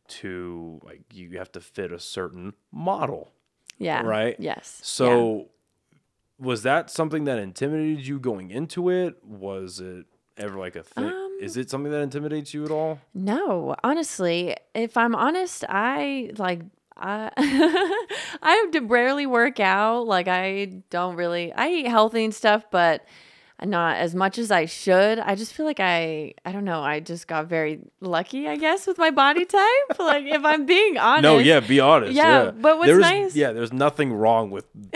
to 0.08 0.80
like 0.84 1.02
you 1.14 1.38
have 1.38 1.52
to 1.54 1.62
fit 1.62 1.92
a 1.92 2.00
certain 2.00 2.54
model. 2.72 3.32
yeah, 3.80 4.02
Right? 4.02 4.36
Yes. 4.40 4.78
yeah. 4.80 4.86
So, 4.86 5.50
was 6.38 6.64
that 6.64 6.90
something 6.90 7.24
that 7.26 7.40
intimidated 7.40 8.06
you 8.06 8.20
going 8.20 8.52
into 8.52 8.90
it? 8.90 9.24
Was 9.24 9.80
it 9.80 10.06
ever 10.38 10.58
like 10.58 10.76
a 10.76 10.84
thing? 10.84 11.06
Um, 11.06 11.38
Is 11.42 11.58
it 11.58 11.70
something 11.70 11.92
that 11.92 12.02
intimidates 12.02 12.54
you 12.54 12.66
at 12.66 12.72
all? 12.72 13.00
No, 13.14 13.76
honestly, 13.84 14.56
if 14.74 14.98
I'm 14.98 15.16
honest, 15.16 15.64
I 15.68 16.32
like 16.38 16.62
I 16.98 17.32
I 18.42 18.66
rarely 18.84 19.26
work 19.26 19.60
out. 19.60 20.08
Like 20.08 20.28
I 20.28 20.82
don't 20.90 21.16
really 21.16 21.54
I 21.54 21.70
eat 21.70 21.88
healthy 21.88 22.24
and 22.26 22.34
stuff, 22.34 22.66
but 22.72 23.06
not 23.64 23.98
as 23.98 24.14
much 24.14 24.38
as 24.38 24.52
I 24.52 24.66
should. 24.66 25.18
I 25.20 25.36
just 25.36 25.54
feel 25.54 25.66
like 25.66 25.80
I 25.80 26.34
I 26.46 26.52
don't 26.52 26.66
know, 26.66 26.82
I 26.82 27.00
just 27.00 27.28
got 27.28 27.48
very 27.48 27.80
lucky, 28.02 28.48
I 28.48 28.58
guess, 28.58 28.86
with 28.88 28.98
my 28.98 29.12
body 29.12 29.46
type. 29.46 29.86
like 30.00 30.26
if 30.26 30.44
I'm 30.44 30.66
being 30.66 30.98
honest. 30.98 31.24
No, 31.24 31.38
yeah, 31.38 31.60
be 31.62 31.80
honest. 31.80 32.14
Yeah, 32.14 32.46
Yeah, 32.46 32.52
but 32.52 32.78
what's 32.78 32.88
There's- 32.88 33.02
nice- 33.02 33.36
Yeah, 33.36 33.52
there's 33.54 33.72
nothing 33.74 34.14
wrong 34.14 34.52
with 34.52 34.66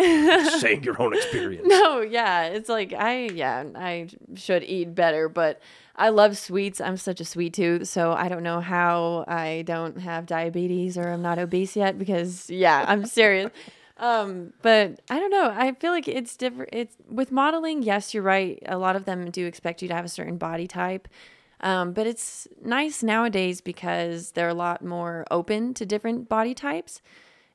saying 0.59 0.83
your 0.83 1.01
own 1.01 1.15
experience. 1.15 1.65
No, 1.67 2.01
yeah, 2.01 2.45
it's 2.45 2.69
like 2.69 2.93
I 2.93 3.29
yeah, 3.33 3.63
I 3.75 4.09
should 4.35 4.63
eat 4.63 4.93
better, 4.95 5.29
but 5.29 5.61
I 5.95 6.09
love 6.09 6.37
sweets. 6.37 6.79
I'm 6.79 6.95
such 6.97 7.19
a 7.19 7.25
sweet 7.25 7.53
tooth, 7.53 7.87
so 7.87 8.13
I 8.13 8.29
don't 8.29 8.43
know 8.43 8.61
how 8.61 9.25
I 9.27 9.63
don't 9.65 9.99
have 9.99 10.25
diabetes 10.25 10.97
or 10.97 11.09
I'm 11.09 11.21
not 11.21 11.39
obese 11.39 11.75
yet 11.75 11.97
because 11.97 12.49
yeah, 12.49 12.85
I'm 12.87 13.05
serious. 13.05 13.51
um, 13.99 14.53
but 14.61 15.01
I 15.09 15.19
don't 15.19 15.29
know. 15.29 15.53
I 15.55 15.73
feel 15.73 15.91
like 15.91 16.07
it's 16.07 16.35
different. 16.37 16.69
It's 16.73 16.95
with 17.09 17.31
modeling. 17.31 17.83
Yes, 17.83 18.13
you're 18.13 18.23
right. 18.23 18.57
A 18.65 18.77
lot 18.77 18.95
of 18.95 19.05
them 19.05 19.29
do 19.29 19.45
expect 19.45 19.81
you 19.81 19.87
to 19.89 19.93
have 19.93 20.05
a 20.05 20.09
certain 20.09 20.37
body 20.37 20.67
type. 20.67 21.07
Um, 21.61 21.91
but 21.91 22.07
it's 22.07 22.47
nice 22.63 23.03
nowadays 23.03 23.59
because 23.59 24.31
they're 24.31 24.47
a 24.47 24.53
lot 24.53 24.83
more 24.83 25.25
open 25.29 25.73
to 25.73 25.85
different 25.85 26.29
body 26.29 26.53
types. 26.53 27.01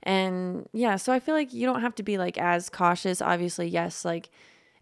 And 0.03 0.69
yeah, 0.75 0.97
so 0.97 1.13
I 1.13 1.21
feel 1.21 1.35
like 1.35 1.55
you 1.55 1.65
don't 1.65 1.81
have 1.81 1.95
to 1.95 2.03
be 2.03 2.19
like 2.19 2.37
as 2.37 2.69
cautious. 2.69 3.23
Obviously, 3.23 3.67
yes, 3.67 4.05
like 4.05 4.29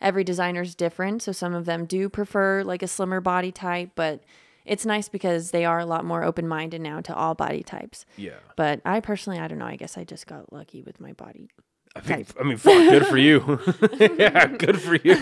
every 0.01 0.25
designer's 0.25 0.75
different. 0.75 1.23
So 1.23 1.31
some 1.31 1.55
of 1.55 1.65
them 1.65 1.87
do 1.87 2.09
prefer 2.09 2.65
like 2.65 2.83
a 2.83 2.89
slimmer 2.89 3.21
body 3.21 3.53
type, 3.53 3.91
but 3.95 4.25
it's 4.65 4.87
nice 4.87 5.09
because 5.09 5.51
they 5.51 5.65
are 5.65 5.79
a 5.79 5.87
lot 5.87 6.05
more 6.05 6.23
open 6.25 6.47
minded 6.49 6.81
now 6.81 7.01
to 7.01 7.15
all 7.15 7.35
body 7.35 7.63
types. 7.63 8.05
Yeah, 8.17 8.39
But 8.57 8.81
I 8.85 9.01
personally, 9.01 9.39
I 9.39 9.49
don't 9.49 9.59
know. 9.59 9.67
I 9.67 9.77
guess 9.77 9.97
I 9.99 10.05
just 10.05 10.27
got 10.27 10.53
lucky 10.53 10.83
with 10.83 11.01
my 11.01 11.13
body. 11.13 11.51
I 11.95 12.01
think. 12.01 12.29
I 12.41 12.43
mean, 12.43 12.57
fuck, 12.57 12.73
good 12.73 13.07
for 13.07 13.19
you. 13.19 13.61
yeah, 14.19 14.47
good 14.47 14.81
for 14.81 14.95
you. 14.95 15.15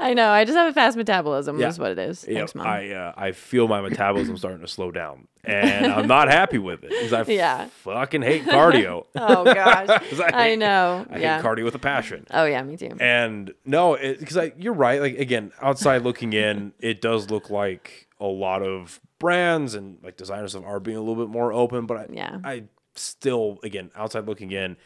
I 0.00 0.12
know. 0.14 0.28
I 0.30 0.44
just 0.44 0.56
have 0.56 0.68
a 0.68 0.72
fast 0.72 0.96
metabolism. 0.96 1.58
Yeah. 1.60 1.68
Is 1.68 1.78
what 1.78 1.92
it 1.92 1.98
is. 1.98 2.24
Yeah, 2.26 2.38
Thanks, 2.38 2.54
mom. 2.56 2.66
I 2.66 2.90
uh, 2.92 3.12
I 3.16 3.32
feel 3.32 3.68
my 3.68 3.80
metabolism 3.80 4.36
starting 4.36 4.60
to 4.60 4.66
slow 4.68 4.90
down, 4.90 5.28
and 5.44 5.86
I'm 5.92 6.08
not 6.08 6.28
happy 6.28 6.58
with 6.58 6.82
it 6.82 6.90
because 6.90 7.12
I 7.12 7.22
Yeah. 7.30 7.68
fucking 7.84 8.22
hate 8.22 8.42
cardio. 8.44 9.06
oh 9.14 9.44
gosh, 9.44 9.88
I 9.88 10.50
I 10.50 10.54
know. 10.56 11.06
I 11.10 11.18
yeah. 11.18 11.36
hate 11.36 11.44
cardio 11.46 11.64
with 11.64 11.76
a 11.76 11.78
passion. 11.80 12.26
oh 12.32 12.44
yeah, 12.44 12.62
me 12.64 12.76
too. 12.76 12.96
And 12.98 13.54
no, 13.64 13.96
because 13.96 14.36
I 14.36 14.52
you're 14.56 14.72
right. 14.74 15.00
Like 15.00 15.18
again, 15.18 15.52
outside 15.62 16.02
looking 16.02 16.32
in, 16.32 16.72
it 16.80 17.00
does 17.00 17.30
look 17.30 17.50
like 17.50 18.08
a 18.20 18.26
lot 18.26 18.62
of 18.62 19.00
brands 19.20 19.74
and 19.74 19.98
like 20.02 20.16
designers 20.16 20.56
are 20.56 20.80
being 20.80 20.96
a 20.96 21.00
little 21.00 21.24
bit 21.24 21.28
more 21.32 21.52
open. 21.52 21.86
But 21.86 21.96
I, 21.98 22.06
Yeah. 22.10 22.38
I 22.42 22.64
still, 22.96 23.58
again, 23.62 23.92
outside 23.94 24.26
looking 24.26 24.50
in, 24.50 24.76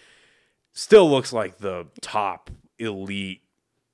still 0.73 1.11
looks 1.11 1.33
like 1.33 1.59
the 1.59 1.87
top 2.01 2.51
elite 2.79 3.43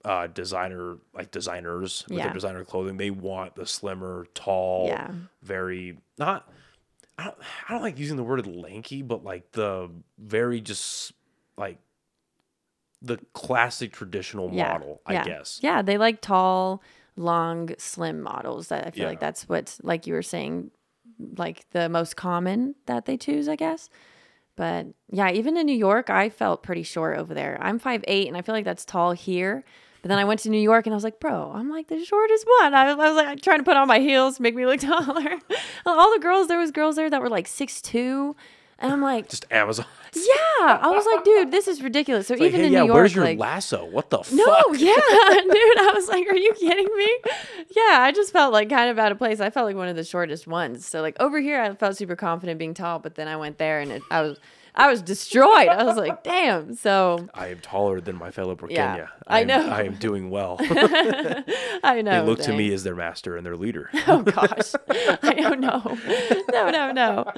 uh 0.05 0.26
designer 0.29 0.97
like 1.12 1.31
designers 1.31 2.05
with 2.09 2.18
Yeah. 2.18 2.24
their 2.26 2.35
designer 2.35 2.64
clothing 2.64 2.97
they 2.97 3.11
want 3.11 3.55
the 3.57 3.66
slimmer 3.66 4.26
tall 4.35 4.87
Yeah. 4.87 5.12
very 5.43 5.99
not 6.18 6.51
I 7.18 7.24
don't, 7.24 7.37
I 7.68 7.72
don't 7.72 7.83
like 7.83 7.99
using 7.99 8.16
the 8.16 8.22
word 8.22 8.47
lanky 8.47 9.03
but 9.03 9.24
like 9.24 9.51
the 9.53 9.91
very 10.18 10.61
just 10.61 11.12
like 11.57 11.79
the 13.03 13.18
classic 13.33 13.93
traditional 13.93 14.49
Yeah. 14.53 14.72
model 14.72 15.01
i 15.07 15.22
guess 15.24 15.59
Yeah, 15.62 15.83
they 15.83 15.99
like 15.99 16.20
tall, 16.20 16.83
long, 17.16 17.70
slim 17.79 18.20
models. 18.22 18.68
That 18.68 18.87
I 18.87 18.91
feel 18.91 19.09
like 19.09 19.20
that's 19.20 19.49
what's 19.49 19.81
like 19.83 20.07
you 20.07 20.14
were 20.14 20.22
saying, 20.22 20.70
like 21.37 21.68
the 21.70 21.89
most 21.89 22.16
common 22.16 22.76
that 22.87 23.07
they 23.07 23.16
choose, 23.16 23.49
I 23.49 23.57
guess. 23.57 23.89
But 24.59 24.89
yeah, 25.09 25.31
even 25.31 25.57
in 25.57 25.67
New 25.67 25.77
York, 25.77 26.11
I 26.11 26.31
felt 26.31 26.65
pretty 26.65 26.83
short 26.83 27.17
over 27.17 27.33
there. 27.33 27.57
I'm 27.61 27.79
5'8", 27.79 28.27
and 28.27 28.37
I 28.37 28.43
feel 28.43 28.57
like 28.57 28.65
that's 28.65 28.85
tall 28.85 29.13
here. 29.13 29.65
But 30.03 30.09
then 30.09 30.19
I 30.19 30.25
went 30.25 30.41
to 30.41 30.51
New 30.51 30.61
York 30.61 30.85
and 30.85 30.93
I 30.93 30.97
was 30.97 31.05
like, 31.05 31.21
bro, 31.21 31.53
I'm 31.55 31.71
like 31.71 31.87
the 31.87 32.05
shortest 32.05 32.45
one. 32.61 32.75
I, 32.75 32.89
I 32.89 32.95
was 32.95 33.15
like 33.15 33.41
trying 33.41 33.59
to 33.59 33.65
put 33.65 33.77
on 33.77 33.87
my 33.87 34.01
heels 34.01 34.41
make 34.41 34.57
me 34.57 34.67
look 34.67 34.81
taller. 34.81 35.39
All 35.87 36.13
the 36.13 36.19
girls, 36.21 36.49
there 36.49 36.59
was 36.59 36.73
girls 36.73 36.97
there 36.97 37.09
that 37.09 37.23
were 37.23 37.31
like 37.31 37.47
6'2", 37.47 38.35
and 38.79 38.93
I'm 38.93 39.01
like, 39.03 39.29
just 39.29 39.47
amazon 39.51 39.87
yeah. 40.14 40.79
I 40.81 40.91
was 40.91 41.05
like, 41.07 41.24
dude, 41.24 41.51
this 41.51 41.68
is 41.68 41.83
ridiculous. 41.83 42.29
So 42.29 42.35
Like, 42.35 42.45
even 42.45 42.61
hey, 42.61 42.66
in 42.66 42.72
yeah 42.72 42.81
New 42.81 42.87
York, 42.87 42.95
where's 42.95 43.14
your 43.14 43.24
like, 43.24 43.39
lasso 43.39 43.85
what 43.85 44.11
the 44.11 44.16
no, 44.16 44.22
fuck 44.22 44.33
No, 44.33 44.72
yeah, 44.74 44.95
dude. 45.43 45.79
I 45.79 45.93
was 45.95 46.09
like, 46.09 46.26
are 46.26 46.37
you 46.37 46.53
kidding 46.55 46.89
me? 46.97 47.18
Yeah, 47.76 47.99
I 48.01 48.12
just 48.14 48.33
felt 48.33 48.53
like 48.53 48.70
kind 48.70 48.91
of 48.91 48.99
out 48.99 49.12
of 49.12 49.18
place. 49.18 49.41
I 49.41 49.51
felt 49.51 49.66
like 49.66 49.76
one 49.76 49.89
of 49.89 49.97
the 49.97 50.05
shortest 50.05 50.47
ones. 50.47 50.87
So 50.87 51.03
like 51.03 51.16
over 51.20 51.41
here, 51.41 51.61
I 51.61 51.74
felt 51.74 51.97
super 51.97 52.16
confident 52.16 52.59
being 52.59 52.74
tall, 52.74 52.99
but 52.99 53.16
then 53.16 53.29
I 53.29 53.37
went 53.37 53.59
there 53.59 53.81
and 53.81 53.93
it, 53.93 54.03
I 54.11 54.22
was, 54.22 54.39
I 54.79 54.89
was 54.89 55.03
destroyed. 55.03 55.68
I 55.68 55.83
was 55.85 55.97
like, 55.97 56.22
damn. 56.33 56.74
So 56.74 57.29
i 57.35 57.49
am 57.49 57.59
taller 57.61 58.01
than 58.01 58.16
my 58.16 58.31
fellow 58.31 58.55
Burqueña. 58.57 58.70
Yeah, 58.76 59.07
I 59.26 59.41
am- 59.41 59.47
know. 59.49 59.68
i 59.68 59.83
am 59.83 59.95
doing 59.97 60.31
well 60.31 60.57
I 60.61 62.01
know. 62.03 62.20
they 62.20 62.26
look 62.26 62.41
to 62.41 62.53
me 62.53 62.72
as 62.72 62.85
their 62.85 62.95
master 62.95 63.37
and 63.37 63.45
their 63.45 63.57
leader 63.57 63.91
Oh 64.07 64.22
gosh, 64.22 64.72
I 65.22 65.35
don't 65.35 65.61
know. 65.61 65.99
No, 66.53 66.70
no, 66.70 66.93
no. 66.93 67.33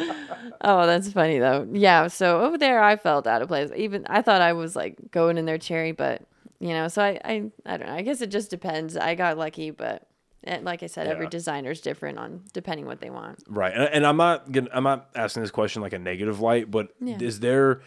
Oh, 0.60 0.86
that's 0.86 1.10
funny 1.12 1.38
though. 1.38 1.66
Yeah. 1.72 2.08
So 2.08 2.42
over 2.42 2.58
there, 2.58 2.82
I 2.82 2.96
felt 2.96 3.26
out 3.26 3.42
of 3.42 3.48
place. 3.48 3.70
Even 3.74 4.06
I 4.08 4.22
thought 4.22 4.40
I 4.42 4.52
was 4.52 4.76
like 4.76 5.10
going 5.10 5.38
in 5.38 5.46
their 5.46 5.58
cherry, 5.58 5.92
but 5.92 6.22
you 6.58 6.68
know. 6.70 6.88
So 6.88 7.02
I, 7.02 7.20
I, 7.24 7.50
I 7.66 7.76
don't 7.76 7.86
know. 7.86 7.94
I 7.94 8.02
guess 8.02 8.20
it 8.20 8.30
just 8.30 8.50
depends. 8.50 8.96
I 8.96 9.14
got 9.14 9.38
lucky, 9.38 9.70
but 9.70 10.06
eh, 10.44 10.58
like 10.62 10.82
I 10.82 10.86
said, 10.86 11.06
every 11.06 11.26
Yeah. 11.26 11.30
designer's 11.30 11.80
different 11.80 12.18
on 12.18 12.42
depending 12.52 12.86
what 12.86 13.00
they 13.00 13.10
want. 13.10 13.42
Right. 13.48 13.72
And, 13.72 13.84
and 13.84 14.06
I'm 14.06 14.16
not 14.16 14.50
gonna, 14.52 14.68
I'm 14.72 14.84
not 14.84 15.08
asking 15.14 15.42
this 15.42 15.50
question 15.50 15.82
like 15.82 15.92
a 15.92 15.98
negative 15.98 16.40
light, 16.40 16.70
but 16.70 16.88
Yeah. 17.00 17.18
is 17.20 17.40
there 17.40 17.80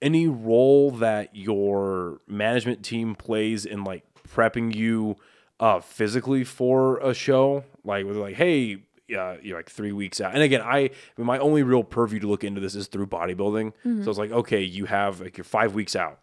any 0.00 0.28
role 0.28 0.90
that 0.92 1.34
your 1.34 2.20
management 2.28 2.84
team 2.84 3.14
plays 3.14 3.64
in 3.66 3.82
like 3.84 4.04
prepping 4.28 4.74
you 4.74 5.16
uh 5.60 5.80
physically 5.80 6.44
for 6.44 6.98
a 6.98 7.12
show? 7.14 7.64
Like 7.84 8.04
like, 8.06 8.36
hey, 8.36 8.84
uh, 9.16 9.36
you're 9.42 9.56
like 9.56 9.70
three 9.70 9.92
weeks 9.92 10.20
out. 10.20 10.34
And 10.34 10.42
again, 10.42 10.60
I, 10.60 10.78
I 10.78 10.90
mean, 11.16 11.26
my 11.26 11.38
only 11.38 11.62
real 11.62 11.82
purview 11.82 12.20
to 12.20 12.26
look 12.26 12.44
into 12.44 12.60
this 12.60 12.74
is 12.74 12.88
through 12.88 13.06
bodybuilding. 13.06 13.72
Mm-hmm. 13.86 14.04
So 14.04 14.10
it's 14.10 14.18
like, 14.18 14.30
okay, 14.30 14.62
you 14.62 14.84
have 14.84 15.20
like 15.20 15.36
you're 15.38 15.44
five 15.44 15.74
weeks 15.74 15.96
out. 15.96 16.20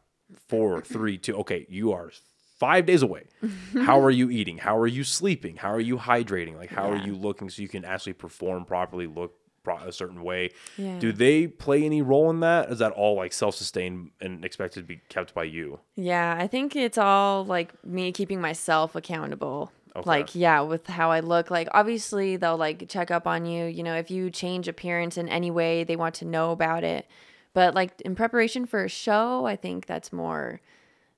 four, 0.47 0.81
three, 0.81 1.17
two. 1.17 1.35
Okay, 1.37 1.65
you 1.69 1.91
are 1.93 2.11
five 2.57 2.85
days 2.85 3.01
away. 3.01 3.25
Mm-hmm. 3.43 3.81
how 3.81 3.99
are 3.99 4.11
you 4.11 4.29
eating? 4.29 4.57
How 4.57 4.77
are 4.77 4.87
you 4.87 5.03
sleeping? 5.03 5.57
How 5.57 5.71
are 5.71 5.79
you 5.79 5.97
hydrating? 5.97 6.55
Like, 6.57 6.71
how 6.71 6.89
are 6.89 6.97
you 6.97 7.15
looking 7.15 7.49
so 7.49 7.61
you 7.61 7.67
can 7.67 7.85
actually 7.85 8.13
perform 8.13 8.65
properly, 8.65 9.07
look 9.07 9.35
pro- 9.63 9.77
a 9.77 9.91
certain 9.91 10.23
way? 10.23 10.51
Yeah. 10.77 10.97
Do 10.99 11.11
they 11.11 11.47
play 11.47 11.83
any 11.83 12.01
role 12.01 12.29
in 12.29 12.39
that? 12.39 12.71
Is 12.71 12.79
that 12.79 12.91
all 12.93 13.15
like 13.15 13.33
self 13.33 13.55
sustained 13.55 14.11
and 14.21 14.43
expected 14.45 14.81
to 14.81 14.87
be 14.87 15.01
kept 15.09 15.33
by 15.33 15.43
you? 15.43 15.79
Yeah, 15.95 16.35
I 16.39 16.47
think 16.47 16.75
it's 16.75 16.97
all 16.97 17.45
like 17.45 17.71
me 17.85 18.11
keeping 18.11 18.41
myself 18.41 18.95
accountable. 18.95 19.71
Okay. 19.95 20.09
Like, 20.09 20.35
yeah, 20.35 20.59
with 20.59 20.87
how 20.87 21.09
I 21.09 21.21
look. 21.21 21.49
Like, 21.49 21.69
obviously, 21.71 22.35
they'll 22.35 22.57
like 22.57 22.89
check 22.89 23.11
up 23.11 23.27
on 23.27 23.45
you. 23.45 23.65
You 23.65 23.81
know, 23.83 23.95
if 23.95 24.11
you 24.11 24.29
change 24.29 24.67
appearance 24.67 25.17
in 25.17 25.29
any 25.29 25.51
way, 25.51 25.85
they 25.85 25.95
want 25.95 26.15
to 26.15 26.25
know 26.25 26.51
about 26.51 26.83
it. 26.83 27.07
But 27.53 27.73
like 27.73 28.01
in 28.01 28.15
preparation 28.15 28.65
for 28.65 28.83
a 28.83 28.89
show, 28.89 29.45
I 29.45 29.55
think 29.55 29.85
that's 29.85 30.11
more 30.11 30.59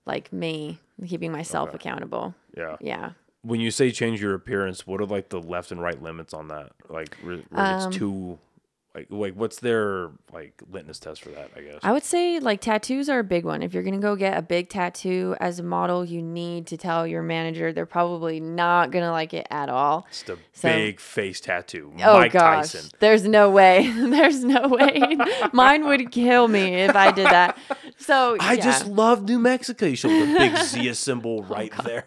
like 0.05 0.31
me 0.31 0.79
keeping 1.05 1.31
myself 1.31 1.73
accountable. 1.73 2.33
Yeah. 2.55 2.77
Yeah. 2.79 3.11
When 3.43 3.59
you 3.59 3.71
say 3.71 3.91
change 3.91 4.21
your 4.21 4.33
appearance, 4.33 4.85
what 4.87 4.99
are 4.99 5.05
like 5.05 5.29
the 5.29 5.39
left 5.39 5.71
and 5.71 5.81
right 5.81 6.01
limits 6.01 6.33
on 6.33 6.47
that? 6.49 6.71
Like, 6.89 7.15
where, 7.21 7.37
where 7.49 7.65
Um, 7.65 7.87
it's 7.87 7.97
too, 7.97 8.39
like, 8.97 9.07
like 9.11 9.33
what's 9.35 9.59
their 9.59 10.09
like 10.33 10.61
litmus 10.71 10.99
test 10.99 11.21
for 11.21 11.29
that? 11.29 11.51
I 11.55 11.61
guess. 11.61 11.79
I 11.83 11.91
would 11.91 12.03
say 12.03 12.39
like 12.39 12.61
tattoos 12.61 13.09
are 13.09 13.19
a 13.19 13.23
big 13.23 13.45
one. 13.45 13.61
If 13.61 13.73
you're 13.73 13.83
gonna 13.83 13.99
go 13.99 14.15
get 14.15 14.37
a 14.37 14.41
big 14.41 14.69
tattoo 14.69 15.35
as 15.39 15.59
a 15.59 15.63
model, 15.63 16.03
you 16.03 16.21
need 16.21 16.67
to 16.67 16.77
tell 16.77 17.05
your 17.05 17.21
manager. 17.21 17.71
They're 17.71 17.85
probably 17.85 18.39
not 18.39 18.91
gonna 18.91 19.11
like 19.11 19.33
it 19.33 19.47
at 19.51 19.69
all. 19.69 20.05
It's 20.09 20.23
the 20.23 20.37
So- 20.53 20.69
big 20.69 20.99
face 20.99 21.39
tattoo. 21.39 21.93
Oh 22.03 22.17
Mike 22.19 22.31
gosh, 22.33 22.71
Tyson. 22.71 22.89
there's 22.99 23.23
no 23.27 23.49
way. 23.51 23.87
there's 23.95 24.43
no 24.43 24.67
way. 24.67 25.17
Mine 25.53 25.85
would 25.85 26.11
kill 26.11 26.47
me 26.47 26.75
if 26.81 26.95
I 26.95 27.11
did 27.11 27.27
that. 27.27 27.57
So 27.97 28.37
I 28.39 28.53
yeah. 28.53 28.63
just 28.63 28.87
love 28.87 29.23
New 29.23 29.39
Mexico. 29.39 29.85
You 29.85 29.95
show 29.95 30.07
the 30.09 30.33
big 30.37 30.57
Zia 30.63 30.95
symbol 30.95 31.27
Oh, 31.27 31.43
right 31.53 31.73
there. 31.83 32.05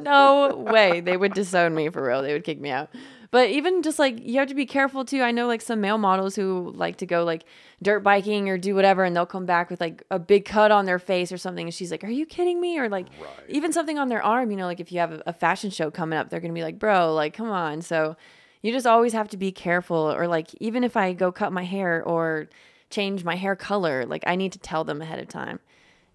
no 0.00 0.54
way. 0.56 1.00
They 1.00 1.16
would 1.16 1.34
disown 1.34 1.74
me 1.74 1.88
for 1.88 2.02
real. 2.06 2.22
They 2.22 2.32
would 2.32 2.44
kick 2.44 2.60
me 2.60 2.70
out. 2.70 2.88
But 3.30 3.50
even 3.50 3.82
just 3.82 3.98
like 3.98 4.26
you 4.26 4.38
have 4.40 4.48
to 4.48 4.54
be 4.54 4.66
careful 4.66 5.04
too. 5.04 5.22
I 5.22 5.30
know 5.30 5.46
like 5.46 5.60
some 5.60 5.80
male 5.80 5.98
models 5.98 6.34
who 6.34 6.72
like 6.74 6.96
to 6.96 7.06
go 7.06 7.22
like 7.24 7.44
dirt 7.80 8.00
biking 8.00 8.48
or 8.48 8.58
do 8.58 8.74
whatever 8.74 9.04
and 9.04 9.14
they'll 9.14 9.26
come 9.26 9.46
back 9.46 9.70
with 9.70 9.80
like 9.80 10.02
a 10.10 10.18
big 10.18 10.44
cut 10.44 10.72
on 10.72 10.86
their 10.86 10.98
face 10.98 11.30
or 11.30 11.38
something 11.38 11.66
and 11.66 11.74
she's 11.74 11.90
like, 11.90 12.02
"Are 12.02 12.10
you 12.10 12.26
kidding 12.26 12.60
me?" 12.60 12.78
or 12.78 12.88
like 12.88 13.06
Right. 13.20 13.30
even 13.48 13.72
something 13.72 13.98
on 13.98 14.08
their 14.08 14.22
arm, 14.22 14.50
you 14.50 14.56
know, 14.56 14.66
like 14.66 14.80
if 14.80 14.90
you 14.90 14.98
have 14.98 15.22
a, 15.26 15.32
fashion 15.32 15.70
show 15.70 15.90
coming 15.90 16.18
up, 16.18 16.28
they're 16.28 16.40
going 16.40 16.52
to 16.52 16.58
be 16.58 16.64
like, 16.64 16.78
"Bro, 16.78 17.14
like 17.14 17.32
come 17.34 17.50
on." 17.50 17.82
So 17.82 18.16
you 18.62 18.72
just 18.72 18.86
always 18.86 19.12
have 19.12 19.28
to 19.28 19.36
be 19.36 19.52
careful 19.52 20.12
or 20.12 20.26
like 20.26 20.48
even 20.60 20.82
if 20.84 20.96
I 20.96 21.12
go 21.12 21.30
cut 21.30 21.52
my 21.52 21.64
hair 21.64 22.02
or 22.02 22.48
change 22.90 23.24
my 23.24 23.36
hair 23.36 23.54
color, 23.54 24.04
like 24.06 24.24
I 24.26 24.34
need 24.34 24.52
to 24.52 24.58
tell 24.58 24.82
them 24.84 25.00
ahead 25.00 25.20
of 25.20 25.28
time. 25.28 25.60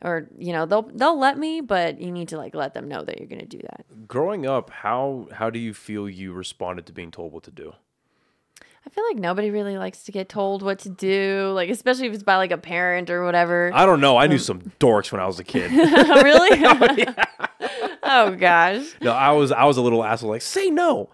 Or 0.06 0.30
you 0.38 0.54
know 0.54 0.68
they'll 0.68 0.84
they'll 0.94 1.18
let 1.20 1.38
me, 1.40 1.62
but 1.62 2.00
you 2.00 2.12
need 2.12 2.28
to 2.28 2.38
like 2.38 2.54
let 2.54 2.76
them 2.76 2.88
know 2.88 3.04
that 3.04 3.18
you're 3.18 3.28
gonna 3.28 3.46
do 3.48 3.58
that. 3.58 4.08
Growing 4.08 4.46
up, 4.46 4.70
how 4.70 5.28
how 5.32 5.50
do 5.50 5.58
you 5.58 5.74
feel 5.74 6.08
you 6.08 6.32
responded 6.32 6.86
to 6.86 6.94
being 6.94 7.10
told 7.10 7.34
what 7.34 7.42
to 7.46 7.52
do? 7.52 7.74
I 8.86 8.92
feel 8.92 9.04
like 9.10 9.18
nobody 9.18 9.50
really 9.50 9.80
likes 9.80 10.04
to 10.04 10.12
get 10.12 10.30
told 10.30 10.62
what 10.62 10.78
to 10.80 10.90
do, 10.90 11.52
like 11.56 11.72
especially 11.72 12.06
if 12.06 12.14
it's 12.14 12.22
by 12.22 12.36
like 12.36 12.52
a 12.52 12.58
parent 12.60 13.10
or 13.10 13.26
whatever. 13.26 13.72
I 13.74 13.88
don't 13.88 14.00
know. 14.00 14.16
I 14.16 14.26
Um, 14.26 14.30
knew 14.30 14.38
some 14.38 14.62
dorks 14.80 15.12
when 15.12 15.20
I 15.20 15.26
was 15.26 15.40
a 15.40 15.44
kid. 15.44 15.72
really? 15.74 16.50
oh 16.66 17.14
gosh. 18.38 18.86
no, 19.02 19.12
I 19.12 19.32
was 19.32 19.52
I 19.52 19.66
was 19.66 19.78
a 19.78 19.82
little 19.82 20.04
asshole. 20.04 20.30
Like, 20.30 20.42
say 20.42 20.70
no, 20.70 21.10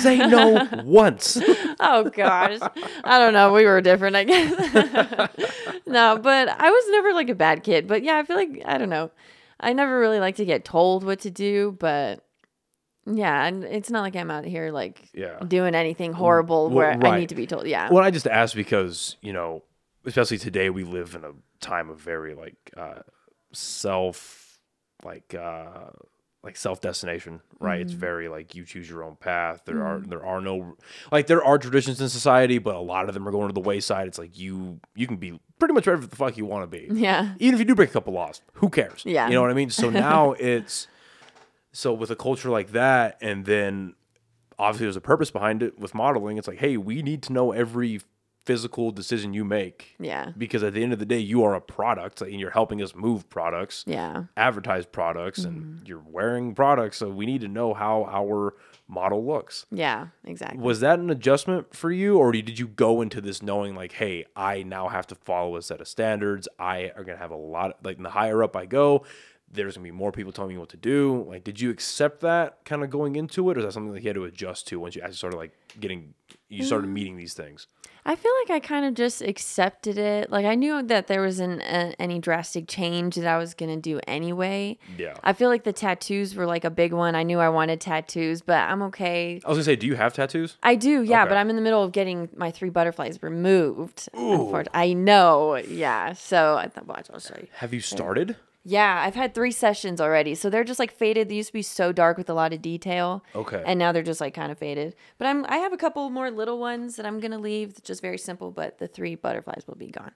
say 0.00 0.18
no 0.18 0.68
once. 0.84 1.38
Oh 1.80 2.10
gosh. 2.14 2.58
I 3.04 3.18
don't 3.18 3.32
know. 3.32 3.52
We 3.52 3.64
were 3.64 3.80
different, 3.80 4.14
I 4.16 4.24
guess. 4.24 4.50
no, 5.86 6.18
but 6.18 6.48
I 6.48 6.70
was 6.70 6.84
never 6.90 7.12
like 7.12 7.28
a 7.30 7.34
bad 7.34 7.62
kid. 7.62 7.86
But 7.88 8.02
yeah, 8.02 8.18
I 8.18 8.24
feel 8.24 8.36
like 8.36 8.62
I 8.64 8.78
don't 8.78 8.90
know. 8.90 9.10
I 9.60 9.72
never 9.72 9.98
really 9.98 10.20
like 10.20 10.36
to 10.36 10.44
get 10.44 10.64
told 10.64 11.04
what 11.04 11.20
to 11.20 11.30
do, 11.30 11.76
but 11.78 12.24
yeah, 13.06 13.44
and 13.46 13.64
it's 13.64 13.90
not 13.90 14.02
like 14.02 14.16
I'm 14.16 14.30
out 14.30 14.44
here 14.44 14.70
like 14.70 15.08
Yeah. 15.14 15.38
doing 15.46 15.74
anything 15.74 16.12
horrible 16.12 16.68
Well, 16.68 16.98
where 16.98 17.06
I 17.06 17.18
need 17.20 17.28
to 17.30 17.34
be 17.34 17.46
told. 17.46 17.66
Yeah. 17.66 17.90
Well, 17.90 18.02
I 18.04 18.10
just 18.10 18.26
asked 18.26 18.54
because 18.54 19.16
you 19.22 19.32
know, 19.32 19.62
especially 20.04 20.38
today, 20.38 20.70
we 20.70 20.84
live 20.84 21.14
in 21.14 21.24
a 21.24 21.32
time 21.60 21.88
of 21.88 21.98
very 22.00 22.34
like 22.34 22.56
uh, 22.76 23.00
self, 23.52 24.58
like 25.02 25.34
uh, 25.34 25.90
like 26.44 26.56
self 26.56 26.80
destination, 26.80 27.40
right? 27.58 27.80
It's 27.80 27.92
mm-hmm. 27.92 28.00
very 28.00 28.28
like 28.28 28.54
you 28.54 28.64
choose 28.64 28.88
your 28.88 29.02
own 29.02 29.16
path. 29.16 29.62
There 29.64 29.82
are 29.82 29.98
mm. 29.98 30.08
there 30.08 30.24
are 30.24 30.40
no 30.40 30.76
like 31.10 31.26
there 31.26 31.42
are 31.42 31.58
traditions 31.58 32.00
in 32.00 32.08
society, 32.08 32.58
but 32.58 32.76
a 32.76 32.80
lot 32.80 33.08
of 33.08 33.14
them 33.14 33.26
are 33.26 33.32
going 33.32 33.48
to 33.48 33.54
the 33.54 33.60
wayside. 33.60 34.06
It's 34.06 34.18
like 34.18 34.38
you 34.38 34.80
you 34.94 35.06
can 35.06 35.16
be 35.16 35.40
pretty 35.58 35.74
much 35.74 35.86
whatever 35.86 36.06
the 36.06 36.16
fuck 36.16 36.36
you 36.36 36.44
want 36.44 36.70
to 36.70 36.78
be. 36.78 36.88
yeah. 36.92 37.34
Even 37.38 37.54
if 37.54 37.60
you 37.60 37.64
do 37.64 37.74
break 37.74 37.90
a 37.90 37.92
couple 37.92 38.12
laws, 38.12 38.42
who 38.54 38.68
cares? 38.68 39.02
Yeah. 39.04 39.26
you 39.28 39.34
know 39.34 39.40
what 39.40 39.50
I 39.50 39.54
mean. 39.54 39.70
So 39.70 39.90
now 40.08 40.32
it's 40.32 40.86
so 41.72 41.92
with 41.92 42.10
a 42.10 42.16
culture 42.16 42.50
like 42.50 42.72
that, 42.72 43.16
and 43.20 43.46
then 43.46 43.94
obviously 44.58 44.86
there's 44.86 44.96
a 44.96 45.00
purpose 45.00 45.30
behind 45.30 45.62
it 45.62 45.78
with 45.78 45.94
modeling. 45.94 46.36
It's 46.36 46.48
like, 46.48 46.58
hey, 46.58 46.76
we 46.76 47.02
need 47.02 47.22
to 47.24 47.32
know 47.32 47.52
every 47.52 48.00
physical 48.44 48.90
decision 48.90 49.32
you 49.32 49.44
make 49.44 49.94
Yeah. 49.98 50.32
because 50.36 50.62
at 50.62 50.74
the 50.74 50.82
end 50.82 50.92
of 50.92 50.98
the 50.98 51.06
day, 51.06 51.18
you 51.18 51.42
are 51.44 51.54
a 51.54 51.60
product 51.60 52.20
and 52.20 52.38
you're 52.38 52.50
helping 52.50 52.82
us 52.82 52.94
move 52.94 53.28
products, 53.30 53.84
Yeah. 53.86 54.24
advertise 54.36 54.86
products, 54.86 55.44
and 55.44 55.62
mm-hmm. 55.62 55.86
you're 55.86 56.04
wearing 56.06 56.54
products. 56.54 56.98
So 56.98 57.08
we 57.08 57.26
need 57.26 57.40
to 57.40 57.48
know 57.48 57.74
how 57.74 58.04
our 58.04 58.54
model 58.86 59.24
looks. 59.24 59.66
Yeah. 59.70 60.08
Exactly. 60.24 60.60
Was 60.60 60.80
that 60.80 60.98
an 60.98 61.10
adjustment 61.10 61.74
for 61.74 61.90
you, 61.90 62.18
or 62.18 62.32
did 62.32 62.58
you 62.58 62.68
go 62.68 63.00
into 63.00 63.20
this 63.20 63.42
knowing 63.42 63.74
like, 63.74 63.92
hey, 63.92 64.26
I 64.36 64.62
now 64.62 64.88
have 64.88 65.06
to 65.08 65.14
follow 65.14 65.56
a 65.56 65.62
set 65.62 65.80
of 65.80 65.88
standards? 65.88 66.46
I 66.58 66.92
are 66.96 67.04
gonna 67.04 67.18
have 67.18 67.30
a 67.30 67.36
lot 67.36 67.78
like 67.82 68.02
the 68.02 68.10
higher 68.10 68.42
up 68.42 68.56
I 68.56 68.66
go, 68.66 69.04
there's 69.54 69.76
gonna 69.76 69.84
be 69.84 69.90
more 69.90 70.12
people 70.12 70.32
telling 70.32 70.50
me 70.50 70.58
what 70.58 70.68
to 70.70 70.76
do. 70.76 71.24
Like, 71.28 71.44
did 71.44 71.60
you 71.60 71.70
accept 71.70 72.20
that 72.20 72.64
kind 72.64 72.82
of 72.82 72.90
going 72.90 73.16
into 73.16 73.48
it, 73.50 73.56
or 73.56 73.60
is 73.60 73.66
that 73.66 73.72
something 73.72 73.92
that 73.92 74.02
you 74.02 74.08
had 74.08 74.16
to 74.16 74.24
adjust 74.24 74.66
to 74.68 74.80
once 74.80 74.94
you 74.94 75.02
actually 75.02 75.16
started 75.16 75.36
like 75.36 75.52
getting 75.80 76.14
you 76.48 76.64
started 76.64 76.88
mm. 76.88 76.92
meeting 76.92 77.16
these 77.16 77.34
things? 77.34 77.66
I 78.06 78.16
feel 78.16 78.32
like 78.42 78.50
I 78.50 78.60
kind 78.60 78.84
of 78.84 78.92
just 78.94 79.22
accepted 79.22 79.96
it. 79.96 80.30
Like 80.30 80.44
I 80.44 80.54
knew 80.54 80.82
that 80.82 81.06
there 81.06 81.22
wasn't 81.22 81.62
any 81.64 82.18
drastic 82.18 82.68
change 82.68 83.16
that 83.16 83.26
I 83.26 83.38
was 83.38 83.54
gonna 83.54 83.78
do 83.78 83.98
anyway. 84.06 84.76
Yeah. 84.98 85.14
I 85.24 85.32
feel 85.32 85.48
like 85.48 85.64
the 85.64 85.72
tattoos 85.72 86.34
were 86.34 86.44
like 86.44 86.64
a 86.64 86.70
big 86.70 86.92
one. 86.92 87.14
I 87.14 87.22
knew 87.22 87.38
I 87.38 87.48
wanted 87.48 87.80
tattoos, 87.80 88.42
but 88.42 88.58
I'm 88.58 88.82
okay. 88.82 89.40
I 89.44 89.48
was 89.48 89.56
gonna 89.56 89.64
say, 89.64 89.76
do 89.76 89.86
you 89.86 89.94
have 89.96 90.12
tattoos? 90.12 90.56
I 90.62 90.74
do, 90.74 91.02
yeah, 91.02 91.22
Okay. 91.22 91.30
but 91.30 91.38
I'm 91.38 91.48
in 91.48 91.56
the 91.56 91.62
middle 91.62 91.82
of 91.82 91.92
getting 91.92 92.28
my 92.36 92.50
three 92.50 92.70
butterflies 92.70 93.22
removed. 93.22 94.08
unfor- 94.14 94.66
I 94.74 94.92
know, 94.92 95.56
yeah. 95.56 96.12
So 96.12 96.56
I 96.56 96.68
thought, 96.68 96.86
watch, 96.86 97.08
I'll 97.12 97.20
show 97.20 97.36
you. 97.40 97.48
Have 97.56 97.72
you 97.72 97.80
started? 97.80 98.36
Yeah, 98.66 99.02
I've 99.04 99.14
had 99.14 99.34
three 99.34 99.50
sessions 99.50 100.00
already. 100.00 100.34
So 100.34 100.48
they're 100.48 100.64
just 100.64 100.78
like 100.78 100.90
faded. 100.90 101.28
They 101.28 101.34
used 101.34 101.48
to 101.48 101.52
be 101.52 101.62
so 101.62 101.92
dark 101.92 102.16
with 102.16 102.30
a 102.30 102.34
lot 102.34 102.54
of 102.54 102.62
detail. 102.62 103.22
Okay. 103.34 103.62
And 103.64 103.78
now 103.78 103.92
they're 103.92 104.02
just 104.02 104.20
like 104.22 104.32
kind 104.32 104.50
of 104.50 104.58
faded. 104.58 104.96
But 105.18 105.26
I'm 105.26 105.44
I 105.46 105.58
have 105.58 105.74
a 105.74 105.76
couple 105.76 106.08
more 106.08 106.30
little 106.30 106.58
ones 106.58 106.96
that 106.96 107.04
I'm 107.04 107.20
gonna 107.20 107.38
leave, 107.38 107.82
just 107.82 108.00
very 108.00 108.18
simple, 108.18 108.50
but 108.50 108.78
the 108.78 108.88
three 108.88 109.16
butterflies 109.16 109.64
will 109.66 109.76
be 109.76 109.88
gone. 109.88 110.12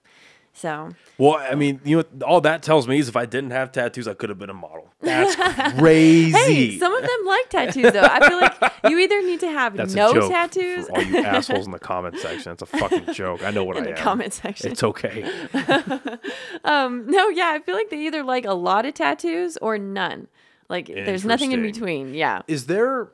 So 0.59 0.91
Well, 1.19 1.37
I 1.37 1.55
mean, 1.55 1.81
you 1.85 1.99
know, 1.99 2.05
all 2.27 2.41
that 2.41 2.63
tells 2.65 2.89
me 2.89 2.99
is 2.99 3.09
if 3.09 3.15
I 3.17 3.27
didn't 3.27 3.53
have 3.53 3.71
tattoos, 3.71 4.09
I 4.09 4.15
could 4.15 4.29
have 4.29 4.39
been 4.41 4.51
a 4.51 4.55
model. 4.55 4.93
That's 5.01 5.37
crazy. 5.79 6.33
Hey, 6.33 6.79
some 6.79 6.93
of 6.93 7.01
them 7.03 7.11
like 7.27 7.49
tattoos 7.49 7.93
though. 7.93 8.03
I 8.03 8.29
feel 8.29 8.41
like 8.41 8.73
you 8.91 8.99
either 8.99 9.23
need 9.23 9.39
to 9.41 9.49
have 9.51 9.77
That's 9.77 9.95
no 9.95 10.11
a 10.11 10.15
joke 10.15 10.31
tattoos 10.33 10.87
for 10.89 10.97
all 10.97 11.03
you 11.03 11.19
assholes 11.25 11.67
in 11.67 11.73
the 11.73 11.79
comment 11.79 12.19
section. 12.19 12.51
It's 12.53 12.63
a 12.63 12.67
fucking 12.67 13.15
joke. 13.15 13.45
I 13.45 13.51
know 13.53 13.63
what 13.63 13.77
in 13.77 13.85
I 13.85 13.87
the 13.93 13.99
am. 13.99 14.03
comment 14.03 14.33
section. 14.35 14.73
It's 14.73 14.83
okay. 14.83 15.31
Um, 16.65 17.07
no, 17.09 17.29
yeah, 17.29 17.53
I 17.55 17.61
feel 17.61 17.75
like 17.75 17.89
they 17.91 18.01
either 18.07 18.23
like 18.23 18.45
a 18.45 18.53
lot 18.55 18.85
of 18.85 18.95
tattoos 18.95 19.57
or 19.59 19.79
none. 19.79 20.27
Like 20.69 20.87
there's 20.89 21.25
nothing 21.25 21.53
in 21.53 21.63
between. 21.63 22.15
Yeah. 22.15 22.43
Is 22.47 22.67
there? 22.67 23.09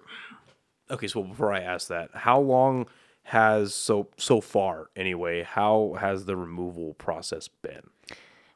Okay, 0.90 1.06
so 1.06 1.22
before 1.22 1.52
I 1.52 1.60
ask 1.60 1.88
that, 1.88 2.10
how 2.14 2.40
long 2.40 2.86
has 3.24 3.74
so 3.74 4.08
so 4.16 4.40
far 4.40 4.90
anyway? 4.94 5.42
How 5.42 5.96
has 5.98 6.24
the 6.26 6.36
removal 6.36 6.94
process 6.94 7.48
been? 7.48 7.90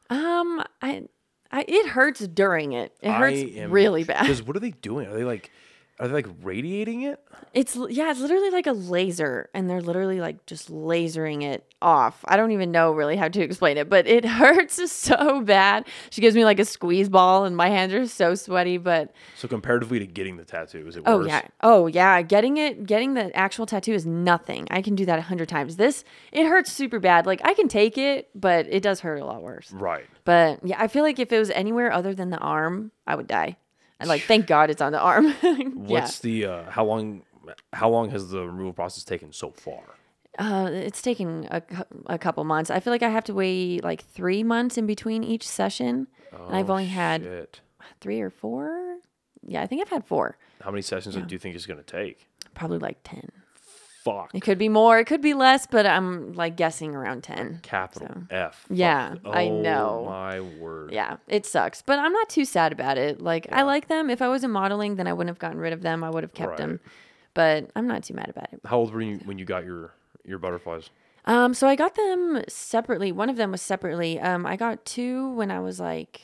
Um, 0.09 0.63
I, 0.81 1.03
I 1.51 1.65
it 1.67 1.87
hurts 1.89 2.19
during 2.27 2.73
it. 2.73 2.95
It 3.01 3.11
hurts 3.11 3.39
am- 3.39 3.71
really 3.71 4.03
bad. 4.03 4.21
Because 4.23 4.43
what 4.43 4.55
are 4.55 4.59
they 4.59 4.71
doing? 4.71 5.07
Are 5.07 5.13
they 5.13 5.23
like, 5.23 5.51
are 5.99 6.07
they 6.07 6.13
like 6.13 6.27
radiating 6.41 7.01
it? 7.01 7.19
It's 7.53 7.75
yeah, 7.89 8.09
it's 8.11 8.19
literally 8.21 8.51
like 8.51 8.67
a 8.67 8.71
laser, 8.71 9.49
and 9.53 9.69
they're 9.69 9.81
literally 9.81 10.19
like 10.21 10.45
just 10.45 10.71
lasering 10.71 11.43
it 11.43 11.65
off. 11.81 12.23
I 12.25 12.37
don't 12.37 12.51
even 12.51 12.71
know 12.71 12.91
really 12.93 13.15
how 13.17 13.27
to 13.27 13.41
explain 13.41 13.77
it, 13.77 13.89
but 13.89 14.07
it 14.07 14.23
hurts 14.41 14.91
so 14.91 15.41
bad. 15.41 15.85
She 16.09 16.21
gives 16.21 16.35
me 16.35 16.45
like 16.45 16.59
a 16.59 16.65
squeeze 16.65 17.09
ball, 17.09 17.43
and 17.45 17.57
my 17.57 17.67
hands 17.69 17.93
are 17.93 18.07
so 18.07 18.35
sweaty. 18.35 18.77
But 18.77 19.11
So 19.35 19.47
comparatively 19.47 19.99
to 19.99 20.05
getting 20.07 20.37
the 20.37 20.45
tattoo, 20.45 20.87
is 20.87 20.95
it 20.95 21.03
oh 21.05 21.17
worse? 21.19 21.27
yeah, 21.27 21.41
oh 21.61 21.87
yeah, 21.87 22.21
getting 22.21 22.57
it, 22.57 22.85
getting 22.85 23.13
the 23.15 23.35
actual 23.35 23.65
tattoo 23.65 23.93
is 23.93 24.05
nothing. 24.05 24.67
I 24.71 24.81
can 24.81 24.95
do 24.95 25.05
that 25.05 25.19
a 25.19 25.23
hundred 25.23 25.49
times. 25.49 25.75
This 25.75 26.03
it 26.31 26.45
hurts 26.45 26.71
super 26.71 26.99
bad. 26.99 27.25
Like 27.25 27.41
I 27.43 27.53
can 27.53 27.67
take 27.67 27.97
it, 27.97 28.29
but 28.33 28.67
it 28.69 28.83
does 28.83 29.01
hurt 29.01 29.17
a 29.17 29.25
lot 29.25 29.41
worse. 29.41 29.71
Right. 29.73 30.05
But 30.23 30.59
yeah, 30.65 30.77
I 30.79 30.87
feel 30.87 31.03
like 31.03 31.19
if 31.19 31.31
it 31.33 31.39
was 31.39 31.49
anywhere 31.49 31.91
other 31.91 32.13
than 32.13 32.29
the 32.29 32.37
arm, 32.37 32.91
I 33.05 33.15
would 33.15 33.27
die. 33.27 33.57
And 33.99 34.07
like, 34.07 34.21
thank 34.23 34.47
God 34.47 34.69
it's 34.69 34.81
on 34.81 34.91
the 34.91 34.99
arm. 34.99 35.33
yeah. 35.43 35.63
What's 35.75 36.19
the 36.19 36.45
uh, 36.45 36.71
how 36.71 36.85
long? 36.85 37.23
How 37.73 37.89
long 37.89 38.11
has 38.11 38.29
the 38.29 38.45
removal 38.45 38.73
process 38.73 39.03
taken 39.03 39.33
so 39.33 39.49
far? 39.51 39.81
Uh, 40.37 40.69
it's 40.71 41.01
taken 41.01 41.47
a, 41.51 41.61
a 42.05 42.17
couple 42.17 42.43
months. 42.43 42.69
I 42.69 42.79
feel 42.79 42.93
like 42.93 43.03
I 43.03 43.09
have 43.09 43.23
to 43.25 43.33
wait 43.33 43.83
like 43.83 44.03
three 44.03 44.43
months 44.43 44.77
in 44.77 44.85
between 44.85 45.23
each 45.23 45.45
session, 45.47 46.07
and 46.31 46.55
I've 46.55 46.69
Oh, 46.69 46.73
only 46.73 46.85
had 46.85 47.23
shit. 47.23 47.61
three 47.99 48.21
or 48.21 48.29
four. 48.29 48.97
Yeah, 49.45 49.61
I 49.63 49.67
think 49.67 49.81
I've 49.81 49.89
had 49.89 50.05
four. 50.05 50.37
How 50.61 50.69
many 50.71 50.81
sessions 50.81 51.15
do 51.15 51.23
you 51.29 51.39
think 51.39 51.55
it's 51.55 51.65
gonna 51.65 51.81
take? 51.83 52.27
Probably 52.53 52.77
like 52.77 52.99
ten. 53.03 53.31
Fuck. 54.11 54.31
It 54.33 54.41
could 54.41 54.57
be 54.57 54.69
more. 54.69 54.99
It 54.99 55.05
could 55.05 55.21
be 55.21 55.33
less, 55.33 55.67
but 55.67 55.85
I'm 55.85 56.33
like 56.33 56.55
guessing 56.55 56.95
around 56.95 57.23
ten. 57.23 57.59
Capital 57.63 58.07
So- 58.07 58.23
F. 58.35 58.65
Yeah, 58.69 59.15
I 59.25 59.45
Oh, 59.47 59.61
know. 59.61 60.05
My 60.09 60.39
word. 60.39 60.91
Yeah, 60.91 61.17
it 61.27 61.45
sucks, 61.45 61.81
but 61.81 61.99
I'm 61.99 62.11
not 62.13 62.29
too 62.29 62.45
sad 62.45 62.71
about 62.71 62.97
it. 62.97 63.21
Like 63.21 63.47
I 63.51 63.61
like 63.63 63.87
them. 63.87 64.09
If 64.09 64.21
I 64.21 64.27
wasn't 64.27 64.53
modeling, 64.53 64.95
then 64.95 65.07
I 65.07 65.13
wouldn't 65.13 65.29
have 65.29 65.39
gotten 65.39 65.59
rid 65.59 65.73
of 65.73 65.81
them. 65.81 66.03
I 66.03 66.09
would 66.09 66.23
have 66.23 66.33
kept 66.33 66.57
them. 66.57 66.79
But 67.33 67.69
I'm 67.75 67.87
not 67.87 68.03
too 68.03 68.13
mad 68.15 68.29
about 68.29 68.51
it. 68.51 68.59
How 68.65 68.77
old 68.79 68.93
were 68.93 69.01
you 69.01 69.17
when 69.25 69.37
you 69.39 69.45
got 69.45 69.63
your 69.65 69.93
your 70.25 70.39
butterflies? 70.39 70.89
Um, 71.25 71.53
so 71.53 71.67
I 71.67 71.75
got 71.75 71.95
them 71.95 72.41
separately. 72.47 73.11
One 73.11 73.29
of 73.29 73.35
them 73.35 73.51
was 73.51 73.61
separately. 73.61 74.19
Um, 74.19 74.45
I 74.45 74.55
got 74.55 74.83
two 74.85 75.29
when 75.33 75.51
I 75.51 75.59
was 75.59 75.79
like, 75.79 76.21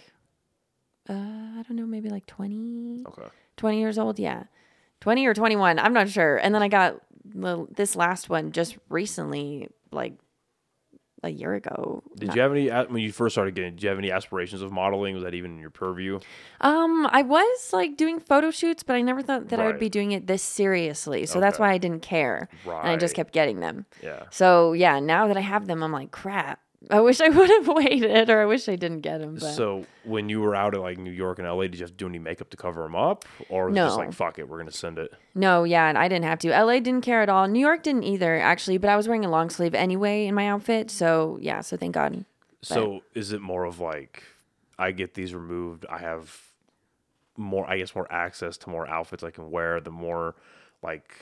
uh, 1.09 1.13
I 1.13 1.63
don't 1.67 1.75
know, 1.75 1.85
maybe 1.85 2.09
like 2.09 2.25
20, 2.25 3.03
Okay. 3.07 3.27
20 3.57 3.79
years 3.79 3.97
old. 3.99 4.17
Yeah, 4.19 4.43
twenty 5.01 5.25
or 5.27 5.33
twenty 5.35 5.55
one. 5.55 5.77
I'm 5.79 5.93
not 5.93 6.09
sure. 6.09 6.37
And 6.37 6.55
then 6.55 6.63
I 6.63 6.67
got 6.67 6.99
the, 7.33 7.65
this 7.75 7.95
last 7.95 8.29
one 8.29 8.51
just 8.51 8.77
recently, 8.89 9.69
like 9.91 10.13
a 11.23 11.29
year 11.29 11.53
ago. 11.55 12.03
Did 12.17 12.35
you 12.35 12.41
have 12.41 12.51
any 12.51 12.69
when 12.69 13.01
you 13.01 13.11
first 13.11 13.33
started 13.33 13.55
getting? 13.55 13.75
Did 13.75 13.83
you 13.83 13.89
have 13.89 13.97
any 13.97 14.11
aspirations 14.11 14.61
of 14.61 14.71
modeling? 14.71 15.15
Was 15.15 15.23
that 15.23 15.33
even 15.33 15.51
in 15.51 15.59
your 15.59 15.71
purview? 15.71 16.19
Um, 16.61 17.07
I 17.11 17.23
was 17.23 17.73
like 17.73 17.97
doing 17.97 18.19
photo 18.19 18.51
shoots, 18.51 18.83
but 18.83 18.95
I 18.95 19.01
never 19.01 19.21
thought 19.21 19.49
that 19.49 19.59
I 19.59 19.65
would 19.65 19.79
be 19.79 19.89
doing 19.89 20.11
it 20.11 20.27
this 20.27 20.43
seriously. 20.43 21.25
So 21.25 21.39
that's 21.39 21.59
why 21.59 21.71
I 21.71 21.77
didn't 21.77 22.01
care. 22.01 22.47
right. 22.65 22.81
And 22.81 22.89
I 22.89 22.97
just 22.97 23.15
kept 23.15 23.33
getting 23.33 23.59
them. 23.59 23.85
Yeah. 24.03 24.23
So 24.29 24.73
yeah, 24.73 24.99
now 24.99 25.27
that 25.27 25.37
I 25.37 25.41
have 25.41 25.67
them, 25.67 25.83
I'm 25.83 25.91
like, 25.91 26.11
crap. 26.11 26.59
I 26.89 26.99
wish 27.01 27.21
I 27.21 27.29
would 27.37 27.49
have 27.49 27.67
waited, 27.67 28.29
or 28.29 28.41
I 28.41 28.45
wish 28.45 28.69
I 28.69 28.75
didn't 28.75 29.01
get 29.01 29.19
them. 29.19 29.35
But 29.35 29.53
So 29.53 29.85
when 30.03 30.29
you 30.29 30.41
were 30.41 30.55
out 30.55 30.73
at 30.75 30.81
like 30.81 30.97
New 30.97 31.11
York 31.11 31.39
and 31.39 31.47
LA, 31.47 31.63
did 31.63 31.75
you 31.75 31.81
have 31.81 31.91
to 31.91 31.95
do 31.97 32.07
any 32.07 32.19
makeup 32.19 32.49
to 32.51 32.57
cover 32.57 32.83
them 32.83 32.95
up, 32.95 33.25
or 33.49 33.67
was 33.69 33.75
it 33.77 33.79
just 33.79 33.97
like 33.97 34.13
fuck 34.13 34.39
it, 34.39 34.47
we're 34.47 34.57
gonna 34.57 34.71
send 34.71 34.97
it? 34.99 35.11
no, 35.33 35.63
yeah, 35.63 35.87
and 35.87 35.97
I 35.97 36.07
didn't 36.07 36.25
have 36.25 36.39
to. 36.39 36.49
LA 36.49 36.79
didn't 36.79 37.01
care 37.01 37.21
at 37.21 37.29
all. 37.29 37.47
New 37.47 37.59
York 37.59 37.83
didn't 37.83 38.03
either, 38.03 38.37
actually. 38.37 38.77
But 38.77 38.89
I 38.89 38.95
was 38.95 39.07
wearing 39.07 39.25
a 39.25 39.29
long 39.29 39.49
sleeve 39.49 39.73
anyway 39.73 40.25
in 40.27 40.35
my 40.35 40.47
outfit, 40.47 40.91
so 40.91 41.37
yeah. 41.41 41.61
So 41.61 41.77
thank 41.77 41.93
God. 41.93 42.25
So 42.61 43.01
is 43.13 43.31
it 43.31 43.41
more 43.41 43.65
of 43.65 43.79
like 43.79 44.23
I 44.77 44.91
get 44.91 45.13
these 45.13 45.33
removed, 45.33 45.85
I 45.89 45.99
have 45.99 46.41
more, 47.37 47.69
I 47.69 47.77
guess, 47.77 47.93
more 47.95 48.11
access 48.11 48.57
to 48.59 48.69
more 48.69 48.87
outfits 48.87 49.23
I 49.23 49.31
can 49.31 49.51
wear. 49.51 49.79
The 49.79 49.91
more 49.91 50.35
like. 50.81 51.13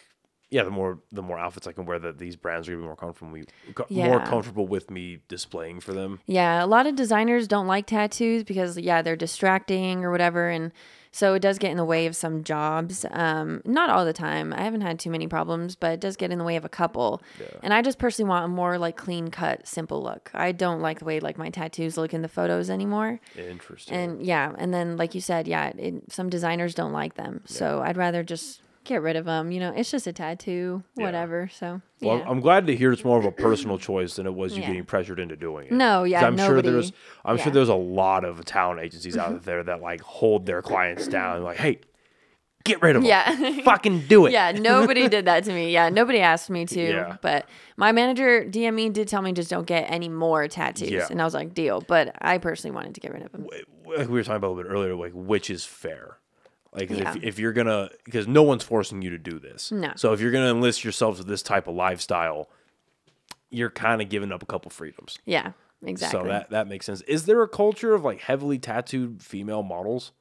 Yeah, 0.53 0.63
the 0.63 0.69
more 0.69 0.99
the 1.11 1.23
more 1.23 1.39
outfits 1.39 1.65
I 1.65 1.71
can 1.71 1.85
wear, 1.85 1.97
that 1.97 2.19
these 2.19 2.35
brands 2.35 2.67
are 2.67 2.71
gonna 2.73 2.83
be 2.83 2.85
more 2.85 2.95
comfortable, 2.95 3.31
me, 3.31 3.43
co- 3.73 3.87
more 3.89 4.19
Yeah. 4.19 4.25
comfortable 4.25 4.67
with 4.67 4.91
me 4.91 5.19
displaying 5.27 5.79
for 5.79 5.93
them. 5.93 6.19
Yeah, 6.27 6.63
a 6.63 6.67
lot 6.67 6.85
of 6.85 6.95
designers 6.95 7.47
don't 7.47 7.65
like 7.67 7.87
tattoos 7.87 8.43
because 8.43 8.77
yeah, 8.77 9.01
they're 9.01 9.15
distracting 9.15 10.05
or 10.05 10.11
whatever, 10.11 10.49
and 10.49 10.71
so 11.11 11.33
it 11.35 11.41
does 11.41 11.59
get 11.59 11.69
in 11.69 11.77
the 11.77 11.85
way 11.85 12.05
of 12.07 12.15
some 12.15 12.43
jobs. 12.43 13.05
Um, 13.11 13.61
not 13.65 13.89
all 13.91 14.03
the 14.03 14.13
time. 14.13 14.51
I 14.51 14.61
haven't 14.61 14.81
had 14.81 14.97
too 14.99 15.11
many 15.11 15.27
problems, 15.27 15.75
but 15.75 15.91
it 15.93 15.99
does 15.99 16.15
get 16.15 16.31
in 16.31 16.39
the 16.39 16.43
way 16.43 16.55
of 16.55 16.65
a 16.65 16.69
couple. 16.69 17.21
Yeah. 17.39 17.45
And 17.61 17.71
I 17.71 17.83
just 17.83 17.99
personally 17.99 18.29
want 18.29 18.45
a 18.45 18.47
more 18.47 18.79
like 18.79 18.97
clean 18.97 19.29
cut, 19.29 19.67
simple 19.67 20.01
look. 20.01 20.31
I 20.33 20.51
don't 20.51 20.81
like 20.81 20.99
the 20.99 21.05
way 21.05 21.19
like 21.19 21.37
my 21.37 21.49
tattoos 21.51 21.97
look 21.97 22.15
in 22.15 22.23
the 22.23 22.27
photos 22.27 22.69
anymore. 22.69 23.19
Interesting. 23.37 23.95
And 23.95 24.23
yeah, 24.25 24.53
and 24.57 24.73
then 24.73 24.97
like 24.97 25.13
you 25.13 25.21
said, 25.21 25.47
yeah, 25.47 25.67
it, 25.77 26.11
some 26.11 26.29
designers 26.29 26.73
don't 26.73 26.93
like 26.93 27.13
them, 27.13 27.41
so 27.45 27.81
I'd 27.83 27.97
rather 27.97 28.23
just 28.23 28.61
get 28.83 29.01
rid 29.01 29.15
of 29.15 29.25
them. 29.25 29.51
You 29.51 29.59
know, 29.59 29.73
it's 29.75 29.89
just 29.91 30.07
a 30.07 30.13
tattoo, 30.13 30.83
whatever. 30.95 31.49
So 31.53 31.81
Well. 32.01 32.23
I'm 32.27 32.39
glad 32.39 32.67
to 32.67 32.75
hear 32.75 32.91
it's 32.91 33.03
more 33.03 33.17
of 33.17 33.25
a 33.25 33.31
personal 33.31 33.77
choice 33.77 34.15
than 34.15 34.25
it 34.27 34.33
was 34.33 34.53
you 34.55 34.61
Yeah. 34.61 34.67
getting 34.67 34.83
pressured 34.85 35.19
into 35.19 35.35
doing 35.35 35.67
it. 35.67 35.71
No, 35.73 36.03
yeah, 36.03 36.25
I'm 36.25 36.37
sure 36.37 36.61
there's 36.61 36.91
I'm 37.25 37.37
yeah. 37.37 37.43
sure 37.43 37.53
there's 37.53 37.69
a 37.69 37.75
lot 37.75 38.25
of 38.25 38.43
talent 38.45 38.81
agencies 38.81 39.17
out 39.17 39.43
there 39.45 39.63
that 39.63 39.81
like 39.81 40.01
hold 40.01 40.45
their 40.45 40.61
clients 40.61 41.07
down, 41.07 41.43
like, 41.43 41.57
hey, 41.57 41.79
get 42.65 42.81
rid 42.81 42.95
of 42.95 43.01
them. 43.03 43.09
Yeah. 43.09 43.61
fucking 43.63 44.07
do 44.07 44.25
it. 44.25 44.31
yeah, 44.31 44.51
nobody 44.51 45.07
did 45.15 45.25
that 45.25 45.43
to 45.45 45.53
me. 45.53 45.71
Yeah, 45.71 45.89
nobody 45.89 46.19
asked 46.19 46.49
me 46.49 46.65
to. 46.67 46.81
Yeah. 46.81 47.17
But 47.21 47.45
my 47.77 47.91
manager, 47.91 48.45
DME, 48.45 48.93
did 48.93 49.07
tell 49.07 49.21
me 49.21 49.31
just 49.33 49.49
don't 49.49 49.67
get 49.67 49.89
any 49.91 50.07
more 50.09 50.47
tattoos. 50.47 50.89
Yeah. 50.89 51.07
And 51.09 51.21
I 51.21 51.25
was 51.25 51.33
like, 51.33 51.53
deal. 51.53 51.81
But 51.81 52.15
I 52.21 52.37
personally 52.37 52.73
wanted 52.73 52.95
to 52.95 53.01
get 53.01 53.13
rid 53.13 53.23
of 53.23 53.31
them. 53.31 53.47
Like 53.85 54.07
we 54.07 54.13
were 54.13 54.23
talking 54.23 54.37
about 54.37 54.47
a 54.47 54.53
little 54.53 54.63
bit 54.63 54.73
earlier, 54.73 54.95
like 54.95 55.11
which 55.13 55.49
is 55.49 55.65
fair. 55.65 56.17
Like 56.73 56.89
Yeah. 56.89 57.15
if, 57.15 57.23
if 57.23 57.39
you're 57.39 57.53
gonna 57.53 57.89
because 58.03 58.27
no 58.27 58.43
one's 58.43 58.63
forcing 58.63 59.01
you 59.01 59.11
to 59.11 59.17
do 59.17 59.39
this. 59.39 59.71
No. 59.71 59.91
So 59.95 60.13
if 60.13 60.19
you're 60.19 60.31
gonna 60.31 60.49
enlist 60.51 60.83
yourself 60.83 61.17
to 61.17 61.23
this 61.23 61.43
type 61.43 61.67
of 61.67 61.75
lifestyle, 61.75 62.49
you're 63.49 63.69
kind 63.69 64.01
of 64.01 64.09
giving 64.09 64.31
up 64.31 64.41
a 64.41 64.45
couple 64.47 64.71
freedoms. 64.71 65.19
Yeah, 65.25 65.51
exactly. 65.85 66.19
So 66.21 66.27
that 66.27 66.49
that 66.49 66.67
makes 66.67 66.85
sense. 66.85 67.01
Is 67.01 67.25
there 67.25 67.41
a 67.43 67.47
culture 67.47 67.93
of 67.93 68.03
like 68.03 68.21
heavily 68.21 68.57
tattooed 68.57 69.21
female 69.21 69.61
models? 69.63 70.11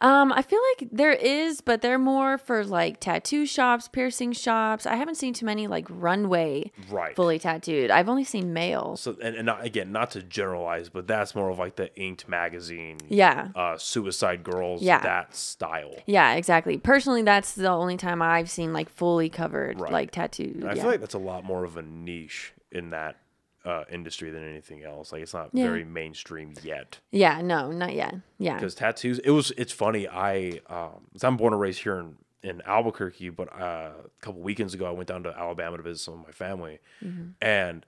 Um, 0.00 0.32
I 0.32 0.42
feel 0.42 0.60
like 0.78 0.88
there 0.90 1.12
is, 1.12 1.60
but 1.60 1.80
they're 1.82 1.98
more 1.98 2.38
for 2.38 2.64
like 2.64 3.00
tattoo 3.00 3.46
shops, 3.46 3.88
piercing 3.88 4.32
shops. 4.32 4.86
I 4.86 4.96
haven't 4.96 5.14
seen 5.16 5.34
too 5.34 5.46
many 5.46 5.66
like 5.66 5.86
runway 5.88 6.72
Right. 6.90 7.14
fully 7.16 7.38
tattooed. 7.38 7.90
I've 7.90 8.08
only 8.08 8.24
seen 8.24 8.52
males. 8.52 9.00
So 9.00 9.16
and, 9.22 9.36
and 9.36 9.46
not, 9.46 9.64
again, 9.64 9.92
not 9.92 10.10
to 10.12 10.22
generalize, 10.22 10.88
but 10.88 11.06
that's 11.06 11.34
more 11.34 11.48
of 11.50 11.58
like 11.58 11.76
the 11.76 11.94
Inked 11.96 12.28
magazine, 12.28 12.98
Yeah. 13.08 13.48
uh, 13.54 13.76
Suicide 13.78 14.42
Girls, 14.44 14.82
Yeah. 14.82 15.00
that 15.00 15.34
style. 15.34 15.94
Yeah, 16.06 16.34
exactly. 16.34 16.76
Personally, 16.78 17.22
that's 17.22 17.54
the 17.54 17.68
only 17.70 17.96
time 17.96 18.20
I've 18.22 18.50
seen 18.50 18.72
like 18.72 18.88
fully 18.88 19.28
covered, 19.28 19.80
Right. 19.80 19.92
like 19.92 20.10
tattooed. 20.10 20.56
And 20.56 20.64
I 20.70 20.74
yeah. 20.74 20.82
feel 20.82 20.90
like 20.90 21.00
that's 21.00 21.14
a 21.14 21.18
lot 21.18 21.44
more 21.44 21.64
of 21.64 21.76
a 21.76 21.82
niche 21.82 22.52
in 22.72 22.90
that 22.90 23.16
uh, 23.64 23.84
industry 23.90 24.30
than 24.30 24.48
anything 24.48 24.82
else. 24.84 25.12
Like 25.12 25.22
it's 25.22 25.34
not 25.34 25.50
Yeah. 25.52 25.64
very 25.64 25.84
mainstream 25.84 26.54
yet. 26.62 26.98
yeah, 27.10 27.40
no, 27.40 27.70
not 27.72 27.94
yet. 27.94 28.14
Yeah. 28.38 28.54
Because 28.54 28.74
tattoos, 28.74 29.18
it 29.20 29.30
was. 29.30 29.52
It's 29.56 29.72
funny. 29.72 30.06
I, 30.08 30.60
um, 30.68 31.06
I'm 31.22 31.36
born 31.36 31.52
and 31.52 31.60
raised 31.60 31.82
here 31.82 31.98
in 31.98 32.16
in 32.42 32.60
Albuquerque, 32.66 33.30
but 33.30 33.48
uh, 33.58 33.92
a 34.04 34.20
couple 34.20 34.42
weekends 34.42 34.74
ago, 34.74 34.84
I 34.84 34.90
went 34.90 35.08
down 35.08 35.22
to 35.22 35.30
Alabama 35.36 35.78
to 35.78 35.82
visit 35.82 36.02
some 36.02 36.14
of 36.14 36.20
my 36.26 36.30
family, 36.32 36.78
Mm-hmm. 37.02 37.28
and 37.40 37.86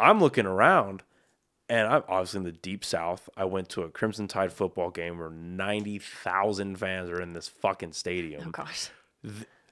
I'm 0.00 0.18
looking 0.20 0.46
around. 0.46 1.02
And 1.68 1.86
I'm 1.88 2.02
obviously 2.08 2.38
in 2.38 2.44
the 2.44 2.52
deep 2.52 2.84
south. 2.84 3.30
I 3.34 3.44
went 3.46 3.70
to 3.70 3.82
a 3.82 3.88
Crimson 3.88 4.28
Tide 4.28 4.52
football 4.52 4.90
game 4.90 5.16
where 5.18 5.30
ninety 5.30 5.98
thousand 5.98 6.76
fans 6.76 7.08
are 7.08 7.20
in 7.22 7.32
this 7.32 7.48
fucking 7.48 7.92
stadium. 7.92 8.42
Oh 8.48 8.50
gosh. 8.50 8.90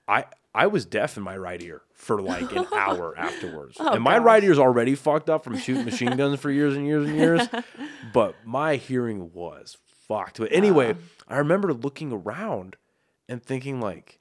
I 0.08 0.24
I 0.54 0.66
was 0.66 0.84
deaf 0.84 1.16
in 1.16 1.22
my 1.22 1.36
right 1.36 1.62
ear 1.62 1.82
for 1.94 2.20
like 2.20 2.50
an 2.52 2.66
hour 2.72 3.14
afterwards, 3.16 3.76
Oh, 3.78 3.92
and 3.92 4.02
my 4.02 4.16
gosh. 4.16 4.24
right 4.24 4.44
ear's 4.44 4.58
already 4.58 4.94
fucked 4.96 5.30
up 5.30 5.44
from 5.44 5.56
shooting 5.56 5.84
machine 5.84 6.16
guns 6.16 6.40
for 6.40 6.50
years 6.50 6.74
and 6.76 6.86
years 6.86 7.06
and 7.08 7.16
years. 7.16 7.48
but 8.12 8.34
my 8.44 8.76
hearing 8.76 9.32
was 9.32 9.76
fucked. 10.08 10.38
But 10.38 10.50
anyway, 10.52 10.96
I 11.28 11.38
remember 11.38 11.72
looking 11.72 12.10
around 12.12 12.76
and 13.28 13.40
thinking 13.42 13.80
like, 13.80 14.18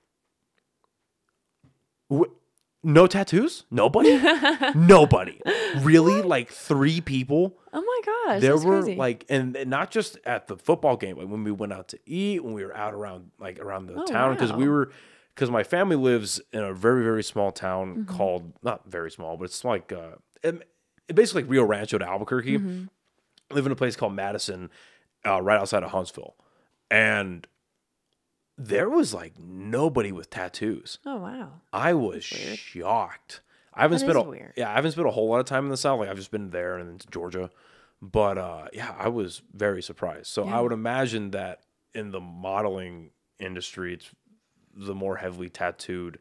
no 2.83 3.07
tattoos, 3.07 3.65
nobody, 3.69 4.17
nobody, 4.75 5.39
really, 5.81 6.21
like 6.21 6.49
three 6.49 7.01
people 7.01 7.57
Oh 7.73 7.81
my 7.81 8.01
gosh. 8.33 8.41
there 8.41 8.57
were 8.57 8.81
crazy. 8.81 8.95
like 8.95 9.25
and, 9.29 9.55
and 9.55 9.69
not 9.69 9.91
just 9.91 10.17
at 10.25 10.47
the 10.47 10.55
football 10.57 10.95
game 10.97 11.17
like 11.17 11.27
when 11.27 11.43
we 11.43 11.51
went 11.51 11.71
out 11.73 11.89
to 11.89 11.99
eat 12.07 12.43
when 12.43 12.53
we 12.53 12.63
were 12.63 12.75
out 12.75 12.93
around 12.95 13.29
like 13.39 13.59
around 13.59 13.85
the 13.87 13.93
Oh, 13.95 14.05
town 14.05 14.33
because 14.33 14.51
we 14.53 14.67
were 14.67 14.91
because 15.35 15.49
my 15.49 15.63
family 15.63 15.95
lives 15.95 16.41
in 16.51 16.61
a 16.61 16.73
very 16.73 17.03
very 17.03 17.23
small 17.23 17.51
town 17.51 17.95
Mm-hmm. 18.05 18.15
called 18.17 18.53
not 18.63 18.85
very 18.89 19.11
small 19.11 19.37
but 19.37 19.45
it's 19.45 19.63
like 19.63 19.91
uh 19.91 20.15
it, 20.43 20.67
it 21.07 21.15
basically 21.15 21.43
rio 21.43 21.63
rancho 21.63 21.97
to 21.97 22.05
albuquerque 22.07 22.57
Mm-hmm. 22.57 22.83
I 23.51 23.55
live 23.55 23.65
in 23.65 23.71
a 23.71 23.75
place 23.75 23.95
called 23.95 24.13
madison 24.13 24.69
uh, 25.25 25.41
right 25.41 25.59
outside 25.59 25.83
of 25.83 25.91
huntsville 25.91 26.35
and 26.91 27.47
there 28.57 28.89
was 28.89 29.13
like 29.13 29.33
nobody 29.39 30.11
with 30.11 30.29
tattoos 30.29 30.99
Oh 31.05 31.17
wow. 31.17 31.61
I 31.71 31.93
was 31.93 32.23
shocked. 32.23 33.41
I 33.73 33.83
haven't 33.83 33.99
That 33.99 34.05
spent 34.11 34.17
a 34.25 34.29
weird. 34.29 34.53
yeah, 34.57 34.69
I 34.71 34.73
haven't 34.75 34.91
spent 34.91 35.07
a 35.07 35.11
whole 35.11 35.29
lot 35.29 35.39
of 35.39 35.45
time 35.45 35.63
in 35.65 35.69
the 35.69 35.77
South. 35.77 35.99
Like 35.99 36.09
I've 36.09 36.17
just 36.17 36.31
been 36.31 36.49
there 36.49 36.77
and 36.77 37.03
Georgia, 37.11 37.49
but 38.01 38.37
uh, 38.37 38.65
yeah, 38.73 38.93
I 38.97 39.07
was 39.07 39.41
very 39.53 39.81
surprised. 39.81 40.27
So 40.27 40.45
I 40.47 40.59
would 40.59 40.73
imagine 40.73 41.31
that 41.31 41.61
in 41.93 42.11
the 42.11 42.19
modeling 42.19 43.11
industry, 43.39 43.93
it's 43.93 44.09
the 44.79 44.95
more 44.95 45.17
heavily 45.17 45.49
tattooed 45.49 46.19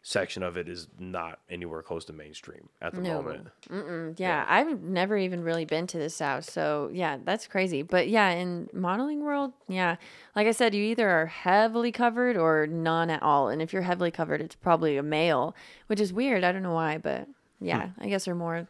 section 0.00 0.42
of 0.44 0.56
it 0.56 0.68
is 0.68 0.86
not 0.98 1.40
anywhere 1.50 1.82
close 1.82 2.04
to 2.04 2.12
mainstream 2.12 2.68
at 2.80 2.94
the 2.94 3.00
No. 3.00 3.14
moment. 3.20 3.48
Mm-mm. 3.68 4.18
Yeah, 4.18 4.44
I've 4.48 4.80
never 4.80 5.16
even 5.18 5.42
really 5.42 5.64
been 5.64 5.86
to 5.88 5.98
the 5.98 6.08
south, 6.08 6.48
so 6.48 6.88
yeah, 6.92 7.18
that's 7.24 7.46
crazy. 7.48 7.82
But 7.82 8.08
yeah, 8.08 8.30
in 8.30 8.70
modeling 8.72 9.20
world, 9.22 9.52
yeah, 9.66 9.96
like 10.36 10.46
I 10.46 10.52
said, 10.52 10.74
you 10.74 10.82
either 10.84 11.08
are 11.10 11.26
heavily 11.26 11.92
covered 11.92 12.36
or 12.36 12.66
none 12.68 13.10
at 13.10 13.22
all. 13.22 13.48
And 13.48 13.60
if 13.60 13.72
you're 13.72 13.82
heavily 13.82 14.12
covered, 14.12 14.40
it's 14.40 14.54
probably 14.54 14.96
a 14.96 15.02
male, 15.02 15.54
which 15.88 16.00
is 16.00 16.12
weird. 16.12 16.44
I 16.44 16.52
don't 16.52 16.62
know 16.62 16.74
why, 16.74 16.96
but 16.98 17.26
yeah, 17.60 17.88
Hmm. 17.88 18.02
I 18.04 18.08
guess 18.08 18.24
they're 18.24 18.34
more 18.36 18.68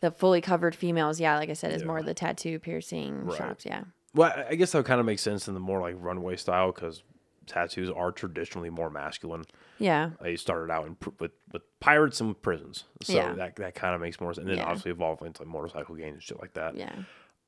the 0.00 0.10
fully 0.10 0.40
covered 0.40 0.74
females. 0.74 1.20
Yeah, 1.20 1.36
like 1.38 1.50
I 1.50 1.52
said, 1.52 1.72
is 1.72 1.84
more 1.84 2.02
the 2.02 2.14
tattoo 2.14 2.58
piercing 2.58 3.26
Right. 3.26 3.36
shops. 3.38 3.66
Yeah, 3.66 3.84
Well, 4.14 4.32
I- 4.34 4.46
I 4.50 4.54
guess 4.56 4.72
that 4.72 4.86
kind 4.86 4.98
of 4.98 5.04
makes 5.06 5.20
sense 5.22 5.46
in 5.46 5.52
the 5.54 5.60
more 5.60 5.80
like 5.82 5.94
runway 5.98 6.36
style 6.36 6.72
because 6.72 7.02
tattoos 7.50 7.90
are 7.90 8.12
traditionally 8.12 8.70
more 8.70 8.88
masculine. 8.90 9.44
Yeah. 9.78 10.10
They 10.22 10.36
started 10.36 10.72
out 10.72 10.86
in, 10.86 10.94
pr- 10.94 11.10
with 11.18 11.32
with 11.52 11.62
pirates 11.80 12.20
and 12.20 12.28
with 12.30 12.40
prisons, 12.42 12.84
so 13.02 13.12
Yeah. 13.14 13.32
that 13.34 13.56
that 13.56 13.74
kind 13.74 13.94
of 13.94 14.00
makes 14.00 14.20
more 14.20 14.32
sense. 14.32 14.42
And 14.44 14.50
then 14.50 14.58
Yeah. 14.58 14.64
obviously 14.64 14.92
evolved 14.92 15.22
into 15.22 15.42
like 15.42 15.48
motorcycle 15.48 15.94
gangs 15.96 16.14
and 16.14 16.22
shit 16.22 16.40
like 16.40 16.54
that. 16.54 16.76
Yeah. 16.76 16.92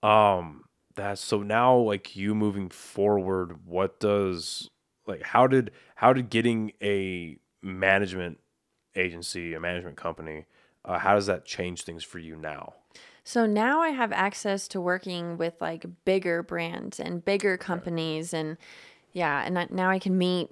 Um, 0.03 0.65
that's 0.95 1.21
so 1.21 1.43
now 1.43 1.77
like 1.77 2.17
you 2.17 2.35
moving 2.35 2.69
forward. 2.69 3.67
What 3.67 4.01
does 4.01 4.69
like 5.07 5.23
how 5.23 5.47
did 5.47 5.71
how 5.95 6.13
did 6.13 6.29
getting 6.31 6.73
a 6.83 7.39
management 7.63 8.39
agency, 8.97 9.55
a 9.55 9.61
management 9.61 9.97
company, 9.97 10.47
uh, 10.85 10.99
how 10.99 11.15
does 11.15 11.27
that 11.27 11.45
change 11.45 11.83
things 11.85 12.05
for 12.05 12.19
you 12.19 12.37
now? 12.37 12.75
So 13.25 13.47
now 13.47 13.81
I 13.81 13.91
have 13.91 14.11
access 14.13 14.67
to 14.69 14.81
working 14.81 15.39
with 15.39 15.55
like 15.61 15.87
bigger 16.05 16.43
brands 16.43 16.99
and 16.99 17.25
bigger 17.25 17.57
companies 17.57 18.35
and 18.35 18.57
yeah, 19.13 19.43
and 19.45 19.59
I- 19.59 19.69
now 19.71 19.91
I 19.91 19.99
can 19.99 20.17
meet 20.19 20.51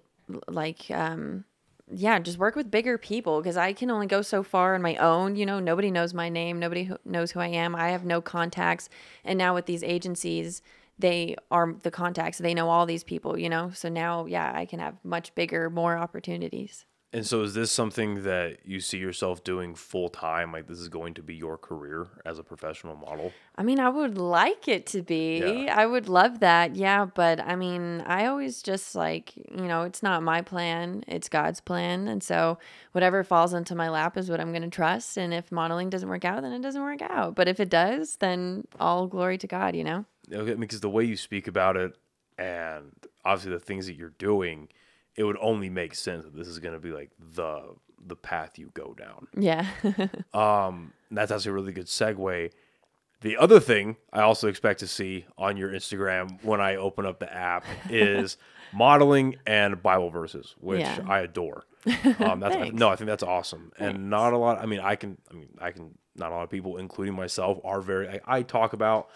like 0.48 0.90
um 0.90 1.44
yeah, 1.92 2.20
just 2.20 2.38
work 2.38 2.54
with 2.54 2.70
bigger 2.70 2.96
people 2.98 3.40
because 3.40 3.56
I 3.56 3.72
can 3.72 3.90
only 3.90 4.06
go 4.06 4.22
so 4.22 4.44
far 4.44 4.76
on 4.76 4.82
my 4.82 4.94
own. 4.96 5.34
You 5.34 5.44
know, 5.44 5.58
nobody 5.58 5.90
knows 5.90 6.14
my 6.14 6.28
name, 6.28 6.60
nobody 6.60 6.88
knows 7.04 7.32
who 7.32 7.40
I 7.40 7.48
am. 7.48 7.74
I 7.74 7.88
have 7.90 8.04
no 8.04 8.20
contacts. 8.20 8.88
And 9.24 9.36
now 9.36 9.54
with 9.54 9.66
these 9.66 9.82
agencies, 9.82 10.62
they 10.98 11.34
are 11.50 11.74
the 11.82 11.90
contacts. 11.90 12.38
They 12.38 12.54
know 12.54 12.68
all 12.70 12.86
these 12.86 13.02
people, 13.02 13.36
you 13.36 13.48
know? 13.48 13.72
So 13.74 13.88
now, 13.88 14.26
yeah, 14.26 14.52
I 14.54 14.66
can 14.66 14.78
have 14.78 14.94
much 15.02 15.34
bigger, 15.34 15.68
more 15.68 15.96
opportunities. 15.98 16.84
And 17.12 17.26
so, 17.26 17.42
is 17.42 17.54
this 17.54 17.72
something 17.72 18.22
that 18.22 18.58
you 18.64 18.78
see 18.78 18.98
yourself 18.98 19.42
doing 19.42 19.74
full 19.74 20.08
time? 20.08 20.52
Like, 20.52 20.68
this 20.68 20.78
is 20.78 20.88
going 20.88 21.14
to 21.14 21.22
be 21.22 21.34
your 21.34 21.58
career 21.58 22.06
as 22.24 22.38
a 22.38 22.44
professional 22.44 22.94
model? 22.94 23.32
I 23.56 23.64
mean, 23.64 23.80
I 23.80 23.88
would 23.88 24.16
like 24.16 24.68
it 24.68 24.86
to 24.86 25.02
be. 25.02 25.38
Yeah. 25.38 25.74
I 25.76 25.86
would 25.86 26.08
love 26.08 26.38
that. 26.38 26.76
Yeah. 26.76 27.06
But 27.06 27.40
I 27.40 27.56
mean, 27.56 28.02
I 28.02 28.26
always 28.26 28.62
just 28.62 28.94
like, 28.94 29.36
you 29.36 29.66
know, 29.66 29.82
it's 29.82 30.04
not 30.04 30.22
my 30.22 30.40
plan, 30.40 31.02
it's 31.08 31.28
God's 31.28 31.60
plan. 31.60 32.06
And 32.06 32.22
so 32.22 32.58
whatever 32.92 33.24
falls 33.24 33.54
into 33.54 33.74
my 33.74 33.88
lap 33.88 34.16
is 34.16 34.30
what 34.30 34.38
I'm 34.38 34.52
going 34.52 34.62
to 34.62 34.70
trust. 34.70 35.16
And 35.16 35.34
if 35.34 35.50
modeling 35.50 35.90
doesn't 35.90 36.08
work 36.08 36.24
out, 36.24 36.42
then 36.42 36.52
it 36.52 36.62
doesn't 36.62 36.82
work 36.82 37.02
out. 37.02 37.34
But 37.34 37.48
if 37.48 37.58
it 37.58 37.70
does, 37.70 38.16
then 38.16 38.68
all 38.78 39.08
glory 39.08 39.36
to 39.38 39.48
God, 39.48 39.74
you 39.74 39.82
know? 39.82 40.04
Okay, 40.32 40.54
because 40.54 40.80
the 40.80 40.88
way 40.88 41.02
you 41.02 41.16
speak 41.16 41.48
about 41.48 41.76
it, 41.76 41.96
and 42.38 42.92
obviously 43.24 43.50
the 43.50 43.58
things 43.58 43.86
that 43.86 43.96
you're 43.96 44.14
doing, 44.16 44.68
it 45.16 45.24
would 45.24 45.36
only 45.40 45.68
make 45.70 45.94
sense 45.94 46.24
that 46.24 46.34
this 46.36 46.48
is 46.48 46.58
going 46.58 46.74
to 46.74 46.80
be 46.80 46.90
like 46.92 47.10
the 47.34 47.62
the 48.06 48.16
path 48.16 48.58
you 48.58 48.70
go 48.74 48.94
down. 48.94 49.26
Yeah. 49.36 49.66
Um, 50.32 50.92
that's 51.10 51.30
actually 51.30 51.50
a 51.50 51.54
really 51.54 51.72
good 51.72 51.86
segue. 51.86 52.50
The 53.20 53.36
other 53.36 53.60
thing 53.60 53.96
I 54.12 54.22
also 54.22 54.48
expect 54.48 54.80
to 54.80 54.86
see 54.86 55.26
on 55.36 55.56
your 55.58 55.70
Instagram 55.70 56.42
when 56.42 56.60
I 56.60 56.76
open 56.76 57.04
up 57.04 57.18
the 57.20 57.30
app 57.30 57.64
is 57.90 58.38
modeling 58.72 59.36
and 59.46 59.82
Bible 59.82 60.08
verses, 60.08 60.54
which 60.60 60.80
Yeah. 60.80 61.00
I 61.06 61.20
adore. 61.20 61.64
Um, 62.20 62.40
that's 62.40 62.54
Thanks. 62.54 62.74
no, 62.78 62.88
I 62.88 62.96
think 62.96 63.08
that's 63.08 63.22
awesome, 63.22 63.72
and 63.78 64.08
not 64.10 64.32
a 64.34 64.38
lot. 64.38 64.58
I 64.60 64.66
mean, 64.66 64.80
I 64.80 64.96
can, 64.96 65.16
I 65.30 65.34
mean, 65.34 65.48
I 65.60 65.70
can. 65.70 65.94
Not 66.16 66.30
a 66.32 66.34
lot 66.34 66.42
of 66.42 66.50
people, 66.50 66.76
including 66.76 67.14
myself, 67.14 67.58
are 67.64 67.80
very. 67.80 68.08
I, 68.08 68.20
I 68.26 68.42
talk 68.42 68.72
about 68.74 69.08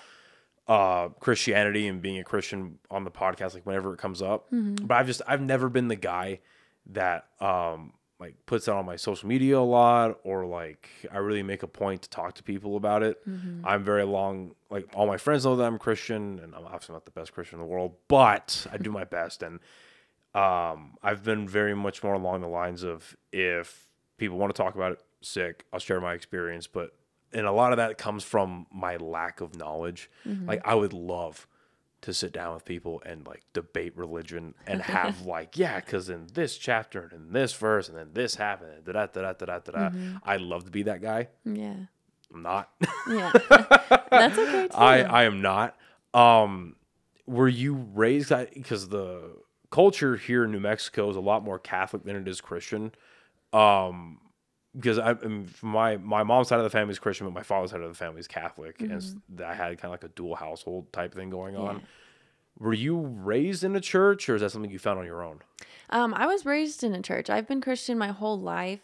uh 0.67 1.09
Christianity 1.21 1.87
and 1.89 2.01
being 2.01 2.19
a 2.19 2.25
Christian 2.25 2.79
on 2.91 3.05
the 3.05 3.11
podcast 3.11 3.55
like 3.55 3.67
whenever 3.67 3.93
it 3.95 3.99
comes 3.99 4.23
up. 4.23 4.51
Mm-hmm. 4.51 4.87
But 4.87 4.97
I've 4.97 5.07
just 5.07 5.23
I've 5.27 5.41
never 5.41 5.69
been 5.69 5.89
the 5.89 5.97
guy 5.97 6.41
that 6.93 7.27
um 7.41 7.93
like 8.21 8.35
puts 8.47 8.69
it 8.69 8.73
on 8.73 8.87
my 8.87 8.97
social 8.97 9.29
media 9.29 9.59
a 9.59 9.61
lot 9.61 10.19
or 10.25 10.47
like 10.47 10.89
I 11.13 11.19
really 11.19 11.43
make 11.43 11.63
a 11.63 11.67
point 11.67 12.03
to 12.03 12.11
talk 12.11 12.35
to 12.35 12.43
people 12.43 12.77
about 12.77 13.03
it. 13.03 13.27
Mm-hmm. 13.29 13.67
I'm 13.67 13.85
very 13.85 14.05
long 14.05 14.55
like 14.71 14.89
all 14.95 15.07
my 15.07 15.19
friends 15.19 15.45
know 15.45 15.57
that 15.57 15.65
I'm 15.65 15.79
Christian 15.79 16.41
and 16.43 16.55
I'm 16.55 16.65
obviously 16.65 16.95
not 16.95 17.05
the 17.05 17.11
best 17.11 17.35
Christian 17.35 17.59
in 17.59 17.67
the 17.67 17.71
world, 17.71 17.97
but 18.09 18.67
I 18.73 18.79
do 18.79 18.91
my 18.91 19.05
best 19.05 19.43
and 19.43 19.61
um 20.35 20.97
I've 21.03 21.23
been 21.23 21.47
very 21.47 21.75
much 21.75 22.03
more 22.03 22.15
along 22.15 22.41
the 22.41 22.49
lines 22.49 22.83
of 22.83 23.17
if 23.33 23.87
people 24.17 24.39
want 24.39 24.55
to 24.55 24.63
talk 24.63 24.75
about 24.75 24.93
it, 24.93 25.01
sick, 25.21 25.67
I'll 25.73 25.81
share 25.81 26.01
my 26.01 26.15
experience, 26.15 26.67
but 26.67 26.95
and 27.35 27.47
a 27.47 27.53
lot 27.53 27.73
of 27.73 27.79
that 27.79 27.99
comes 27.99 28.25
from 28.25 28.67
my 28.73 28.97
lack 28.97 29.41
of 29.41 29.57
knowledge. 29.57 30.11
Like 30.25 30.63
I 30.65 30.75
would 30.75 30.93
love 30.93 31.47
to 32.03 32.13
sit 32.13 32.33
down 32.33 32.53
with 32.53 32.67
people 32.67 33.03
and 33.07 33.27
like 33.27 33.43
debate 33.55 33.97
religion 33.97 34.55
and 34.67 34.83
have 34.83 35.23
like 35.27 35.57
yeah 35.57 35.81
because 35.81 36.11
in 36.11 36.27
this 36.35 36.59
chapter 36.59 37.03
and 37.05 37.13
in 37.13 37.33
this 37.33 37.55
verse 37.55 37.89
and 37.89 37.97
then 37.97 38.11
this 38.13 38.35
happened 38.35 38.73
and 38.77 38.85
da 38.85 38.93
da 38.93 39.07
da 39.07 39.33
da 39.33 39.47
da 39.47 39.59
da 39.59 39.73
da 39.89 39.91
i'd 40.25 40.43
love 40.43 40.67
to 40.67 40.71
be 40.71 40.83
that 40.83 41.01
guy 41.01 41.29
yeah. 41.47 41.73
i'm 42.35 42.43
not 42.43 42.69
Yeah. 43.09 43.33
That's 44.11 44.37
okay 44.39 44.69
too. 44.69 44.75
i 44.77 44.99
i 45.01 45.25
am 45.25 45.41
not 45.41 45.79
um 46.13 46.77
were 47.27 47.49
you 47.49 47.73
raised 47.95 48.31
because 48.53 48.91
the 48.91 49.37
culture 49.71 50.17
here 50.17 50.45
in 50.45 50.53
new 50.53 50.61
mexico 50.61 51.09
is 51.09 51.17
a 51.17 51.21
lot 51.21 51.43
more 51.43 51.59
catholic 51.59 52.05
than 52.05 52.17
it 52.17 52.29
is 52.29 52.43
christian 52.43 52.93
um 53.55 54.19
because 54.75 54.99
I, 54.99 55.15
mean, 55.15 55.49
my 55.63 55.97
my 55.97 56.23
mom's 56.23 56.49
side 56.49 56.59
of 56.59 56.65
the 56.65 56.71
family 56.71 56.93
is 56.93 56.99
Christian, 56.99 57.27
but 57.27 57.33
my 57.33 57.43
father's 57.43 57.71
side 57.71 57.81
of 57.81 57.89
the 57.89 57.97
family 57.97 58.21
is 58.21 58.29
Catholic, 58.29 58.81
and 58.81 59.23
I 59.45 59.55
had 59.55 59.79
kind 59.79 59.85
of 59.85 59.91
like 59.91 60.05
a 60.05 60.09
dual 60.09 60.35
household 60.35 60.93
type 60.93 61.15
thing 61.15 61.31
going 61.31 61.57
on. 61.57 61.77
Yeah. 61.77 61.83
Were 62.59 62.73
you 62.73 62.99
raised 62.99 63.65
in 63.65 63.75
a 63.75 63.81
church, 63.81 64.29
or 64.29 64.37
is 64.37 64.41
that 64.41 64.51
something 64.51 64.71
you 64.71 64.79
found 64.79 64.99
on 64.99 65.07
your 65.07 65.23
own? 65.23 65.41
Um, 65.91 66.15
I 66.15 66.27
was 66.27 66.47
raised 66.47 66.85
in 66.85 66.95
a 66.95 67.03
church. 67.03 67.29
I've 67.29 67.49
been 67.49 67.61
Christian 67.61 67.99
my 67.99 68.09
whole 68.09 68.39
life. 68.39 68.81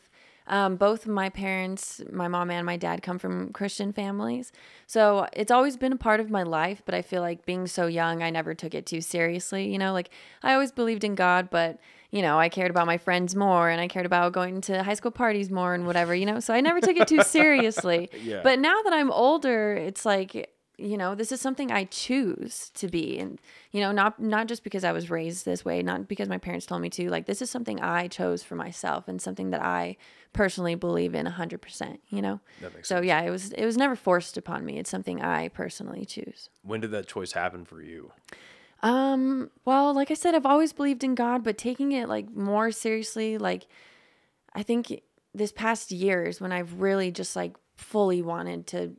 Um, 0.46 0.74
both 0.74 1.04
of 1.04 1.12
my 1.12 1.28
parents, 1.28 2.00
my 2.10 2.26
mom 2.26 2.50
and 2.50 2.66
my 2.66 2.76
dad, 2.76 3.02
come 3.02 3.20
from 3.20 3.52
Christian 3.52 3.92
families. 3.92 4.50
So 4.88 5.28
it's 5.32 5.52
always 5.52 5.76
been 5.76 5.92
a 5.92 5.96
part 5.96 6.18
of 6.18 6.28
my 6.28 6.42
life, 6.42 6.82
but 6.84 6.94
I 6.94 7.02
feel 7.02 7.22
like 7.22 7.46
being 7.46 7.68
so 7.68 7.86
young, 7.86 8.20
I 8.22 8.30
never 8.30 8.52
took 8.54 8.74
it 8.74 8.84
too 8.84 9.00
seriously. 9.00 9.70
You 9.70 9.78
know, 9.78 9.92
like 9.92 10.10
I 10.42 10.54
always 10.54 10.72
believed 10.72 11.04
in 11.04 11.14
God, 11.14 11.50
but, 11.50 11.78
you 12.10 12.22
know, 12.22 12.38
I 12.38 12.48
cared 12.48 12.70
about 12.70 12.86
my 12.86 12.98
friends 12.98 13.36
more 13.36 13.68
and 13.68 13.80
I 13.80 13.88
cared 13.88 14.06
about 14.06 14.32
going 14.32 14.60
to 14.62 14.82
high 14.82 14.94
school 14.94 15.10
parties 15.12 15.50
more 15.50 15.74
and 15.74 15.86
whatever, 15.86 16.14
you 16.14 16.26
know, 16.26 16.40
so 16.40 16.52
I 16.54 16.60
never 16.60 16.80
took 16.80 16.96
it 16.96 17.06
too 17.08 17.22
seriously. 17.38 18.10
Yeah. 18.22 18.40
But 18.42 18.58
now 18.58 18.80
that 18.82 18.92
I'm 18.92 19.10
older, 19.10 19.74
it's 19.74 20.04
like, 20.04 20.50
you 20.82 20.96
know 20.96 21.14
this 21.14 21.30
is 21.30 21.42
something 21.42 21.70
i 21.70 21.84
choose 21.84 22.70
to 22.72 22.88
be 22.88 23.18
and 23.18 23.38
you 23.70 23.82
know 23.82 23.92
not 23.92 24.18
not 24.18 24.46
just 24.48 24.64
because 24.64 24.82
i 24.82 24.92
was 24.92 25.10
raised 25.10 25.44
this 25.44 25.62
way 25.62 25.82
not 25.82 26.08
because 26.08 26.26
my 26.26 26.38
parents 26.38 26.64
told 26.64 26.80
me 26.80 26.88
to 26.88 27.10
like 27.10 27.26
this 27.26 27.42
is 27.42 27.50
something 27.50 27.78
i 27.82 28.08
chose 28.08 28.42
for 28.42 28.54
myself 28.54 29.06
and 29.06 29.20
something 29.20 29.50
that 29.50 29.60
i 29.60 29.94
personally 30.32 30.74
believe 30.74 31.14
in 31.14 31.26
100% 31.26 31.98
you 32.08 32.22
know 32.22 32.40
That 32.62 32.74
makes 32.74 32.88
so 32.88 32.94
sense. 32.96 33.06
yeah 33.08 33.20
it 33.20 33.28
was 33.28 33.52
it 33.52 33.66
was 33.66 33.76
never 33.76 33.94
forced 33.94 34.38
upon 34.38 34.64
me 34.64 34.78
it's 34.78 34.88
something 34.88 35.20
i 35.20 35.48
personally 35.48 36.06
choose 36.06 36.48
When 36.62 36.80
did 36.80 36.92
that 36.92 37.06
choice 37.06 37.32
happen 37.32 37.66
for 37.66 37.82
you? 37.82 38.12
Um 38.82 39.50
well 39.64 39.94
like 39.94 40.10
i 40.10 40.14
said 40.14 40.34
i've 40.34 40.46
always 40.46 40.72
believed 40.72 41.04
in 41.04 41.14
god 41.14 41.44
but 41.44 41.58
taking 41.58 41.92
it 41.92 42.08
like 42.08 42.30
more 42.34 42.70
seriously 42.70 43.36
like 43.38 43.66
i 44.54 44.62
think 44.62 45.02
this 45.34 45.52
past 45.52 45.90
years 45.92 46.40
when 46.40 46.50
i've 46.52 46.80
really 46.80 47.10
just 47.10 47.36
like 47.36 47.56
fully 47.76 48.22
wanted 48.22 48.66
to 48.66 48.92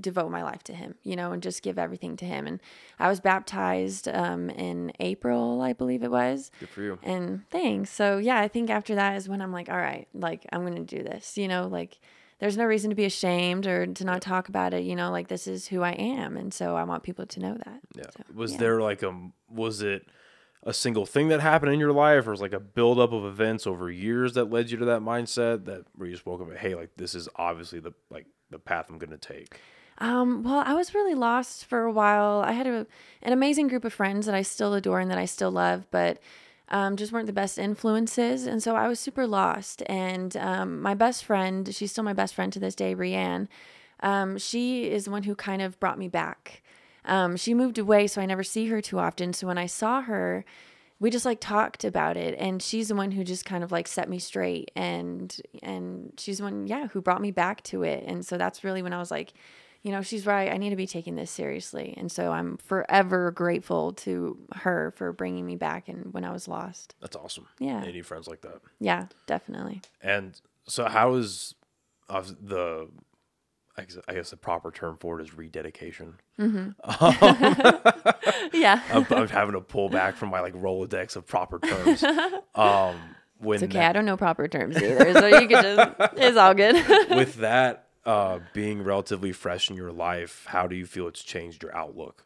devote 0.00 0.30
my 0.30 0.42
life 0.44 0.62
to 0.62 0.72
him 0.72 0.94
you 1.02 1.16
know 1.16 1.32
and 1.32 1.42
just 1.42 1.62
give 1.62 1.76
everything 1.76 2.16
to 2.16 2.24
him. 2.24 2.46
And 2.46 2.60
i 3.00 3.08
was 3.08 3.18
baptized 3.20 4.06
um 4.08 4.48
in 4.50 4.92
april 5.00 5.60
i 5.60 5.72
believe 5.72 6.04
it 6.04 6.10
was. 6.10 6.52
Good 6.60 6.68
for 6.68 6.82
you. 6.82 6.98
and 7.02 7.48
thanks. 7.50 7.90
So 7.90 8.18
yeah 8.18 8.38
i 8.38 8.46
think 8.46 8.70
after 8.70 8.94
that 8.94 9.16
is 9.16 9.28
when 9.28 9.40
i'm 9.42 9.52
like 9.52 9.68
all 9.68 9.76
right 9.76 10.06
like 10.14 10.46
i'm 10.52 10.64
gonna 10.64 10.84
do 10.84 11.02
this 11.02 11.36
you 11.36 11.48
know 11.48 11.66
like 11.66 11.98
there's 12.38 12.56
no 12.56 12.64
reason 12.64 12.90
to 12.90 12.96
be 12.96 13.04
ashamed 13.04 13.66
or 13.66 13.86
to 13.86 14.04
not 14.04 14.22
talk 14.22 14.48
about 14.48 14.72
it 14.74 14.84
you 14.84 14.94
know 14.96 15.10
like 15.10 15.28
this 15.28 15.46
is 15.46 15.68
who 15.68 15.82
i 15.82 15.92
am 15.92 16.36
and 16.36 16.52
so 16.54 16.76
i 16.76 16.84
want 16.84 17.02
people 17.02 17.26
to 17.26 17.40
know 17.40 17.54
that 17.64 17.80
Yeah. 17.94 18.04
So, 18.16 18.24
was 18.34 18.52
yeah. 18.52 18.58
there 18.58 18.80
like 18.80 19.02
a 19.02 19.30
was 19.48 19.82
it 19.82 20.06
a 20.62 20.72
single 20.72 21.06
thing 21.06 21.28
that 21.28 21.40
happened 21.40 21.72
in 21.72 21.80
your 21.80 21.92
life, 21.92 22.26
or 22.26 22.32
was 22.32 22.40
like 22.40 22.52
a 22.52 22.60
buildup 22.60 23.12
of 23.12 23.24
events 23.24 23.66
over 23.66 23.90
years 23.90 24.34
that 24.34 24.50
led 24.50 24.70
you 24.70 24.76
to 24.78 24.84
that 24.86 25.00
mindset 25.00 25.64
that 25.66 25.84
where 25.94 26.08
you 26.08 26.14
just 26.14 26.26
woke 26.26 26.40
up 26.40 26.48
and 26.48 26.58
hey, 26.58 26.74
like 26.74 26.90
this 26.96 27.14
is 27.14 27.28
obviously 27.36 27.80
the 27.80 27.92
like 28.10 28.26
the 28.50 28.58
path 28.58 28.86
I'm 28.88 28.98
gonna 28.98 29.16
take. 29.16 29.60
Um, 29.98 30.42
well, 30.42 30.62
I 30.64 30.74
was 30.74 30.94
really 30.94 31.14
lost 31.14 31.64
for 31.64 31.82
a 31.82 31.92
while. 31.92 32.42
I 32.44 32.52
had 32.52 32.66
a, 32.66 32.86
an 33.22 33.32
amazing 33.32 33.68
group 33.68 33.84
of 33.84 33.92
friends 33.92 34.26
that 34.26 34.34
I 34.34 34.42
still 34.42 34.74
adore 34.74 35.00
and 35.00 35.10
that 35.10 35.18
I 35.18 35.24
still 35.24 35.50
love, 35.50 35.86
but 35.90 36.18
um, 36.68 36.96
just 36.96 37.12
weren't 37.12 37.26
the 37.26 37.32
best 37.32 37.58
influences. 37.58 38.46
And 38.46 38.62
so 38.62 38.76
I 38.76 38.88
was 38.88 39.00
super 39.00 39.26
lost. 39.26 39.82
And 39.86 40.36
um, 40.36 40.80
my 40.82 40.94
best 40.94 41.24
friend, 41.24 41.74
she's 41.74 41.92
still 41.92 42.04
my 42.04 42.12
best 42.12 42.34
friend 42.34 42.52
to 42.52 42.60
this 42.60 42.74
day, 42.74 42.94
Rianne, 42.94 43.48
um, 44.00 44.38
she 44.38 44.90
is 44.90 45.06
the 45.06 45.10
one 45.10 45.24
who 45.24 45.34
kind 45.34 45.62
of 45.62 45.78
brought 45.80 45.98
me 45.98 46.08
back. 46.08 46.62
Um, 47.04 47.36
she 47.36 47.54
moved 47.54 47.78
away, 47.78 48.06
so 48.06 48.20
I 48.20 48.26
never 48.26 48.44
see 48.44 48.66
her 48.66 48.80
too 48.80 48.98
often. 48.98 49.32
So 49.32 49.46
when 49.46 49.58
I 49.58 49.66
saw 49.66 50.02
her, 50.02 50.44
we 51.00 51.10
just 51.10 51.24
like 51.24 51.40
talked 51.40 51.84
about 51.84 52.16
it 52.16 52.34
and 52.38 52.62
she's 52.62 52.88
the 52.88 52.94
one 52.94 53.12
who 53.12 53.22
just 53.22 53.44
kind 53.44 53.62
of 53.62 53.70
like 53.70 53.86
set 53.86 54.08
me 54.08 54.18
straight 54.18 54.70
and 54.74 55.40
and 55.62 56.12
she's 56.18 56.38
the 56.38 56.44
one 56.44 56.66
yeah 56.66 56.88
who 56.88 57.00
brought 57.00 57.20
me 57.20 57.30
back 57.30 57.62
to 57.62 57.82
it 57.82 58.04
and 58.06 58.26
so 58.26 58.36
that's 58.36 58.64
really 58.64 58.82
when 58.82 58.92
i 58.92 58.98
was 58.98 59.10
like 59.10 59.32
you 59.82 59.92
know 59.92 60.02
she's 60.02 60.26
right 60.26 60.50
i 60.52 60.56
need 60.56 60.70
to 60.70 60.76
be 60.76 60.86
taking 60.86 61.14
this 61.16 61.30
seriously 61.30 61.94
and 61.96 62.10
so 62.10 62.32
i'm 62.32 62.56
forever 62.58 63.30
grateful 63.30 63.92
to 63.92 64.36
her 64.56 64.92
for 64.96 65.12
bringing 65.12 65.46
me 65.46 65.56
back 65.56 65.88
and 65.88 66.12
when 66.12 66.24
i 66.24 66.32
was 66.32 66.48
lost 66.48 66.94
That's 67.00 67.16
awesome. 67.16 67.46
Yeah. 67.58 67.82
Any 67.84 68.02
friends 68.02 68.26
like 68.28 68.40
that. 68.42 68.60
yeah 68.80 69.06
definitely 69.26 69.80
And 70.02 70.40
so 70.66 70.86
how 70.86 71.14
is 71.14 71.54
uh, 72.10 72.22
the 72.40 72.88
I 73.76 73.84
guess, 74.14 74.30
the 74.30 74.36
proper 74.36 74.72
term 74.72 74.96
for 74.98 75.20
it 75.20 75.22
is 75.22 75.34
rededication. 75.36 76.14
yeah 78.52 78.82
I'm, 78.90 79.06
I'm 79.10 79.28
having 79.28 79.54
to 79.54 79.60
pull 79.60 79.88
back 79.88 80.16
from 80.16 80.30
my 80.30 80.40
like 80.40 80.54
Rolodex 80.54 81.16
of 81.16 81.26
proper 81.26 81.58
terms. 81.58 82.04
Um, 82.54 82.96
when 83.38 83.56
It's 83.56 83.62
okay. 83.64 83.74
that- 83.78 83.90
I 83.90 83.92
don't 83.92 84.04
know 84.04 84.16
proper 84.16 84.48
terms 84.48 84.76
either, 84.82 85.12
so 85.12 85.26
you 85.28 85.46
can 85.46 85.62
just. 85.62 85.90
It's 86.16 86.36
all 86.36 86.54
good. 86.54 86.74
with 87.10 87.36
that 87.36 87.87
uh, 88.08 88.40
being 88.54 88.82
relatively 88.82 89.32
fresh 89.32 89.68
in 89.68 89.76
your 89.76 89.92
life, 89.92 90.46
how 90.48 90.66
do 90.66 90.74
you 90.74 90.86
feel 90.86 91.06
it's 91.08 91.22
changed 91.22 91.62
your 91.62 91.76
outlook 91.76 92.24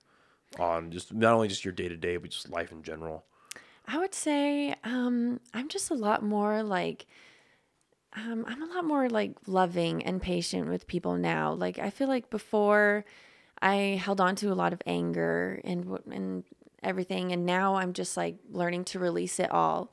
on 0.61 0.93
just 0.93 1.13
not 1.13 1.35
only 1.35 1.49
just 1.49 1.65
your 1.65 1.73
day 1.73 1.89
to 1.89 1.97
day, 1.97 2.17
but 2.19 2.31
just 2.31 2.49
life 2.51 2.71
in 2.71 2.85
general? 2.85 3.25
I 3.89 3.99
would 3.99 4.15
say 4.15 4.77
um, 4.85 5.41
I'm 5.53 5.69
just 5.69 5.91
a 5.91 5.95
lot 5.95 6.23
more 6.23 6.63
like 6.63 7.07
um, 8.15 8.45
I'm 8.47 8.63
a 8.63 8.67
lot 8.67 8.85
more 8.85 9.09
like 9.09 9.33
loving 9.49 10.05
and 10.05 10.23
patient 10.23 10.69
with 10.69 10.87
people 10.87 11.17
now. 11.17 11.53
Like 11.53 11.81
I 11.81 11.91
feel 11.91 12.07
like 12.07 12.31
before 12.31 13.05
I 13.61 14.01
held 14.01 14.21
on 14.21 14.37
to 14.37 14.53
a 14.53 14.55
lot 14.55 14.73
of 14.73 14.81
anger 14.87 15.61
and 15.65 15.99
and 16.09 16.45
everything, 16.81 17.33
and 17.33 17.45
now 17.45 17.75
I'm 17.75 17.93
just 17.93 18.17
like 18.17 18.37
learning 18.53 18.85
to 18.85 19.01
release 19.01 19.41
it 19.41 19.51
all, 19.51 19.91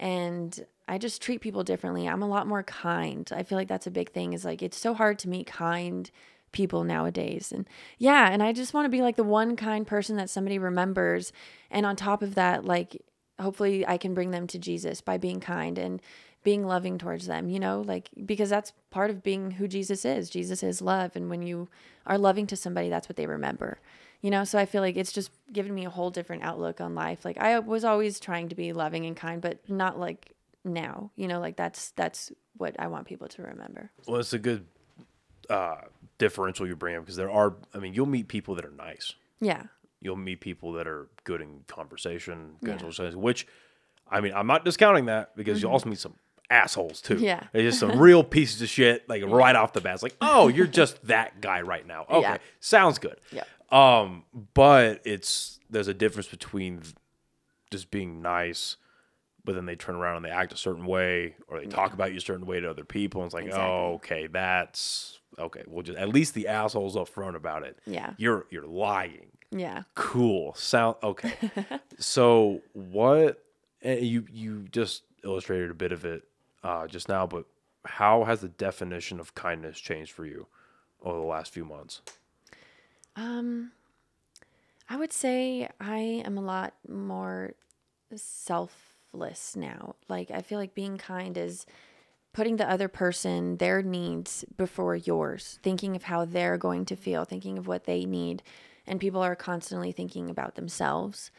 and 0.00 0.66
I 0.88 0.98
just 0.98 1.22
treat 1.22 1.40
people 1.40 1.62
differently. 1.64 2.08
I'm 2.08 2.22
a 2.22 2.28
lot 2.28 2.46
more 2.46 2.62
kind. 2.62 3.28
I 3.34 3.42
feel 3.42 3.58
like 3.58 3.68
that's 3.68 3.86
a 3.86 3.90
big 3.92 4.10
thing. 4.10 4.32
Is 4.32 4.44
like 4.44 4.62
it's 4.62 4.78
so 4.78 4.94
hard 4.94 5.18
to 5.20 5.28
meet 5.28 5.46
kind 5.46 6.10
people 6.50 6.82
nowadays 6.82 7.52
and 7.52 7.66
yeah 7.98 8.30
and 8.30 8.42
i 8.42 8.54
just 8.54 8.72
want 8.72 8.86
to 8.86 8.88
be 8.88 9.02
like 9.02 9.16
the 9.16 9.22
one 9.22 9.54
kind 9.54 9.86
person 9.86 10.16
that 10.16 10.30
somebody 10.30 10.58
remembers 10.58 11.30
and 11.70 11.84
on 11.84 11.94
top 11.94 12.22
of 12.22 12.36
that 12.36 12.64
like 12.64 13.02
hopefully 13.40 13.86
I 13.86 13.98
can 13.98 14.14
bring 14.14 14.30
them 14.30 14.46
to 14.48 14.58
Jesus 14.58 15.00
by 15.00 15.18
being 15.18 15.40
kind 15.40 15.78
and 15.78 16.00
being 16.44 16.66
loving 16.66 16.98
towards 16.98 17.26
them, 17.26 17.48
you 17.48 17.58
know, 17.58 17.82
like 17.86 18.10
because 18.24 18.50
that's 18.50 18.72
part 18.90 19.10
of 19.10 19.22
being 19.22 19.52
who 19.52 19.68
Jesus 19.68 20.04
is. 20.04 20.30
Jesus 20.30 20.62
is 20.62 20.80
love. 20.80 21.14
And 21.14 21.28
when 21.28 21.42
you 21.42 21.68
are 22.06 22.18
loving 22.18 22.46
to 22.48 22.56
somebody, 22.56 22.88
that's 22.88 23.08
what 23.08 23.16
they 23.16 23.26
remember, 23.26 23.78
you 24.22 24.30
know? 24.30 24.44
So 24.44 24.58
I 24.58 24.66
feel 24.66 24.82
like 24.82 24.96
it's 24.96 25.12
just 25.12 25.30
given 25.52 25.74
me 25.74 25.84
a 25.84 25.90
whole 25.90 26.10
different 26.10 26.42
outlook 26.42 26.80
on 26.80 26.94
life. 26.94 27.24
Like 27.24 27.38
I 27.38 27.58
was 27.58 27.84
always 27.84 28.20
trying 28.20 28.48
to 28.48 28.54
be 28.54 28.72
loving 28.72 29.04
and 29.04 29.16
kind, 29.16 29.40
but 29.40 29.58
not 29.68 29.98
like 29.98 30.34
now, 30.64 31.10
you 31.16 31.28
know, 31.28 31.40
like 31.40 31.56
that's, 31.56 31.90
that's 31.92 32.32
what 32.56 32.74
I 32.78 32.86
want 32.88 33.06
people 33.06 33.28
to 33.28 33.42
remember. 33.42 33.90
Well, 34.06 34.20
it's 34.20 34.32
a 34.32 34.38
good 34.38 34.66
uh, 35.48 35.76
differential 36.18 36.66
you 36.66 36.76
bring 36.76 36.96
up 36.96 37.02
because 37.02 37.16
there 37.16 37.30
are, 37.30 37.54
I 37.74 37.78
mean, 37.78 37.94
you'll 37.94 38.06
meet 38.06 38.28
people 38.28 38.54
that 38.56 38.64
are 38.64 38.72
nice. 38.76 39.14
Yeah. 39.40 39.64
You'll 40.00 40.16
meet 40.16 40.40
people 40.40 40.72
that 40.74 40.86
are 40.86 41.08
good 41.24 41.40
in 41.40 41.64
conversation, 41.66 42.56
good 42.62 42.80
Yeah. 42.82 43.10
which, 43.14 43.46
I 44.10 44.20
mean, 44.20 44.32
I'm 44.34 44.46
not 44.46 44.64
discounting 44.64 45.06
that 45.06 45.36
because 45.36 45.60
you'll 45.62 45.72
also 45.72 45.88
meet 45.88 45.98
some 45.98 46.14
assholes 46.50 47.00
too. 47.00 47.16
Mm-hmm. 47.16 47.24
Yeah. 47.24 47.44
They're 47.52 47.62
just 47.62 47.80
some 47.80 47.98
real 47.98 48.24
pieces 48.24 48.62
of 48.62 48.68
shit, 48.68 49.08
like 49.08 49.22
right 49.26 49.56
off 49.56 49.72
the 49.72 49.80
bat. 49.80 49.94
It's 49.94 50.02
like, 50.02 50.16
oh, 50.20 50.48
you're 50.48 50.66
just 50.66 51.04
that 51.06 51.40
guy 51.40 51.60
right 51.62 51.86
now. 51.86 52.04
Okay. 52.08 52.20
Yeah. 52.20 52.36
Sounds 52.60 52.98
good. 52.98 53.16
Yeah. 53.32 53.44
Um, 53.70 54.24
but 54.54 55.02
it's 55.04 55.60
there's 55.68 55.88
a 55.88 55.94
difference 55.94 56.28
between 56.28 56.82
just 57.70 57.90
being 57.90 58.22
nice, 58.22 58.76
but 59.48 59.54
then 59.54 59.64
they 59.64 59.76
turn 59.76 59.94
around 59.94 60.16
and 60.16 60.26
they 60.26 60.30
act 60.30 60.52
a 60.52 60.58
certain 60.58 60.84
way, 60.84 61.34
or 61.48 61.58
they 61.58 61.64
talk 61.64 61.94
about 61.94 62.12
you 62.12 62.18
a 62.18 62.20
certain 62.20 62.44
way 62.44 62.60
to 62.60 62.68
other 62.68 62.84
people. 62.84 63.22
And 63.22 63.28
it's 63.28 63.34
like, 63.34 63.46
Exactly. 63.46 63.66
oh, 63.66 63.92
okay, 63.94 64.26
that's 64.26 65.20
okay. 65.38 65.62
Well, 65.66 65.82
just 65.82 65.96
at 65.98 66.10
least 66.10 66.34
the 66.34 66.48
assholes 66.48 66.98
up 66.98 67.08
front 67.08 67.34
about 67.34 67.62
it. 67.62 67.78
Yeah. 67.86 68.12
You're 68.18 68.44
you're 68.50 68.66
lying. 68.66 69.28
Yeah. 69.50 69.84
Cool. 69.94 70.52
Sound 70.52 70.96
okay. 71.02 71.32
so 71.98 72.60
what? 72.74 73.42
You 73.82 74.26
you 74.30 74.66
just 74.70 75.04
illustrated 75.24 75.70
a 75.70 75.74
bit 75.74 75.92
of 75.92 76.04
it 76.04 76.24
uh, 76.62 76.86
just 76.86 77.08
now, 77.08 77.26
but 77.26 77.46
how 77.86 78.24
has 78.24 78.42
the 78.42 78.48
definition 78.48 79.18
of 79.18 79.34
kindness 79.34 79.80
changed 79.80 80.12
for 80.12 80.26
you 80.26 80.46
over 81.02 81.18
the 81.18 81.24
last 81.24 81.54
few 81.54 81.64
months? 81.64 82.02
Um, 83.16 83.72
I 84.90 84.98
would 84.98 85.14
say 85.14 85.70
I 85.80 86.22
am 86.26 86.36
a 86.36 86.42
lot 86.42 86.74
more 86.86 87.54
selfless 89.10 89.56
now. 89.56 89.96
Like 90.08 90.30
I 90.30 90.42
feel 90.42 90.58
like 90.58 90.74
being 90.74 90.98
kind 90.98 91.36
is 91.36 91.66
putting 92.32 92.56
the 92.56 92.70
other 92.70 92.88
person, 92.88 93.56
their 93.56 93.82
needs 93.82 94.44
before 94.56 94.96
yours, 94.96 95.58
thinking 95.62 95.96
of 95.96 96.04
how 96.04 96.24
they're 96.24 96.58
going 96.58 96.84
to 96.86 96.96
feel, 96.96 97.24
thinking 97.24 97.58
of 97.58 97.66
what 97.66 97.84
they 97.84 98.04
need. 98.04 98.42
And 98.86 99.00
people 99.00 99.20
are 99.20 99.36
constantly 99.36 99.92
thinking 99.92 100.30
about 100.30 100.54
themselves. 100.54 101.30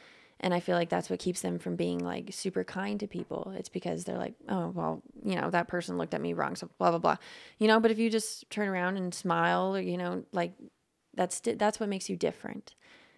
And 0.41 0.53
I 0.53 0.59
feel 0.59 0.75
like 0.75 0.89
that's 0.89 1.09
what 1.09 1.19
keeps 1.19 1.41
them 1.41 1.59
from 1.59 1.75
being 1.75 1.99
like 1.99 2.29
super 2.31 2.63
kind 2.63 2.99
to 2.99 3.07
people. 3.07 3.53
It's 3.57 3.69
because 3.69 4.03
they're 4.03 4.17
like, 4.17 4.35
oh, 4.47 4.69
well, 4.69 5.01
you 5.23 5.35
know, 5.35 5.49
that 5.49 5.67
person 5.67 5.97
looked 5.97 6.13
at 6.13 6.21
me 6.21 6.33
wrong. 6.33 6.55
So 6.55 6.69
blah, 6.77 6.91
blah, 6.91 6.99
blah. 6.99 7.17
You 7.59 7.67
know, 7.67 7.79
but 7.79 7.91
if 7.91 7.99
you 7.99 8.09
just 8.09 8.49
turn 8.49 8.67
around 8.67 8.97
and 8.97 9.13
smile 9.13 9.75
or, 9.75 9.81
you 9.81 9.97
know, 9.97 10.23
like 10.31 10.53
that's, 11.13 11.41
that's 11.41 11.79
what 11.79 11.89
makes 11.89 12.09
you 12.09 12.15
different, 12.15 12.73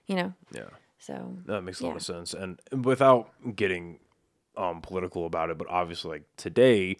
you 0.07 0.15
know? 0.15 0.33
Yeah. 0.51 0.69
So 0.97 1.37
That 1.45 1.61
makes 1.61 1.79
a 1.81 1.87
lot 1.87 1.95
of 1.95 2.03
sense. 2.03 2.33
And 2.33 2.59
without 2.83 3.31
getting 3.55 3.99
um, 4.57 4.81
political 4.81 5.25
about 5.25 5.49
it, 5.49 5.57
but 5.57 5.67
obviously, 5.69 6.11
like 6.11 6.23
today, 6.37 6.97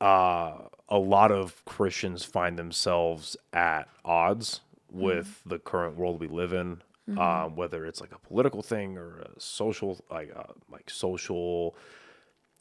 uh, 0.00 0.54
a 0.88 0.98
lot 0.98 1.32
of 1.32 1.64
Christians 1.64 2.24
find 2.24 2.58
themselves 2.58 3.36
at 3.52 3.88
odds 4.04 4.60
with 4.90 5.42
the 5.46 5.58
current 5.58 5.96
world 5.96 6.20
we 6.20 6.28
live 6.28 6.52
in. 6.52 6.82
Um, 7.16 7.54
whether 7.54 7.86
it's 7.86 8.00
like 8.00 8.10
a 8.12 8.18
political 8.18 8.62
thing 8.62 8.98
or 8.98 9.20
a 9.20 9.30
social, 9.38 10.04
like 10.10 10.32
uh, 10.34 10.52
like 10.72 10.90
social, 10.90 11.76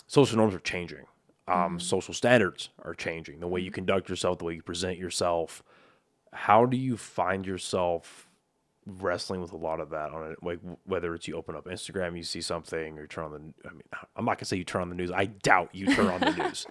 social 0.06 0.38
norms 0.38 0.54
are 0.54 0.60
changing. 0.60 1.06
Um, 1.48 1.80
Social 1.80 2.14
standards 2.14 2.70
are 2.84 2.94
changing. 2.94 3.40
The 3.40 3.48
way 3.48 3.62
you 3.62 3.72
conduct 3.72 4.10
yourself, 4.10 4.40
the 4.40 4.46
way 4.46 4.56
you 4.56 4.64
present 4.64 4.98
yourself. 4.98 5.64
How 6.34 6.66
do 6.66 6.76
you 6.78 6.98
find 6.98 7.46
yourself 7.46 8.28
wrestling 8.88 9.42
with 9.42 9.52
a 9.52 9.58
lot 9.58 9.80
of 9.80 9.90
that 9.90 10.12
on 10.12 10.32
it. 10.32 10.38
Like 10.44 10.60
whether 10.86 11.14
it's 11.16 11.28
you 11.28 11.36
open 11.36 11.56
up 11.56 11.66
Instagram, 11.66 12.16
you 12.16 12.24
see 12.24 12.42
something, 12.42 12.98
or 12.98 13.02
you 13.02 13.08
turn 13.08 13.26
on 13.26 13.32
the. 13.32 13.68
I 13.68 13.72
mean, 13.74 13.82
I'm 14.16 14.26
not 14.26 14.38
gonna 14.38 14.46
say 14.46 14.58
you 14.58 14.64
turn 14.64 14.82
on 14.84 14.90
the 14.90 14.96
news. 14.96 15.12
I 15.12 15.26
doubt 15.26 15.70
you 15.74 15.94
turn 15.96 16.08
on 16.08 16.20
the 16.22 16.32
news. 16.32 16.66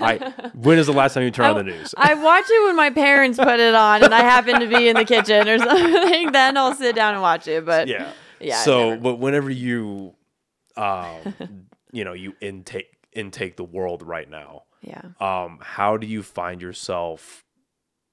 I. 0.00 0.32
When 0.54 0.78
is 0.78 0.86
the 0.86 0.92
last 0.92 1.14
time 1.14 1.22
you 1.24 1.30
turn 1.30 1.46
on 1.46 1.56
the 1.56 1.62
news? 1.64 1.94
I 1.96 2.14
watch 2.14 2.44
it 2.48 2.66
when 2.66 2.76
my 2.76 2.90
parents 2.90 3.38
put 3.38 3.58
it 3.60 3.74
on 3.74 4.02
and 4.04 4.14
I 4.14 4.20
happen 4.20 4.60
to 4.60 4.66
be 4.66 4.88
in 4.88 4.96
the 4.96 5.04
kitchen 5.04 5.48
or 5.48 5.58
something. 5.58 6.32
Then 6.32 6.56
I'll 6.56 6.74
sit 6.74 6.94
down 6.94 7.14
and 7.14 7.22
watch 7.22 7.48
it. 7.48 7.64
But 7.64 7.88
yeah. 7.88 8.12
yeah, 8.40 8.62
So, 8.62 8.96
but 8.96 9.16
whenever 9.16 9.50
you, 9.50 10.14
um, 10.76 11.66
you 11.92 12.04
know, 12.04 12.12
you 12.12 12.34
intake 12.40 12.88
intake 13.12 13.56
the 13.56 13.64
world 13.64 14.02
right 14.02 14.28
now. 14.28 14.64
yeah. 14.82 15.02
Um, 15.20 15.58
how 15.62 15.96
do 15.96 16.06
you 16.06 16.22
find 16.22 16.60
yourself 16.62 17.44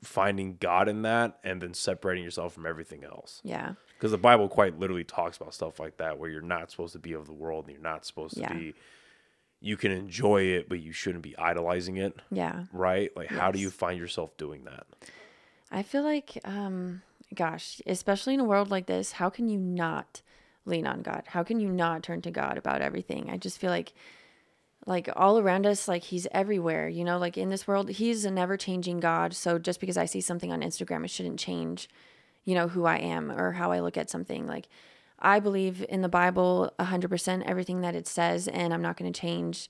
finding 0.04 0.58
God 0.60 0.88
in 0.88 1.02
that, 1.04 1.40
and 1.44 1.62
then 1.62 1.74
separating 1.74 2.24
yourself 2.24 2.54
from 2.54 2.66
everything 2.66 3.04
else? 3.04 3.42
Yeah. 3.44 3.74
Because 3.98 4.12
the 4.12 4.18
Bible 4.18 4.48
quite 4.48 4.80
literally 4.80 5.04
talks 5.04 5.36
about 5.38 5.54
stuff 5.54 5.80
like 5.80 5.98
that, 5.98 6.18
where 6.18 6.30
you're 6.30 6.42
not 6.42 6.72
supposed 6.72 6.94
to 6.94 7.00
be 7.00 7.14
of 7.14 7.26
the 7.28 7.34
world, 7.34 7.66
and 7.66 7.74
you're 7.74 7.84
not 7.84 8.06
supposed 8.06 8.36
to 8.36 8.42
Yeah. 8.42 8.54
be. 8.54 8.74
You 9.62 9.76
can 9.76 9.92
enjoy 9.92 10.44
it, 10.44 10.70
but 10.70 10.80
you 10.80 10.94
shouldn't 10.94 11.24
be 11.24 11.38
idolizing 11.38 11.98
it, 11.98 12.16
Yeah. 12.32 12.64
right? 12.72 13.16
Like, 13.18 13.28
how 13.28 13.52
do 13.52 13.60
you 13.60 13.70
find 13.70 14.00
yourself 14.00 14.38
doing 14.38 14.64
that? 14.64 14.88
I 15.70 15.84
feel 15.84 16.04
like, 16.04 16.38
um, 16.46 17.02
gosh, 17.36 17.82
especially 17.86 18.36
in 18.36 18.40
a 18.40 18.46
world 18.46 18.72
like 18.72 18.86
this, 18.86 19.12
how 19.14 19.30
can 19.30 19.50
you 19.50 19.60
not 19.60 20.22
lean 20.66 20.88
on 20.88 21.02
God? 21.02 21.24
How 21.28 21.44
can 21.44 21.60
you 21.60 21.68
not 21.70 22.04
turn 22.04 22.22
to 22.22 22.32
God 22.32 22.58
about 22.58 22.82
everything? 22.82 23.30
I 23.30 23.36
just 23.36 23.58
feel 23.60 23.70
like, 23.70 23.92
like 24.86 25.10
all 25.16 25.40
around 25.40 25.66
us, 25.66 25.88
like 25.88 26.04
He's 26.04 26.28
everywhere. 26.32 26.88
You 26.88 27.04
know, 27.04 27.18
like 27.18 27.38
in 27.38 27.50
this 27.50 27.68
world, 27.68 27.90
He's 27.90 28.26
a 28.26 28.32
never 28.32 28.58
changing 28.58 29.00
God. 29.00 29.34
So 29.34 29.60
just 29.60 29.80
because 29.80 29.98
I 29.98 30.06
see 30.06 30.22
something 30.22 30.52
on 30.52 30.62
Instagram, 30.62 31.04
it 31.06 31.12
shouldn't 31.12 31.40
change, 31.40 31.90
you 32.46 32.56
know, 32.56 32.68
who 32.68 32.86
I 32.86 32.98
am 32.98 33.32
or 33.32 33.54
how 33.54 33.72
I 33.72 33.80
look 33.80 33.98
at 33.98 34.10
something. 34.10 34.48
Like 34.48 34.68
I 35.22 35.40
believe 35.40 35.86
in 35.90 36.02
the 36.02 36.10
Bible 36.10 36.72
100% 36.80 37.44
everything 37.46 37.82
that 37.82 37.96
it 37.96 38.08
says, 38.08 38.48
and 38.48 38.74
I'm 38.74 38.82
not 38.82 38.98
going 38.98 39.12
to 39.12 39.20
change 39.20 39.70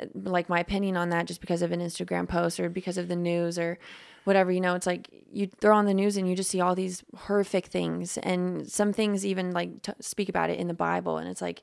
uh, 0.00 0.06
like 0.14 0.48
my 0.48 0.60
opinion 0.60 0.96
on 0.96 1.10
that 1.10 1.26
just 1.26 1.40
because 1.40 1.62
of 1.62 1.72
an 1.72 1.80
Instagram 1.80 2.28
post 2.28 2.58
or 2.58 2.68
because 2.68 2.98
of 2.98 3.08
the 3.08 3.16
news 3.16 3.58
or 3.58 3.78
whatever. 4.24 4.50
You 4.50 4.60
know, 4.60 4.74
it's 4.74 4.86
like 4.86 5.08
you 5.30 5.46
throw 5.60 5.76
on 5.76 5.86
the 5.86 5.94
news 5.94 6.16
and 6.16 6.28
you 6.28 6.34
just 6.34 6.50
see 6.50 6.60
all 6.60 6.74
these 6.74 7.04
horrific 7.16 7.66
things, 7.66 8.16
and 8.18 8.68
some 8.70 8.92
things 8.92 9.26
even 9.26 9.52
like 9.52 9.82
t- 9.82 9.92
speak 10.00 10.28
about 10.28 10.50
it 10.50 10.58
in 10.58 10.68
the 10.68 10.74
Bible, 10.74 11.18
and 11.18 11.28
it's 11.28 11.42
like, 11.42 11.62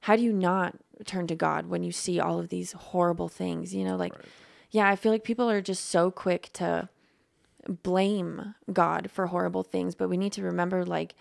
how 0.00 0.16
do 0.16 0.22
you 0.22 0.32
not 0.32 0.76
turn 1.04 1.26
to 1.26 1.34
God 1.34 1.66
when 1.66 1.82
you 1.82 1.92
see 1.92 2.20
all 2.20 2.38
of 2.38 2.48
these 2.48 2.72
horrible 2.72 3.28
things? 3.28 3.74
You 3.74 3.84
know, 3.84 3.96
like, 3.96 4.14
yeah, 4.70 4.88
I 4.88 4.96
feel 4.96 5.12
like 5.12 5.24
people 5.24 5.50
are 5.50 5.60
just 5.60 5.86
so 5.86 6.10
quick 6.10 6.50
to 6.54 6.88
blame 7.82 8.54
God 8.72 9.10
for 9.10 9.26
horrible 9.26 9.62
things, 9.62 9.94
but 9.94 10.08
we 10.08 10.16
need 10.16 10.32
to 10.34 10.42
remember 10.42 10.84
like 10.84 11.14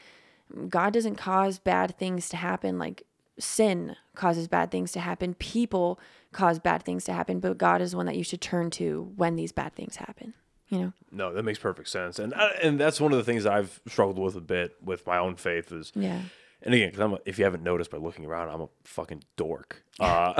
God 0.70 0.94
doesn't 0.94 1.16
cause 1.16 1.58
bad 1.58 1.98
things 1.98 2.30
to 2.30 2.38
happen. 2.38 2.78
Like 2.78 3.04
sin 3.40 3.96
causes 4.14 4.48
bad 4.48 4.72
things 4.72 4.92
to 4.94 5.00
happen. 5.00 5.34
People 5.36 6.00
cause 6.32 6.60
bad 6.60 6.84
things 6.84 7.04
to 7.06 7.14
happen, 7.14 7.40
but 7.40 7.58
God 7.58 7.82
is 7.82 7.96
one 7.96 8.06
that 8.06 8.16
you 8.16 8.24
should 8.24 8.42
turn 8.42 8.70
to 8.72 9.12
when 9.16 9.36
these 9.36 9.52
bad 9.52 9.74
things 9.74 9.96
happen. 9.98 10.34
You 10.70 10.80
know? 10.80 10.94
No, 11.12 11.34
that 11.34 11.44
makes 11.44 11.60
perfect 11.60 11.90
sense, 11.90 12.18
and 12.18 12.34
uh, 12.34 12.50
and 12.62 12.80
that's 12.80 13.00
one 13.00 13.12
of 13.12 13.20
the 13.20 13.24
things 13.24 13.46
I've 13.46 13.80
struggled 13.88 14.18
with 14.18 14.36
a 14.36 14.42
bit 14.42 14.76
with 14.84 15.06
my 15.06 15.18
own 15.20 15.36
faith 15.36 15.72
is, 15.72 15.92
Yeah. 15.96 16.22
And 16.66 16.74
again, 16.74 16.92
because 16.92 17.20
if 17.26 17.38
you 17.38 17.46
haven't 17.46 17.64
noticed 17.64 17.92
by 17.92 17.98
looking 17.98 18.26
around, 18.26 18.50
I'm 18.50 18.62
a 18.62 18.70
fucking 18.84 19.24
dork. 19.38 19.85
Uh, 19.98 20.34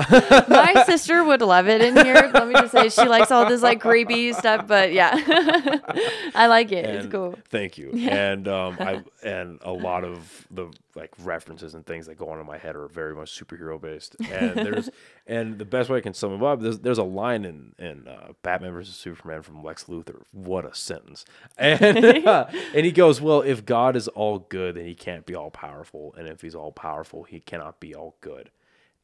My 0.48 0.84
sister 0.84 1.24
would 1.24 1.40
love 1.40 1.66
it 1.66 1.80
in 1.80 1.96
here. 1.96 2.30
Let 2.32 2.46
me 2.46 2.54
just 2.54 2.72
say, 2.72 2.90
she 2.90 3.08
likes 3.08 3.30
all 3.30 3.48
this 3.48 3.62
like 3.62 3.80
creepy 3.80 4.34
stuff, 4.34 4.66
but 4.66 4.92
yeah, 4.92 5.12
I 6.34 6.46
like 6.48 6.72
it. 6.72 6.84
it's 6.84 7.06
cool. 7.06 7.38
Thank 7.48 7.78
you. 7.78 7.92
And 7.94 8.48
um, 8.48 8.76
I 8.78 9.02
and 9.24 9.58
a 9.62 9.72
lot 9.72 10.04
of 10.04 10.46
the 10.50 10.70
like 10.94 11.10
references 11.22 11.74
and 11.74 11.86
things 11.86 12.06
that 12.06 12.18
go 12.18 12.28
on 12.28 12.38
in 12.38 12.44
my 12.44 12.58
head 12.58 12.76
are 12.76 12.86
very 12.86 13.14
much 13.14 13.38
superhero 13.38 13.80
based. 13.80 14.16
And 14.30 14.56
there's 14.56 14.90
and 15.26 15.58
the 15.58 15.64
best 15.64 15.88
way 15.88 15.98
I 15.98 16.02
can 16.02 16.12
sum 16.14 16.32
them 16.32 16.42
up, 16.42 16.60
there's, 16.60 16.80
there's 16.80 16.98
a 16.98 17.04
line 17.04 17.46
in 17.46 17.74
in 17.78 18.06
uh, 18.06 18.32
Batman 18.42 18.72
versus 18.72 18.94
Superman 18.94 19.40
from 19.40 19.64
Lex 19.64 19.84
Luthor. 19.84 20.20
What 20.32 20.66
a 20.66 20.74
sentence! 20.74 21.24
And 21.56 21.82
and 21.82 22.84
he 22.84 22.92
goes, 22.92 23.22
well, 23.22 23.40
if 23.40 23.64
God 23.64 23.96
is 23.96 24.06
all 24.08 24.38
good, 24.38 24.74
then 24.74 24.84
he 24.84 24.94
can't 24.94 25.24
be 25.24 25.34
all 25.34 25.50
powerful, 25.50 26.14
and 26.18 26.28
if 26.28 26.42
he's 26.42 26.54
all 26.54 26.72
powerful, 26.72 27.22
he 27.22 27.40
cannot 27.40 27.80
be 27.80 27.94
all 27.94 28.16
good. 28.20 28.50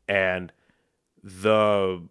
And 0.08 0.52
the 1.22 2.02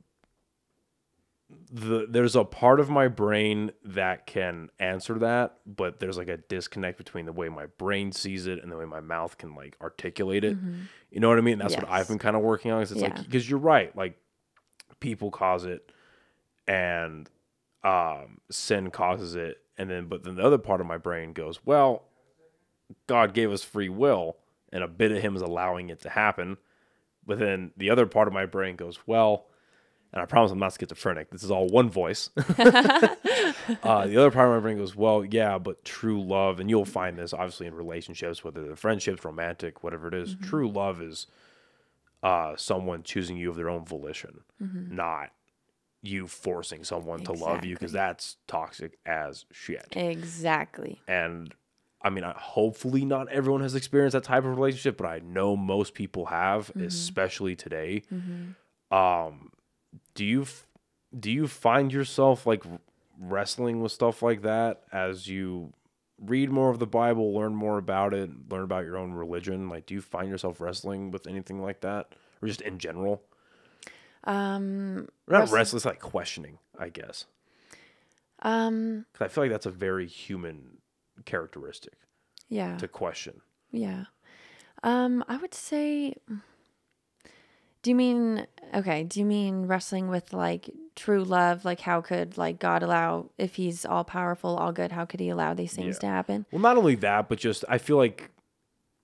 the 1.73 2.05
there's 2.09 2.35
a 2.35 2.43
part 2.45 2.79
of 2.79 2.89
my 2.89 3.07
brain 3.07 3.71
that 3.83 4.25
can 4.25 4.69
answer 4.79 5.15
that, 5.19 5.57
but 5.65 5.99
there's 5.99 6.17
like 6.17 6.29
a 6.29 6.37
disconnect 6.37 6.97
between 6.97 7.25
the 7.25 7.33
way 7.33 7.49
my 7.49 7.65
brain 7.65 8.11
sees 8.11 8.47
it 8.47 8.61
and 8.61 8.71
the 8.71 8.77
way 8.77 8.85
my 8.85 8.99
mouth 9.01 9.37
can 9.37 9.55
like 9.55 9.75
articulate 9.81 10.43
it. 10.43 10.57
You 11.11 11.19
know 11.19 11.29
what 11.29 11.37
I 11.37 11.41
mean? 11.41 11.57
That's 11.57 11.73
what 11.81 11.89
I've 11.89 12.07
been 12.07 12.19
kind 12.19 12.35
of 12.35 12.41
working 12.41 12.71
on. 12.71 12.81
'cause 12.81 12.91
it's 12.93 13.01
like 13.01 13.15
because 13.25 13.49
you're 13.49 13.59
right, 13.59 13.95
like 13.97 14.17
people 14.99 15.29
cause 15.31 15.65
it, 15.65 15.91
and 16.67 17.29
um, 17.83 18.37
sin 18.49 18.91
causes 18.91 19.35
it, 19.35 19.57
and 19.77 19.89
then 19.89 20.05
but 20.05 20.23
then 20.23 20.35
the 20.35 20.43
other 20.43 20.57
part 20.57 20.79
of 20.81 20.87
my 20.87 20.97
brain 20.97 21.33
goes, 21.33 21.65
well, 21.65 22.03
God 23.07 23.33
gave 23.33 23.51
us 23.51 23.63
free 23.63 23.89
will, 23.89 24.37
and 24.71 24.83
a 24.83 24.87
bit 24.87 25.11
of 25.11 25.21
Him 25.21 25.35
is 25.35 25.41
allowing 25.41 25.89
it 25.89 25.99
to 26.01 26.09
happen. 26.09 26.57
But 27.25 27.39
then 27.39 27.71
the 27.77 27.89
other 27.89 28.05
part 28.05 28.27
of 28.27 28.33
my 28.33 28.45
brain 28.45 28.75
goes, 28.75 28.99
well, 29.05 29.45
and 30.13 30.21
I 30.21 30.25
promise 30.25 30.51
I'm 30.51 30.59
not 30.59 30.73
schizophrenic. 30.77 31.29
This 31.29 31.43
is 31.43 31.51
all 31.51 31.67
one 31.67 31.89
voice. 31.89 32.29
uh, 32.37 34.07
the 34.07 34.17
other 34.17 34.31
part 34.31 34.49
of 34.49 34.55
my 34.55 34.59
brain 34.59 34.77
goes, 34.77 34.95
well, 34.95 35.23
yeah, 35.23 35.57
but 35.57 35.85
true 35.85 36.21
love, 36.21 36.59
and 36.59 36.69
you'll 36.69 36.83
find 36.83 37.17
this 37.17 37.33
obviously 37.33 37.67
in 37.67 37.75
relationships, 37.75 38.43
whether 38.43 38.63
they're 38.63 38.75
friendships, 38.75 39.23
romantic, 39.23 39.83
whatever 39.83 40.09
it 40.09 40.13
is, 40.13 40.35
True 40.41 40.69
love 40.69 41.01
is 41.01 41.27
uh, 42.23 42.55
someone 42.57 43.03
choosing 43.03 43.37
you 43.37 43.49
of 43.49 43.55
their 43.55 43.69
own 43.69 43.85
volition, 43.85 44.41
not 44.59 45.31
you 46.03 46.27
forcing 46.27 46.83
someone 46.83 47.23
to 47.23 47.31
love 47.31 47.63
you 47.63 47.75
because 47.75 47.91
that's 47.91 48.37
toxic 48.47 48.97
as 49.05 49.45
shit. 49.51 49.85
Exactly. 49.95 50.99
And 51.07 51.53
I 52.03 52.09
mean, 52.09 52.23
I, 52.23 52.33
hopefully 52.35 53.05
not 53.05 53.29
everyone 53.29 53.61
has 53.61 53.75
experienced 53.75 54.13
that 54.13 54.23
type 54.23 54.43
of 54.43 54.55
relationship, 54.57 54.97
but 54.97 55.05
I 55.07 55.19
know 55.19 55.55
most 55.55 55.93
people 55.93 56.25
have, 56.25 56.71
especially 56.75 57.55
today. 57.55 58.03
Um, 58.91 59.51
do 60.15 60.25
you 60.25 60.45
do 61.17 61.29
you 61.31 61.47
find 61.47 61.91
yourself 61.93 62.45
like 62.47 62.63
wrestling 63.19 63.81
with 63.81 63.91
stuff 63.91 64.21
like 64.23 64.41
that 64.41 64.81
as 64.91 65.27
you 65.27 65.73
read 66.19 66.49
more 66.49 66.69
of 66.69 66.79
the 66.79 66.87
Bible, 66.87 67.33
learn 67.33 67.53
more 67.55 67.77
about 67.77 68.13
it, 68.13 68.29
learn 68.49 68.63
about 68.63 68.85
your 68.85 68.97
own 68.97 69.11
religion? 69.13 69.69
Like, 69.69 69.85
do 69.85 69.93
you 69.93 70.01
find 70.01 70.29
yourself 70.29 70.59
wrestling 70.61 71.11
with 71.11 71.27
anything 71.27 71.61
like 71.61 71.81
that, 71.81 72.13
or 72.41 72.47
just 72.47 72.61
in 72.61 72.77
general? 72.79 73.21
Um, 74.23 75.07
Not 75.27 75.39
Wrestling- 75.41 75.55
restless, 75.57 75.85
like 75.85 75.99
questioning, 75.99 76.59
I 76.77 76.89
guess, 76.89 77.25
um, 78.43 79.05
because 79.11 79.25
I 79.25 79.27
feel 79.29 79.43
like 79.45 79.51
that's 79.51 79.65
a 79.65 79.71
very 79.71 80.05
human 80.07 80.77
characteristic 81.25 81.93
yeah, 82.49 82.77
to 82.77 82.87
question. 82.87 83.41
yeah. 83.71 84.05
Um, 84.83 85.23
I 85.27 85.37
would 85.37 85.53
say. 85.53 86.15
Do 87.83 87.89
you 87.89 87.95
mean 87.95 88.45
okay? 88.75 89.03
Do 89.03 89.19
you 89.19 89.25
mean 89.25 89.65
wrestling 89.65 90.07
with 90.07 90.33
like 90.33 90.69
true 90.95 91.23
love? 91.23 91.65
Like, 91.65 91.79
how 91.79 92.01
could 92.01 92.37
like 92.37 92.59
God 92.59 92.83
allow 92.83 93.31
if 93.39 93.55
He's 93.55 93.85
all 93.85 94.03
powerful, 94.03 94.55
all 94.55 94.71
good? 94.71 94.91
How 94.91 95.05
could 95.05 95.19
He 95.19 95.29
allow 95.29 95.53
these 95.55 95.73
things 95.73 95.95
Yeah. 95.95 95.99
to 96.01 96.07
happen? 96.07 96.45
Well, 96.51 96.61
not 96.61 96.77
only 96.77 96.93
that, 96.95 97.27
but 97.27 97.39
just 97.39 97.65
I 97.67 97.79
feel 97.79 97.97
like 97.97 98.29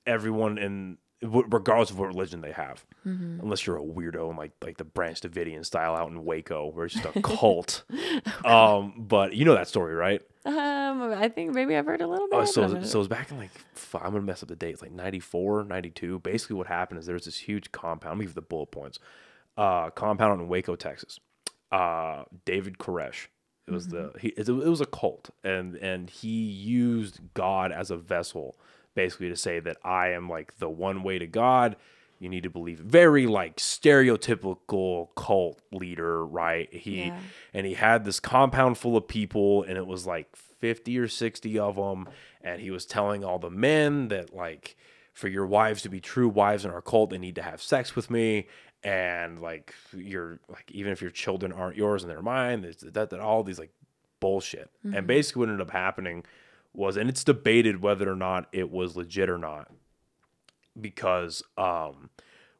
everyone 0.05 0.57
in 0.59 0.97
regardless 1.23 1.89
of 1.89 1.97
what 1.97 2.07
religion 2.07 2.41
they 2.41 2.51
have, 2.51 2.85
Mm-hmm. 3.05 3.39
unless 3.41 3.65
you're 3.65 3.77
a 3.77 3.81
weirdo 3.81 4.29
and 4.29 4.37
like 4.37 4.51
like 4.61 4.77
the 4.77 4.83
Branch 4.83 5.19
Davidian 5.19 5.65
style 5.65 5.95
out 5.95 6.11
in 6.11 6.23
Waco, 6.23 6.67
where 6.67 6.85
it's 6.85 6.93
just 6.93 7.05
a 7.15 7.21
cult. 7.21 7.83
um, 8.45 8.93
but 8.97 9.33
you 9.33 9.43
know 9.43 9.55
that 9.55 9.67
story, 9.67 9.95
right? 9.95 10.21
Um, 10.47 11.13
I 11.13 11.27
think 11.27 11.53
maybe 11.53 11.75
I've 11.75 11.85
heard 11.85 12.01
a 12.01 12.07
little 12.07 12.29
bit. 12.29 12.39
Oh, 12.39 12.45
so 12.45 12.81
so 12.81 12.99
it 12.99 12.99
was 12.99 13.07
back 13.09 13.31
in 13.31 13.37
like 13.37 13.51
I'm 13.93 14.13
gonna 14.13 14.21
mess 14.21 14.41
up 14.41 14.47
the 14.47 14.55
dates, 14.55 14.81
like 14.81 14.91
94, 14.91 15.65
92. 15.65 16.19
Basically, 16.19 16.55
what 16.55 16.67
happened 16.67 16.99
is 16.99 17.05
there 17.05 17.15
was 17.15 17.25
this 17.25 17.37
huge 17.37 17.73
compound. 17.73 18.13
Let 18.13 18.19
me 18.19 18.25
give 18.25 18.35
the 18.35 18.41
bullet 18.41 18.71
points. 18.71 18.97
Uh, 19.57 19.89
compound 19.89 20.39
in 20.39 20.47
Waco, 20.47 20.77
Texas. 20.77 21.19
Uh, 21.69 22.23
David 22.45 22.77
Koresh. 22.77 23.27
It 23.67 23.71
was 23.71 23.89
the 23.89 24.13
he. 24.21 24.29
It, 24.29 24.47
it 24.47 24.53
was 24.53 24.79
a 24.79 24.85
cult, 24.85 25.31
and 25.43 25.75
and 25.75 26.09
he 26.09 26.43
used 26.45 27.19
God 27.33 27.73
as 27.73 27.91
a 27.91 27.97
vessel, 27.97 28.55
basically 28.95 29.27
to 29.27 29.35
say 29.35 29.59
that 29.59 29.75
I 29.83 30.11
am 30.11 30.29
like 30.29 30.59
the 30.59 30.69
one 30.69 31.03
way 31.03 31.19
to 31.19 31.27
God. 31.27 31.75
You 32.19 32.29
need 32.29 32.43
to 32.43 32.49
believe. 32.49 32.79
Very 32.79 33.27
like 33.27 33.57
stereotypical 33.57 35.09
cult 35.15 35.61
leader, 35.71 36.25
right? 36.25 36.71
He 36.73 37.05
Yeah. 37.05 37.19
and 37.53 37.65
he 37.65 37.73
had 37.75 38.05
this 38.05 38.19
compound 38.19 38.77
full 38.77 38.97
of 38.97 39.07
people 39.07 39.63
and 39.63 39.77
it 39.77 39.85
was 39.85 40.05
like 40.05 40.35
50 40.35 40.97
or 40.97 41.07
60 41.07 41.59
of 41.59 41.75
them 41.75 42.09
and 42.41 42.61
he 42.61 42.71
was 42.71 42.85
telling 42.85 43.23
all 43.23 43.39
the 43.39 43.49
men 43.49 44.07
that 44.07 44.33
like 44.33 44.75
for 45.13 45.27
your 45.27 45.45
wives 45.45 45.81
to 45.83 45.89
be 45.89 45.99
true 45.99 46.27
wives 46.27 46.65
in 46.65 46.71
our 46.71 46.81
cult 46.81 47.09
they 47.11 47.17
need 47.17 47.35
to 47.35 47.41
have 47.41 47.61
sex 47.61 47.95
with 47.95 48.09
me 48.09 48.47
and 48.83 49.39
like 49.39 49.73
you're 49.95 50.39
like 50.49 50.69
even 50.71 50.91
if 50.91 51.01
your 51.01 51.11
children 51.11 51.51
aren't 51.51 51.75
yours 51.75 52.03
and 52.03 52.11
they're 52.11 52.21
mine 52.21 52.61
there's 52.61 52.77
that, 52.77 53.09
that 53.09 53.19
all 53.19 53.43
these 53.43 53.59
like 53.59 53.71
bullshit 54.19 54.71
and 54.83 54.93
mm-hmm. 54.93 55.05
basically 55.05 55.41
what 55.41 55.49
ended 55.49 55.67
up 55.67 55.71
happening 55.71 56.23
was 56.73 56.97
and 56.97 57.09
it's 57.09 57.23
debated 57.23 57.81
whether 57.81 58.11
or 58.11 58.15
not 58.15 58.47
it 58.51 58.71
was 58.71 58.95
legit 58.95 59.29
or 59.29 59.37
not 59.37 59.71
because 60.79 61.43
um 61.57 62.09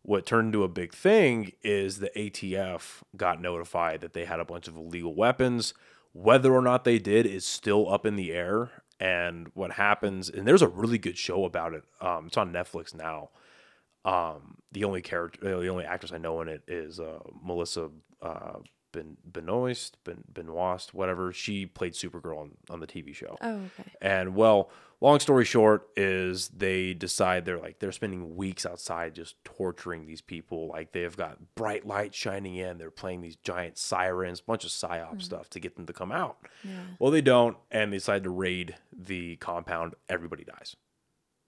what 0.08 0.26
turned 0.26 0.48
into 0.48 0.64
a 0.64 0.70
big 0.70 0.94
thing 0.94 1.52
is 1.64 2.00
the 2.00 2.10
ATF 2.16 3.02
got 3.18 3.42
notified 3.42 4.00
that 4.00 4.14
they 4.14 4.24
had 4.24 4.40
a 4.40 4.46
bunch 4.46 4.70
of 4.70 4.78
illegal 4.78 5.14
weapons. 5.14 5.74
Whether 6.14 6.54
or 6.54 6.62
not 6.62 6.86
they 6.86 6.98
did 6.98 7.26
is 7.26 7.46
still 7.46 7.92
up 7.92 8.06
in 8.06 8.16
the 8.16 8.32
air. 8.32 8.72
And 9.02 9.52
what 9.54 9.74
happens, 9.74 10.30
and 10.30 10.48
there's 10.48 10.62
a 10.62 10.68
really 10.70 10.98
good 10.98 11.18
show 11.18 11.44
about 11.44 11.74
it. 11.74 11.84
Um, 12.00 12.28
it's 12.28 12.38
on 12.38 12.54
Netflix 12.54 12.96
now. 12.96 13.32
Um, 14.06 14.60
the 14.72 14.86
only 14.86 15.02
character, 15.02 15.42
the 15.42 15.68
only 15.68 15.84
actress 15.84 16.14
I 16.14 16.20
know 16.20 16.40
in 16.40 16.48
it 16.48 16.64
is 16.70 17.02
uh, 17.02 17.20
Melissa 17.44 17.90
uh, 18.22 18.60
ben, 18.92 19.18
Benoist, 19.26 19.98
ben, 20.04 20.24
Benoist, 20.32 20.94
whatever. 20.94 21.32
She 21.32 21.66
played 21.66 21.94
Supergirl 21.94 22.40
on, 22.40 22.52
on 22.70 22.80
the 22.80 22.88
TV 22.88 23.14
show. 23.14 23.38
Oh, 23.42 23.56
okay. 23.56 23.92
And 24.02 24.36
well, 24.36 24.70
long 25.02 25.20
story 25.20 25.46
short 25.46 25.88
is 25.96 26.50
they 26.50 26.94
decide 26.94 27.46
they're 27.46 27.60
like 27.60 27.80
they're 27.80 27.92
spending 27.92 28.36
weeks 28.36 28.66
outside 28.66 29.16
just 29.16 29.44
torturing 29.44 30.06
these 30.06 30.22
people. 30.22 30.68
Like 30.68 30.92
they've 30.92 31.16
got 31.16 31.56
bright 31.56 31.86
lights 31.86 32.18
shining 32.18 32.56
in, 32.56 32.78
they're 32.78 32.92
playing 32.92 33.22
these 33.22 33.36
giant 33.38 33.78
sirens, 33.78 34.42
bunch 34.42 34.64
of 34.64 34.72
psyop 34.72 35.12
hmm. 35.14 35.20
stuff 35.20 35.50
to 35.52 35.60
get 35.60 35.76
them 35.76 35.86
to 35.86 35.94
come 35.94 36.12
out. 36.12 36.38
Yeah. 36.64 36.72
Well, 37.00 37.12
they 37.12 37.22
don't, 37.22 37.58
and 37.72 37.92
they 37.92 37.98
decide 37.98 38.24
to 38.24 38.30
raid 38.30 38.76
the 38.92 39.36
compound. 39.38 39.96
Everybody 40.10 40.44
dies. 40.44 40.76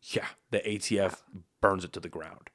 Yeah, 0.02 0.28
the 0.52 0.60
ATF 0.60 1.24
burns 1.60 1.84
it 1.84 1.92
to 1.94 2.00
the 2.00 2.10
ground. 2.10 2.50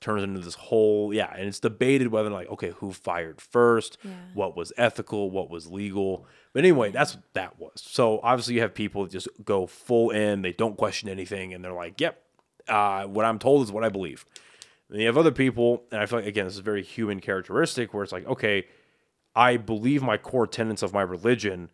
Turns 0.00 0.22
into 0.22 0.40
this 0.40 0.54
whole 0.54 1.12
yeah, 1.14 1.32
and 1.34 1.48
it's 1.48 1.58
debated 1.60 2.08
whether 2.08 2.28
like 2.30 2.48
okay, 2.50 2.70
who 2.76 2.92
fired 2.92 3.40
first, 3.40 3.96
Yeah. 4.04 4.10
what 4.34 4.56
was 4.56 4.72
ethical, 4.76 5.30
what 5.30 5.48
was 5.50 5.68
legal. 5.68 6.26
But 6.52 6.60
anyway, 6.64 6.90
that's 6.90 7.14
what 7.14 7.24
that 7.32 7.58
was. 7.58 7.72
So 7.76 8.20
obviously 8.22 8.54
you 8.54 8.60
have 8.60 8.74
people 8.74 9.04
that 9.04 9.10
just 9.10 9.28
go 9.44 9.66
full 9.66 10.10
in, 10.10 10.42
they 10.42 10.52
don't 10.52 10.76
question 10.76 11.08
anything, 11.08 11.54
and 11.54 11.64
they're 11.64 11.72
like, 11.72 11.98
"Yep, 12.00 12.22
uh, 12.68 13.04
what 13.04 13.24
I'm 13.24 13.38
told 13.38 13.64
is 13.64 13.72
what 13.72 13.84
I 13.84 13.88
believe." 13.88 14.24
And 14.90 15.00
you 15.00 15.06
have 15.06 15.16
other 15.18 15.32
people, 15.32 15.82
and 15.90 16.00
I 16.00 16.06
feel 16.06 16.18
like 16.20 16.28
again, 16.28 16.44
this 16.44 16.54
is 16.54 16.60
a 16.60 16.62
very 16.62 16.82
human 16.82 17.20
characteristic 17.20 17.92
where 17.94 18.02
it's 18.04 18.12
like, 18.12 18.26
okay, 18.26 18.66
I 19.34 19.56
believe 19.56 20.02
my 20.02 20.16
core 20.18 20.46
tenets 20.46 20.82
of 20.82 20.92
my 20.92 21.02
religion, 21.02 21.70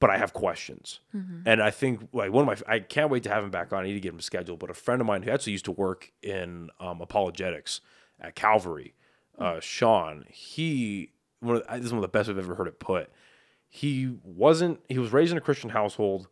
but 0.00 0.10
I 0.10 0.18
have 0.18 0.32
questions. 0.32 1.00
And 1.46 1.62
I 1.62 1.70
think 1.70 2.08
like 2.12 2.32
one 2.32 2.48
of 2.48 2.66
my, 2.66 2.74
I 2.74 2.80
can't 2.80 3.10
wait 3.10 3.22
to 3.24 3.28
have 3.28 3.44
him 3.44 3.50
back 3.50 3.72
on. 3.72 3.84
I 3.84 3.86
need 3.86 3.94
to 3.94 4.00
get 4.00 4.12
him 4.12 4.20
scheduled. 4.20 4.58
But 4.58 4.70
a 4.70 4.74
friend 4.74 5.00
of 5.00 5.06
mine 5.06 5.22
who 5.22 5.30
actually 5.30 5.52
used 5.52 5.66
to 5.66 5.72
work 5.72 6.10
in 6.22 6.70
um, 6.80 7.00
apologetics 7.00 7.80
at 8.18 8.34
Calvary, 8.34 8.94
uh, 9.38 9.60
Sean, 9.60 10.24
he 10.28 11.12
one 11.40 11.56
of, 11.56 11.66
this 11.68 11.86
is 11.86 11.92
one 11.92 11.98
of 11.98 12.02
the 12.02 12.08
best 12.08 12.28
I've 12.28 12.38
ever 12.38 12.54
heard 12.54 12.66
it 12.66 12.80
put. 12.80 13.10
He 13.68 14.16
wasn't. 14.24 14.80
He 14.88 14.98
was 14.98 15.12
raised 15.12 15.32
in 15.32 15.38
a 15.38 15.40
Christian 15.40 15.70
household, 15.70 16.28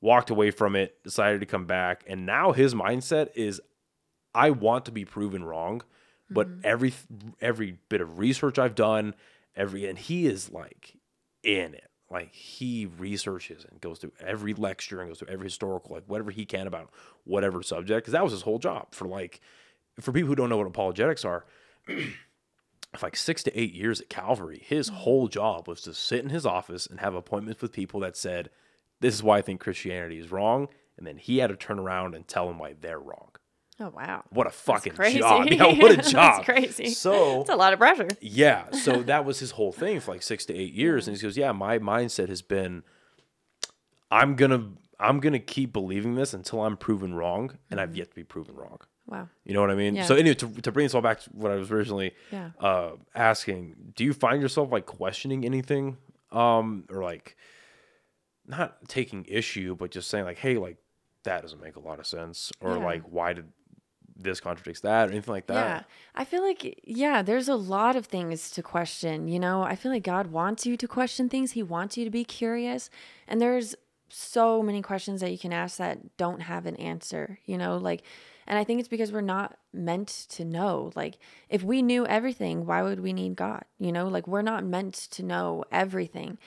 walked 0.00 0.30
away 0.30 0.50
from 0.50 0.74
it, 0.74 1.02
decided 1.04 1.40
to 1.40 1.46
come 1.46 1.66
back, 1.66 2.04
and 2.06 2.24
now 2.24 2.52
his 2.52 2.74
mindset 2.74 3.28
is, 3.34 3.60
I 4.34 4.50
want 4.50 4.84
to 4.86 4.92
be 4.92 5.04
proven 5.04 5.44
wrong, 5.44 5.82
but 6.30 6.48
every 6.64 6.94
every 7.40 7.78
bit 7.88 8.00
of 8.00 8.18
research 8.18 8.58
I've 8.58 8.74
done, 8.74 9.14
every 9.54 9.86
and 9.86 9.98
he 9.98 10.26
is 10.26 10.50
like 10.50 10.96
in 11.42 11.74
it. 11.74 11.90
Like 12.12 12.34
he 12.34 12.84
researches 12.84 13.64
and 13.68 13.80
goes 13.80 13.98
through 13.98 14.12
every 14.20 14.52
lecture 14.52 15.00
and 15.00 15.08
goes 15.08 15.18
through 15.18 15.32
every 15.32 15.46
historical, 15.46 15.94
like 15.94 16.04
whatever 16.06 16.30
he 16.30 16.44
can 16.44 16.66
about 16.66 16.90
whatever 17.24 17.62
subject, 17.62 18.04
because 18.04 18.12
that 18.12 18.22
was 18.22 18.32
his 18.32 18.42
whole 18.42 18.58
job. 18.58 18.88
For 18.94 19.08
like, 19.08 19.40
for 19.98 20.12
people 20.12 20.28
who 20.28 20.34
don't 20.34 20.50
know 20.50 20.58
what 20.58 20.66
apologetics 20.66 21.24
are, 21.24 21.46
for 21.86 23.06
like 23.06 23.16
six 23.16 23.42
to 23.44 23.58
eight 23.58 23.72
years 23.72 24.02
at 24.02 24.10
Calvary, 24.10 24.62
his 24.62 24.88
mm-hmm. 24.88 24.98
whole 24.98 25.26
job 25.26 25.66
was 25.66 25.80
to 25.82 25.94
sit 25.94 26.22
in 26.22 26.28
his 26.28 26.44
office 26.44 26.86
and 26.86 27.00
have 27.00 27.14
appointments 27.14 27.62
with 27.62 27.72
people 27.72 28.00
that 28.00 28.16
said, 28.16 28.50
"This 29.00 29.14
is 29.14 29.22
why 29.22 29.38
I 29.38 29.42
think 29.42 29.60
Christianity 29.60 30.18
is 30.18 30.30
wrong," 30.30 30.68
and 30.98 31.06
then 31.06 31.16
he 31.16 31.38
had 31.38 31.48
to 31.48 31.56
turn 31.56 31.78
around 31.78 32.14
and 32.14 32.28
tell 32.28 32.46
them 32.46 32.58
why 32.58 32.74
they're 32.78 33.00
wrong. 33.00 33.31
Oh 33.84 33.90
wow. 33.96 34.22
What 34.30 34.46
a 34.46 34.50
fucking 34.50 34.94
job! 34.94 35.46
Yeah, 35.50 35.64
what 35.80 35.90
a 35.92 35.96
That's 35.96 36.12
job! 36.12 36.44
crazy. 36.44 36.90
So 36.90 37.40
It's 37.40 37.50
a 37.50 37.56
lot 37.56 37.72
of 37.72 37.78
pressure. 37.78 38.08
yeah, 38.20 38.70
so 38.70 39.02
that 39.10 39.24
was 39.24 39.38
his 39.40 39.50
whole 39.52 39.72
thing 39.72 39.98
for 40.00 40.12
like 40.12 40.22
six 40.22 40.44
to 40.46 40.54
eight 40.56 40.72
years, 40.72 41.08
and 41.08 41.16
he 41.16 41.22
goes, 41.22 41.36
"Yeah, 41.36 41.52
my 41.52 41.78
mindset 41.78 42.28
has 42.28 42.42
been, 42.42 42.84
I'm 44.10 44.36
gonna, 44.36 44.70
I'm 45.00 45.20
gonna 45.20 45.38
keep 45.38 45.72
believing 45.72 46.14
this 46.14 46.32
until 46.34 46.62
I'm 46.64 46.76
proven 46.76 47.14
wrong, 47.14 47.58
and 47.70 47.80
I've 47.80 47.96
yet 47.96 48.10
to 48.10 48.14
be 48.14 48.24
proven 48.24 48.54
wrong." 48.54 48.78
Wow. 49.06 49.28
You 49.44 49.54
know 49.54 49.60
what 49.60 49.70
I 49.70 49.74
mean? 49.74 49.96
Yeah. 49.96 50.04
So 50.04 50.14
anyway, 50.14 50.34
to, 50.36 50.48
to 50.62 50.70
bring 50.72 50.84
this 50.84 50.94
all 50.94 51.02
back 51.02 51.20
to 51.22 51.30
what 51.30 51.50
I 51.50 51.56
was 51.56 51.72
originally 51.72 52.12
Yeah. 52.30 52.50
uh, 52.60 52.92
asking, 53.16 53.74
do 53.96 54.04
you 54.04 54.12
find 54.12 54.40
yourself 54.40 54.70
like 54.70 54.86
questioning 54.86 55.44
anything, 55.44 55.96
um, 56.30 56.84
or 56.88 57.02
like 57.02 57.36
not 58.46 58.76
taking 58.88 59.24
issue, 59.28 59.74
but 59.74 59.90
just 59.90 60.08
saying 60.08 60.24
like, 60.24 60.38
"Hey, 60.38 60.56
like 60.56 60.76
that 61.24 61.42
doesn't 61.42 61.60
make 61.60 61.76
a 61.76 61.80
lot 61.80 61.98
of 61.98 62.06
sense," 62.06 62.52
or 62.60 62.76
like, 62.78 63.02
"Why 63.02 63.32
did 63.32 63.46
this 64.22 64.40
contradicts 64.40 64.80
that?" 64.80 65.08
or 65.08 65.12
anything 65.12 65.32
like 65.32 65.46
that? 65.46 65.54
Yeah. 65.54 65.82
I 66.14 66.24
feel 66.24 66.42
like, 66.42 66.80
yeah, 66.84 67.22
there's 67.22 67.48
a 67.48 67.56
lot 67.56 67.96
of 67.96 68.06
things 68.06 68.50
to 68.52 68.62
question. 68.62 69.28
You 69.28 69.40
know, 69.40 69.62
I 69.62 69.76
feel 69.76 69.92
like 69.92 70.04
God 70.04 70.28
wants 70.28 70.66
you 70.66 70.76
to 70.76 70.88
question 70.88 71.28
things, 71.28 71.52
He 71.52 71.62
wants 71.62 71.96
you 71.96 72.04
to 72.04 72.10
be 72.10 72.24
curious. 72.24 72.90
And 73.26 73.40
there's 73.40 73.74
so 74.08 74.62
many 74.62 74.82
questions 74.82 75.20
that 75.20 75.30
you 75.30 75.38
can 75.38 75.52
ask 75.52 75.78
that 75.78 76.16
don't 76.16 76.40
have 76.40 76.66
an 76.66 76.76
answer, 76.76 77.38
you 77.46 77.56
know, 77.56 77.78
like, 77.78 78.02
and 78.46 78.58
I 78.58 78.64
think 78.64 78.80
it's 78.80 78.88
because 78.88 79.12
we're 79.12 79.20
not 79.20 79.56
meant 79.72 80.08
to 80.30 80.44
know. 80.44 80.90
Like, 80.94 81.18
if 81.48 81.62
we 81.62 81.80
knew 81.80 82.06
everything, 82.06 82.66
why 82.66 82.82
would 82.82 83.00
we 83.00 83.12
need 83.12 83.36
God? 83.36 83.64
You 83.78 83.92
know, 83.92 84.08
like, 84.08 84.26
we're 84.26 84.42
not 84.42 84.64
meant 84.64 84.94
to 85.12 85.22
know 85.22 85.64
everything. 85.70 86.38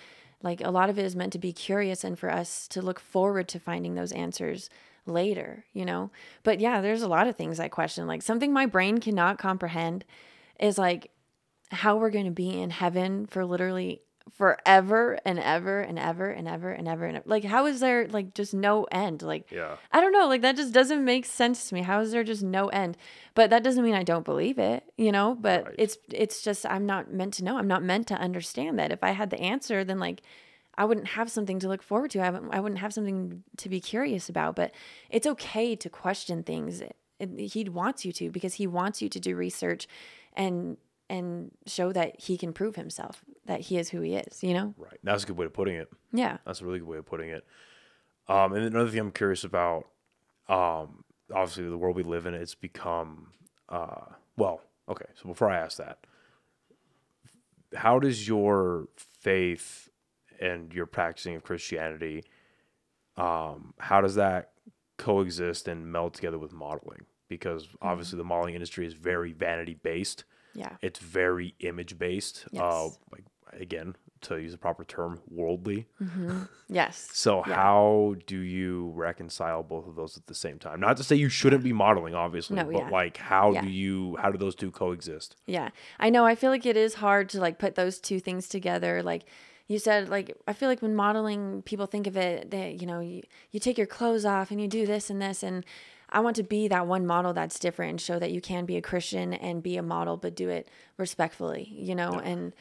Like, 0.44 0.62
a 0.62 0.72
lot 0.72 0.90
of 0.90 1.00
it 1.00 1.06
is 1.06 1.16
meant 1.16 1.34
to 1.34 1.40
be 1.40 1.54
curious 1.54 2.04
and 2.04 2.20
for 2.20 2.30
us 2.30 2.68
to 2.70 2.82
look 2.82 3.00
forward 3.00 3.48
to 3.48 3.60
finding 3.60 3.96
those 3.96 4.12
answers 4.12 4.70
later, 5.06 5.66
you 5.74 5.86
know? 5.86 6.12
But 6.44 6.60
yeah, 6.60 6.82
there's 6.82 7.02
a 7.02 7.08
lot 7.08 7.28
of 7.28 7.36
things 7.36 7.60
I 7.60 7.68
question. 7.68 8.08
Like, 8.08 8.22
something 8.22 8.52
my 8.52 8.66
brain 8.66 9.00
cannot 9.00 9.38
comprehend 9.38 10.06
is 10.60 10.78
like 10.78 11.12
how 11.72 11.98
we're 11.98 12.10
going 12.12 12.26
to 12.26 12.32
be 12.32 12.62
in 12.62 12.70
heaven 12.70 13.26
for 13.26 13.46
literally 13.46 14.02
forever 14.38 15.20
and 15.24 15.38
ever 15.38 15.82
and 15.82 16.00
ever 16.00 16.30
and 16.30 16.48
ever 16.48 16.72
and 16.72 16.88
ever 16.88 17.06
and 17.06 17.18
ever. 17.18 17.24
Like, 17.28 17.44
how 17.44 17.68
is 17.68 17.80
there 17.80 18.08
like 18.08 18.34
just 18.34 18.54
no 18.54 18.86
end? 18.86 19.22
Like, 19.22 19.52
Yeah. 19.52 19.76
I 19.92 20.02
don't 20.02 20.12
know. 20.12 20.28
Like, 20.28 20.42
that 20.42 20.56
just 20.56 20.74
doesn't 20.74 21.06
make 21.06 21.26
sense 21.26 21.70
to 21.70 21.76
me. 21.76 21.84
How 21.84 22.00
is 22.02 22.12
there 22.12 22.24
just 22.24 22.42
no 22.44 22.70
end? 22.70 22.98
But 23.36 23.52
that 23.52 23.64
doesn't 23.64 23.84
mean 23.84 23.94
I 23.94 24.04
don't 24.04 24.26
believe 24.26 24.58
it, 24.58 24.84
you 24.98 25.12
know? 25.12 25.36
But 25.40 25.66
Right. 25.66 25.76
it's, 25.78 25.98
it's 26.12 26.42
just, 26.42 26.66
I'm 26.66 26.86
not 26.86 27.14
meant 27.14 27.36
to 27.36 27.44
know. 27.44 27.58
I'm 27.58 27.68
not 27.68 27.84
meant 27.84 28.08
to 28.08 28.16
understand 28.16 28.80
that. 28.80 28.92
If 28.92 29.04
I 29.04 29.12
had 29.12 29.30
the 29.30 29.40
answer, 29.40 29.84
then 29.84 30.00
like, 30.00 30.22
I 30.78 30.86
wouldn't 30.86 31.08
have 31.08 31.32
something 31.32 31.60
to 31.60 31.68
look 31.68 31.82
forward 31.82 32.12
to. 32.12 32.20
I, 32.20 32.60
wouldn't 32.60 32.80
have 32.80 32.94
something 32.94 33.44
to 33.58 33.70
be 33.70 33.80
curious 33.80 34.30
about. 34.30 34.56
But 34.56 34.74
it's 35.10 35.28
okay 35.28 35.76
to 35.76 35.90
question 35.90 36.44
things. 36.44 36.82
He 37.38 37.70
wants 37.70 38.06
you 38.06 38.12
to 38.14 38.30
because 38.30 38.56
he 38.56 38.68
wants 38.68 39.02
you 39.02 39.10
to 39.10 39.20
do 39.20 39.36
research 39.36 39.88
and 40.34 40.78
and 41.08 41.52
show 41.68 41.92
that 41.92 42.20
he 42.20 42.36
can 42.36 42.52
prove 42.52 42.76
himself 42.76 43.24
that 43.46 43.62
he 43.62 43.78
is 43.78 43.90
who 43.90 44.02
he 44.02 44.16
is. 44.16 44.44
You 44.44 44.54
know? 44.54 44.74
Right. 44.78 45.00
That's 45.04 45.24
a 45.24 45.28
good 45.28 45.38
way 45.38 45.46
of 45.46 45.54
putting 45.54 45.76
it. 45.76 45.90
Yeah. 46.12 46.38
That's 46.46 46.62
a 46.62 46.66
really 46.66 46.80
good 46.80 46.88
way 46.88 46.98
of 46.98 47.06
putting 47.06 47.30
it. 47.30 47.46
Um, 48.28 48.54
and 48.54 48.66
another 48.66 48.90
thing 48.90 49.00
I'm 49.00 49.12
curious 49.12 49.44
about, 49.44 49.88
um, 50.50 51.04
obviously 51.34 51.70
the 51.70 51.78
world 51.78 51.96
we 51.96 52.04
live 52.04 52.26
in, 52.26 52.34
it's 52.34 52.56
become, 52.56 53.28
uh, 53.70 54.06
well, 54.36 54.62
okay. 54.90 55.06
So 55.22 55.30
before 55.30 55.50
I 55.52 55.58
ask 55.58 55.78
that, 55.78 56.00
how 57.76 58.00
does 58.00 58.28
your 58.28 58.88
faith 58.96 59.90
and 60.40 60.74
your 60.74 60.86
practicing 60.86 61.36
of 61.36 61.44
Christianity, 61.44 62.24
um, 63.18 63.74
how 63.80 64.02
does 64.02 64.16
that 64.16 64.52
coexist 64.98 65.68
and 65.68 65.92
meld 65.92 66.14
together 66.14 66.38
with 66.40 66.54
modeling? 66.54 67.06
Because 67.28 67.68
obviously 67.82 68.18
the 68.18 68.24
modeling 68.24 68.54
industry 68.56 68.86
is 68.86 68.94
very 68.94 69.32
vanity 69.34 69.74
based. 69.82 70.26
Yeah. 70.54 70.76
It's 70.82 71.00
very 71.00 71.56
image 71.60 71.98
based. 71.98 72.46
Uh, 72.58 72.86
Yes. 72.86 73.00
like 73.12 73.24
again, 73.54 73.96
to 74.22 74.38
use 74.38 74.54
a 74.54 74.58
proper 74.58 74.84
term, 74.84 75.22
worldly. 75.30 75.88
Yes. 76.68 77.10
So 77.14 77.44
Yeah. 77.48 77.54
how 77.56 78.16
do 78.26 78.40
you 78.40 78.92
reconcile 78.96 79.62
both 79.64 79.88
of 79.88 79.96
those 79.96 80.18
at 80.18 80.26
the 80.28 80.34
same 80.34 80.58
time? 80.58 80.80
Not 80.80 80.98
to 80.98 81.04
say 81.04 81.16
you 81.16 81.30
shouldn't 81.30 81.64
be 81.64 81.74
modeling, 81.74 82.16
obviously, 82.16 82.56
No, 82.56 82.66
but 82.66 82.74
yeah. 82.74 82.90
like 82.90 83.18
how 83.18 83.52
Yeah. 83.52 83.62
do 83.62 83.70
you 83.70 84.18
how 84.20 84.32
do 84.32 84.38
those 84.38 84.56
two 84.56 84.72
coexist? 84.72 85.36
Yeah. 85.46 85.70
I 86.00 86.10
know. 86.10 86.26
I 86.26 86.36
feel 86.36 86.50
like 86.52 86.66
it 86.66 86.76
is 86.78 86.96
hard 86.96 87.30
to 87.30 87.40
like 87.40 87.60
put 87.60 87.76
those 87.76 88.00
two 88.00 88.20
things 88.20 88.48
together. 88.50 89.04
Like 89.04 89.26
you 89.68 89.80
said, 89.80 90.10
like 90.10 90.36
I 90.48 90.54
feel 90.54 90.70
like 90.70 90.82
when 90.82 90.96
modeling, 90.96 91.62
people 91.64 91.86
think 91.86 92.08
of 92.08 92.18
it 92.18 92.52
that, 92.52 92.82
you 92.82 92.88
know, 92.88 93.00
you, 93.00 93.24
you 93.52 93.60
take 93.60 93.78
your 93.78 93.88
clothes 93.88 94.26
off 94.26 94.52
and 94.52 94.62
you 94.62 94.68
do 94.68 94.86
this 94.86 95.10
and 95.10 95.22
this 95.22 95.44
and 95.44 95.66
I 96.10 96.20
want 96.20 96.36
to 96.38 96.44
be 96.44 96.68
that 96.68 96.88
one 96.88 97.06
model 97.06 97.34
that's 97.34 97.60
different 97.60 97.90
and 97.90 98.02
show 98.02 98.20
that 98.20 98.32
you 98.32 98.42
can 98.42 98.66
be 98.66 98.78
a 98.78 98.82
Christian 98.82 99.34
and 99.34 99.64
be 99.64 99.78
a 99.78 99.82
model, 99.84 100.18
but 100.18 100.36
do 100.36 100.50
it 100.50 100.70
respectfully, 100.98 101.74
you 101.76 101.96
know? 101.96 102.12
And 102.24 102.54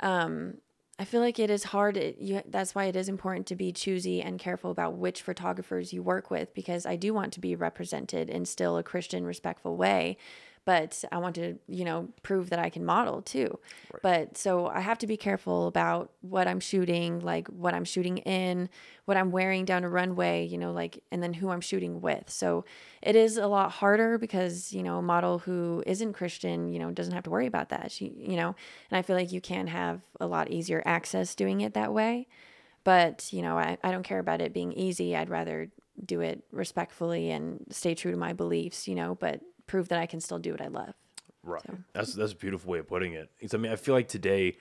um, 0.00 0.58
I 0.98 1.04
feel 1.04 1.20
like 1.20 1.38
it 1.38 1.50
is 1.50 1.64
hard. 1.64 1.96
It, 1.96 2.18
you, 2.18 2.42
that's 2.46 2.74
why 2.74 2.84
it 2.84 2.96
is 2.96 3.08
important 3.08 3.46
to 3.48 3.56
be 3.56 3.72
choosy 3.72 4.20
and 4.20 4.38
careful 4.38 4.70
about 4.70 4.98
which 4.98 5.22
photographers 5.22 5.92
you 5.92 6.02
work 6.02 6.30
with 6.30 6.54
because 6.54 6.84
I 6.84 6.96
do 6.96 7.14
want 7.14 7.32
to 7.32 7.40
be 7.40 7.56
represented 7.56 8.28
in 8.28 8.44
still 8.44 8.76
a 8.76 8.82
Christian, 8.82 9.24
respectful 9.24 9.76
way. 9.76 10.18
But 10.64 11.04
I 11.10 11.18
want 11.18 11.34
to, 11.36 11.58
you 11.66 11.84
know, 11.84 12.08
prove 12.22 12.50
that 12.50 12.60
I 12.60 12.70
can 12.70 12.84
model 12.84 13.20
too. 13.20 13.58
But 14.00 14.38
so 14.38 14.68
I 14.68 14.80
have 14.80 14.98
to 14.98 15.08
be 15.08 15.16
careful 15.16 15.66
about 15.66 16.12
what 16.20 16.46
I'm 16.46 16.60
shooting, 16.60 17.18
like 17.18 17.48
what 17.48 17.74
I'm 17.74 17.84
shooting 17.84 18.18
in, 18.18 18.68
what 19.04 19.16
I'm 19.16 19.32
wearing 19.32 19.64
down 19.64 19.82
a 19.82 19.88
runway, 19.88 20.46
you 20.46 20.58
know, 20.58 20.72
like, 20.72 21.02
and 21.10 21.20
then 21.20 21.34
who 21.34 21.50
I'm 21.50 21.60
shooting 21.60 22.00
with. 22.00 22.30
So 22.30 22.64
it 23.00 23.16
is 23.16 23.38
a 23.38 23.48
lot 23.48 23.72
harder 23.72 24.18
because, 24.18 24.72
you 24.72 24.84
know, 24.84 24.98
a 24.98 25.02
model 25.02 25.40
who 25.40 25.82
isn't 25.84 26.12
Christian, 26.12 26.68
you 26.68 26.78
know, 26.78 26.92
doesn't 26.92 27.14
have 27.14 27.24
to 27.24 27.30
worry 27.30 27.46
about 27.46 27.70
that. 27.70 27.90
She, 27.90 28.12
you 28.16 28.36
know, 28.36 28.54
and 28.90 28.98
I 28.98 29.02
feel 29.02 29.16
like 29.16 29.32
you 29.32 29.40
can 29.40 29.66
have 29.66 30.02
a 30.20 30.26
lot 30.26 30.50
easier 30.50 30.80
access 30.86 31.34
doing 31.34 31.60
it 31.62 31.74
that 31.74 31.92
way. 31.92 32.28
But, 32.84 33.32
you 33.32 33.42
know, 33.42 33.58
I, 33.58 33.78
I 33.82 33.90
don't 33.90 34.02
care 34.02 34.18
about 34.18 34.40
it 34.40 34.52
being 34.52 34.72
easy. 34.72 35.16
I'd 35.16 35.30
rather 35.30 35.70
do 36.04 36.20
it 36.20 36.42
respectfully 36.50 37.30
and 37.30 37.64
stay 37.70 37.94
true 37.94 38.10
to 38.10 38.16
my 38.16 38.32
beliefs, 38.32 38.88
you 38.88 38.94
know, 38.94 39.14
but 39.14 39.40
prove 39.66 39.88
that 39.88 39.98
I 39.98 40.06
can 40.06 40.20
still 40.20 40.38
do 40.38 40.52
what 40.52 40.60
I 40.60 40.68
love. 40.68 40.94
Right. 41.42 41.62
That's 41.92 42.14
that's 42.14 42.32
a 42.32 42.36
beautiful 42.36 42.70
way 42.70 42.78
of 42.78 42.88
putting 42.88 43.14
it. 43.14 43.30
It's, 43.40 43.54
I 43.54 43.58
mean, 43.58 43.72
I 43.72 43.76
feel 43.76 43.94
like 43.94 44.08
today 44.08 44.56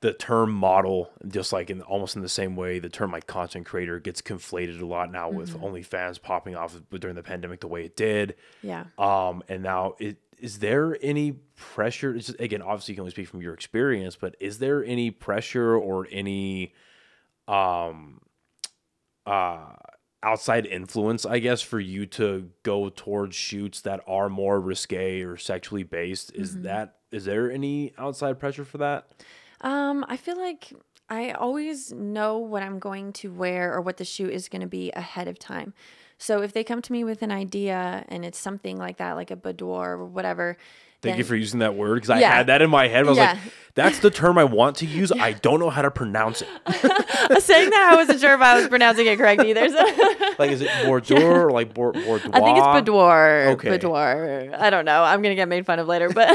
the 0.00 0.12
term 0.14 0.50
model, 0.50 1.10
just 1.28 1.52
like 1.52 1.68
in 1.68 1.82
almost 1.82 2.16
in 2.16 2.22
the 2.22 2.28
same 2.28 2.56
way, 2.56 2.78
the 2.78 2.88
term 2.88 3.12
like 3.12 3.26
content 3.26 3.66
creator 3.66 3.98
gets 3.98 4.22
conflated 4.22 4.80
a 4.80 4.86
lot 4.86 5.12
now 5.12 5.30
with 5.30 5.50
Mm-hmm. 5.50 5.64
OnlyFans 5.64 6.22
popping 6.22 6.56
off 6.56 6.78
during 6.90 7.16
the 7.16 7.22
pandemic 7.22 7.60
the 7.60 7.68
way 7.68 7.84
it 7.84 7.96
did. 7.96 8.34
Yeah. 8.62 8.84
Um, 8.98 9.42
and 9.48 9.62
now 9.62 9.96
it 9.98 10.16
is 10.38 10.60
there 10.60 10.96
any 11.02 11.32
pressure? 11.54 12.16
It's 12.16 12.28
just, 12.28 12.40
again, 12.40 12.62
obviously 12.62 12.92
you 12.92 12.96
can 12.96 13.02
only 13.02 13.10
speak 13.10 13.28
from 13.28 13.42
your 13.42 13.52
experience, 13.52 14.16
but 14.16 14.36
is 14.40 14.58
there 14.58 14.82
any 14.82 15.10
pressure 15.10 15.76
or 15.76 16.08
any 16.10 16.72
um 17.46 18.20
uh 19.26 19.74
outside 20.22 20.66
influence, 20.66 21.24
I 21.24 21.38
guess, 21.38 21.62
for 21.62 21.80
you 21.80 22.06
to 22.06 22.50
go 22.62 22.88
towards 22.90 23.36
shoots 23.36 23.80
that 23.82 24.00
are 24.06 24.28
more 24.28 24.60
risque 24.60 25.22
or 25.22 25.36
sexually 25.36 25.82
based? 25.82 26.32
Is 26.34 26.56
Mm-hmm. 26.56 26.62
that 26.62 26.96
is 27.10 27.24
there 27.24 27.50
any 27.50 27.92
outside 27.98 28.38
pressure 28.38 28.64
for 28.64 28.78
that? 28.78 29.10
Um, 29.60 30.04
I 30.08 30.16
feel 30.16 30.36
like 30.38 30.72
I 31.08 31.32
always 31.32 31.92
know 31.92 32.38
what 32.38 32.62
I'm 32.62 32.78
going 32.78 33.12
to 33.14 33.32
wear 33.32 33.74
or 33.74 33.80
what 33.80 33.96
the 33.96 34.04
shoot 34.04 34.30
is 34.30 34.48
going 34.48 34.62
to 34.62 34.68
be 34.68 34.90
ahead 34.92 35.28
of 35.28 35.38
time. 35.38 35.74
So 36.18 36.42
if 36.42 36.52
they 36.52 36.64
come 36.64 36.82
to 36.82 36.92
me 36.92 37.02
with 37.04 37.22
an 37.22 37.30
idea 37.32 38.04
and 38.08 38.24
it's 38.24 38.38
something 38.38 38.76
like 38.76 38.98
that, 38.98 39.16
like 39.16 39.30
a 39.30 39.36
boudoir 39.36 39.92
or 39.92 40.04
whatever, 40.04 40.56
Thank 41.02 41.18
you 41.18 41.24
for 41.24 41.34
using 41.36 41.60
that 41.60 41.74
word 41.74 41.94
because 41.96 42.10
I 42.10 42.20
Yeah. 42.20 42.34
had 42.34 42.46
that 42.48 42.60
in 42.62 42.70
my 42.70 42.88
head. 42.88 43.06
I 43.06 43.08
was 43.08 43.18
like, 43.18 43.38
that's 43.74 44.00
the 44.00 44.10
term 44.10 44.36
I 44.36 44.44
want 44.44 44.76
to 44.78 44.86
use. 44.86 45.10
I 45.12 45.32
don't 45.42 45.60
know 45.60 45.70
how 45.70 45.82
to 45.82 45.90
pronounce 45.90 46.42
it. 46.42 46.48
saying 47.42 47.70
that 47.70 47.90
I 47.92 47.96
wasn't 47.96 48.20
sure 48.20 48.34
if 48.34 48.40
I 48.40 48.56
was 48.56 48.68
pronouncing 48.68 49.06
it 49.06 49.16
correct 49.16 49.42
either. 49.42 49.68
So. 49.68 49.86
Like, 50.38 50.52
is 50.52 50.62
it 50.62 50.70
boudoir 50.86 51.48
or 51.48 51.50
like 51.50 51.74
boudoir? 51.74 52.16
I 52.32 52.40
think 52.40 52.56
it's 52.56 52.66
boudoir. 52.66 53.48
Okay. 53.48 53.68
Boudoir. 53.68 54.54
I 54.58 54.70
don't 54.70 54.86
know. 54.86 55.02
I'm 55.04 55.20
gonna 55.20 55.34
get 55.34 55.48
made 55.48 55.66
fun 55.66 55.78
of 55.78 55.86
later, 55.86 56.08
but 56.08 56.30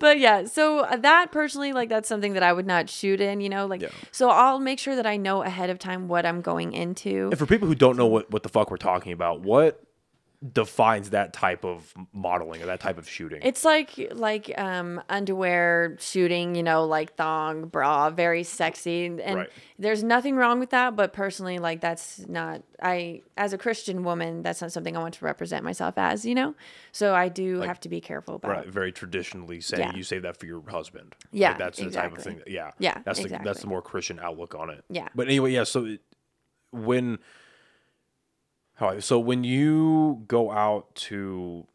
but 0.00 0.18
yeah. 0.18 0.46
So 0.46 0.78
uh, 0.80 0.96
that 0.96 1.30
personally, 1.30 1.74
like 1.74 1.90
that's 1.90 2.08
something 2.08 2.32
that 2.32 2.42
I 2.42 2.50
would 2.54 2.66
not 2.66 2.88
shoot 2.88 3.20
in. 3.20 3.42
You 3.42 3.50
know, 3.50 3.66
like 3.66 3.82
Yeah. 3.82 3.88
so 4.10 4.30
I'll 4.30 4.58
make 4.58 4.78
sure 4.78 4.96
that 4.96 5.04
I 5.04 5.18
know 5.18 5.42
ahead 5.42 5.68
of 5.68 5.78
time 5.78 6.08
what 6.08 6.24
I'm 6.24 6.40
going 6.40 6.72
into. 6.72 7.28
And 7.30 7.38
for 7.38 7.44
people 7.44 7.68
who 7.68 7.74
don't 7.74 7.98
know 7.98 8.06
what, 8.06 8.30
what 8.30 8.42
the 8.42 8.48
fuck 8.48 8.70
we're 8.70 8.78
talking 8.78 9.12
about, 9.12 9.40
what 9.40 9.82
defines 10.52 11.10
that 11.10 11.32
type 11.32 11.64
of 11.64 11.94
modeling 12.12 12.62
or 12.62 12.66
that 12.66 12.80
type 12.80 12.98
of 12.98 13.08
shooting? 13.08 13.40
It's 13.42 13.64
like 13.64 13.92
like 14.12 14.52
um 14.58 15.02
underwear 15.08 15.96
shooting, 16.00 16.54
you 16.54 16.62
know, 16.62 16.84
like 16.84 17.14
thong, 17.14 17.66
bra, 17.68 18.10
very 18.10 18.42
sexy. 18.42 19.06
And 19.06 19.36
Right. 19.36 19.50
there's 19.78 20.02
nothing 20.02 20.36
wrong 20.36 20.60
with 20.60 20.70
that, 20.70 20.96
but 20.96 21.12
personally 21.14 21.58
like 21.58 21.80
that's 21.80 22.26
not 22.28 22.62
I 22.82 23.22
as 23.36 23.52
a 23.54 23.58
Christian 23.58 24.04
woman, 24.04 24.42
that's 24.42 24.60
not 24.60 24.70
something 24.72 24.96
I 24.96 25.00
want 25.00 25.14
to 25.14 25.24
represent 25.24 25.64
myself 25.64 25.94
as, 25.96 26.26
you 26.26 26.34
know? 26.34 26.54
So 26.92 27.14
I 27.14 27.28
do 27.28 27.60
have 27.62 27.80
to 27.80 27.88
be 27.88 28.00
careful 28.02 28.34
about 28.34 28.50
Right, 28.50 28.68
very 28.68 28.92
traditionally 28.92 29.60
saying 29.62 29.80
Yeah. 29.82 29.96
you 29.96 30.02
save 30.02 30.22
that 30.22 30.36
for 30.36 30.46
your 30.46 30.62
husband. 30.68 31.14
Yeah, 31.32 31.50
Like, 31.50 31.58
that's 31.58 31.78
the 31.78 31.90
type 31.90 32.12
of 32.12 32.18
thing. 32.22 32.38
That, 32.38 32.48
yeah, 32.48 32.72
Yeah, 32.78 32.98
that's 33.04 33.22
the 33.22 33.28
that's 33.42 33.62
the 33.62 33.66
more 33.66 33.80
Christian 33.80 34.18
outlook 34.20 34.54
on 34.54 34.68
it. 34.68 34.84
Yeah. 34.90 35.08
but 35.14 35.26
anyway, 35.28 35.52
yeah. 35.52 35.64
So 35.64 35.86
it, 35.86 36.00
when 36.70 37.18
so 39.00 39.18
when 39.18 39.44
you 39.44 40.24
go 40.26 40.50
out 40.50 40.94
to 40.94 41.66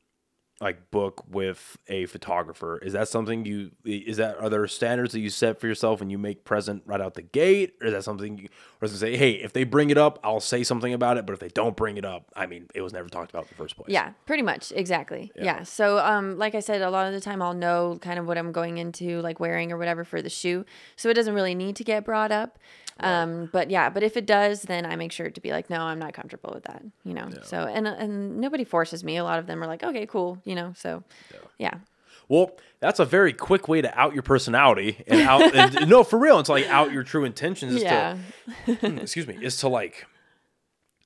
like 0.62 0.92
book 0.92 1.24
with 1.30 1.78
a 1.88 2.06
photographer, 2.08 2.78
is 2.80 2.94
that 2.94 3.08
something 3.08 3.46
you 3.46 3.72
is 3.86 4.18
that 4.18 4.38
are 4.40 4.50
there 4.50 4.68
standards 4.68 5.14
that 5.14 5.20
you 5.20 5.30
set 5.30 5.60
for 5.60 5.68
yourself 5.68 6.02
and 6.02 6.12
you 6.12 6.18
make 6.18 6.44
present 6.44 6.84
right 6.86 7.00
out 7.00 7.14
the 7.14 7.22
gate, 7.22 7.76
or 7.82 7.88
is 7.88 7.94
that 7.94 8.04
something 8.04 8.38
you 8.38 8.50
or 8.82 8.86
is 8.86 8.94
it 8.94 8.98
say, 8.98 9.16
hey, 9.16 9.32
if 9.32 9.54
they 9.54 9.64
bring 9.64 9.90
it 9.90 9.98
up, 9.98 10.20
I'll 10.24 10.40
say 10.40 10.64
something 10.64 10.94
about 10.94 11.18
it, 11.18 11.26
but 11.26 11.34
if 11.34 11.40
they 11.40 11.50
don't 11.50 11.76
bring 11.76 11.98
it 11.98 12.06
up, 12.06 12.32
I 12.36 12.46
mean, 12.46 12.68
it 12.74 12.82
was 12.82 12.94
never 12.94 13.10
talked 13.10 13.32
about 13.32 13.44
in 13.44 13.50
the 13.50 13.56
first 13.56 13.76
place. 13.76 13.90
Yeah, 13.90 14.12
pretty 14.26 14.44
much. 14.44 14.72
Exactly. 14.76 15.32
Yeah. 15.36 15.64
So, 15.64 16.00
um, 16.00 16.38
like 16.38 16.56
I 16.56 16.60
said, 16.60 16.82
a 16.82 16.90
lot 16.90 17.08
of 17.08 17.14
the 17.14 17.22
time 17.22 17.42
I'll 17.42 17.54
know 17.54 17.98
kind 18.02 18.20
of 18.20 18.26
what 18.26 18.38
I'm 18.38 18.52
going 18.52 18.78
into, 18.78 19.22
like 19.22 19.40
wearing 19.40 19.72
or 19.72 19.78
whatever 19.78 20.04
for 20.04 20.22
the 20.22 20.30
shoe. 20.30 20.66
So 20.96 21.10
it 21.10 21.14
doesn't 21.14 21.34
really 21.34 21.56
need 21.56 21.76
to 21.78 21.84
get 21.84 22.06
brought 22.06 22.32
up. 22.32 22.60
Um, 23.02 23.50
but 23.54 23.70
yeah, 23.70 23.90
but 23.90 24.04
if 24.04 24.18
it 24.18 24.26
does, 24.26 24.64
then 24.64 24.86
I 24.86 24.98
make 24.98 25.14
sure 25.14 25.30
to 25.30 25.42
be 25.42 25.52
like, 25.52 25.70
no, 25.70 25.84
I'm 25.84 26.00
not 26.00 26.14
comfortable 26.14 26.52
with 26.54 26.66
that, 26.66 26.84
you 27.06 27.14
know? 27.14 27.30
So, 27.44 27.60
and, 27.60 27.88
and 27.88 28.42
nobody 28.42 28.66
forces 28.66 29.06
me. 29.06 29.16
A 29.16 29.24
lot 29.24 29.40
of 29.40 29.48
them 29.48 29.64
are 29.64 29.68
like, 29.68 29.84
okay, 29.84 30.06
cool, 30.06 30.38
you 30.50 30.56
know? 30.56 30.74
So, 30.76 31.04
yeah. 31.60 31.76
Well, 32.28 32.52
that's 32.80 33.00
a 33.00 33.06
very 33.06 33.34
quick 33.34 33.68
way 33.68 33.82
to 33.82 34.00
out 34.00 34.14
your 34.14 34.24
personality 34.24 35.04
and 35.08 35.22
out. 35.22 35.56
and, 35.56 35.90
no, 35.90 36.04
for 36.04 36.18
real, 36.20 36.40
it's 36.40 36.50
like 36.50 36.66
out 36.68 36.92
your 36.92 37.04
true 37.04 37.24
intentions. 37.24 37.76
Is 37.76 37.84
Yeah. 37.84 38.18
To, 38.66 39.02
excuse 39.02 39.28
me. 39.28 39.38
Is 39.42 39.58
to 39.58 39.68
like, 39.68 40.06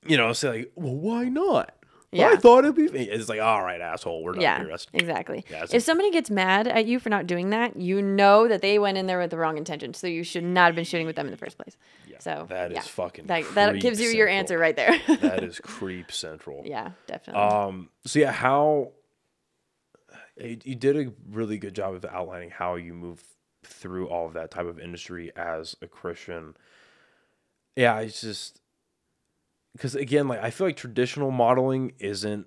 you 0.06 0.16
know, 0.16 0.32
say 0.32 0.48
like, 0.48 0.72
well, 0.76 0.94
why 0.94 1.24
not? 1.24 1.74
Yeah. 2.12 2.28
I 2.28 2.36
thought 2.36 2.64
it'd 2.64 2.76
be. 2.76 2.84
It's 2.84 3.28
like, 3.28 3.40
all 3.40 3.60
right, 3.60 3.80
asshole, 3.80 4.22
we're 4.22 4.34
done 4.34 4.42
Yeah. 4.42 4.62
That's, 4.62 4.86
exactly. 4.92 5.44
Yeah, 5.50 5.66
if 5.72 5.82
somebody 5.82 6.12
gets 6.12 6.30
mad 6.30 6.68
at 6.68 6.86
you 6.86 7.00
for 7.00 7.08
not 7.08 7.26
doing 7.26 7.50
that, 7.50 7.76
you 7.76 8.00
know 8.00 8.46
that 8.46 8.62
they 8.62 8.78
went 8.78 8.98
in 8.98 9.08
there 9.08 9.18
with 9.18 9.30
the 9.30 9.36
wrong 9.36 9.58
intention. 9.58 9.94
So 9.94 10.06
you 10.06 10.22
should 10.22 10.44
not 10.44 10.66
have 10.66 10.76
been 10.76 10.84
shooting 10.84 11.08
with 11.08 11.16
them 11.16 11.26
in 11.26 11.32
the 11.32 11.36
first 11.36 11.58
place. 11.58 11.76
Yeah, 12.06 12.18
so 12.20 12.46
that 12.50 12.70
is 12.70 12.86
fucking 12.86 13.26
That, 13.26 13.52
that 13.56 13.80
gives 13.80 14.00
you 14.00 14.10
your 14.10 14.28
answer 14.28 14.56
right 14.56 14.76
there. 14.76 14.96
that 15.22 15.42
is 15.42 15.58
creep 15.58 16.12
central. 16.12 16.62
yeah, 16.64 16.90
definitely. 17.08 17.42
Um. 17.42 17.88
So 18.06 18.20
yeah, 18.20 18.30
how 18.30 18.92
you 20.36 20.58
you 20.64 20.74
did 20.74 20.96
a 20.96 21.12
really 21.30 21.58
good 21.58 21.74
job 21.74 21.94
of 21.94 22.04
outlining 22.04 22.50
how 22.50 22.76
you 22.76 22.94
move 22.94 23.22
through 23.62 24.08
all 24.08 24.26
of 24.26 24.34
that 24.34 24.50
type 24.50 24.66
of 24.66 24.78
industry 24.78 25.32
as 25.36 25.76
a 25.80 25.86
Christian. 25.86 26.56
Yeah, 27.76 28.00
it's 28.00 28.20
just 28.20 28.60
because 29.72 29.94
again, 29.94 30.28
like 30.28 30.40
I 30.40 30.50
feel 30.50 30.66
like 30.66 30.76
traditional 30.76 31.30
modeling 31.30 31.92
isn't 31.98 32.46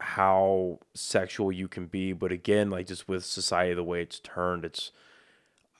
how 0.00 0.80
sexual 0.94 1.52
you 1.52 1.68
can 1.68 1.86
be, 1.86 2.12
but 2.12 2.32
again, 2.32 2.70
like 2.70 2.86
just 2.86 3.08
with 3.08 3.24
society 3.24 3.74
the 3.74 3.84
way 3.84 4.02
it's 4.02 4.20
turned, 4.20 4.64
it's 4.64 4.92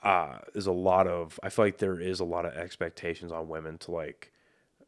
uh 0.02 0.38
there's 0.52 0.66
a 0.66 0.72
lot 0.72 1.06
of 1.06 1.38
I 1.42 1.48
feel 1.48 1.64
like 1.64 1.78
there 1.78 2.00
is 2.00 2.20
a 2.20 2.24
lot 2.24 2.44
of 2.44 2.54
expectations 2.54 3.30
on 3.32 3.48
women 3.48 3.78
to 3.78 3.92
like 3.92 4.31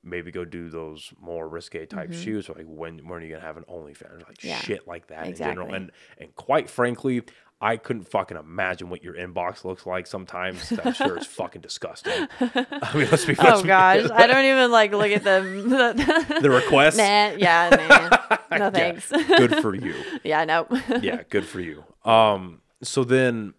maybe 0.05 0.31
go 0.31 0.45
do 0.45 0.69
those 0.69 1.13
more 1.21 1.49
risque 1.49 1.87
type 1.87 2.13
shoots 2.13 2.49
or 2.49 2.55
like 2.55 2.67
when 2.69 2.99
when 3.09 3.21
are 3.21 3.25
you 3.25 3.31
gonna 3.35 3.45
have 3.47 3.57
an 3.57 3.65
OnlyFans 3.69 4.23
like 4.27 4.39
Mm-hmm. 4.39 4.49
Yeah, 4.49 4.59
shit 4.59 4.87
like 4.87 5.07
that 5.09 5.27
in 5.27 5.35
general 5.37 5.73
and 5.75 5.91
and 6.19 6.35
quite 6.37 6.69
frankly 6.71 7.23
I 7.61 7.77
couldn't 7.79 8.03
fucking 8.11 8.37
imagine 8.37 8.91
what 8.91 9.03
your 9.03 9.15
inbox 9.15 9.65
looks 9.65 9.87
like 9.87 10.07
sometimes. 10.07 10.71
I'm 10.85 10.93
sure 10.93 11.17
it's 11.17 11.25
fucking 11.41 11.63
disgusting. 11.63 12.13
I 12.41 12.91
mean, 12.95 13.09
let's 13.11 13.25
be. 13.25 13.35
Let's 13.37 13.61
Oh 13.61 13.63
be- 13.63 13.69
gosh, 13.69 14.11
I 14.13 14.27
don't 14.27 14.45
even 14.45 14.71
like 14.71 14.93
look 14.93 15.11
at 15.11 15.25
the 15.25 16.39
the 16.43 16.51
request. 16.51 16.99
nah, 16.99 17.31
yeah, 17.39 17.71
nah. 17.71 18.37
no 18.59 18.65
Yeah, 18.67 18.71
thanks. 18.71 19.09
good 19.11 19.57
for 19.63 19.75
you. 19.75 19.95
yeah, 20.25 20.45
no. 20.45 20.67
yeah, 21.01 21.23
good 21.31 21.47
for 21.47 21.61
you. 21.61 21.85
Um, 22.05 22.61
so 22.83 23.03
then 23.05 23.55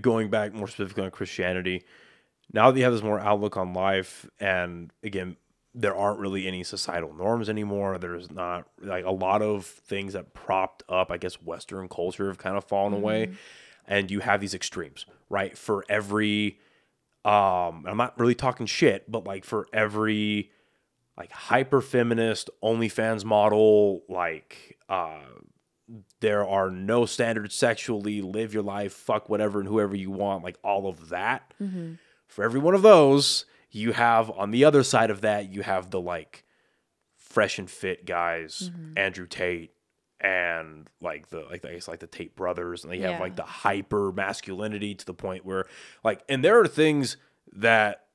going 0.00 0.28
back 0.30 0.52
more 0.52 0.68
specifically 0.68 1.04
on 1.04 1.10
Christianity, 1.10 1.84
now 2.52 2.70
that 2.70 2.78
you 2.78 2.84
have 2.84 2.92
this 2.92 3.02
more 3.02 3.20
outlook 3.20 3.56
on 3.56 3.72
life, 3.74 4.28
and 4.38 4.92
again, 5.02 5.36
there 5.74 5.94
aren't 5.94 6.18
really 6.18 6.48
any 6.48 6.64
societal 6.64 7.14
norms 7.14 7.48
anymore. 7.48 7.96
There's 7.98 8.30
not 8.30 8.66
like 8.82 9.04
a 9.04 9.10
lot 9.12 9.40
of 9.40 9.64
things 9.64 10.14
that 10.14 10.34
propped 10.34 10.82
up, 10.88 11.10
I 11.12 11.16
guess, 11.16 11.34
Western 11.42 11.88
culture 11.88 12.26
have 12.28 12.38
kind 12.38 12.56
of 12.56 12.64
fallen 12.64 12.92
away, 12.92 13.30
and 13.86 14.10
you 14.10 14.20
have 14.20 14.40
these 14.40 14.54
extremes, 14.54 15.06
right? 15.28 15.56
For 15.56 15.84
every, 15.88 16.58
um, 17.24 17.84
I'm 17.86 17.96
not 17.96 18.18
really 18.18 18.34
talking 18.34 18.66
shit, 18.66 19.10
but 19.10 19.24
like 19.24 19.44
for 19.44 19.66
every 19.72 20.50
like 21.16 21.30
hyper 21.32 21.80
feminist 21.80 22.50
OnlyFans 22.64 23.24
model, 23.24 24.02
like 24.08 24.78
uh 24.88 25.20
there 26.20 26.46
are 26.46 26.70
no 26.70 27.04
standards 27.04 27.54
sexually, 27.54 28.22
live 28.22 28.54
your 28.54 28.62
life, 28.62 28.92
fuck 28.92 29.28
whatever 29.28 29.58
and 29.58 29.68
whoever 29.68 29.96
you 29.96 30.10
want, 30.10 30.44
like 30.44 30.56
all 30.62 30.86
of 30.88 31.08
that. 31.08 31.52
For 32.30 32.44
every 32.44 32.60
one 32.60 32.74
of 32.74 32.82
those, 32.82 33.44
you 33.70 33.92
have 33.92 34.30
on 34.30 34.50
the 34.50 34.64
other 34.64 34.82
side 34.82 35.10
of 35.10 35.20
that, 35.20 35.50
you 35.50 35.62
have 35.62 35.90
the 35.90 36.00
like 36.00 36.44
fresh 37.16 37.58
and 37.58 37.70
fit 37.70 38.06
guys, 38.06 38.70
mm-hmm. 38.72 38.92
Andrew 38.96 39.26
Tate 39.26 39.72
and 40.20 40.88
like 41.00 41.30
the 41.30 41.40
like 41.50 41.64
I 41.64 41.72
guess 41.72 41.88
like 41.88 42.00
the 42.00 42.06
Tate 42.06 42.36
brothers, 42.36 42.84
and 42.84 42.92
they 42.92 43.00
have 43.00 43.20
like 43.20 43.36
the 43.36 43.42
hyper 43.42 44.12
masculinity 44.12 44.94
to 44.94 45.06
the 45.06 45.14
point 45.14 45.44
where 45.44 45.66
like 46.04 46.22
and 46.28 46.44
there 46.44 46.60
are 46.60 46.68
things 46.68 47.16
that 47.54 48.06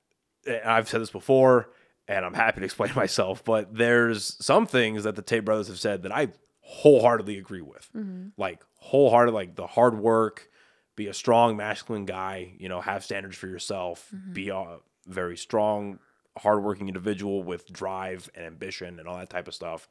I've 0.66 0.88
said 0.88 1.02
this 1.02 1.10
before, 1.10 1.72
and 2.08 2.24
I'm 2.24 2.34
happy 2.34 2.62
to 2.62 2.66
explain 2.66 2.94
myself, 2.96 3.44
but 3.44 3.76
there's 3.76 4.38
some 4.44 4.68
things 4.68 5.04
that 5.04 5.16
the 5.16 5.22
Tate 5.22 5.46
brothers 5.46 5.68
have 5.68 5.80
said 5.80 6.04
that 6.04 6.12
I 6.12 6.30
wholeheartedly 6.62 7.38
agree 7.38 7.62
with. 7.62 7.90
Mm-hmm. 7.96 8.30
Like 8.38 8.64
wholehearted, 8.78 9.34
like 9.34 9.56
the 9.56 9.68
hard 9.68 9.98
work, 9.98 10.50
be 10.96 11.08
a 11.08 11.14
strong 11.14 11.58
masculine 11.58 12.06
guy, 12.06 12.54
you 12.58 12.70
know, 12.70 12.82
have 12.82 13.04
standards 13.04 13.36
for 13.38 13.48
yourself, 13.48 14.10
mm-hmm. 14.16 14.34
be 14.34 14.50
a 14.50 14.78
very 15.08 15.38
strong, 15.38 16.00
hardworking 16.38 16.88
individual 16.88 17.44
with 17.44 17.72
drive 17.72 18.30
and 18.36 18.46
ambition 18.46 19.00
and 19.00 19.08
all 19.08 19.18
that 19.18 19.30
type 19.30 19.48
of 19.48 19.54
stuff. 19.54 19.88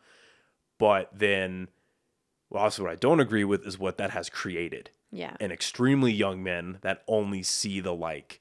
But 0.79 1.11
then, 1.13 1.69
well, 2.51 2.65
also 2.65 2.83
what 2.83 2.93
I 2.93 2.97
don't 2.97 3.21
agree 3.21 3.45
with 3.45 3.67
is 3.67 3.79
what 3.79 3.99
that 3.99 4.11
has 4.11 4.29
created 4.29 4.91
yeah. 5.15 5.37
and 5.41 5.53
extremely 5.53 6.13
young 6.13 6.43
men 6.43 6.79
that 6.83 7.03
only 7.07 7.43
see 7.43 7.81
the 7.81 7.95
like 7.95 8.41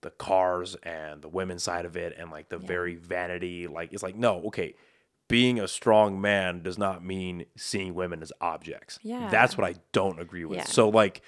the 0.00 0.10
cars 0.10 0.76
and 0.82 1.22
the 1.22 1.28
women 1.28 1.58
side 1.58 1.84
of 1.84 1.96
it 1.96 2.14
and 2.18 2.30
like 2.30 2.48
the 2.48 2.58
very 2.58 2.94
vanity 2.94 3.66
like 3.66 3.92
it's 3.92 4.02
like 4.02 4.14
no 4.14 4.42
okay 4.46 4.74
being 5.26 5.58
a 5.58 5.66
strong 5.68 6.20
man 6.20 6.62
does 6.62 6.78
not 6.78 7.04
mean 7.04 7.44
seeing 7.56 7.94
women 7.94 8.22
as 8.22 8.32
objects 8.40 8.98
Yeah. 9.02 9.28
that's 9.28 9.58
what 9.58 9.66
i 9.68 9.74
don't 9.92 10.20
agree 10.20 10.44
with 10.44 10.58
Yeah. 10.58 10.64
so 10.64 10.88
like 10.88 11.20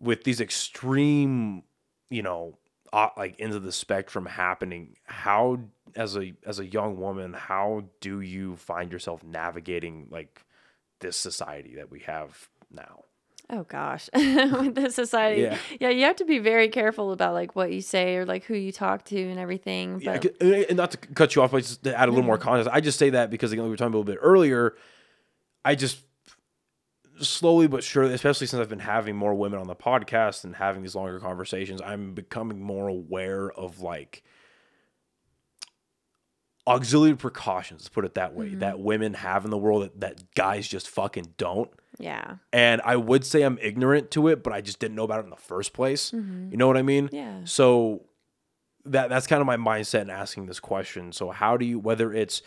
with 0.00 0.24
these 0.24 0.40
extreme 0.40 1.62
you 2.10 2.22
know 2.22 2.58
like 3.16 3.36
ends 3.38 3.54
of 3.54 3.62
the 3.62 3.72
spectrum 3.72 4.26
happening 4.26 4.96
how 5.04 5.58
as 5.94 6.16
a 6.16 6.32
as 6.44 6.58
a 6.58 6.66
young 6.66 6.98
woman 6.98 7.32
how 7.32 7.84
do 8.00 8.20
you 8.20 8.56
find 8.56 8.90
yourself 8.90 9.22
navigating 9.22 10.08
like 10.10 10.44
this 11.00 11.16
society 11.16 11.76
that 11.76 11.90
we 11.90 12.00
have 12.00 12.48
now 12.70 13.04
Oh 13.52 13.64
gosh, 13.64 14.08
with 14.14 14.76
the 14.76 14.90
society, 14.90 15.42
Yeah. 15.42 15.58
yeah. 15.80 15.88
you 15.88 16.04
have 16.04 16.14
to 16.16 16.24
be 16.24 16.38
very 16.38 16.68
careful 16.68 17.10
about 17.10 17.34
like 17.34 17.56
what 17.56 17.72
you 17.72 17.80
say 17.80 18.14
or 18.14 18.24
like 18.24 18.44
who 18.44 18.54
you 18.54 18.70
talk 18.70 19.04
to 19.06 19.20
and 19.20 19.40
everything. 19.40 20.00
Yeah, 20.00 20.18
But 20.18 20.40
c- 20.40 20.66
and 20.68 20.76
not 20.76 20.92
to 20.92 20.98
cut 20.98 21.34
you 21.34 21.42
off, 21.42 21.50
but 21.50 21.58
just 21.64 21.82
to 21.82 21.98
add 21.98 22.08
a 22.08 22.12
little 22.12 22.24
more 22.24 22.36
mm-hmm. 22.36 22.44
context. 22.44 22.70
I 22.72 22.80
just 22.80 22.96
say 22.96 23.10
that 23.10 23.28
because 23.28 23.50
again, 23.50 23.64
we 23.64 23.70
were 23.70 23.76
talking 23.76 23.92
a 23.92 23.96
little 23.96 24.04
bit 24.04 24.20
earlier. 24.22 24.76
I 25.64 25.74
just 25.74 25.98
slowly 27.20 27.66
but 27.66 27.82
surely, 27.84 28.14
especially 28.14 28.46
since 28.46 28.60
I've 28.60 28.68
been 28.68 28.78
having 28.80 29.16
more 29.16 29.34
women 29.34 29.58
on 29.58 29.66
the 29.66 29.76
podcast 29.76 30.44
and 30.44 30.56
having 30.56 30.82
these 30.82 30.94
longer 30.94 31.18
conversations, 31.20 31.80
I'm 31.82 32.14
becoming 32.14 32.60
more 32.60 32.88
aware 32.88 33.50
of 33.50 33.80
like 33.80 34.22
auxiliary 36.66 37.16
precautions. 37.16 37.82
Let's 37.82 37.88
put 37.88 38.04
it 38.04 38.14
that 38.14 38.34
way 38.34 38.54
that 38.56 38.80
women 38.80 39.14
have 39.14 39.44
in 39.44 39.50
the 39.50 39.58
world 39.58 39.82
that, 39.82 40.00
that 40.00 40.34
guys 40.34 40.68
just 40.68 40.88
fucking 40.88 41.34
don't. 41.36 41.70
yeah, 41.98 42.36
And 42.52 42.80
I 42.84 42.96
would 42.96 43.24
say 43.24 43.42
I'm 43.42 43.58
ignorant 43.60 44.10
to 44.12 44.28
it, 44.28 44.42
but 44.42 44.52
I 44.52 44.60
just 44.60 44.78
didn't 44.78 44.94
know 44.94 45.04
about 45.04 45.20
it 45.20 45.24
in 45.24 45.30
the 45.30 45.36
first 45.36 45.72
place. 45.72 46.12
You 46.12 46.56
know 46.56 46.66
what 46.66 46.76
I 46.76 46.82
mean? 46.82 47.08
Yeah. 47.12 47.40
So 47.44 48.04
that 48.86 49.10
that's 49.10 49.26
kind 49.26 49.40
of 49.40 49.46
my 49.46 49.56
mindset 49.56 50.02
in 50.02 50.10
asking 50.10 50.46
this 50.46 50.60
question. 50.60 51.12
So 51.12 51.30
how 51.30 51.56
do 51.56 51.64
you 51.66 51.78
whether 51.78 52.12
it's 52.12 52.42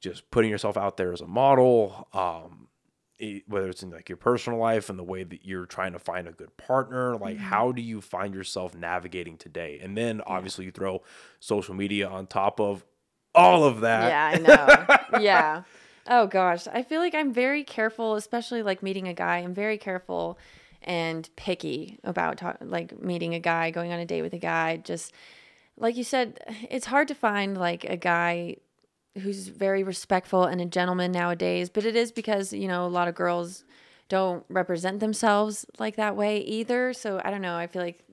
just 0.00 0.30
putting 0.30 0.50
yourself 0.50 0.76
out 0.76 0.96
there 0.96 1.12
as 1.12 1.20
a 1.20 1.26
model, 1.26 2.08
um, 2.12 2.68
whether 3.46 3.68
it's 3.68 3.82
in 3.82 3.90
like 3.90 4.08
your 4.08 4.16
personal 4.16 4.58
life 4.58 4.90
and 4.90 4.98
the 4.98 5.04
way 5.04 5.22
that 5.22 5.44
you're 5.44 5.66
trying 5.66 5.92
to 5.92 5.98
find 5.98 6.26
a 6.26 6.32
good 6.32 6.56
partner, 6.56 7.16
like 7.16 7.36
mm-hmm. 7.36 7.44
how 7.44 7.72
do 7.72 7.80
you 7.80 8.00
find 8.00 8.34
yourself 8.34 8.74
navigating 8.74 9.36
today? 9.36 9.78
And 9.82 9.96
then 9.96 10.20
obviously 10.26 10.64
you 10.64 10.72
throw 10.72 11.02
social 11.40 11.74
media 11.74 12.08
on 12.08 12.26
top 12.26 12.60
of 12.60 12.84
all 13.34 13.64
of 13.64 13.80
that. 13.80 14.08
Yeah, 14.08 14.52
I 14.52 15.16
know. 15.16 15.20
yeah. 15.20 15.62
Oh 16.06 16.26
gosh, 16.26 16.66
I 16.66 16.82
feel 16.82 17.00
like 17.00 17.14
I'm 17.14 17.32
very 17.32 17.64
careful, 17.64 18.16
especially 18.16 18.62
like 18.62 18.82
meeting 18.82 19.08
a 19.08 19.14
guy. 19.14 19.38
I'm 19.38 19.54
very 19.54 19.78
careful 19.78 20.38
and 20.82 21.28
picky 21.36 21.98
about 22.04 22.36
talk, 22.36 22.58
like 22.60 23.00
meeting 23.00 23.34
a 23.34 23.40
guy, 23.40 23.70
going 23.70 23.92
on 23.92 23.98
a 23.98 24.04
date 24.04 24.22
with 24.22 24.34
a 24.34 24.38
guy. 24.38 24.76
Just 24.76 25.12
like 25.78 25.96
you 25.96 26.04
said, 26.04 26.40
it's 26.70 26.86
hard 26.86 27.08
to 27.08 27.14
find 27.14 27.56
like 27.56 27.84
a 27.84 27.96
guy 27.96 28.56
who's 29.22 29.48
very 29.48 29.82
respectful 29.82 30.44
and 30.44 30.60
a 30.60 30.66
gentleman 30.66 31.12
nowadays. 31.12 31.68
But 31.70 31.84
it 31.84 31.96
is 31.96 32.12
because 32.12 32.52
you 32.52 32.68
know 32.68 32.86
a 32.86 32.88
lot 32.88 33.08
of 33.08 33.14
girls 33.14 33.64
don't 34.08 34.44
represent 34.48 35.00
themselves 35.00 35.66
like 35.78 35.96
that 35.96 36.16
way 36.16 36.38
either. 36.38 36.92
So 36.92 37.20
I 37.24 37.30
don't 37.30 37.42
know. 37.42 37.56
I 37.56 37.66
feel 37.66 37.82
like 37.82 38.04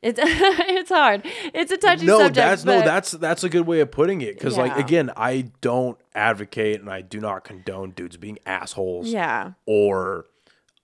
it's 0.00 0.20
it's 0.22 0.90
hard. 0.90 1.22
It's 1.54 1.72
a 1.72 1.76
touchy 1.76 2.06
no, 2.06 2.18
subject. 2.18 2.34
that's 2.34 2.64
no, 2.64 2.80
that's 2.80 3.10
that's 3.12 3.44
a 3.44 3.48
good 3.48 3.66
way 3.66 3.80
of 3.80 3.90
putting 3.90 4.20
it. 4.20 4.34
Because 4.34 4.56
like 4.56 4.76
again, 4.76 5.10
I 5.16 5.50
don't 5.60 5.98
advocate 6.14 6.80
and 6.80 6.88
I 6.88 7.00
do 7.00 7.20
not 7.20 7.44
condone 7.44 7.90
dudes 7.92 8.16
being 8.16 8.38
assholes 8.46 9.08
yeah, 9.08 9.52
or 9.66 10.26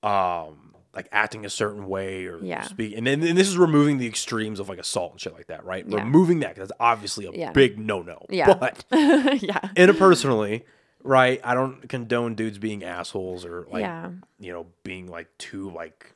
um 0.03 0.64
like 0.95 1.09
acting 1.13 1.45
a 1.45 1.51
certain 1.51 1.87
way 1.87 2.27
or 2.27 2.39
Yeah. 2.43 2.63
speak. 2.63 2.97
And 2.97 3.07
then 3.07 3.23
and 3.23 3.37
this 3.37 3.49
is 3.49 3.57
removing 3.59 3.99
the 3.99 4.07
extremes 4.07 4.61
of 4.61 4.69
like 4.69 4.79
assault 4.79 5.13
and 5.13 5.21
shit 5.21 5.33
like 5.35 5.47
that, 5.49 5.65
right? 5.65 5.85
Yeah. 5.89 5.99
Removing 5.99 6.41
that 6.41 6.55
because 6.55 6.69
that's 6.69 6.81
obviously 6.81 7.27
a 7.27 7.33
Yeah. 7.33 7.53
big 7.53 7.79
no 7.79 8.03
no. 8.03 8.27
Yeah. 8.31 8.55
But 8.55 8.85
yeah, 8.93 9.61
interpersonally, 9.77 10.63
right? 11.03 11.41
I 11.45 11.55
don't 11.55 11.89
condone 11.89 12.35
dudes 12.35 12.59
being 12.59 12.85
assholes 12.85 13.45
or 13.45 13.67
like 13.71 13.83
Yeah. 13.83 14.11
you 14.39 14.53
know 14.53 14.67
being 14.83 15.07
like 15.09 15.29
too 15.39 15.71
like 15.71 16.15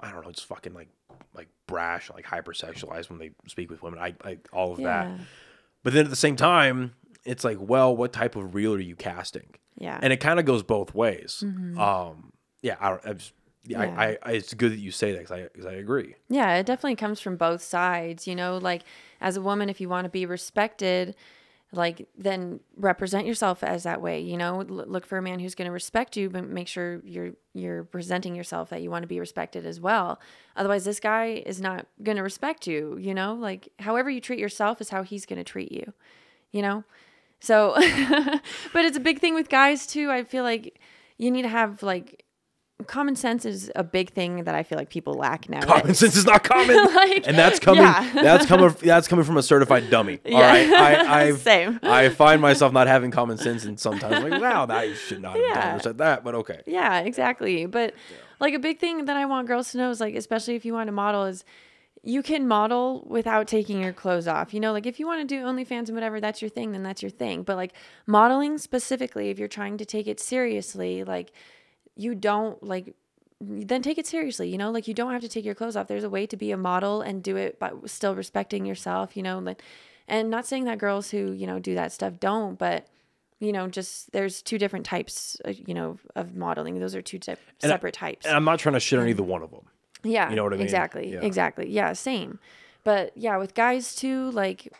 I 0.00 0.10
don't 0.10 0.24
know, 0.24 0.30
just 0.32 0.46
fucking 0.46 0.74
like 0.74 0.88
like 1.34 1.48
brash, 1.66 2.10
like 2.10 2.24
hypersexualized 2.26 3.08
when 3.10 3.18
they 3.18 3.30
speak 3.46 3.70
with 3.70 3.82
women. 3.82 3.98
I, 4.00 4.14
I 4.24 4.38
all 4.52 4.72
of 4.72 4.78
that. 4.78 5.08
But 5.82 5.92
then 5.92 6.04
at 6.04 6.10
the 6.10 6.16
same 6.16 6.36
time, 6.36 6.94
it's 7.24 7.44
like, 7.44 7.58
well, 7.60 7.94
what 7.96 8.12
type 8.12 8.36
of 8.36 8.54
reel 8.54 8.74
are 8.74 8.78
you 8.80 8.96
casting? 8.96 9.54
yeah. 9.76 9.98
And 10.00 10.12
it 10.12 10.18
kind 10.18 10.38
of 10.38 10.46
goes 10.46 10.62
both 10.62 10.94
ways. 10.94 11.42
Um, 11.42 12.32
yeah, 12.62 12.76
I, 12.80 12.88
don't- 12.90 13.06
I, 13.06 13.12
just, 13.14 13.32
yeah. 13.66 13.80
I, 13.98 14.18
I, 14.22 14.32
it's 14.32 14.54
good 14.54 14.72
that 14.72 14.78
you 14.78 14.90
say 14.90 15.12
that 15.12 15.18
because 15.20 15.32
I, 15.32 15.48
'cause 15.48 15.66
I 15.66 15.72
agree. 15.74 16.14
Yeah, 16.28 16.56
it 16.56 16.66
definitely 16.66 16.96
comes 16.96 17.20
from 17.20 17.36
both 17.36 17.62
sides. 17.62 18.26
You 18.26 18.34
know, 18.34 18.58
like 18.58 18.82
as 19.20 19.36
a 19.36 19.42
woman, 19.42 19.68
if 19.68 19.80
you 19.80 19.88
want 19.88 20.04
to 20.04 20.10
be 20.10 20.26
respected, 20.26 21.14
like 21.72 22.06
then 22.16 22.60
represent 22.76 23.26
yourself 23.26 23.64
as 23.64 23.82
that 23.82 24.00
way. 24.00 24.20
You 24.20 24.36
know, 24.36 24.60
L- 24.60 24.66
look 24.66 25.04
for 25.06 25.18
a 25.18 25.22
man 25.22 25.40
who's 25.40 25.54
going 25.54 25.66
to 25.66 25.72
respect 25.72 26.16
you, 26.16 26.30
but 26.30 26.44
make 26.46 26.68
sure 26.68 27.00
you're 27.04 27.32
you're 27.52 27.84
presenting 27.84 28.34
yourself 28.34 28.70
that 28.70 28.82
you 28.82 28.90
want 28.90 29.02
to 29.02 29.08
be 29.08 29.18
respected 29.18 29.64
as 29.66 29.80
well. 29.80 30.20
Otherwise, 30.56 30.84
this 30.84 31.00
guy 31.00 31.42
is 31.46 31.60
not 31.60 31.86
going 32.02 32.16
to 32.16 32.22
respect 32.22 32.66
you. 32.66 32.96
You 32.98 33.14
know, 33.14 33.34
like 33.34 33.68
however 33.80 34.10
you 34.10 34.20
treat 34.20 34.38
yourself 34.38 34.80
is 34.80 34.90
how 34.90 35.02
he's 35.02 35.26
going 35.26 35.38
to 35.38 35.44
treat 35.44 35.72
you. 35.72 35.92
You 36.52 36.62
know, 36.62 36.84
so 37.40 37.74
but 38.72 38.84
it's 38.84 38.96
a 38.96 39.00
big 39.00 39.20
thing 39.20 39.34
with 39.34 39.48
guys 39.48 39.86
too. 39.86 40.10
I 40.10 40.22
feel 40.24 40.44
like 40.44 40.78
you 41.18 41.30
need 41.30 41.42
to 41.42 41.48
have 41.48 41.82
like 41.82 42.23
common 42.86 43.14
sense 43.16 43.44
is 43.44 43.70
a 43.76 43.84
big 43.84 44.10
thing 44.10 44.44
that 44.44 44.54
I 44.54 44.62
feel 44.64 44.76
like 44.76 44.90
people 44.90 45.14
lack 45.14 45.48
now. 45.48 45.60
Common 45.62 45.94
sense 45.94 46.16
is 46.16 46.26
not 46.26 46.42
common, 46.44 46.76
Like, 46.76 47.26
and 47.26 47.38
that's 47.38 47.60
coming. 47.60 47.82
yeah. 47.84 48.12
That's 48.14 48.46
coming. 48.46 48.74
That's 48.82 49.06
coming 49.08 49.24
from 49.24 49.36
a 49.36 49.42
certified 49.42 49.90
dummy. 49.90 50.20
All 50.26 50.32
Yeah. 50.32 50.46
right, 50.50 50.70
I, 50.70 51.20
I, 51.28 51.32
Same. 51.32 51.78
I 51.82 52.08
find 52.08 52.42
myself 52.42 52.72
not 52.72 52.86
having 52.88 53.10
common 53.10 53.38
sense, 53.38 53.64
and 53.64 53.78
sometimes 53.78 54.16
I'm 54.16 54.28
like, 54.28 54.40
wow, 54.40 54.66
that 54.66 54.88
you 54.88 54.94
should 54.94 55.22
not 55.22 55.36
have 55.36 55.42
done 55.44 55.56
Yeah. 55.56 55.76
or 55.76 55.80
said 55.80 55.98
that, 55.98 56.24
but 56.24 56.34
okay. 56.34 56.60
Yeah, 56.66 57.00
exactly. 57.00 57.66
But 57.66 57.94
like 58.40 58.54
a 58.54 58.58
big 58.58 58.80
thing 58.80 59.04
that 59.04 59.16
I 59.16 59.24
want 59.26 59.46
girls 59.46 59.70
to 59.72 59.78
know 59.78 59.90
is 59.90 60.00
like, 60.00 60.14
especially 60.16 60.56
if 60.56 60.64
you 60.64 60.72
want 60.74 60.88
to 60.88 60.92
model, 60.92 61.24
is 61.24 61.44
you 62.02 62.22
can 62.22 62.46
model 62.46 63.04
without 63.08 63.46
taking 63.46 63.80
your 63.80 63.92
clothes 63.92 64.26
off. 64.28 64.52
You 64.52 64.60
know, 64.60 64.72
like 64.72 64.84
if 64.84 64.98
you 64.98 65.06
want 65.06 65.26
to 65.26 65.26
do 65.26 65.42
OnlyFans 65.44 65.86
and 65.88 65.94
whatever, 65.94 66.20
that's 66.20 66.42
your 66.42 66.50
thing, 66.50 66.72
then 66.72 66.82
that's 66.82 67.00
your 67.02 67.10
thing. 67.10 67.44
But 67.44 67.56
like 67.56 67.72
modeling 68.06 68.58
specifically, 68.58 69.30
if 69.30 69.38
you're 69.38 69.48
trying 69.48 69.78
to 69.78 69.84
take 69.86 70.06
it 70.06 70.18
seriously, 70.20 71.04
like 71.04 71.32
you 71.96 72.14
don't 72.14 72.62
like 72.62 72.94
then 73.40 73.82
take 73.82 73.98
it 73.98 74.06
seriously 74.06 74.48
you 74.48 74.56
know 74.56 74.70
like 74.70 74.88
you 74.88 74.94
don't 74.94 75.12
have 75.12 75.20
to 75.20 75.28
take 75.28 75.44
your 75.44 75.54
clothes 75.54 75.76
off 75.76 75.86
there's 75.88 76.04
a 76.04 76.08
way 76.10 76.26
to 76.26 76.36
be 76.36 76.50
a 76.50 76.56
model 76.56 77.02
and 77.02 77.22
do 77.22 77.36
it 77.36 77.58
but 77.58 77.88
still 77.90 78.14
respecting 78.14 78.64
yourself 78.64 79.16
you 79.16 79.22
know 79.22 79.38
like 79.38 79.62
and 80.08 80.30
not 80.30 80.46
saying 80.46 80.64
that 80.64 80.78
girls 80.78 81.10
who 81.10 81.32
you 81.32 81.46
know 81.46 81.58
do 81.58 81.74
that 81.74 81.92
stuff 81.92 82.14
don't 82.20 82.58
but 82.58 82.86
you 83.40 83.52
know 83.52 83.66
just 83.68 84.10
there's 84.12 84.40
two 84.40 84.56
different 84.58 84.86
types 84.86 85.36
uh, 85.44 85.50
you 85.50 85.74
know 85.74 85.98
of 86.14 86.34
modeling 86.34 86.78
those 86.78 86.94
are 86.94 87.02
two 87.02 87.18
And 87.26 87.36
I- 87.62 87.68
separate 87.68 87.94
types 87.94 88.24
And 88.24 88.34
I'm 88.36 88.44
not 88.44 88.58
trying 88.58 88.74
to 88.74 88.80
shit 88.80 88.98
on 88.98 89.08
either 89.08 89.22
one 89.22 89.42
of 89.42 89.50
them. 89.50 89.66
yeah 90.04 90.30
you 90.30 90.36
know 90.36 90.44
what 90.44 90.52
I 90.54 90.56
mean? 90.56 90.62
exactly 90.64 91.12
Yeah. 91.12 91.20
exactly 91.20 91.68
yeah 91.68 91.92
same 91.92 92.38
but 92.84 93.12
yeah 93.16 93.36
with 93.36 93.54
guys 93.54 93.94
too 93.94 94.30
like 94.30 94.72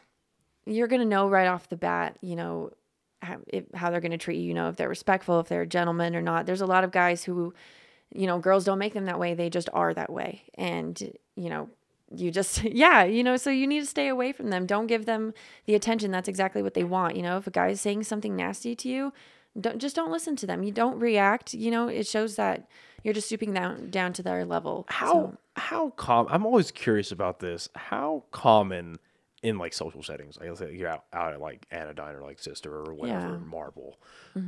you're 0.64 0.88
gonna 0.88 1.04
know 1.04 1.28
right 1.28 1.48
off 1.48 1.68
the 1.68 1.76
bat 1.76 2.16
you 2.22 2.36
know 2.36 2.70
if, 3.48 3.64
how 3.74 3.90
they're 3.90 4.00
gonna 4.00 4.18
treat 4.18 4.36
you 4.38 4.48
you 4.48 4.54
know 4.54 4.68
if 4.68 4.76
they're 4.76 4.88
respectful 4.88 5.40
if 5.40 5.48
they're 5.48 5.62
a 5.62 5.66
gentleman 5.66 6.14
or 6.16 6.22
not. 6.22 6.46
There's 6.46 6.60
a 6.60 6.66
lot 6.66 6.84
of 6.84 6.90
guys 6.90 7.24
who 7.24 7.54
you 8.12 8.26
know 8.26 8.38
girls 8.38 8.64
don't 8.64 8.78
make 8.78 8.94
them 8.94 9.06
that 9.06 9.18
way 9.18 9.34
they 9.34 9.50
just 9.50 9.68
are 9.72 9.92
that 9.94 10.10
way. 10.12 10.42
And 10.54 11.12
you 11.36 11.48
know 11.48 11.68
you 12.14 12.30
just 12.30 12.62
yeah 12.84 13.02
you 13.04 13.24
know 13.24 13.36
so 13.36 13.50
you 13.50 13.66
need 13.66 13.80
to 13.80 13.86
stay 13.86 14.08
away 14.08 14.32
from 14.32 14.50
them. 14.50 14.66
Don't 14.66 14.86
give 14.86 15.06
them 15.06 15.32
the 15.66 15.74
attention. 15.74 16.10
That's 16.10 16.28
exactly 16.28 16.62
what 16.62 16.74
they 16.74 16.84
want 16.84 17.16
you 17.16 17.22
know? 17.22 17.36
If 17.38 17.46
a 17.46 17.50
guy 17.50 17.68
is 17.68 17.80
saying 17.80 18.04
something 18.04 18.36
nasty 18.36 18.74
to 18.76 18.88
you 18.88 19.12
don't 19.60 19.78
just 19.78 19.94
don't 19.96 20.10
listen 20.10 20.34
to 20.36 20.46
them. 20.46 20.62
You 20.62 20.72
don't 20.72 20.98
react 20.98 21.54
you 21.54 21.70
know? 21.70 21.88
It 21.88 22.06
shows 22.06 22.36
that 22.36 22.68
you're 23.02 23.14
just 23.14 23.26
stooping 23.26 23.52
down 23.52 23.90
down 23.90 24.12
to 24.14 24.22
their 24.22 24.44
level 24.44 24.84
How 24.88 25.12
So- 25.12 25.38
how 25.56 25.90
com? 25.90 26.26
I'm 26.30 26.44
always 26.44 26.72
curious 26.72 27.12
about 27.12 27.38
this. 27.38 27.68
How 27.76 28.24
common 28.32 28.98
in 29.44 29.58
like 29.58 29.74
social 29.74 30.02
settings, 30.02 30.38
like 30.38 30.48
let's 30.48 30.58
say 30.60 30.74
you're 30.74 30.88
out, 30.88 31.04
out 31.12 31.34
at 31.34 31.40
like 31.40 31.66
Anodyne 31.70 32.16
or 32.16 32.22
like 32.22 32.38
Sister 32.40 32.74
or 32.74 32.94
whatever 32.94 33.28
Yeah. 33.28 33.34
Mm-hmm. 33.36 33.50
Marble. 33.50 34.00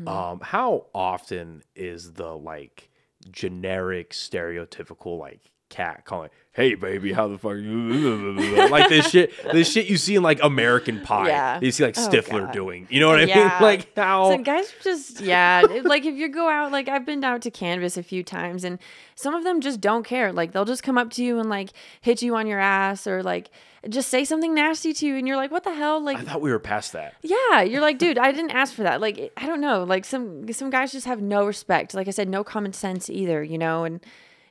Um, 0.08 0.40
how 0.40 0.86
often 0.94 1.62
is 1.76 2.14
the 2.14 2.36
like 2.36 2.90
generic 3.30 4.10
stereotypical 4.10 5.18
like 5.18 5.52
cat 5.68 6.04
calling, 6.04 6.30
"Hey 6.52 6.74
baby, 6.74 7.12
how 7.12 7.26
the 7.28 7.38
fuck?" 7.38 7.56
you?" 7.56 8.68
like 8.70 8.88
this 8.88 9.08
shit, 9.10 9.32
this 9.52 9.70
shit 9.70 9.86
you 9.86 9.96
see 9.96 10.14
in 10.14 10.22
like 10.22 10.38
American 10.42 11.00
Pie. 11.00 11.28
Yeah. 11.28 11.60
You 11.60 11.70
see 11.72 11.84
like 11.84 11.98
Oh, 11.98 12.08
Stifler 12.08 12.44
God. 12.44 12.52
doing. 12.52 12.86
You 12.90 13.00
know 13.00 13.08
what 13.08 13.20
I 13.20 13.26
mean? 13.26 13.36
Like 13.60 13.94
how. 13.96 14.30
So 14.30 14.38
guys 14.38 14.72
just 14.82 15.20
yeah, 15.20 15.62
like 15.84 16.04
if 16.04 16.14
you 16.14 16.28
go 16.28 16.48
out, 16.48 16.70
like 16.72 16.88
I've 16.88 17.04
been 17.04 17.22
out 17.24 17.42
to 17.42 17.50
Canvas 17.50 17.96
a 17.96 18.02
few 18.02 18.22
times, 18.22 18.62
and 18.64 18.78
some 19.16 19.34
of 19.34 19.42
them 19.44 19.60
just 19.60 19.80
don't 19.80 20.04
care. 20.04 20.32
Like 20.32 20.52
they'll 20.52 20.64
just 20.64 20.82
come 20.82 20.98
up 20.98 21.10
to 21.12 21.24
you 21.24 21.38
and 21.40 21.48
like 21.50 21.70
hit 22.00 22.22
you 22.22 22.36
on 22.36 22.46
your 22.46 22.60
ass, 22.60 23.06
or 23.06 23.22
like 23.22 23.50
just 23.88 24.08
say 24.08 24.24
something 24.24 24.54
nasty 24.54 24.92
to 24.92 25.06
you, 25.06 25.16
and 25.16 25.26
you're 25.28 25.36
like, 25.36 25.50
what 25.50 25.64
the 25.64 25.74
hell? 25.74 26.00
Like 26.00 26.16
I 26.18 26.22
thought 26.22 26.40
we 26.40 26.50
were 26.50 26.58
past 26.58 26.92
that. 26.92 27.14
yeah, 27.22 27.62
you're 27.62 27.80
like, 27.80 27.98
dude, 27.98 28.18
I 28.18 28.30
didn't 28.32 28.50
ask 28.52 28.72
for 28.74 28.82
that. 28.84 29.00
Like 29.00 29.32
I 29.36 29.46
don't 29.46 29.60
know, 29.60 29.82
like 29.84 30.04
some 30.04 30.50
some 30.52 30.70
guys 30.70 30.92
just 30.92 31.06
have 31.06 31.20
no 31.20 31.44
respect. 31.44 31.92
Like 31.94 32.06
I 32.08 32.12
said, 32.12 32.28
no 32.28 32.44
common 32.44 32.72
sense 32.72 33.10
either, 33.10 33.42
you 33.42 33.58
know, 33.58 33.82
and. 33.84 34.00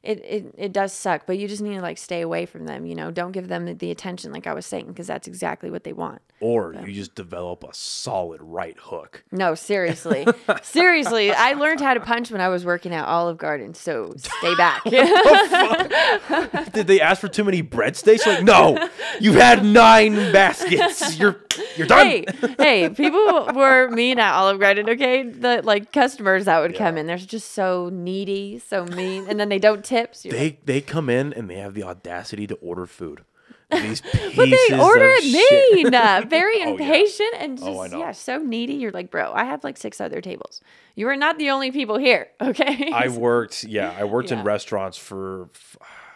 It, 0.06 0.23
it, 0.23 0.56
it 0.57 0.72
does 0.72 0.94
suck, 0.94 1.23
but 1.26 1.40
you 1.40 1.48
just 1.48 1.64
need 1.64 1.76
to 1.76 1.82
like 1.82 1.98
stay 1.98 2.22
away 2.22 2.45
from 2.45 2.65
them, 2.65 2.86
you 2.86 2.94
know. 2.94 3.10
Don't 3.10 3.32
give 3.32 3.48
them 3.48 3.65
the, 3.65 3.73
the 3.73 3.90
attention, 3.90 4.32
like 4.32 4.45
I 4.45 4.53
was 4.53 4.65
saying, 4.65 4.86
because 4.88 5.07
that's 5.07 5.27
exactly 5.27 5.72
what 5.72 5.84
they 5.84 5.94
want. 5.94 6.22
Or 6.40 6.76
you 6.86 6.94
just 6.94 7.15
develop 7.15 7.64
a 7.64 7.73
solid 7.73 8.41
right 8.41 8.76
hook. 8.80 9.23
No, 9.32 9.56
seriously. 9.56 10.27
seriously. 10.61 11.32
I 11.32 11.53
learned 11.53 11.82
how 11.82 11.94
to 11.95 11.99
punch 11.99 12.30
when 12.30 12.41
I 12.41 12.49
was 12.49 12.65
working 12.65 12.94
at 12.94 13.06
Olive 13.06 13.38
Garden, 13.38 13.73
so 13.73 14.14
stay 14.18 14.56
back. 14.57 14.84
Did 16.73 16.88
they 16.88 17.02
ask 17.02 17.22
for 17.22 17.27
too 17.27 17.44
many 17.44 17.64
breadsticks? 17.64 18.27
Like, 18.27 18.44
no, 18.44 18.90
you've 19.19 19.36
had 19.36 19.65
nine 19.65 20.14
baskets. 20.32 21.18
You're 21.18 21.45
you're 21.77 21.88
done. 21.88 22.06
hey, 22.07 22.26
hey, 22.57 22.90
people 22.90 23.49
were 23.53 23.90
mean 23.90 24.19
at 24.19 24.34
Olive 24.34 24.60
Garden, 24.60 24.90
okay? 24.90 25.23
The 25.23 25.61
like 25.64 25.91
customers 25.91 26.45
that 26.45 26.60
would 26.60 26.76
come 26.76 26.98
in, 26.98 27.07
they're 27.07 27.18
just 27.18 27.52
so 27.52 27.90
needy, 27.91 28.60
so 28.60 28.86
mean, 28.86 29.27
and 29.27 29.40
then 29.40 29.49
they 29.49 29.60
don't 29.60 29.84
tip. 29.84 30.15
So 30.15 30.30
you're 30.30 30.38
like, 30.40 30.65
They 30.65 30.73
they 30.73 30.82
come 30.82 31.10
in 31.10 31.34
and 31.34 31.49
they 31.49 31.56
have 31.56 31.73
the 31.73 31.84
audacity 31.84 32.48
to 32.48 32.56
order 32.56 32.86
food. 32.86 33.23
These 33.72 34.02
pieces 34.02 34.34
but 34.36 34.45
they 34.49 34.80
order 34.80 35.07
it 35.10 35.73
mean, 35.73 35.94
uh, 35.95 36.23
very 36.27 36.56
Oh, 36.61 36.65
yeah. 36.65 36.69
impatient, 36.69 37.34
and 37.40 37.57
just 37.57 37.68
Oh, 37.68 37.84
yeah, 37.98 38.11
so 38.11 38.38
needy. 38.38 38.73
You're 38.76 38.91
like, 38.91 39.10
bro, 39.10 39.34
I 39.34 39.44
have 39.45 39.64
like 39.64 39.77
six 39.77 39.99
other 39.99 40.22
tables. 40.22 40.61
You 40.95 41.10
are 41.10 41.15
not 41.15 41.40
the 41.40 41.49
only 41.49 41.72
people 41.72 41.98
here, 41.98 42.27
okay? 42.40 42.91
I 42.94 43.07
worked, 43.07 43.64
yeah, 43.64 43.94
I 43.98 44.03
worked 44.03 44.30
Yeah. 44.30 44.40
in 44.40 44.45
restaurants 44.45 44.98
for 44.99 45.49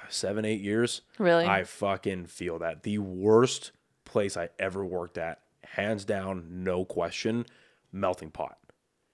seven, 0.10 0.46
eight 0.46 0.62
years. 0.62 1.02
Really? 1.18 1.46
I 1.46 1.64
fucking 1.64 2.28
feel 2.28 2.60
that. 2.60 2.84
The 2.84 3.00
worst 3.00 3.72
place 4.10 4.38
I 4.38 4.50
ever 4.60 4.84
worked 4.84 5.18
at, 5.18 5.40
hands 5.64 6.06
down, 6.06 6.64
no 6.64 6.86
question, 6.86 7.46
melting 7.92 8.32
pot. 8.32 8.58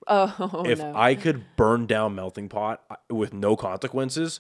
oh 0.07 0.63
if 0.65 0.79
no. 0.79 0.93
I 0.95 1.15
could 1.15 1.43
burn 1.55 1.85
down 1.85 2.15
melting 2.15 2.49
pot 2.49 2.83
with 3.09 3.33
no 3.33 3.55
consequences, 3.55 4.39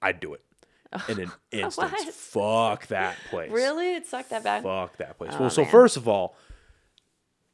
I'd 0.00 0.20
do 0.20 0.34
it 0.34 0.42
in 1.08 1.20
an 1.20 1.32
instant. 1.50 1.90
Fuck 2.12 2.86
that 2.88 3.16
place. 3.30 3.50
really, 3.50 3.94
it 3.94 4.06
sucked 4.06 4.30
that 4.30 4.44
bad. 4.44 4.62
Fuck 4.62 4.96
that 4.98 5.18
place. 5.18 5.32
Oh, 5.34 5.40
well, 5.40 5.50
so 5.50 5.62
man. 5.62 5.70
first 5.70 5.96
of 5.96 6.08
all, 6.08 6.34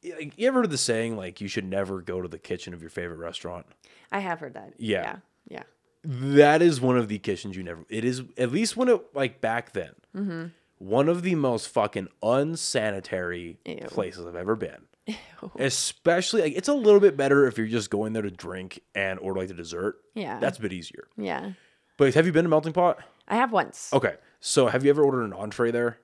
you 0.01 0.47
ever 0.47 0.61
heard 0.61 0.69
the 0.69 0.77
saying 0.77 1.17
like 1.17 1.41
you 1.41 1.47
should 1.47 1.65
never 1.65 2.01
go 2.01 2.21
to 2.21 2.27
the 2.27 2.37
kitchen 2.37 2.73
of 2.73 2.81
your 2.81 2.91
favorite 2.91 3.17
restaurant? 3.17 3.65
I 4.11 4.19
have 4.19 4.39
heard 4.39 4.53
that. 4.53 4.73
Yeah. 4.77 5.01
Yeah. 5.01 5.17
Yeah. 5.47 5.63
That 6.03 6.61
is 6.61 6.79
one 6.79 6.97
of 6.97 7.07
the 7.07 7.17
kitchens 7.17 7.57
you 7.57 7.63
never. 7.63 7.83
It 7.89 8.05
is 8.05 8.21
at 8.37 8.51
least 8.51 8.77
when 8.77 8.87
it 8.89 9.01
like 9.15 9.41
back 9.41 9.73
then. 9.73 9.91
Mm-hmm. 10.15 10.45
One 10.77 11.07
of 11.09 11.21
the 11.23 11.35
most 11.35 11.69
fucking 11.69 12.09
unsanitary 12.21 13.59
Ew. 13.65 13.77
places 13.87 14.25
I've 14.25 14.35
ever 14.35 14.55
been. 14.55 14.83
Especially 15.59 16.41
like 16.41 16.53
it's 16.55 16.67
a 16.67 16.73
little 16.73 16.99
bit 16.99 17.15
better 17.15 17.45
if 17.47 17.57
you're 17.57 17.67
just 17.67 17.89
going 17.89 18.13
there 18.13 18.23
to 18.23 18.31
drink 18.31 18.79
and 18.93 19.19
order 19.19 19.39
like 19.39 19.47
the 19.49 19.53
dessert. 19.53 19.97
Yeah. 20.15 20.39
That's 20.39 20.57
a 20.57 20.61
bit 20.61 20.73
easier. 20.73 21.07
Yeah. 21.17 21.51
But 21.97 22.13
have 22.15 22.25
you 22.25 22.31
been 22.31 22.43
to 22.43 22.49
Melting 22.49 22.73
Pot? 22.73 22.97
I 23.27 23.35
have 23.35 23.51
once. 23.51 23.91
Okay. 23.93 24.15
So 24.39 24.67
have 24.67 24.83
you 24.83 24.89
ever 24.89 25.03
ordered 25.03 25.23
an 25.23 25.33
entree 25.33 25.71
there? 25.71 25.97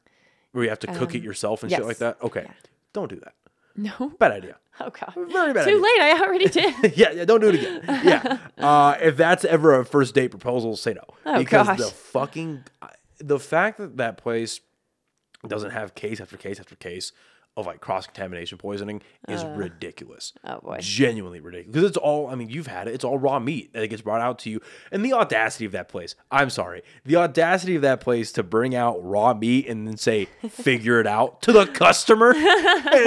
Where 0.51 0.63
you 0.63 0.69
have 0.69 0.79
to 0.79 0.87
cook 0.87 1.15
it 1.15 1.23
yourself 1.23 1.63
and 1.63 1.71
shit 1.71 1.81
Um, 1.81 1.87
like 1.87 1.97
that? 1.97 2.17
Okay. 2.21 2.43
Yeah. 2.45 2.53
Don't 2.93 3.09
do 3.09 3.19
that. 3.21 3.33
No. 3.75 4.09
Bad 4.19 4.31
idea. 4.31 4.57
Oh 4.79 4.89
god. 4.89 5.13
Very 5.31 5.53
bad 5.53 5.65
Too 5.65 5.71
idea. 5.71 5.81
late. 5.81 6.01
I 6.01 6.19
already 6.21 6.45
did. 6.49 6.97
yeah, 6.97 7.11
yeah, 7.11 7.25
don't 7.25 7.39
do 7.41 7.49
it 7.49 7.55
again. 7.55 7.81
Yeah. 8.05 8.37
Uh, 8.57 8.95
if 9.01 9.17
that's 9.17 9.43
ever 9.45 9.79
a 9.79 9.83
first 9.85 10.13
date 10.13 10.29
proposal, 10.29 10.75
say 10.75 10.93
no. 10.93 11.01
Oh, 11.25 11.39
because 11.39 11.65
gosh. 11.67 11.77
the 11.79 11.85
fucking 11.85 12.63
the 13.23 13.39
fact 13.39 13.77
that 13.77 13.97
that 13.97 14.17
place 14.17 14.61
doesn't 15.47 15.71
have 15.71 15.95
case 15.95 16.19
after 16.19 16.37
case 16.37 16.59
after 16.59 16.75
case 16.75 17.11
of 17.57 17.65
like 17.65 17.81
cross 17.81 18.05
contamination 18.05 18.57
poisoning 18.57 19.01
is 19.27 19.43
ridiculous. 19.43 20.31
oh, 20.45 20.59
boy. 20.61 20.77
Genuinely 20.79 21.41
ridiculous. 21.41 21.73
Because 21.73 21.89
it's 21.89 21.97
all 21.97 22.27
I 22.27 22.35
mean, 22.35 22.49
you've 22.49 22.67
had 22.67 22.87
it. 22.87 22.93
It's 22.93 23.03
all 23.03 23.17
raw 23.17 23.39
meat 23.39 23.73
that 23.73 23.85
gets 23.89 24.01
brought 24.01 24.21
out 24.21 24.39
to 24.39 24.49
you. 24.49 24.61
And 24.91 25.03
the 25.03 25.13
audacity 25.13 25.65
of 25.65 25.73
that 25.73 25.89
place. 25.89 26.15
I'm 26.31 26.49
sorry. 26.49 26.81
The 27.05 27.17
audacity 27.17 27.75
of 27.75 27.81
that 27.81 27.99
place 27.99 28.31
to 28.33 28.43
bring 28.43 28.73
out 28.73 29.03
raw 29.03 29.33
meat 29.33 29.67
and 29.67 29.85
then 29.87 29.97
say, 29.97 30.25
figure 30.49 30.99
it 31.01 31.07
out 31.07 31.41
to 31.41 31.51
the 31.51 31.65
customer. 31.67 32.29
and 32.35 32.41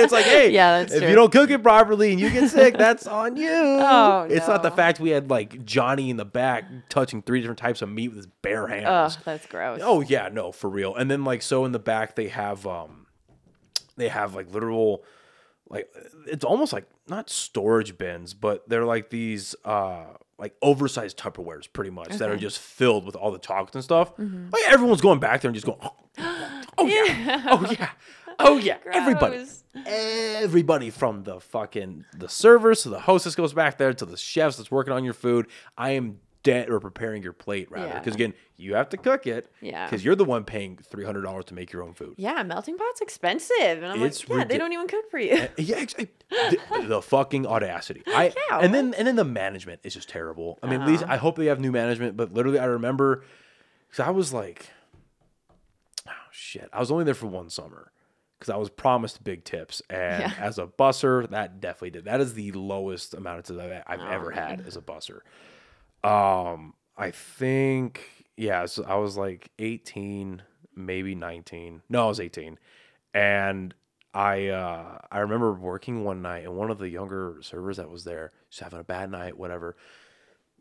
it's 0.00 0.12
like, 0.12 0.26
hey, 0.26 0.50
Yeah, 0.52 0.80
if 0.80 0.88
true. 0.90 1.08
you 1.08 1.14
don't 1.14 1.32
cook 1.32 1.48
it 1.50 1.62
properly 1.62 2.12
and 2.12 2.20
you 2.20 2.28
get 2.30 2.50
sick, 2.50 2.76
that's 2.76 3.06
on 3.06 3.36
you. 3.36 3.48
Oh, 3.50 4.26
It's 4.28 4.46
not 4.46 4.62
the 4.62 4.70
fact 4.70 5.00
we 5.00 5.10
had 5.10 5.30
like 5.30 5.64
Johnny 5.64 6.10
in 6.10 6.18
the 6.18 6.24
back 6.26 6.64
touching 6.90 7.22
three 7.22 7.40
different 7.40 7.58
types 7.58 7.80
of 7.80 7.88
meat 7.88 8.08
with 8.08 8.18
his 8.18 8.26
bare 8.42 8.66
hands. 8.66 9.16
Oh, 9.18 9.22
that's 9.24 9.46
gross. 9.46 9.80
Oh 9.82 10.02
yeah, 10.02 10.28
no, 10.30 10.52
for 10.52 10.68
real. 10.68 10.94
And 10.94 11.10
then 11.10 11.24
like 11.24 11.40
so 11.40 11.64
in 11.64 11.72
the 11.72 11.78
back 11.78 12.14
they 12.14 12.28
have 12.28 12.66
um 12.66 13.03
they 13.96 14.08
have 14.08 14.34
like 14.34 14.52
literal 14.52 15.04
like 15.68 15.88
it's 16.26 16.44
almost 16.44 16.72
like 16.72 16.86
not 17.08 17.30
storage 17.30 17.96
bins, 17.96 18.34
but 18.34 18.68
they're 18.68 18.84
like 18.84 19.10
these 19.10 19.54
uh 19.64 20.04
like 20.38 20.54
oversized 20.62 21.16
Tupperwares 21.18 21.72
pretty 21.72 21.90
much 21.90 22.08
that 22.18 22.28
are 22.28 22.36
just 22.36 22.58
filled 22.58 23.06
with 23.06 23.16
all 23.16 23.30
the 23.30 23.38
chocolates 23.38 23.74
and 23.76 23.84
stuff. 23.84 24.12
Like 24.18 24.64
everyone's 24.66 25.00
going 25.00 25.20
back 25.20 25.40
there 25.40 25.48
and 25.48 25.54
just 25.54 25.66
going, 25.66 25.78
oh, 25.82 25.94
oh 26.78 26.86
yeah, 26.86 27.42
oh 27.50 27.70
yeah, 27.78 27.90
oh 28.40 28.58
yeah, 28.58 28.78
everybody, 28.92 29.44
everybody 29.86 30.90
from 30.90 31.22
the 31.24 31.40
fucking 31.40 32.04
the 32.16 32.28
servers 32.28 32.82
to 32.82 32.88
the 32.90 33.00
hostess 33.00 33.34
goes 33.34 33.52
back 33.54 33.78
there 33.78 33.92
to 33.94 34.04
the 34.04 34.16
chefs 34.16 34.56
that's 34.56 34.70
working 34.70 34.92
on 34.92 35.04
your 35.04 35.14
food. 35.14 35.46
I 35.78 35.90
am 35.92 36.18
dead 36.44 36.70
or 36.70 36.78
preparing 36.78 37.22
your 37.24 37.32
plate 37.32 37.68
rather 37.72 37.88
Yeah. 37.88 37.98
because 37.98 38.14
again 38.14 38.34
you 38.56 38.74
have 38.76 38.88
to 38.90 38.96
cook 38.96 39.26
it 39.26 39.50
Yeah. 39.60 39.86
because 39.86 40.04
you're 40.04 40.14
the 40.14 40.24
one 40.24 40.44
paying 40.44 40.76
three 40.76 41.04
hundred 41.04 41.22
dollars 41.22 41.46
to 41.46 41.54
make 41.54 41.72
your 41.72 41.82
own 41.82 41.94
food. 41.94 42.14
Yeah, 42.18 42.40
melting 42.44 42.76
pot's 42.78 43.00
expensive, 43.00 43.82
and 43.82 43.86
I'm 43.86 44.02
It's 44.04 44.28
like, 44.28 44.38
yeah, 44.38 44.44
they 44.44 44.58
don't 44.58 44.72
even 44.72 44.86
cook 44.86 45.10
for 45.10 45.18
you. 45.18 45.32
Eh, 45.32 45.48
yeah, 45.58 45.76
ex- 45.78 45.94
the, 45.94 46.08
the 46.86 47.02
fucking 47.02 47.46
audacity. 47.46 48.02
I 48.06 48.32
Yeah, 48.50 48.60
and 48.60 48.72
then 48.72 48.94
and 48.94 49.08
then 49.08 49.16
the 49.16 49.24
management 49.24 49.80
is 49.82 49.94
just 49.94 50.08
terrible. 50.08 50.60
I 50.62 50.68
mean, 50.70 50.80
at 50.82 50.86
least 50.86 51.02
uh-huh. 51.02 51.14
I 51.14 51.16
hope 51.16 51.34
they 51.36 51.46
have 51.46 51.58
new 51.58 51.72
management, 51.72 52.16
but 52.16 52.32
literally 52.32 52.60
I 52.60 52.66
remember 52.66 53.24
because 53.90 54.06
I 54.06 54.10
was 54.10 54.32
like, 54.32 54.68
oh 56.06 56.12
shit, 56.30 56.68
I 56.72 56.80
was 56.80 56.90
only 56.90 57.04
there 57.04 57.14
for 57.14 57.26
one 57.26 57.50
summer 57.50 57.90
because 58.38 58.52
I 58.52 58.56
was 58.56 58.68
promised 58.68 59.24
big 59.24 59.44
tips, 59.44 59.80
and 59.88 60.22
Yeah. 60.22 60.32
as 60.38 60.58
a 60.58 60.66
busser, 60.66 61.28
that 61.30 61.60
definitely 61.60 61.90
did. 61.90 62.04
That 62.04 62.20
is 62.20 62.34
the 62.34 62.52
lowest 62.52 63.14
amount 63.14 63.38
of 63.38 63.44
tips 63.46 63.58
I've, 63.58 63.82
I've 63.86 64.06
Oh, 64.06 64.10
ever 64.12 64.30
had 64.32 64.60
as 64.66 64.76
a 64.76 64.82
busser. 64.82 65.20
Um, 66.05 66.74
I 66.97 67.10
think 67.10 68.24
yeah, 68.36 68.66
so 68.66 68.85
I 68.85 68.97
was 68.97 69.16
like 69.16 69.51
18, 69.59 70.43
maybe 70.76 71.14
19. 71.14 71.82
No, 71.89 72.06
I 72.06 72.09
was 72.09 72.20
18. 72.20 72.59
And 73.14 73.74
I 74.12 74.48
uh 74.48 74.98
I 75.10 75.18
remember 75.20 75.55
working 75.55 76.05
one 76.05 76.22
night 76.22 76.44
and 76.44 76.56
one 76.56 76.70
of 76.70 76.78
the 76.78 76.89
younger 76.89 77.39
servers 77.43 77.78
that 77.78 77.90
was 77.90 78.05
there, 78.05 78.32
she's 78.51 78.62
having 78.62 78.81
a 78.81 78.85
bad 78.85 79.10
night, 79.10 79.39
whatever. 79.39 79.76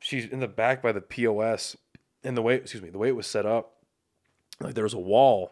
She's 0.02 0.26
in 0.26 0.40
the 0.40 0.48
back 0.48 0.82
by 0.82 0.91
the 0.91 1.02
POS 1.02 1.78
and 2.24 2.38
the 2.38 2.41
way 2.41 2.56
excuse 2.56 2.84
me, 2.84 2.90
the 2.90 2.98
way 2.98 3.10
it 3.10 3.15
was 3.15 3.28
set 3.28 3.45
up, 3.45 3.74
like 4.60 4.76
there 4.76 4.84
was 4.84 4.94
a 4.94 4.99
wall. 4.99 5.52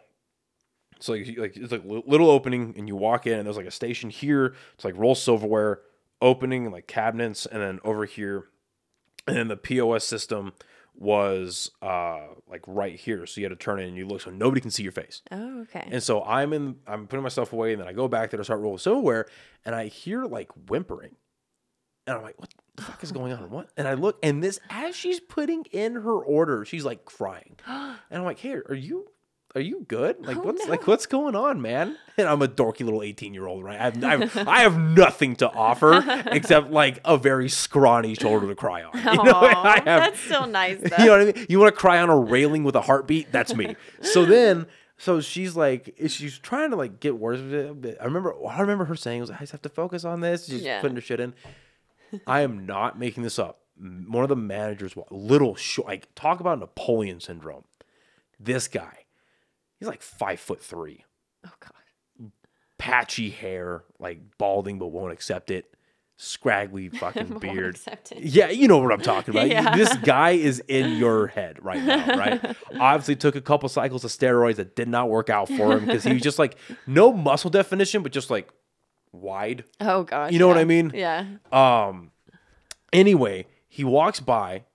So 1.00 1.14
like, 1.14 1.28
like 1.38 1.58
it's 1.58 1.72
like 1.72 1.84
little 1.86 2.30
opening 2.30 2.76
and 2.78 2.88
you 2.88 2.96
walk 2.96 3.26
in 3.26 3.34
and 3.40 3.46
there's 3.46 3.58
like 3.58 3.66
a 3.66 3.72
station 3.72 4.10
here, 4.10 4.56
it's 4.76 4.86
like 4.86 4.98
roll 4.98 5.16
silverware, 5.16 5.82
opening 6.22 6.66
and 6.66 6.74
like 6.74 6.88
cabinets, 6.88 7.46
and 7.48 7.62
then 7.62 7.80
over 7.84 8.06
here 8.06 8.46
and 9.28 9.36
then 9.36 9.48
the 9.48 9.58
POS 9.58 10.04
system 10.04 10.54
was 10.94 11.72
uh 11.82 12.20
like 12.48 12.62
right 12.68 13.00
here. 13.00 13.26
So 13.26 13.42
you 13.42 13.46
had 13.46 13.58
to 13.58 13.64
turn 13.64 13.80
in 13.80 13.90
and 13.90 13.98
you 13.98 14.06
look 14.06 14.22
so 14.22 14.30
nobody 14.30 14.62
can 14.62 14.72
see 14.72 14.84
your 14.84 14.92
face. 14.92 15.22
Oh, 15.32 15.62
okay. 15.62 15.88
And 15.90 16.04
so 16.04 16.24
I'm 16.24 16.54
in 16.54 16.76
I'm 16.86 17.08
putting 17.08 17.24
myself 17.24 17.54
away 17.54 17.74
and 17.74 17.82
then 17.82 17.88
I 17.88 17.94
go 17.94 18.08
back 18.08 18.30
there 18.30 18.38
to 18.38 18.44
start 18.44 18.60
rolling 18.60 18.80
silverware 18.80 19.28
and 19.66 19.74
I 19.74 19.88
hear 19.88 20.26
like 20.26 20.50
whimpering. 20.70 21.16
And 22.08 22.18
I'm 22.18 22.24
like, 22.24 22.40
what 22.40 22.54
the 22.76 22.82
fuck 22.84 23.04
is 23.04 23.12
going 23.12 23.32
on? 23.32 23.50
What? 23.50 23.70
And 23.78 23.88
I 23.88 23.94
look 23.94 24.18
and 24.22 24.44
this 24.44 24.60
as 24.70 24.96
she's 24.96 25.20
putting 25.20 25.64
in 25.72 25.96
her 25.96 26.18
order, 26.18 26.66
she's 26.66 26.86
like 26.86 27.06
crying. 27.06 27.56
And 27.68 28.20
I'm 28.20 28.26
like, 28.26 28.40
hey, 28.40 28.56
are 28.56 28.76
you 28.76 29.08
are 29.56 29.62
you 29.62 29.86
good? 29.88 30.26
Like 30.26 30.38
Oh, 30.38 30.42
what's 30.42 30.64
no. 30.66 30.72
like 30.72 30.88
what's 30.88 31.06
going 31.06 31.36
on, 31.36 31.62
man? 31.62 31.98
And 32.18 32.28
I'm 32.28 32.42
a 32.44 32.48
dorky 32.48 32.82
little 32.86 33.02
18 33.02 33.34
year 33.34 33.48
old, 33.48 33.64
right? 33.64 33.80
I 33.80 33.84
have, 33.86 34.04
I 34.04 34.10
have 34.18 34.48
I 34.48 34.60
have 34.62 34.78
nothing 34.78 35.36
to 35.38 35.50
offer 35.50 36.04
except 36.32 36.70
like 36.70 37.00
a 37.06 37.18
very 37.18 37.50
scrawny 37.50 38.14
shoulder 38.16 38.48
to 38.48 38.56
cry 38.56 38.84
on. 38.84 38.92
You 38.98 39.24
know, 39.24 39.32
Aw, 39.34 39.64
I 39.64 39.76
have 39.78 39.84
that's 39.86 40.20
still 40.20 40.46
nice 40.48 40.78
though. 40.80 40.96
you 41.00 41.06
know 41.06 41.12
what 41.18 41.22
I 41.22 41.26
mean? 41.40 41.46
You 41.50 41.60
want 41.60 41.74
to 41.74 41.80
cry 41.80 42.00
on 42.02 42.10
a 42.10 42.18
railing 42.18 42.64
with 42.64 42.76
a 42.76 42.82
heartbeat? 42.82 43.32
That's 43.32 43.56
me. 43.56 43.76
So 44.02 44.26
then, 44.26 44.68
so 44.98 45.20
she's 45.22 45.56
like, 45.56 45.96
she's 46.08 46.38
trying 46.38 46.70
to 46.72 46.76
like 46.76 47.00
get 47.00 47.18
worse 47.18 47.40
with 47.40 47.54
it. 47.54 47.82
But 47.82 48.02
I 48.02 48.06
remember, 48.06 48.36
I 48.46 48.60
remember 48.62 48.86
her 48.86 48.96
saying, 48.96 49.24
"I 49.32 49.38
just 49.40 49.52
have 49.54 49.62
to 49.64 49.70
focus 49.70 50.06
on 50.06 50.20
this." 50.20 50.46
She's 50.48 50.62
Yeah. 50.62 50.80
putting 50.82 50.96
her 50.96 51.02
shit 51.02 51.20
in. 51.20 51.34
I 52.28 52.42
am 52.42 52.66
not 52.68 53.00
making 53.00 53.24
this 53.24 53.40
up. 53.40 53.62
One 53.80 54.22
of 54.22 54.30
the 54.30 54.36
managers, 54.36 54.96
wa- 54.96 55.06
little 55.10 55.56
short, 55.56 55.88
like 55.88 56.14
talk 56.14 56.40
about 56.40 56.60
Napoleon 56.60 57.20
syndrome. 57.20 57.64
This 58.40 58.68
guy, 58.68 59.01
he's 59.82 59.88
like 59.90 60.02
five 60.02 60.40
foot 60.40 60.62
three, 60.62 61.04
oh 61.46 61.52
god. 61.60 62.32
patchy 62.78 63.30
hair, 63.32 63.84
like 64.00 64.22
balding 64.38 64.80
but 64.80 64.88
won't 64.88 65.12
accept 65.12 65.52
it, 65.52 65.76
scraggly 66.16 66.88
fucking 67.02 67.40
beard. 67.40 67.80
Yeah, 68.16 68.50
you 68.50 68.68
know 68.68 68.78
what 68.78 68.92
I'm 68.94 69.02
talking 69.02 69.34
about. 69.34 69.48
Yeah. 69.52 69.76
This 69.76 69.94
guy 69.98 70.32
is 70.32 70.62
in 70.68 70.98
your 70.98 71.28
head 71.28 71.58
right 71.64 71.84
now, 71.84 72.08
right? 72.18 72.56
Obviously, 72.80 73.16
took 73.16 73.36
a 73.36 73.42
couple 73.42 73.68
cycles 73.68 74.06
of 74.06 74.12
steroids 74.12 74.56
that 74.58 74.76
did 74.76 74.88
not 74.88 75.10
work 75.10 75.30
out 75.30 75.48
for 75.50 75.74
him 75.74 75.86
because 75.86 76.04
he 76.04 76.14
was 76.14 76.22
just 76.22 76.40
like 76.40 76.56
no 76.88 77.12
muscle 77.12 77.50
definition, 77.50 78.04
but 78.04 78.12
just 78.12 78.30
like 78.30 78.50
wide. 79.12 79.66
Oh 79.80 80.04
gosh. 80.04 80.32
You 80.32 80.40
know 80.40 80.48
what. 80.48 80.58
I 80.58 80.64
mean? 80.64 80.92
Yeah. 80.94 81.26
Um. 81.52 82.12
Anyway, 82.94 83.48
he 83.68 83.84
walks 83.84 84.20
by, 84.20 84.66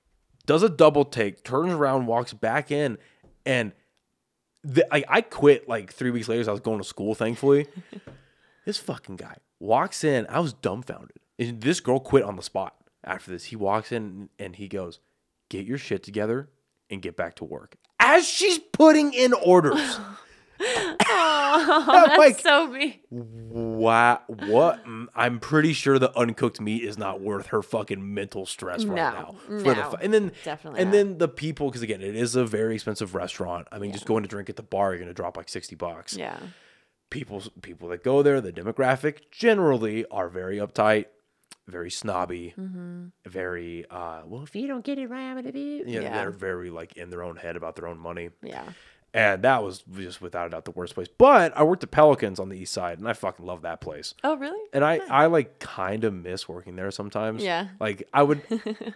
does 0.46 0.62
a 0.62 0.68
double 0.70 1.04
take, 1.04 1.44
turns 1.44 1.72
around, 1.72 2.06
walks 2.06 2.32
back 2.32 2.70
in, 2.70 2.96
and 3.44 3.72
the, 4.66 4.86
I, 4.94 5.04
I 5.08 5.20
quit 5.20 5.68
like 5.68 5.92
three 5.92 6.10
weeks 6.10 6.28
later. 6.28 6.42
'cause 6.42 6.48
I 6.48 6.52
was 6.52 6.60
going 6.60 6.78
to 6.78 6.84
school, 6.84 7.14
thankfully. 7.14 7.66
this 8.64 8.78
fucking 8.78 9.16
guy 9.16 9.36
walks 9.60 10.04
in. 10.04 10.26
I 10.28 10.40
was 10.40 10.52
dumbfounded. 10.52 11.18
And 11.38 11.60
this 11.60 11.80
girl 11.80 12.00
quit 12.00 12.24
on 12.24 12.36
the 12.36 12.42
spot 12.42 12.74
after 13.04 13.30
this. 13.30 13.44
He 13.44 13.56
walks 13.56 13.92
in 13.92 14.28
and 14.38 14.56
he 14.56 14.68
goes, 14.68 15.00
"Get 15.50 15.66
your 15.66 15.78
shit 15.78 16.02
together 16.02 16.48
and 16.90 17.02
get 17.02 17.16
back 17.16 17.36
to 17.36 17.44
work." 17.44 17.76
As 18.00 18.26
she's 18.28 18.58
putting 18.58 19.12
in 19.12 19.32
orders. 19.32 19.98
Oh, 20.60 21.84
that's 22.06 22.18
like- 22.18 22.38
so 22.40 22.66
me. 22.68 23.00
Wow, 23.10 24.20
what? 24.28 24.84
I'm 25.14 25.38
pretty 25.40 25.72
sure 25.72 25.98
the 25.98 26.16
uncooked 26.18 26.60
meat 26.60 26.82
is 26.84 26.98
not 26.98 27.20
worth 27.20 27.46
her 27.48 27.62
fucking 27.62 28.14
mental 28.14 28.46
stress 28.46 28.84
right 28.84 28.96
No, 28.96 29.10
now. 29.10 29.34
For 29.62 29.74
the 29.74 29.84
fu- 29.84 29.96
and 29.96 30.12
then 30.12 30.32
definitely 30.44 30.80
and 30.80 30.90
not. 30.90 30.96
then 30.96 31.18
the 31.18 31.28
people, 31.28 31.68
because 31.68 31.82
again, 31.82 32.02
it 32.02 32.14
is 32.16 32.36
a 32.36 32.44
very 32.44 32.74
expensive 32.74 33.14
restaurant. 33.14 33.66
I 33.72 33.78
mean, 33.78 33.92
just 33.92 34.06
going 34.06 34.22
to 34.24 34.28
drink 34.28 34.50
at 34.50 34.56
the 34.56 34.62
bar, 34.62 34.90
you're 34.92 34.98
gonna 35.00 35.14
drop 35.14 35.36
like 35.36 35.48
sixty 35.48 35.74
bucks. 35.74 36.16
Yeah. 36.16 36.38
People, 37.10 37.42
people 37.62 37.88
that 37.90 38.02
go 38.02 38.22
there, 38.22 38.40
the 38.40 38.52
demographic 38.52 39.30
generally 39.30 40.04
are 40.10 40.28
very 40.28 40.56
uptight, 40.58 41.06
very 41.68 41.90
snobby, 41.90 42.52
Mm-hmm. 42.58 43.06
very 43.26 43.86
uh. 43.90 44.22
Well, 44.26 44.42
if 44.42 44.54
you 44.56 44.66
don't 44.66 44.84
get 44.84 44.98
it 44.98 45.08
right, 45.08 45.30
I'm 45.30 45.36
gonna 45.36 45.52
be. 45.52 45.82
Yeah. 45.86 46.00
they're 46.12 46.30
very 46.30 46.68
like 46.70 46.96
in 46.96 47.10
their 47.10 47.22
own 47.22 47.36
head 47.36 47.56
about 47.56 47.76
their 47.76 47.86
own 47.86 47.98
money. 47.98 48.30
Yeah. 48.42 48.64
And 49.14 49.42
that 49.42 49.62
was 49.62 49.82
just 49.94 50.20
without 50.20 50.48
a 50.48 50.50
doubt 50.50 50.66
the 50.66 50.72
worst 50.72 50.94
place. 50.94 51.08
But 51.08 51.56
I 51.56 51.62
worked 51.62 51.82
at 51.82 51.90
Pelicans 51.90 52.38
on 52.38 52.50
the 52.50 52.58
east 52.58 52.74
side, 52.74 52.98
and 52.98 53.08
I 53.08 53.14
fucking 53.14 53.46
love 53.46 53.62
that 53.62 53.80
place. 53.80 54.14
Oh 54.22 54.36
really? 54.36 54.62
And 54.72 54.84
I, 54.84 55.00
I 55.08 55.26
like 55.26 55.58
kind 55.58 56.04
of 56.04 56.12
miss 56.12 56.48
working 56.48 56.76
there 56.76 56.90
sometimes. 56.90 57.42
Yeah. 57.42 57.68
Like 57.80 58.06
I 58.12 58.22
would, 58.22 58.42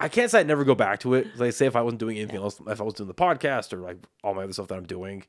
I 0.00 0.08
can't 0.08 0.30
say 0.30 0.40
I'd 0.40 0.46
never 0.46 0.64
go 0.64 0.74
back 0.74 1.00
to 1.00 1.14
it. 1.14 1.26
Like 1.36 1.52
say 1.52 1.66
if 1.66 1.76
I 1.76 1.82
wasn't 1.82 2.00
doing 2.00 2.16
anything 2.16 2.36
else, 2.36 2.60
if 2.66 2.80
I 2.80 2.84
was 2.84 2.94
doing 2.94 3.08
the 3.08 3.14
podcast 3.14 3.72
or 3.72 3.78
like 3.78 3.98
all 4.24 4.34
my 4.34 4.44
other 4.44 4.52
stuff 4.52 4.68
that 4.68 4.76
I'm 4.76 4.86
doing, 4.86 5.24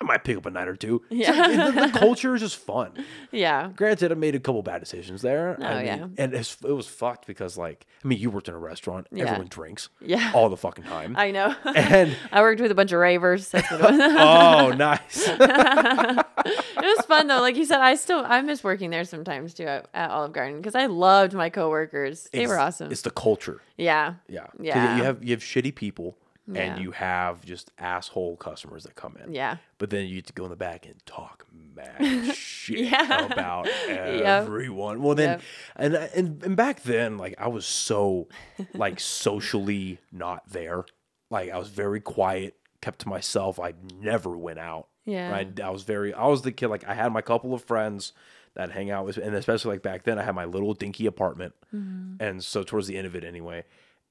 I 0.00 0.04
might 0.04 0.22
pick 0.22 0.36
up 0.36 0.46
a 0.46 0.50
night 0.50 0.68
or 0.68 0.76
two. 0.76 1.02
Yeah. 1.10 1.70
the, 1.70 1.88
the 1.88 1.88
culture 1.98 2.34
is 2.34 2.40
just 2.40 2.56
fun. 2.56 2.92
Yeah. 3.32 3.70
Granted, 3.74 4.12
I 4.12 4.14
made 4.14 4.34
a 4.36 4.40
couple 4.40 4.62
bad 4.62 4.78
decisions 4.80 5.22
there. 5.22 5.56
Oh, 5.60 5.64
I 5.64 5.74
mean, 5.78 5.86
yeah. 5.86 6.06
and 6.18 6.34
it's, 6.34 6.56
it 6.64 6.70
was 6.72 6.86
fucked 6.86 7.26
because, 7.26 7.58
like, 7.58 7.84
I 8.04 8.08
mean, 8.08 8.18
you 8.20 8.30
worked 8.30 8.48
in 8.48 8.54
a 8.54 8.58
restaurant. 8.58 9.08
Yeah. 9.10 9.24
Everyone 9.24 9.48
drinks 9.48 9.88
Yeah. 10.00 10.30
all 10.34 10.48
the 10.50 10.56
fucking 10.56 10.84
time. 10.84 11.16
I 11.18 11.32
know. 11.32 11.54
and 11.74 12.16
I 12.32 12.42
worked 12.42 12.60
with 12.60 12.70
a 12.70 12.74
bunch 12.76 12.92
of 12.92 13.00
ravers. 13.00 13.48
That's 13.48 13.68
what 13.72 13.80
it 13.80 13.90
was. 13.90 14.00
oh, 14.18 14.70
nice. 14.76 15.28
it 15.28 16.76
was 16.96 17.04
fun 17.06 17.26
though. 17.26 17.40
Like 17.40 17.56
you 17.56 17.64
said, 17.64 17.80
I 17.80 17.94
still 17.96 18.24
I 18.26 18.40
miss 18.42 18.62
working 18.62 18.90
there 18.90 19.04
sometimes 19.04 19.54
too 19.54 19.64
at, 19.64 19.88
at 19.94 20.10
Olive 20.10 20.32
Garden 20.32 20.58
because 20.58 20.74
I 20.74 20.86
loved 20.86 21.34
my 21.34 21.50
coworkers. 21.50 22.28
They 22.32 22.46
were 22.46 22.58
awesome. 22.58 22.90
It's 22.92 23.02
the 23.02 23.10
culture. 23.10 23.60
Yeah. 23.76 24.14
Yeah. 24.28 24.46
Yeah. 24.60 24.96
You 24.96 25.02
have 25.04 25.24
you 25.24 25.30
have 25.32 25.40
shitty 25.40 25.74
people, 25.74 26.16
Yeah. 26.50 26.60
and 26.62 26.82
you 26.82 26.92
have 26.92 27.44
just 27.44 27.70
asshole 27.78 28.36
customers 28.38 28.84
that 28.84 28.94
come 28.94 29.16
in. 29.22 29.34
Yeah. 29.34 29.58
But 29.76 29.90
then 29.90 30.06
you 30.06 30.16
get 30.16 30.26
to 30.28 30.32
go 30.32 30.44
in 30.44 30.50
the 30.50 30.56
back 30.56 30.86
and 30.86 30.94
talk 31.04 31.44
mad 31.52 32.34
shit 32.34 32.80
Yeah. 32.90 33.26
about 33.32 33.66
Yep. 33.66 34.24
everyone. 34.24 35.02
Well, 35.02 35.14
then, 35.14 35.28
Yep. 35.28 35.42
and, 35.76 35.94
and 35.94 36.42
and 36.44 36.56
back 36.56 36.82
then, 36.84 37.18
like 37.18 37.34
I 37.38 37.48
was 37.48 37.66
so 37.66 38.28
like 38.74 38.98
socially 39.32 39.98
not 40.10 40.48
there. 40.48 40.84
Like 41.30 41.50
I 41.50 41.58
was 41.58 41.68
very 41.68 42.00
quiet, 42.00 42.56
kept 42.80 43.00
to 43.00 43.08
myself. 43.08 43.60
I 43.60 43.74
never 44.00 44.36
went 44.36 44.58
out. 44.58 44.88
Yeah. 45.04 45.30
Right. 45.30 45.60
I 45.60 45.70
was 45.70 45.82
very. 45.82 46.14
I 46.14 46.26
was 46.26 46.42
the 46.42 46.52
kid. 46.52 46.68
Like 46.68 46.86
I 46.88 46.94
had 46.94 47.12
my 47.12 47.20
couple 47.20 47.52
of 47.54 47.62
friends 47.64 48.12
that 48.54 48.70
hang 48.72 48.90
out 48.90 49.04
with, 49.04 49.18
and 49.18 49.34
especially 49.36 49.74
like 49.74 49.82
back 49.82 50.04
then, 50.04 50.18
I 50.18 50.22
had 50.22 50.34
my 50.34 50.44
little 50.46 50.72
dinky 50.74 51.04
apartment, 51.06 51.54
Mm-hmm. 51.74 52.22
and 52.22 52.42
so 52.42 52.62
towards 52.62 52.86
the 52.86 52.96
end 52.96 53.06
of 53.06 53.14
it, 53.14 53.22
anyway, 53.24 53.64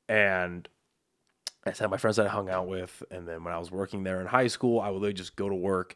and 0.08 0.68
I 1.68 1.84
had 1.84 1.92
my 1.92 1.98
friends 1.98 2.18
that 2.18 2.26
I 2.26 2.30
hung 2.30 2.50
out 2.50 2.68
with, 2.68 3.04
and 3.12 3.28
then 3.28 3.44
when 3.44 3.54
I 3.54 3.60
was 3.60 3.72
working 3.72 4.04
there 4.04 4.20
in 4.22 4.28
high 4.28 4.48
school, 4.48 4.80
I 4.80 4.90
would 4.90 4.96
literally 4.96 5.14
just 5.14 5.36
go 5.36 5.50
to 5.50 5.56
work, 5.56 5.96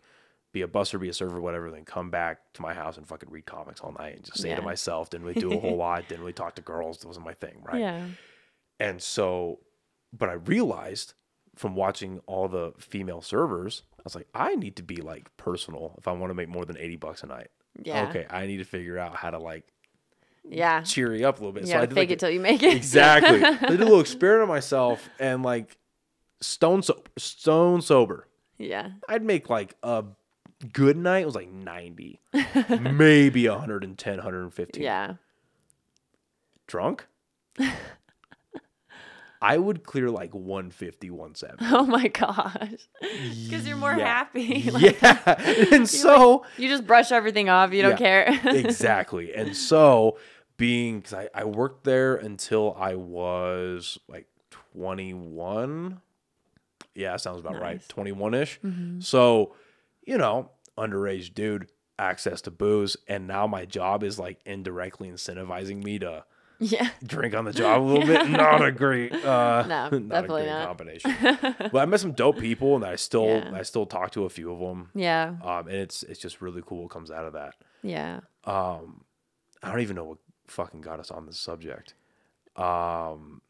be 0.54 0.62
a 0.62 0.68
busser, 0.68 1.00
be 1.00 1.10
a 1.10 1.14
server, 1.14 1.40
whatever, 1.40 1.72
then 1.72 1.86
come 1.86 2.10
back 2.10 2.54
to 2.54 2.62
my 2.62 2.74
house 2.74 2.98
and 2.98 3.08
fucking 3.08 3.30
read 3.30 3.46
comics 3.46 3.82
all 3.82 3.94
night 3.94 4.16
and 4.16 4.26
just 4.26 4.40
stay 4.40 4.54
to 4.56 4.62
myself. 4.62 5.10
Didn't 5.10 5.26
really 5.26 5.40
do 5.40 5.54
a 5.54 5.60
whole 5.60 5.78
lot. 5.78 6.08
Didn't 6.08 6.22
really 6.22 6.34
talk 6.34 6.56
to 6.56 6.62
girls. 6.62 7.00
That 7.00 7.08
wasn't 7.08 7.26
my 7.26 7.34
thing, 7.34 7.62
right? 7.64 7.80
Yeah. 7.80 8.06
And 8.80 9.02
so, 9.02 9.60
but 10.12 10.30
I 10.30 10.34
realized 10.34 11.14
from 11.56 11.76
watching 11.76 12.20
all 12.26 12.48
the 12.48 12.74
female 12.80 13.22
servers, 13.22 13.84
I 14.00 14.02
was 14.04 14.16
like, 14.16 14.28
I 14.34 14.56
need 14.56 14.76
to 14.78 14.84
be 14.84 14.98
like 14.98 15.36
personal 15.38 15.96
if 15.98 16.08
I 16.08 16.12
want 16.12 16.32
to 16.32 16.34
make 16.34 16.50
more 16.50 16.66
than 16.66 16.78
80 16.78 16.96
bucks 16.98 17.24
a 17.24 17.28
night. 17.28 17.50
Yeah. 17.82 18.10
Okay, 18.10 18.26
I 18.30 18.48
need 18.48 18.58
to 18.58 18.66
figure 18.66 18.98
out 18.98 19.16
how 19.16 19.32
to 19.32 19.40
like 19.40 19.66
Yeah. 20.50 20.82
cheer 20.82 21.14
you 21.16 21.28
up 21.28 21.38
a 21.38 21.42
little 21.42 21.54
bit. 21.54 21.64
You 21.64 21.70
so 21.70 21.78
I 21.78 21.82
did 21.82 21.90
fake 21.92 21.98
like 21.98 22.12
it 22.12 22.20
till 22.20 22.30
you 22.30 22.40
make 22.40 22.62
it. 22.64 22.76
exactly. 22.76 23.44
I 23.44 23.58
did 23.70 23.80
a 23.82 23.84
little 23.86 24.00
experiment 24.02 24.44
on 24.44 24.56
myself 24.56 25.08
and 25.20 25.44
like 25.44 25.78
stone 26.42 26.82
sober, 26.84 27.02
stone 27.18 27.82
sober. 27.82 28.28
yeah. 28.58 28.90
I'd 29.08 29.24
make 29.24 29.50
like 29.50 29.76
a 29.84 30.04
good 30.74 30.98
night. 30.98 31.20
It 31.20 31.26
was 31.26 31.36
like 31.36 31.52
90, 31.52 32.20
maybe 32.80 33.48
110, 33.48 34.16
115. 34.18 34.84
Yeah. 34.84 35.14
Drunk. 36.68 37.08
I 39.44 39.58
would 39.58 39.84
clear 39.84 40.10
like 40.12 40.36
150, 40.36 41.10
170. 41.10 41.66
Oh 41.76 41.86
my 41.86 42.08
gosh. 42.10 42.88
Because 43.02 43.68
you're 43.68 43.76
more 43.78 43.96
Yeah. 43.96 44.06
happy. 44.06 44.70
Like, 44.72 45.02
yeah. 45.02 45.66
And 45.72 45.90
so, 45.90 46.46
You 46.58 46.68
just 46.68 46.86
brush 46.86 47.12
everything 47.12 47.50
off. 47.50 47.74
You 47.74 47.82
don't 47.82 48.00
Yeah. 48.00 48.24
care. 48.26 48.40
exactly. 48.56 49.34
And 49.34 49.56
so, 49.58 50.18
being, 50.58 51.00
because 51.00 51.14
I, 51.14 51.30
I 51.34 51.46
worked 51.46 51.84
there 51.86 52.16
until 52.16 52.76
I 52.80 52.94
was 52.96 53.98
like 54.08 54.28
21. 54.74 56.02
Yeah, 56.94 57.16
sounds 57.18 57.40
about 57.40 57.60
right. 57.60 57.82
21 57.90 58.34
ish. 58.34 58.60
Mm-hmm. 58.64 59.00
So, 59.00 59.56
you 60.06 60.18
know, 60.18 60.52
underage 60.78 61.34
dude, 61.34 61.68
access 61.98 62.42
to 62.42 62.52
booze. 62.52 62.98
And 63.08 63.28
now 63.28 63.48
my 63.48 63.66
job 63.66 64.04
is 64.04 64.20
like 64.20 64.40
indirectly 64.46 65.10
incentivizing 65.10 65.84
me 65.84 66.00
to 66.00 66.26
yeah. 66.62 66.90
drink 67.04 67.36
on 67.36 67.46
the 67.46 67.52
job 67.52 67.82
a 67.82 67.84
little 67.84 68.06
bit. 68.06 68.30
Not 68.30 68.64
a 68.64 68.72
great, 68.72 69.14
uh, 69.26 69.66
No, 69.68 69.90
not 69.90 69.94
a 69.94 70.00
definitely 70.00 70.44
great 70.44 70.52
not. 70.52 70.68
combination. 70.68 71.18
but 71.72 71.76
I 71.76 71.86
met 71.86 72.00
some 72.00 72.14
dope 72.14 72.40
people, 72.40 72.76
and 72.76 72.86
I 72.86 72.96
still, 72.96 73.26
Yeah. 73.26 73.52
I 73.54 73.64
still 73.64 73.86
talk 73.86 74.12
to 74.12 74.26
a 74.26 74.30
few 74.30 74.52
of 74.54 74.60
them. 74.60 74.90
Yeah. 74.94 75.36
Um, 75.44 75.68
and 75.68 75.76
it's 75.78 76.04
it's 76.04 76.20
just 76.20 76.42
really 76.42 76.62
cool 76.66 76.84
what 76.84 76.92
comes 76.92 77.12
out 77.12 77.26
of 77.26 77.34
that. 77.34 77.56
Yeah. 77.84 78.22
Um, 78.46 79.04
I 79.64 79.72
don't 79.72 79.82
even 79.82 79.96
know 79.96 80.06
what 80.06 80.18
fucking 80.48 80.82
got 80.82 81.00
us 81.00 81.12
on 81.12 81.26
this 81.26 81.40
subject. 81.40 81.96
Um, 82.56 83.42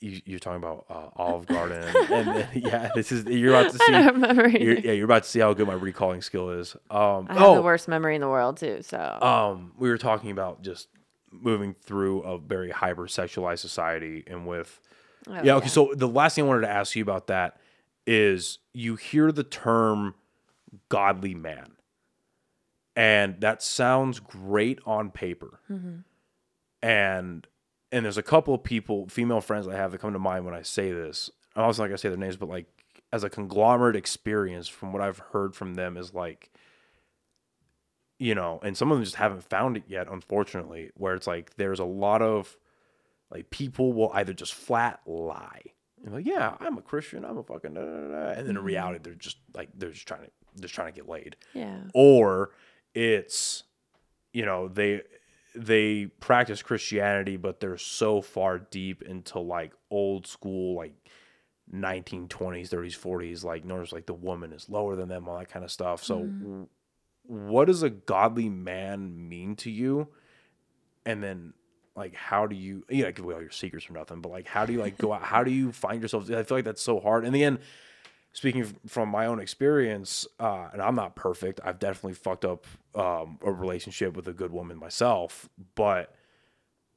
you, 0.00 0.20
you're 0.24 0.38
talking 0.38 0.56
about 0.56 0.86
uh, 0.88 1.08
Olive 1.16 1.46
Garden, 1.46 1.82
and, 1.82 2.28
then 2.28 2.48
yeah, 2.54 2.90
this 2.94 3.12
is 3.12 3.26
you're 3.26 3.54
about 3.54 3.72
to 3.72 3.78
see. 3.78 3.94
remember. 3.94 4.48
You're, 4.48 4.78
yeah, 4.78 4.92
you're 4.92 5.04
about 5.04 5.24
to 5.24 5.28
see 5.28 5.40
how 5.40 5.52
good 5.52 5.66
my 5.66 5.74
recalling 5.74 6.22
skill 6.22 6.50
is. 6.50 6.74
Um, 6.90 7.26
I 7.28 7.34
have 7.34 7.42
oh, 7.42 7.54
the 7.56 7.62
worst 7.62 7.86
memory 7.86 8.14
in 8.14 8.20
the 8.22 8.28
world 8.28 8.56
too. 8.56 8.80
So 8.82 8.98
um, 8.98 9.72
we 9.78 9.90
were 9.90 9.98
talking 9.98 10.30
about 10.30 10.62
just 10.62 10.88
moving 11.30 11.74
through 11.74 12.22
a 12.22 12.38
very 12.38 12.70
hyper 12.70 13.06
sexualized 13.06 13.58
society, 13.60 14.24
and 14.26 14.46
with 14.46 14.80
Oh, 15.28 15.42
yeah, 15.42 15.54
okay. 15.56 15.68
So 15.68 15.92
the 15.94 16.08
last 16.08 16.34
thing 16.34 16.44
I 16.44 16.48
wanted 16.48 16.62
to 16.62 16.70
ask 16.70 16.96
you 16.96 17.02
about 17.02 17.26
that 17.26 17.58
is 18.06 18.58
you 18.72 18.96
hear 18.96 19.32
the 19.32 19.44
term 19.44 20.14
godly 20.88 21.34
man, 21.34 21.72
and 22.96 23.40
that 23.40 23.62
sounds 23.62 24.18
great 24.20 24.78
on 24.86 25.10
paper. 25.10 25.60
Mm-hmm. 25.70 25.96
And 26.82 27.46
and 27.92 28.04
there's 28.04 28.18
a 28.18 28.22
couple 28.22 28.54
of 28.54 28.64
people, 28.64 29.08
female 29.08 29.40
friends 29.40 29.68
I 29.68 29.74
have 29.74 29.92
that 29.92 29.98
come 29.98 30.12
to 30.12 30.18
mind 30.18 30.44
when 30.44 30.54
I 30.54 30.62
say 30.62 30.92
this. 30.92 31.30
I'm 31.54 31.64
also 31.64 31.82
not 31.82 31.88
gonna 31.88 31.98
say 31.98 32.08
their 32.08 32.18
names, 32.18 32.36
but 32.36 32.48
like 32.48 32.66
as 33.12 33.24
a 33.24 33.30
conglomerate 33.30 33.96
experience, 33.96 34.68
from 34.68 34.92
what 34.92 35.02
I've 35.02 35.18
heard 35.18 35.54
from 35.54 35.74
them, 35.74 35.96
is 35.96 36.14
like 36.14 36.49
you 38.20 38.34
know, 38.34 38.60
and 38.62 38.76
some 38.76 38.92
of 38.92 38.98
them 38.98 39.04
just 39.04 39.16
haven't 39.16 39.42
found 39.42 39.78
it 39.78 39.84
yet, 39.88 40.06
unfortunately, 40.08 40.90
where 40.94 41.14
it's 41.14 41.26
like 41.26 41.56
there's 41.56 41.80
a 41.80 41.84
lot 41.84 42.20
of 42.20 42.54
like 43.30 43.48
people 43.48 43.94
will 43.94 44.12
either 44.12 44.34
just 44.34 44.52
flat 44.52 45.00
lie. 45.06 45.62
You're 46.04 46.12
like, 46.12 46.26
yeah, 46.26 46.54
I'm 46.60 46.76
a 46.76 46.82
Christian, 46.82 47.24
I'm 47.24 47.38
a 47.38 47.42
fucking, 47.42 47.74
da, 47.74 47.80
da, 47.80 47.86
da, 47.86 48.08
da," 48.08 48.28
and 48.32 48.40
then 48.40 48.48
in 48.50 48.56
mm-hmm. 48.56 48.64
reality, 48.64 49.00
they're 49.02 49.14
just 49.14 49.38
like 49.54 49.70
they're 49.74 49.90
just 49.90 50.06
trying 50.06 50.20
to 50.20 50.30
just 50.60 50.74
trying 50.74 50.92
to 50.92 50.96
get 50.96 51.08
laid, 51.08 51.36
yeah. 51.54 51.78
or 51.94 52.50
it's, 52.94 53.62
you 54.34 54.44
know, 54.44 54.68
they 54.68 55.00
they 55.54 56.06
practice 56.20 56.62
Christianity, 56.62 57.38
but 57.38 57.58
they're 57.58 57.78
so 57.78 58.20
far 58.20 58.58
deep 58.58 59.00
into 59.00 59.38
like 59.38 59.72
old 59.90 60.26
school 60.26 60.76
like 60.76 60.92
1920s, 61.74 62.68
30s, 62.68 62.98
40s, 62.98 63.44
like 63.44 63.64
notice 63.64 63.92
like 63.92 64.04
the 64.04 64.12
woman 64.12 64.52
is 64.52 64.68
lower 64.68 64.94
than 64.94 65.08
them, 65.08 65.26
all 65.26 65.38
that 65.38 65.48
kind 65.48 65.64
of 65.64 65.70
stuff. 65.70 66.04
So, 66.04 66.18
mm-hmm. 66.18 66.42
w- 66.42 66.68
what 67.30 67.66
does 67.66 67.84
a 67.84 67.90
godly 67.90 68.48
man 68.48 69.28
mean 69.28 69.54
to 69.56 69.70
you? 69.70 70.08
And 71.06 71.22
then, 71.22 71.54
like, 71.94 72.14
how 72.14 72.46
do 72.46 72.56
you, 72.56 72.84
you 72.88 73.04
know, 73.04 73.12
give 73.12 73.24
away 73.24 73.34
all 73.34 73.40
your 73.40 73.50
secrets 73.50 73.88
or 73.88 73.92
nothing, 73.92 74.20
but 74.20 74.32
like, 74.32 74.48
how 74.48 74.66
do 74.66 74.72
you 74.72 74.80
like 74.80 74.98
go 74.98 75.12
out? 75.12 75.22
How 75.22 75.44
do 75.44 75.50
you 75.52 75.70
find 75.70 76.02
yourself? 76.02 76.28
I 76.30 76.42
feel 76.42 76.58
like 76.58 76.64
that's 76.64 76.82
so 76.82 76.98
hard. 76.98 77.24
In 77.24 77.32
the 77.32 77.44
end, 77.44 77.60
speaking 78.32 78.64
from 78.86 79.08
my 79.10 79.26
own 79.26 79.38
experience, 79.38 80.26
uh, 80.40 80.70
and 80.72 80.82
I'm 80.82 80.96
not 80.96 81.14
perfect. 81.14 81.60
I've 81.64 81.78
definitely 81.78 82.14
fucked 82.14 82.44
up 82.44 82.66
um, 82.96 83.38
a 83.42 83.52
relationship 83.52 84.16
with 84.16 84.26
a 84.26 84.32
good 84.32 84.50
woman 84.50 84.76
myself, 84.76 85.48
but 85.76 86.12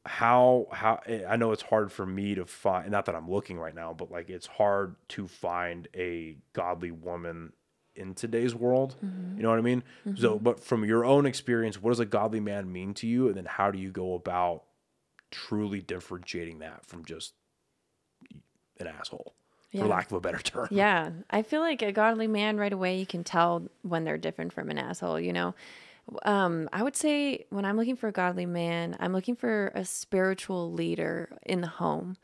how 0.05 0.67
how 0.71 0.99
eh, 1.05 1.21
I 1.29 1.37
know 1.37 1.51
it's 1.51 1.61
hard 1.61 1.91
for 1.91 2.05
me 2.05 2.35
to 2.35 2.45
find 2.45 2.91
not 2.91 3.05
that 3.05 3.15
I'm 3.15 3.29
looking 3.29 3.59
right 3.59 3.75
now, 3.75 3.93
but 3.93 4.09
like 4.09 4.31
it's 4.31 4.47
hard 4.47 4.95
to 5.09 5.27
find 5.27 5.87
a 5.95 6.37
godly 6.53 6.91
woman 6.91 7.53
in 7.95 8.13
today's 8.15 8.55
world. 8.55 8.95
You 9.01 9.43
know 9.43 9.49
what 9.49 9.59
I 9.59 9.61
mean? 9.61 9.83
So, 10.15 10.39
but 10.39 10.59
from 10.63 10.83
your 10.85 11.05
own 11.05 11.25
experience, 11.25 11.81
what 11.81 11.91
does 11.91 11.99
a 11.99 12.05
godly 12.05 12.39
man 12.39 12.71
mean 12.71 12.93
to 12.95 13.07
you, 13.07 13.27
and 13.27 13.35
then 13.35 13.45
how 13.45 13.71
do 13.71 13.77
you 13.79 13.91
go 13.91 14.13
about 14.15 14.63
truly 15.31 15.81
differentiating 15.81 16.59
that 16.59 16.85
from 16.85 17.05
just 17.05 17.33
an 18.79 18.87
asshole, 18.87 19.33
Yeah. 19.71 19.81
for 19.81 19.87
lack 19.87 20.07
of 20.07 20.13
a 20.13 20.21
better 20.21 20.37
term? 20.43 20.67
Yeah, 20.71 21.11
I 21.29 21.41
feel 21.43 21.61
like 21.61 21.81
a 21.81 21.91
godly 21.91 22.27
man 22.27 22.57
right 22.57 22.73
away 22.73 22.97
you 22.97 23.05
can 23.05 23.23
tell 23.23 23.63
when 23.81 24.03
they're 24.03 24.17
different 24.17 24.53
from 24.53 24.69
an 24.69 24.77
asshole, 24.77 25.19
you 25.19 25.33
know. 25.33 25.53
Um, 26.25 26.67
I 26.73 26.83
would 26.83 26.97
say 26.97 27.45
when 27.49 27.63
I'm 27.63 27.77
looking 27.77 27.95
for 27.95 28.09
a 28.09 28.11
godly 28.11 28.45
man, 28.45 28.97
I'm 28.99 29.13
looking 29.13 29.35
for 29.35 29.71
a 29.73 29.85
spiritual 29.85 30.71
leader 30.73 31.29
in 31.45 31.61
the 31.61 31.67
home. 31.67 32.17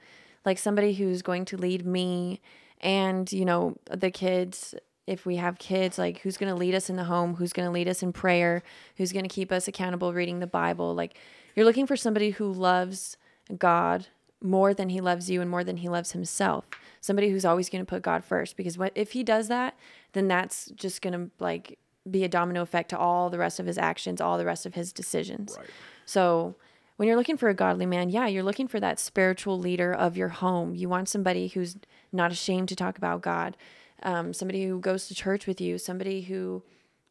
Like 0.46 0.58
somebody 0.58 0.94
who's 0.94 1.22
going 1.22 1.46
to 1.46 1.58
lead 1.58 1.86
me 1.86 2.42
and, 2.82 3.32
you 3.32 3.46
know, 3.46 3.78
the 3.90 4.12
kids 4.12 4.76
if 5.10 5.26
we 5.26 5.38
have 5.38 5.58
kids, 5.58 5.98
like 5.98 6.20
who's 6.20 6.38
going 6.38 6.52
to 6.52 6.58
lead 6.58 6.76
us 6.76 6.90
in 6.90 6.96
the 6.96 7.06
home, 7.06 7.36
who's 7.36 7.52
going 7.52 7.66
to 7.66 7.72
lead 7.72 7.88
us 7.88 8.04
in 8.04 8.14
prayer, 8.14 8.62
who's 8.98 9.12
going 9.12 9.28
to 9.28 9.34
keep 9.34 9.52
us 9.52 9.68
accountable 9.68 10.14
reading 10.14 10.40
the 10.40 10.48
Bible. 10.48 10.94
Like 10.94 11.18
you're 11.56 11.66
looking 11.66 11.88
for 11.88 11.98
somebody 11.98 12.30
who 12.30 12.52
loves 12.52 13.18
God 13.58 14.08
more 14.42 14.74
than 14.74 14.90
he 14.90 15.02
loves 15.02 15.30
you 15.30 15.42
and 15.42 15.50
more 15.50 15.64
than 15.64 15.78
he 15.78 15.90
loves 15.90 16.12
himself. 16.12 16.66
Somebody 17.02 17.30
who's 17.30 17.44
always 17.44 17.70
going 17.70 17.82
to 17.84 17.90
put 17.90 18.04
God 18.04 18.24
first 18.24 18.56
because 18.56 18.78
what 18.78 18.92
if 18.94 19.12
he 19.14 19.24
does 19.24 19.48
that, 19.48 19.78
then 20.14 20.28
that's 20.28 20.68
just 20.76 21.02
going 21.02 21.14
to 21.14 21.32
like 21.40 21.80
be 22.10 22.24
a 22.24 22.30
domino 22.30 22.62
effect 22.62 22.90
to 22.90 22.98
all 22.98 23.30
the 23.30 23.40
rest 23.40 23.60
of 23.60 23.66
his 23.66 23.78
actions, 23.78 24.22
all 24.22 24.38
the 24.38 24.46
rest 24.46 24.66
of 24.66 24.76
his 24.76 24.94
decisions. 24.94 25.56
Right. 25.58 25.70
So 26.06 26.56
when 26.98 27.08
you're 27.08 27.18
looking 27.18 27.38
for 27.38 27.50
a 27.50 27.54
godly 27.54 27.86
man, 27.86 28.10
yeah, 28.10 28.28
you're 28.28 28.44
looking 28.44 28.68
for 28.68 28.80
that 28.80 29.00
spiritual 29.00 29.58
leader 29.58 29.92
of 29.92 30.18
your 30.18 30.30
home. 30.30 30.76
You 30.76 30.88
want 30.88 31.10
somebody 31.10 31.48
who's 31.48 31.78
not 32.12 32.32
ashamed 32.32 32.70
to 32.70 32.76
talk 32.76 32.98
about 32.98 33.22
God. 33.22 33.58
Um, 34.04 34.34
somebody 34.34 34.66
who 34.66 34.80
goes 34.80 35.08
to 35.08 35.16
church 35.16 35.48
with 35.48 35.60
you, 35.60 35.78
somebody 35.78 36.22
who 36.22 36.64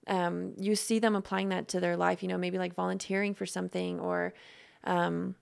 um, 0.06 0.54
you 0.58 0.74
see 0.74 0.98
them 0.98 1.14
applying 1.14 1.50
that 1.50 1.68
to 1.68 1.80
their 1.80 1.96
life, 1.96 2.22
you 2.22 2.28
know, 2.28 2.38
maybe 2.38 2.58
like 2.58 2.74
volunteering 2.74 3.34
for 3.34 3.46
something 3.46 4.00
or 4.00 4.32
um, 4.84 5.34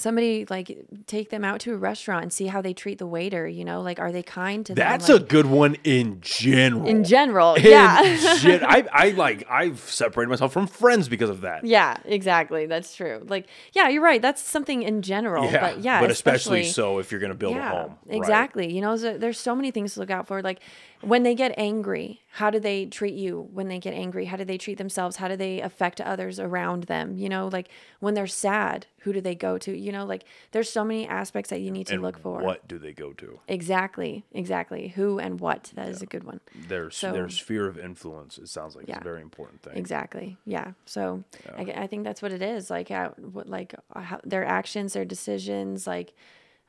somebody 0.00 0.46
like 0.48 0.76
take 1.06 1.30
them 1.30 1.44
out 1.44 1.60
to 1.60 1.72
a 1.72 1.76
restaurant 1.76 2.22
and 2.22 2.32
see 2.32 2.46
how 2.46 2.60
they 2.62 2.72
treat 2.74 2.98
the 2.98 3.06
waiter, 3.06 3.46
you 3.48 3.64
know, 3.64 3.80
like 3.82 3.98
are 3.98 4.12
they 4.12 4.22
kind 4.22 4.64
to 4.66 4.74
That's 4.74 5.06
them? 5.06 5.16
a 5.16 5.20
good 5.20 5.46
one 5.46 5.76
in 5.84 6.18
general. 6.20 6.86
in 6.86 7.04
general. 7.04 7.54
In 7.54 7.64
Yeah. 7.64 8.36
gen- 8.40 8.64
I, 8.68 8.86
I 8.92 9.10
like 9.10 9.46
I've 9.50 9.80
separated 9.80 10.30
myself 10.30 10.52
from 10.52 10.66
friends 10.66 11.08
because 11.08 11.30
of 11.30 11.42
that. 11.42 11.64
Yeah, 11.64 11.96
exactly. 12.04 12.66
That's 12.66 12.94
true. 12.94 13.24
Like, 13.28 13.46
yeah, 13.72 13.88
you're 13.88 14.02
right. 14.02 14.20
That's 14.22 14.42
something 14.42 14.82
in 14.82 15.02
general. 15.02 15.50
but 15.50 15.80
yeah, 15.80 16.00
but 16.00 16.10
especially, 16.10 16.64
so 16.64 16.98
if 16.98 17.10
you're 17.10 17.20
gonna 17.20 17.34
build 17.34 17.54
yeah, 17.56 17.72
a 17.72 17.82
home. 17.82 17.96
right? 18.06 18.16
Exactly. 18.16 18.72
You 18.72 18.80
know, 18.80 18.96
so 18.96 19.18
there's 19.18 19.38
so 19.38 19.54
many 19.54 19.70
things 19.70 19.94
to 19.94 20.00
look 20.00 20.10
out 20.10 20.26
for. 20.26 20.42
Like 20.42 20.60
when 21.06 21.22
they 21.22 21.34
get 21.34 21.54
angry, 21.58 22.20
how 22.32 22.50
do 22.50 22.58
they 22.58 22.86
treat 22.86 23.14
you 23.14 23.48
when 23.52 23.68
they 23.68 23.78
get 23.78 23.94
angry? 23.94 24.24
How 24.24 24.36
do 24.36 24.44
they 24.44 24.58
treat 24.58 24.78
themselves? 24.78 25.16
How 25.16 25.28
do 25.28 25.36
they 25.36 25.60
affect 25.60 26.00
others 26.00 26.40
around 26.40 26.84
them? 26.84 27.16
You 27.16 27.28
know, 27.28 27.48
like 27.48 27.68
when 28.00 28.14
they're 28.14 28.26
sad, 28.26 28.86
who 28.98 29.12
do 29.12 29.20
they 29.20 29.34
go 29.34 29.56
to? 29.58 29.76
You 29.76 29.92
know, 29.92 30.04
like 30.04 30.24
there's 30.52 30.70
so 30.70 30.84
many 30.84 31.06
aspects 31.06 31.50
that 31.50 31.60
you 31.60 31.70
need 31.70 31.86
to 31.88 31.94
And 31.94 32.02
look 32.02 32.18
for. 32.18 32.40
What 32.42 32.66
do 32.66 32.78
they 32.78 32.92
go 32.92 33.12
to? 33.14 33.38
Exactly. 33.48 34.24
Exactly. 34.32 34.88
Who 34.88 35.18
and 35.18 35.38
what. 35.40 35.72
That 35.74 35.88
is 35.88 36.02
a 36.02 36.06
good 36.06 36.24
one. 36.24 36.40
Their 36.68 36.90
So- 36.90 37.12
their 37.12 37.28
sphere 37.28 37.66
of 37.68 37.78
influence. 37.78 38.38
It 38.38 38.48
sounds 38.48 38.74
like 38.76 38.88
Yeah. 38.88 38.96
it's 38.96 39.02
a 39.02 39.04
very 39.04 39.22
important 39.22 39.62
thing. 39.62 39.76
Exactly. 39.76 40.36
Yeah. 40.44 40.72
So 40.86 41.24
I, 41.56 41.62
I 41.62 41.86
think 41.86 42.04
that's 42.04 42.22
what 42.22 42.32
it 42.32 42.42
is. 42.42 42.70
Like, 42.70 42.88
how, 42.88 43.10
what, 43.32 43.48
like 43.48 43.74
how, 43.94 44.20
their 44.24 44.44
actions, 44.44 44.92
their 44.94 45.04
decisions, 45.04 45.86
like 45.86 46.14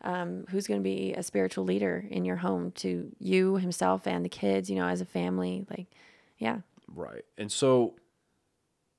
um, 0.06 0.46
who's 0.50 0.68
going 0.68 0.80
to 0.80 0.84
be 0.84 1.14
a 1.14 1.24
spiritual 1.24 1.66
leader 1.66 2.06
in 2.10 2.24
your 2.24 2.38
home 2.38 2.72
to 2.76 3.12
you, 3.20 3.58
himself, 3.58 4.08
and 4.08 4.24
the 4.24 4.30
kids. 4.30 4.70
You 4.70 4.78
know, 4.78 4.88
as 4.88 5.02
a 5.02 5.06
family. 5.06 5.66
Like, 5.70 5.88
yeah. 6.38 6.60
Right. 6.88 7.26
And 7.38 7.52
so 7.52 7.96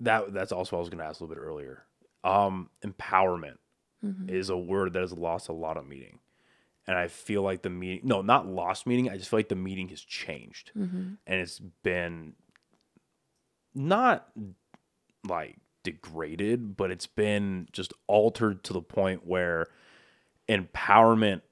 that 0.01 0.35
that's 0.35 0.53
also 0.53 0.77
what 0.77 0.81
I 0.81 0.83
was 0.83 0.89
going 0.91 0.99
to 0.99 1.05
ask 1.05 1.21
a 1.21 1.25
little 1.25 1.35
bit 1.35 1.43
earlier. 1.43 1.85
Um, 2.25 2.69
empowerment 2.85 3.57
Mm-hmm. 4.05 4.29
is 4.29 4.51
a 4.51 4.57
word 4.57 4.93
that 4.93 5.01
has 5.01 5.13
lost 5.15 5.49
a 5.49 5.53
lot 5.55 5.79
of 5.79 5.89
meaning. 5.89 6.19
And 6.87 6.97
I 6.97 7.09
feel 7.09 7.43
like 7.43 7.63
the 7.63 7.71
meaning, 7.71 8.03
no, 8.05 8.21
not 8.21 8.47
lost 8.47 8.87
meaning. 8.87 9.09
I 9.09 9.17
just 9.17 9.31
feel 9.31 9.39
like 9.39 9.49
the 9.49 9.57
meaning 9.57 9.89
has 9.89 10.03
changed. 10.03 10.71
Mm-hmm. 10.77 11.15
And 11.27 11.41
it's 11.41 11.59
been 11.83 12.35
not 13.75 14.29
like 15.27 15.57
degraded, 15.83 16.77
but 16.77 16.91
it's 16.91 17.07
been 17.07 17.69
just 17.73 17.93
altered 18.07 18.63
to 18.65 18.75
the 18.75 18.83
point 18.83 19.27
where 19.27 19.67
empowerment 20.49 21.43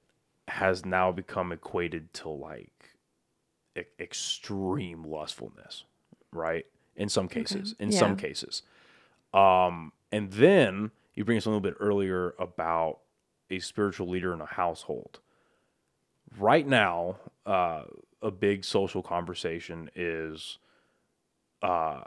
has 0.48 0.84
now 0.84 1.10
become 1.12 1.52
equated 1.52 2.12
to 2.14 2.28
like 2.28 2.90
e- 3.76 3.82
extreme 3.98 5.02
lustfulness, 5.04 5.84
right? 6.32 6.66
In 6.96 7.08
some 7.08 7.28
cases, 7.28 7.74
in 7.78 7.90
some 7.92 8.16
cases. 8.16 8.62
Um, 9.32 9.92
and 10.12 10.30
then 10.30 10.92
you 11.14 11.24
bring 11.24 11.38
us 11.38 11.46
a 11.46 11.48
little 11.48 11.60
bit 11.60 11.74
earlier 11.80 12.34
about 12.38 13.00
a 13.50 13.58
spiritual 13.58 14.08
leader 14.08 14.32
in 14.32 14.40
a 14.40 14.46
household. 14.46 15.20
Right 16.38 16.66
now, 16.66 17.16
uh, 17.46 17.84
a 18.22 18.30
big 18.30 18.64
social 18.64 19.02
conversation 19.02 19.90
is 19.96 20.58
uh, 21.62 22.02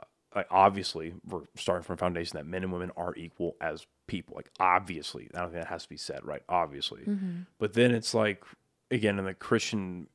obviously 0.50 1.14
we're 1.26 1.44
starting 1.56 1.84
from 1.84 1.96
a 1.96 1.98
foundation 1.98 2.38
that 2.38 2.46
men 2.46 2.64
and 2.64 2.72
women 2.72 2.92
are 2.96 3.16
equal 3.16 3.56
as 3.62 3.86
people. 4.08 4.36
Like 4.36 4.50
obviously, 4.60 5.30
I 5.34 5.40
don't 5.40 5.52
think 5.52 5.64
that 5.64 5.70
has 5.70 5.84
to 5.84 5.90
be 5.90 5.98
said, 5.98 6.26
right? 6.26 6.42
Obviously, 6.50 7.02
mm-hmm. 7.02 7.42
but 7.60 7.74
then 7.74 7.92
it's 7.92 8.14
like 8.14 8.44
again 8.90 9.20
in 9.20 9.26
the 9.26 9.34
Christian, 9.34 10.08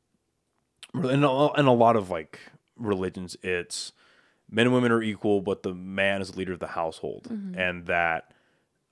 in 0.95 1.25
a, 1.25 1.53
in 1.55 1.67
a 1.67 1.73
lot 1.73 1.97
of 1.97 2.11
like 2.11 2.41
religions, 2.77 3.37
it's 3.43 3.93
men 4.51 4.67
and 4.67 4.75
women 4.75 4.93
are 4.93 5.03
equal, 5.03 5.41
but 5.41 5.63
the 5.63 5.75
man 5.75 6.21
is 6.21 6.33
the 6.33 6.39
leader 6.39 6.53
of 6.53 6.61
the 6.61 6.69
household, 6.69 7.29
mm-hmm. 7.31 7.59
and 7.59 7.87
that 7.87 8.33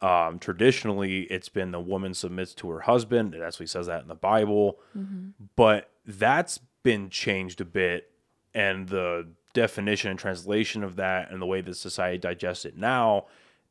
um, 0.01 0.39
traditionally 0.39 1.22
it's 1.22 1.48
been 1.48 1.72
the 1.72 1.81
woman 1.81 2.14
submits 2.14 2.55
to 2.55 2.70
her 2.70 2.81
husband. 2.81 3.35
It 3.35 3.43
actually 3.43 3.66
says 3.66 3.86
that 3.86 4.02
in 4.02 4.09
the 4.09 4.14
Bible, 4.14 4.78
mm-hmm. 4.97 5.31
but 5.56 5.90
that's 6.06 6.60
been 6.82 7.10
changed 7.10 7.60
a 7.60 7.64
bit, 7.64 8.10
and 8.55 8.89
the 8.89 9.28
definition 9.52 10.10
and 10.10 10.18
translation 10.18 10.85
of 10.85 10.97
that 10.97 11.31
and 11.31 11.43
the 11.43 11.47
way 11.47 11.60
that 11.60 11.74
society 11.74 12.18
digests 12.18 12.64
it 12.64 12.77
now 12.77 13.27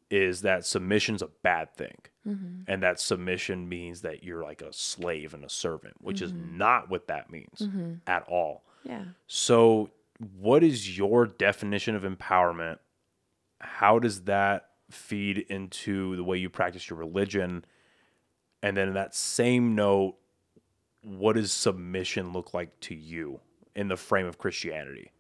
is 0.10 0.42
that 0.42 0.66
submission's 0.66 1.22
a 1.22 1.30
bad 1.44 1.74
thing. 1.74 1.98
Mm-hmm. 2.28 2.72
And 2.72 2.84
that 2.84 3.00
submission 3.00 3.70
means 3.70 4.02
that 4.02 4.24
you're 4.24 4.44
like 4.44 4.62
a 4.62 4.74
slave 4.74 5.34
and 5.34 5.44
a 5.44 5.50
servant, 5.50 5.96
which 6.00 6.22
is 6.22 6.32
mm-hmm. 6.32 6.58
not 6.58 6.90
what 6.90 7.08
that 7.08 7.32
means 7.32 7.60
mm-hmm. 7.62 7.96
at 8.08 8.24
all. 8.28 8.64
Yeah. 8.84 9.06
So, 9.28 9.92
what 10.38 10.64
is 10.64 10.98
your 10.98 11.26
definition 11.26 11.96
of 11.96 12.04
empowerment? 12.04 12.80
How 13.60 14.00
does 14.00 14.22
that 14.22 14.70
feed 14.90 15.38
into 15.50 16.16
the 16.16 16.24
way 16.24 16.38
you 16.38 16.50
practice 16.50 16.90
your 16.90 17.00
religion? 17.00 17.66
And 18.62 18.76
then, 18.76 18.90
in 18.90 18.94
that 18.96 19.16
same 19.16 19.76
note, 19.76 20.16
what 21.02 21.36
does 21.36 21.52
submission 21.52 22.34
look 22.34 22.54
like 22.54 22.78
to 22.82 22.96
you 22.96 23.40
in 23.76 23.88
the 23.88 23.98
frame 23.98 24.26
of 24.26 24.38
Christianity? 24.38 25.12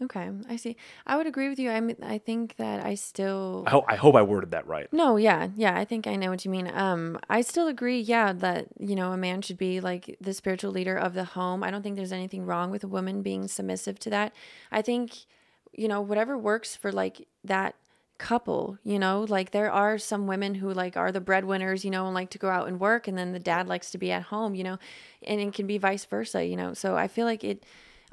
Okay. 0.00 0.30
I 0.48 0.56
see. 0.56 0.76
I 1.06 1.16
would 1.16 1.26
agree 1.26 1.48
with 1.48 1.58
you. 1.58 1.70
I 1.70 1.80
mean, 1.80 1.96
I 2.02 2.18
think 2.18 2.54
that 2.56 2.84
I 2.86 2.94
still. 2.94 3.64
I, 3.66 3.70
ho- 3.70 3.84
I 3.88 3.96
hope 3.96 4.14
I 4.14 4.22
worded 4.22 4.52
that 4.52 4.66
right. 4.66 4.86
No, 4.92 5.16
yeah, 5.16 5.48
yeah, 5.56 5.76
I 5.76 5.84
think 5.84 6.06
I 6.06 6.14
know 6.14 6.30
what 6.30 6.44
you 6.44 6.50
mean. 6.52 6.70
Um, 6.72 7.18
I 7.28 7.40
still 7.40 7.66
agree, 7.66 8.00
yeah, 8.00 8.32
that 8.32 8.68
you 8.78 8.94
know 8.94 9.12
a 9.12 9.16
man 9.16 9.42
should 9.42 9.58
be 9.58 9.80
like 9.80 10.16
the 10.20 10.32
spiritual 10.32 10.70
leader 10.70 10.96
of 10.96 11.14
the 11.14 11.24
home. 11.24 11.64
I 11.64 11.70
don't 11.72 11.82
think 11.82 11.96
there's 11.96 12.12
anything 12.12 12.46
wrong 12.46 12.70
with 12.70 12.84
a 12.84 12.88
woman 12.88 13.22
being 13.22 13.48
submissive 13.48 13.98
to 14.00 14.10
that. 14.10 14.32
I 14.70 14.82
think, 14.82 15.26
you 15.72 15.88
know, 15.88 16.00
whatever 16.00 16.38
works 16.38 16.76
for 16.76 16.92
like 16.92 17.26
that 17.42 17.74
couple, 18.18 18.78
you 18.84 18.98
know, 18.98 19.26
like 19.28 19.50
there 19.50 19.70
are 19.70 19.98
some 19.98 20.26
women 20.26 20.56
who 20.56 20.72
like 20.72 20.96
are 20.96 21.10
the 21.10 21.20
breadwinners, 21.20 21.84
you 21.84 21.90
know, 21.90 22.06
and 22.06 22.14
like 22.14 22.30
to 22.30 22.38
go 22.38 22.48
out 22.50 22.68
and 22.68 22.78
work, 22.78 23.08
and 23.08 23.18
then 23.18 23.32
the 23.32 23.38
dad 23.40 23.66
likes 23.66 23.90
to 23.90 23.98
be 23.98 24.12
at 24.12 24.22
home, 24.24 24.54
you 24.54 24.62
know, 24.62 24.78
and 25.26 25.40
it 25.40 25.52
can 25.54 25.66
be 25.66 25.78
vice 25.78 26.04
versa, 26.04 26.44
you 26.44 26.56
know. 26.56 26.72
So 26.72 26.96
I 26.96 27.08
feel 27.08 27.26
like 27.26 27.42
it 27.42 27.64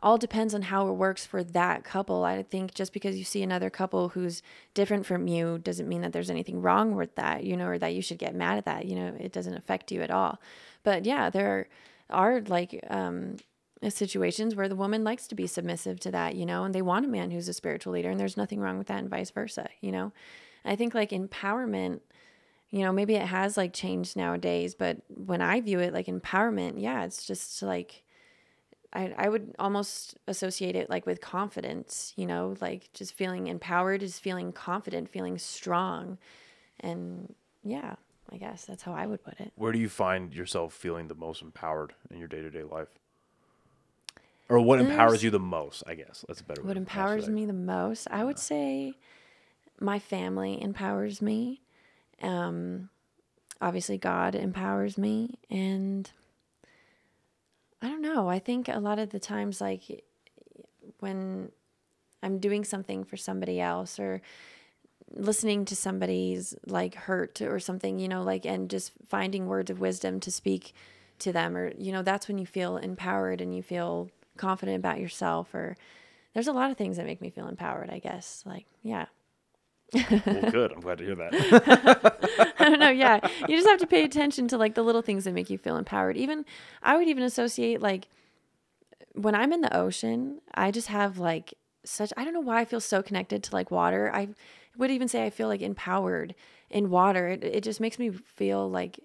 all 0.01 0.17
depends 0.17 0.53
on 0.53 0.63
how 0.63 0.87
it 0.87 0.93
works 0.93 1.25
for 1.25 1.43
that 1.43 1.83
couple. 1.83 2.23
I 2.23 2.43
think 2.43 2.73
just 2.73 2.93
because 2.93 3.17
you 3.17 3.23
see 3.23 3.43
another 3.43 3.69
couple 3.69 4.09
who's 4.09 4.41
different 4.73 5.05
from 5.05 5.27
you 5.27 5.57
doesn't 5.57 5.87
mean 5.87 6.01
that 6.01 6.13
there's 6.13 6.29
anything 6.29 6.61
wrong 6.61 6.95
with 6.95 7.15
that, 7.15 7.43
you 7.43 7.55
know, 7.55 7.67
or 7.67 7.77
that 7.77 7.93
you 7.93 8.01
should 8.01 8.17
get 8.17 8.35
mad 8.35 8.57
at 8.57 8.65
that. 8.65 8.85
You 8.85 8.95
know, 8.95 9.15
it 9.19 9.31
doesn't 9.31 9.55
affect 9.55 9.91
you 9.91 10.01
at 10.01 10.11
all. 10.11 10.39
But 10.83 11.05
yeah, 11.05 11.29
there 11.29 11.67
are 12.09 12.41
like 12.41 12.83
um, 12.89 13.37
situations 13.87 14.55
where 14.55 14.69
the 14.69 14.75
woman 14.75 15.03
likes 15.03 15.27
to 15.27 15.35
be 15.35 15.47
submissive 15.47 15.99
to 16.01 16.11
that, 16.11 16.35
you 16.35 16.45
know, 16.45 16.63
and 16.63 16.75
they 16.75 16.81
want 16.81 17.05
a 17.05 17.09
man 17.09 17.31
who's 17.31 17.47
a 17.47 17.53
spiritual 17.53 17.93
leader, 17.93 18.09
and 18.09 18.19
there's 18.19 18.37
nothing 18.37 18.59
wrong 18.59 18.77
with 18.77 18.87
that, 18.87 18.99
and 18.99 19.09
vice 19.09 19.31
versa, 19.31 19.69
you 19.81 19.91
know. 19.91 20.11
I 20.63 20.75
think 20.75 20.93
like 20.93 21.11
empowerment 21.11 22.01
you 22.71 22.81
know, 22.81 22.91
maybe 22.91 23.15
it 23.15 23.27
has 23.27 23.55
like 23.55 23.71
changed 23.71 24.17
nowadays, 24.17 24.75
but 24.75 24.97
when 25.07 25.39
I 25.41 25.61
view 25.61 25.79
it 25.79 25.93
like 25.93 26.07
empowerment, 26.07 26.73
yeah, 26.77 27.05
it's 27.05 27.25
just 27.25 27.61
like 27.61 28.03
I, 28.95 29.13
I 29.17 29.29
would 29.29 29.53
almost 29.59 30.17
associate 30.27 30.75
it 30.75 30.89
like 30.89 31.05
with 31.05 31.19
confidence, 31.19 32.13
you 32.15 32.25
know, 32.25 32.55
like 32.61 32.91
just 32.93 33.13
feeling 33.13 33.47
empowered 33.47 34.01
is 34.01 34.17
feeling 34.17 34.53
confident, 34.53 35.09
feeling 35.09 35.37
strong. 35.37 36.17
And 36.79 37.35
yeah, 37.63 37.95
I 38.31 38.37
guess 38.37 38.65
that's 38.65 38.83
how 38.83 38.93
I 38.93 39.05
would 39.05 39.23
put 39.23 39.39
it. 39.39 39.51
Where 39.55 39.73
do 39.73 39.79
you 39.79 39.89
find 39.89 40.33
yourself 40.33 40.73
feeling 40.73 41.09
the 41.09 41.15
most 41.15 41.41
empowered 41.41 41.93
in 42.09 42.17
your 42.17 42.29
day 42.29 42.41
to 42.41 42.49
day 42.49 42.63
life? 42.63 42.87
Or 44.47 44.59
what 44.59 44.79
empowers 44.79 45.23
you 45.23 45.29
the 45.29 45.39
most, 45.39 45.83
I 45.87 45.95
guess. 45.95 46.23
That's 46.27 46.39
a 46.39 46.43
better 46.43 46.61
What 46.61 46.77
empowers 46.77 47.27
me 47.27 47.45
the 47.45 47.53
most, 47.53 48.07
I 48.11 48.23
would 48.23 48.39
say 48.39 48.93
my 49.79 49.99
family 49.99 50.61
empowers 50.61 51.21
me. 51.21 51.61
Um, 52.21 52.89
obviously, 53.59 53.97
God 53.97 54.35
empowers 54.35 54.97
me. 54.97 55.39
And 55.49 56.09
I 57.85 57.89
don't 57.89 58.01
know. 58.01 58.27
I 58.27 58.39
think 58.39 58.67
a 58.67 58.79
lot 58.79 58.97
of 58.97 59.11
the 59.11 59.19
times, 59.19 59.61
like 59.61 60.03
when 61.01 61.51
I'm 62.23 62.39
doing 62.39 62.63
something 62.63 63.03
for 63.03 63.15
somebody 63.15 63.61
else 63.61 63.99
or 63.99 64.23
listening 65.11 65.65
to 65.65 65.75
somebody's 65.75 66.55
like 66.65 66.95
hurt 66.95 67.43
or 67.43 67.59
something, 67.59 67.99
you 67.99 68.07
know, 68.07 68.23
like, 68.23 68.43
and 68.43 68.71
just 68.71 68.91
finding 69.07 69.45
words 69.45 69.69
of 69.69 69.79
wisdom 69.79 70.19
to 70.21 70.31
speak 70.31 70.73
to 71.19 71.31
them, 71.31 71.55
or, 71.55 71.73
you 71.77 71.91
know, 71.91 72.01
that's 72.01 72.27
when 72.27 72.39
you 72.39 72.47
feel 72.47 72.77
empowered 72.77 73.39
and 73.39 73.55
you 73.55 73.61
feel 73.61 74.09
confident 74.35 74.77
about 74.79 74.99
yourself. 74.99 75.53
Or 75.53 75.77
there's 76.33 76.47
a 76.47 76.53
lot 76.53 76.71
of 76.71 76.77
things 76.77 76.97
that 76.97 77.05
make 77.05 77.21
me 77.21 77.29
feel 77.29 77.47
empowered, 77.47 77.91
I 77.91 77.99
guess. 77.99 78.41
Like, 78.47 78.65
yeah. 78.81 79.05
Well, 79.93 80.51
good. 80.51 80.71
I'm 80.71 80.81
glad 80.81 80.97
to 80.97 81.05
hear 81.05 81.15
that. 81.15 82.53
I 82.59 82.69
don't 82.69 82.79
know. 82.79 82.89
Yeah. 82.89 83.19
You 83.47 83.55
just 83.55 83.67
have 83.67 83.79
to 83.79 83.87
pay 83.87 84.03
attention 84.03 84.47
to 84.49 84.57
like 84.57 84.75
the 84.75 84.81
little 84.81 85.01
things 85.01 85.25
that 85.25 85.33
make 85.33 85.49
you 85.49 85.57
feel 85.57 85.77
empowered. 85.77 86.17
Even, 86.17 86.45
I 86.81 86.97
would 86.97 87.07
even 87.07 87.23
associate 87.23 87.81
like 87.81 88.07
when 89.13 89.35
I'm 89.35 89.53
in 89.53 89.61
the 89.61 89.75
ocean, 89.75 90.41
I 90.53 90.71
just 90.71 90.87
have 90.87 91.17
like 91.17 91.53
such, 91.85 92.11
I 92.17 92.23
don't 92.23 92.33
know 92.33 92.39
why 92.39 92.61
I 92.61 92.65
feel 92.65 92.81
so 92.81 93.01
connected 93.03 93.43
to 93.43 93.53
like 93.53 93.71
water. 93.71 94.11
I 94.13 94.29
would 94.77 94.91
even 94.91 95.07
say 95.07 95.25
I 95.25 95.29
feel 95.29 95.47
like 95.47 95.61
empowered 95.61 96.35
in 96.69 96.89
water. 96.89 97.27
It, 97.27 97.43
it 97.43 97.63
just 97.63 97.79
makes 97.79 97.99
me 97.99 98.09
feel 98.09 98.69
like, 98.69 98.99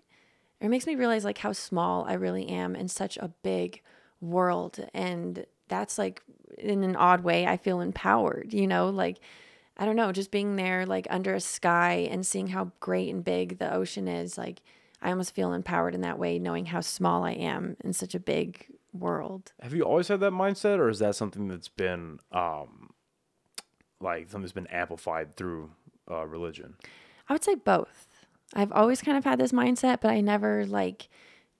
it 0.60 0.68
makes 0.68 0.86
me 0.86 0.94
realize 0.94 1.24
like 1.24 1.38
how 1.38 1.52
small 1.52 2.04
I 2.04 2.14
really 2.14 2.48
am 2.48 2.74
in 2.74 2.88
such 2.88 3.16
a 3.18 3.28
big 3.42 3.82
world 4.20 4.84
and 4.92 5.46
that's 5.68 5.96
like 5.98 6.22
in 6.58 6.82
an 6.84 6.96
odd 6.96 7.22
way 7.22 7.46
I 7.46 7.56
feel 7.56 7.80
empowered, 7.80 8.52
you 8.52 8.66
know, 8.66 8.88
like 8.90 9.18
I 9.80 9.86
don't 9.86 9.96
know, 9.96 10.12
just 10.12 10.30
being 10.30 10.56
there 10.56 10.84
like 10.84 11.06
under 11.08 11.34
a 11.34 11.40
sky 11.40 12.06
and 12.10 12.24
seeing 12.26 12.48
how 12.48 12.70
great 12.80 13.08
and 13.08 13.24
big 13.24 13.58
the 13.58 13.72
ocean 13.72 14.06
is, 14.06 14.36
like 14.36 14.60
I 15.00 15.08
almost 15.08 15.34
feel 15.34 15.54
empowered 15.54 15.94
in 15.94 16.02
that 16.02 16.18
way 16.18 16.38
knowing 16.38 16.66
how 16.66 16.82
small 16.82 17.24
I 17.24 17.32
am 17.32 17.78
in 17.82 17.94
such 17.94 18.14
a 18.14 18.20
big 18.20 18.66
world. 18.92 19.52
Have 19.62 19.72
you 19.72 19.82
always 19.82 20.08
had 20.08 20.20
that 20.20 20.34
mindset, 20.34 20.78
or 20.78 20.90
is 20.90 20.98
that 20.98 21.16
something 21.16 21.48
that's 21.48 21.68
been 21.68 22.18
um, 22.30 22.90
like 24.02 24.24
something 24.30 24.42
that's 24.42 24.52
been 24.52 24.66
amplified 24.66 25.36
through 25.36 25.70
uh, 26.10 26.26
religion? 26.26 26.74
I 27.30 27.32
would 27.32 27.44
say 27.44 27.54
both. 27.54 28.06
I've 28.52 28.72
always 28.72 29.00
kind 29.00 29.16
of 29.16 29.24
had 29.24 29.40
this 29.40 29.52
mindset, 29.52 30.02
but 30.02 30.10
I 30.10 30.20
never 30.20 30.66
like 30.66 31.08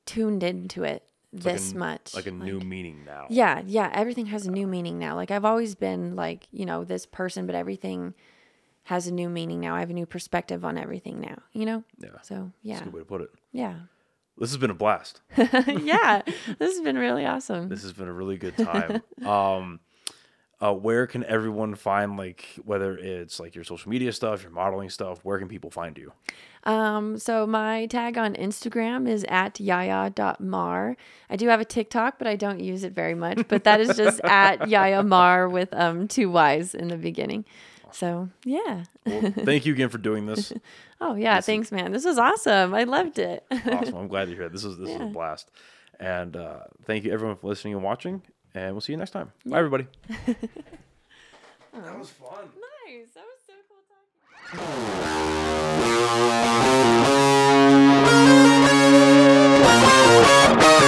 tuned 0.05 0.43
into 0.43 0.85
it 0.85 1.05
this 1.33 1.69
like 1.69 1.75
a, 1.75 1.79
much. 1.79 2.15
Like 2.15 2.27
a 2.27 2.31
new 2.31 2.61
meaning 2.61 3.05
now. 3.05 3.27
Yeah, 3.29 3.63
yeah. 3.65 3.91
Everything 3.93 4.27
has 4.27 4.47
a 4.47 4.51
new 4.51 4.67
meaning 4.67 4.99
now. 4.99 5.15
Like 5.15 5.31
I've 5.31 5.45
always 5.45 5.75
been 5.75 6.17
like, 6.17 6.47
you 6.51 6.67
know, 6.67 6.85
this 6.85 7.07
person, 7.07 7.47
but 7.47 7.55
everything 7.55 8.15
has 8.85 9.07
a 9.07 9.13
new 9.13 9.29
meaning 9.29 9.61
now. 9.61 9.75
I 9.75 9.81
have 9.81 9.91
a 9.91 9.95
new 9.95 10.07
perspective 10.07 10.65
on 10.65 10.77
everything 10.77 11.21
now, 11.21 11.39
you 11.53 11.67
know? 11.67 11.85
Yeah. 11.99 12.09
So 12.23 12.51
yeah. 12.63 12.75
That's 12.75 12.83
a 12.83 12.85
good 12.87 12.95
way 12.95 13.01
to 13.01 13.07
put 13.07 13.21
it. 13.21 13.31
Yeah. 13.53 13.75
This 14.39 14.51
has 14.51 14.57
been 14.57 14.71
a 14.71 14.75
blast. 14.75 15.21
yeah. 15.37 16.23
This 16.59 16.75
has 16.75 16.81
been 16.81 16.97
really 16.97 17.27
awesome. 17.27 17.69
This 17.69 17.83
has 17.83 17.93
been 17.93 18.09
a 18.09 18.13
really 18.13 18.37
good 18.37 18.57
time. 18.57 19.03
um, 19.27 19.81
uh, 20.63 20.75
where 20.75 21.07
can 21.07 21.25
everyone 21.25 21.75
find 21.75 22.17
like 22.17 22.47
whether 22.65 22.97
it's 22.97 23.41
like 23.41 23.55
your 23.55 23.65
social 23.65 23.91
media 23.91 24.13
stuff, 24.13 24.43
your 24.43 24.53
modeling 24.53 24.91
stuff? 24.91 25.21
Where 25.25 25.39
can 25.39 25.49
people 25.49 25.71
find 25.71 25.97
you? 25.97 26.13
Um, 26.65 27.19
so 27.19 27.47
my 27.47 27.87
tag 27.87 28.19
on 28.19 28.35
Instagram 28.35 29.09
is 29.09 29.25
at 29.29 29.59
yaya.mar. 29.59 30.97
I 31.31 31.37
do 31.37 31.49
have 31.49 31.61
a 31.61 31.65
TikTok, 31.65 32.19
but 32.19 32.27
I 32.27 32.37
don't 32.37 32.61
use 32.61 32.85
it 32.85 32.93
very 32.93 33.15
much. 33.15 33.49
But 33.49 33.65
that 33.65 33.81
is 33.81 33.97
just 33.97 34.21
at 34.25 34.69
yaya 34.69 35.03
mar 35.03 35.49
with 35.49 35.73
um 35.73 36.07
two 36.09 36.31
Y's 36.31 36.75
in 36.75 36.89
the 36.89 36.97
beginning. 36.99 37.45
So 37.93 38.29
yeah. 38.45 38.85
Well, 39.07 39.33
thank 39.33 39.65
you 39.67 39.73
again 39.73 39.89
for 39.89 39.99
doing 39.99 40.27
this. 40.27 40.53
Oh 41.03 41.15
yeah, 41.15 41.37
This 41.37 41.45
is- 41.45 41.47
thanks, 41.47 41.73
man. 41.73 41.93
This 41.93 42.05
was 42.05 42.19
awesome. 42.19 42.75
I 42.75 42.85
loved 42.85 43.19
it. 43.19 43.43
Awesome. 43.51 43.97
I'm 43.97 44.09
glad 44.15 44.29
hear 44.29 44.43
it. 44.43 44.53
This 44.53 44.67
is 44.67 44.77
this 44.77 44.91
is 44.91 45.01
a 45.01 45.07
blast. 45.07 45.51
And 45.99 46.37
uh, 46.37 46.65
thank 46.85 47.05
you 47.05 47.11
everyone 47.13 47.37
for 47.37 47.47
listening 47.47 47.73
and 47.73 47.83
watching. 47.83 48.21
And 48.55 48.75
we'll 48.75 48.81
see 48.81 48.93
you 48.93 48.99
next 48.99 49.11
time. 49.11 49.33
Bye, 49.47 49.59
everybody. 49.59 49.87
that 50.09 50.37
oh. 51.75 51.99
was 51.99 52.11
fun. 52.11 52.49
Nice. 52.87 53.11
That 53.15 53.25
was 53.25 53.41
so 53.47 53.53
cool 53.69 53.83
talking. 60.59 60.77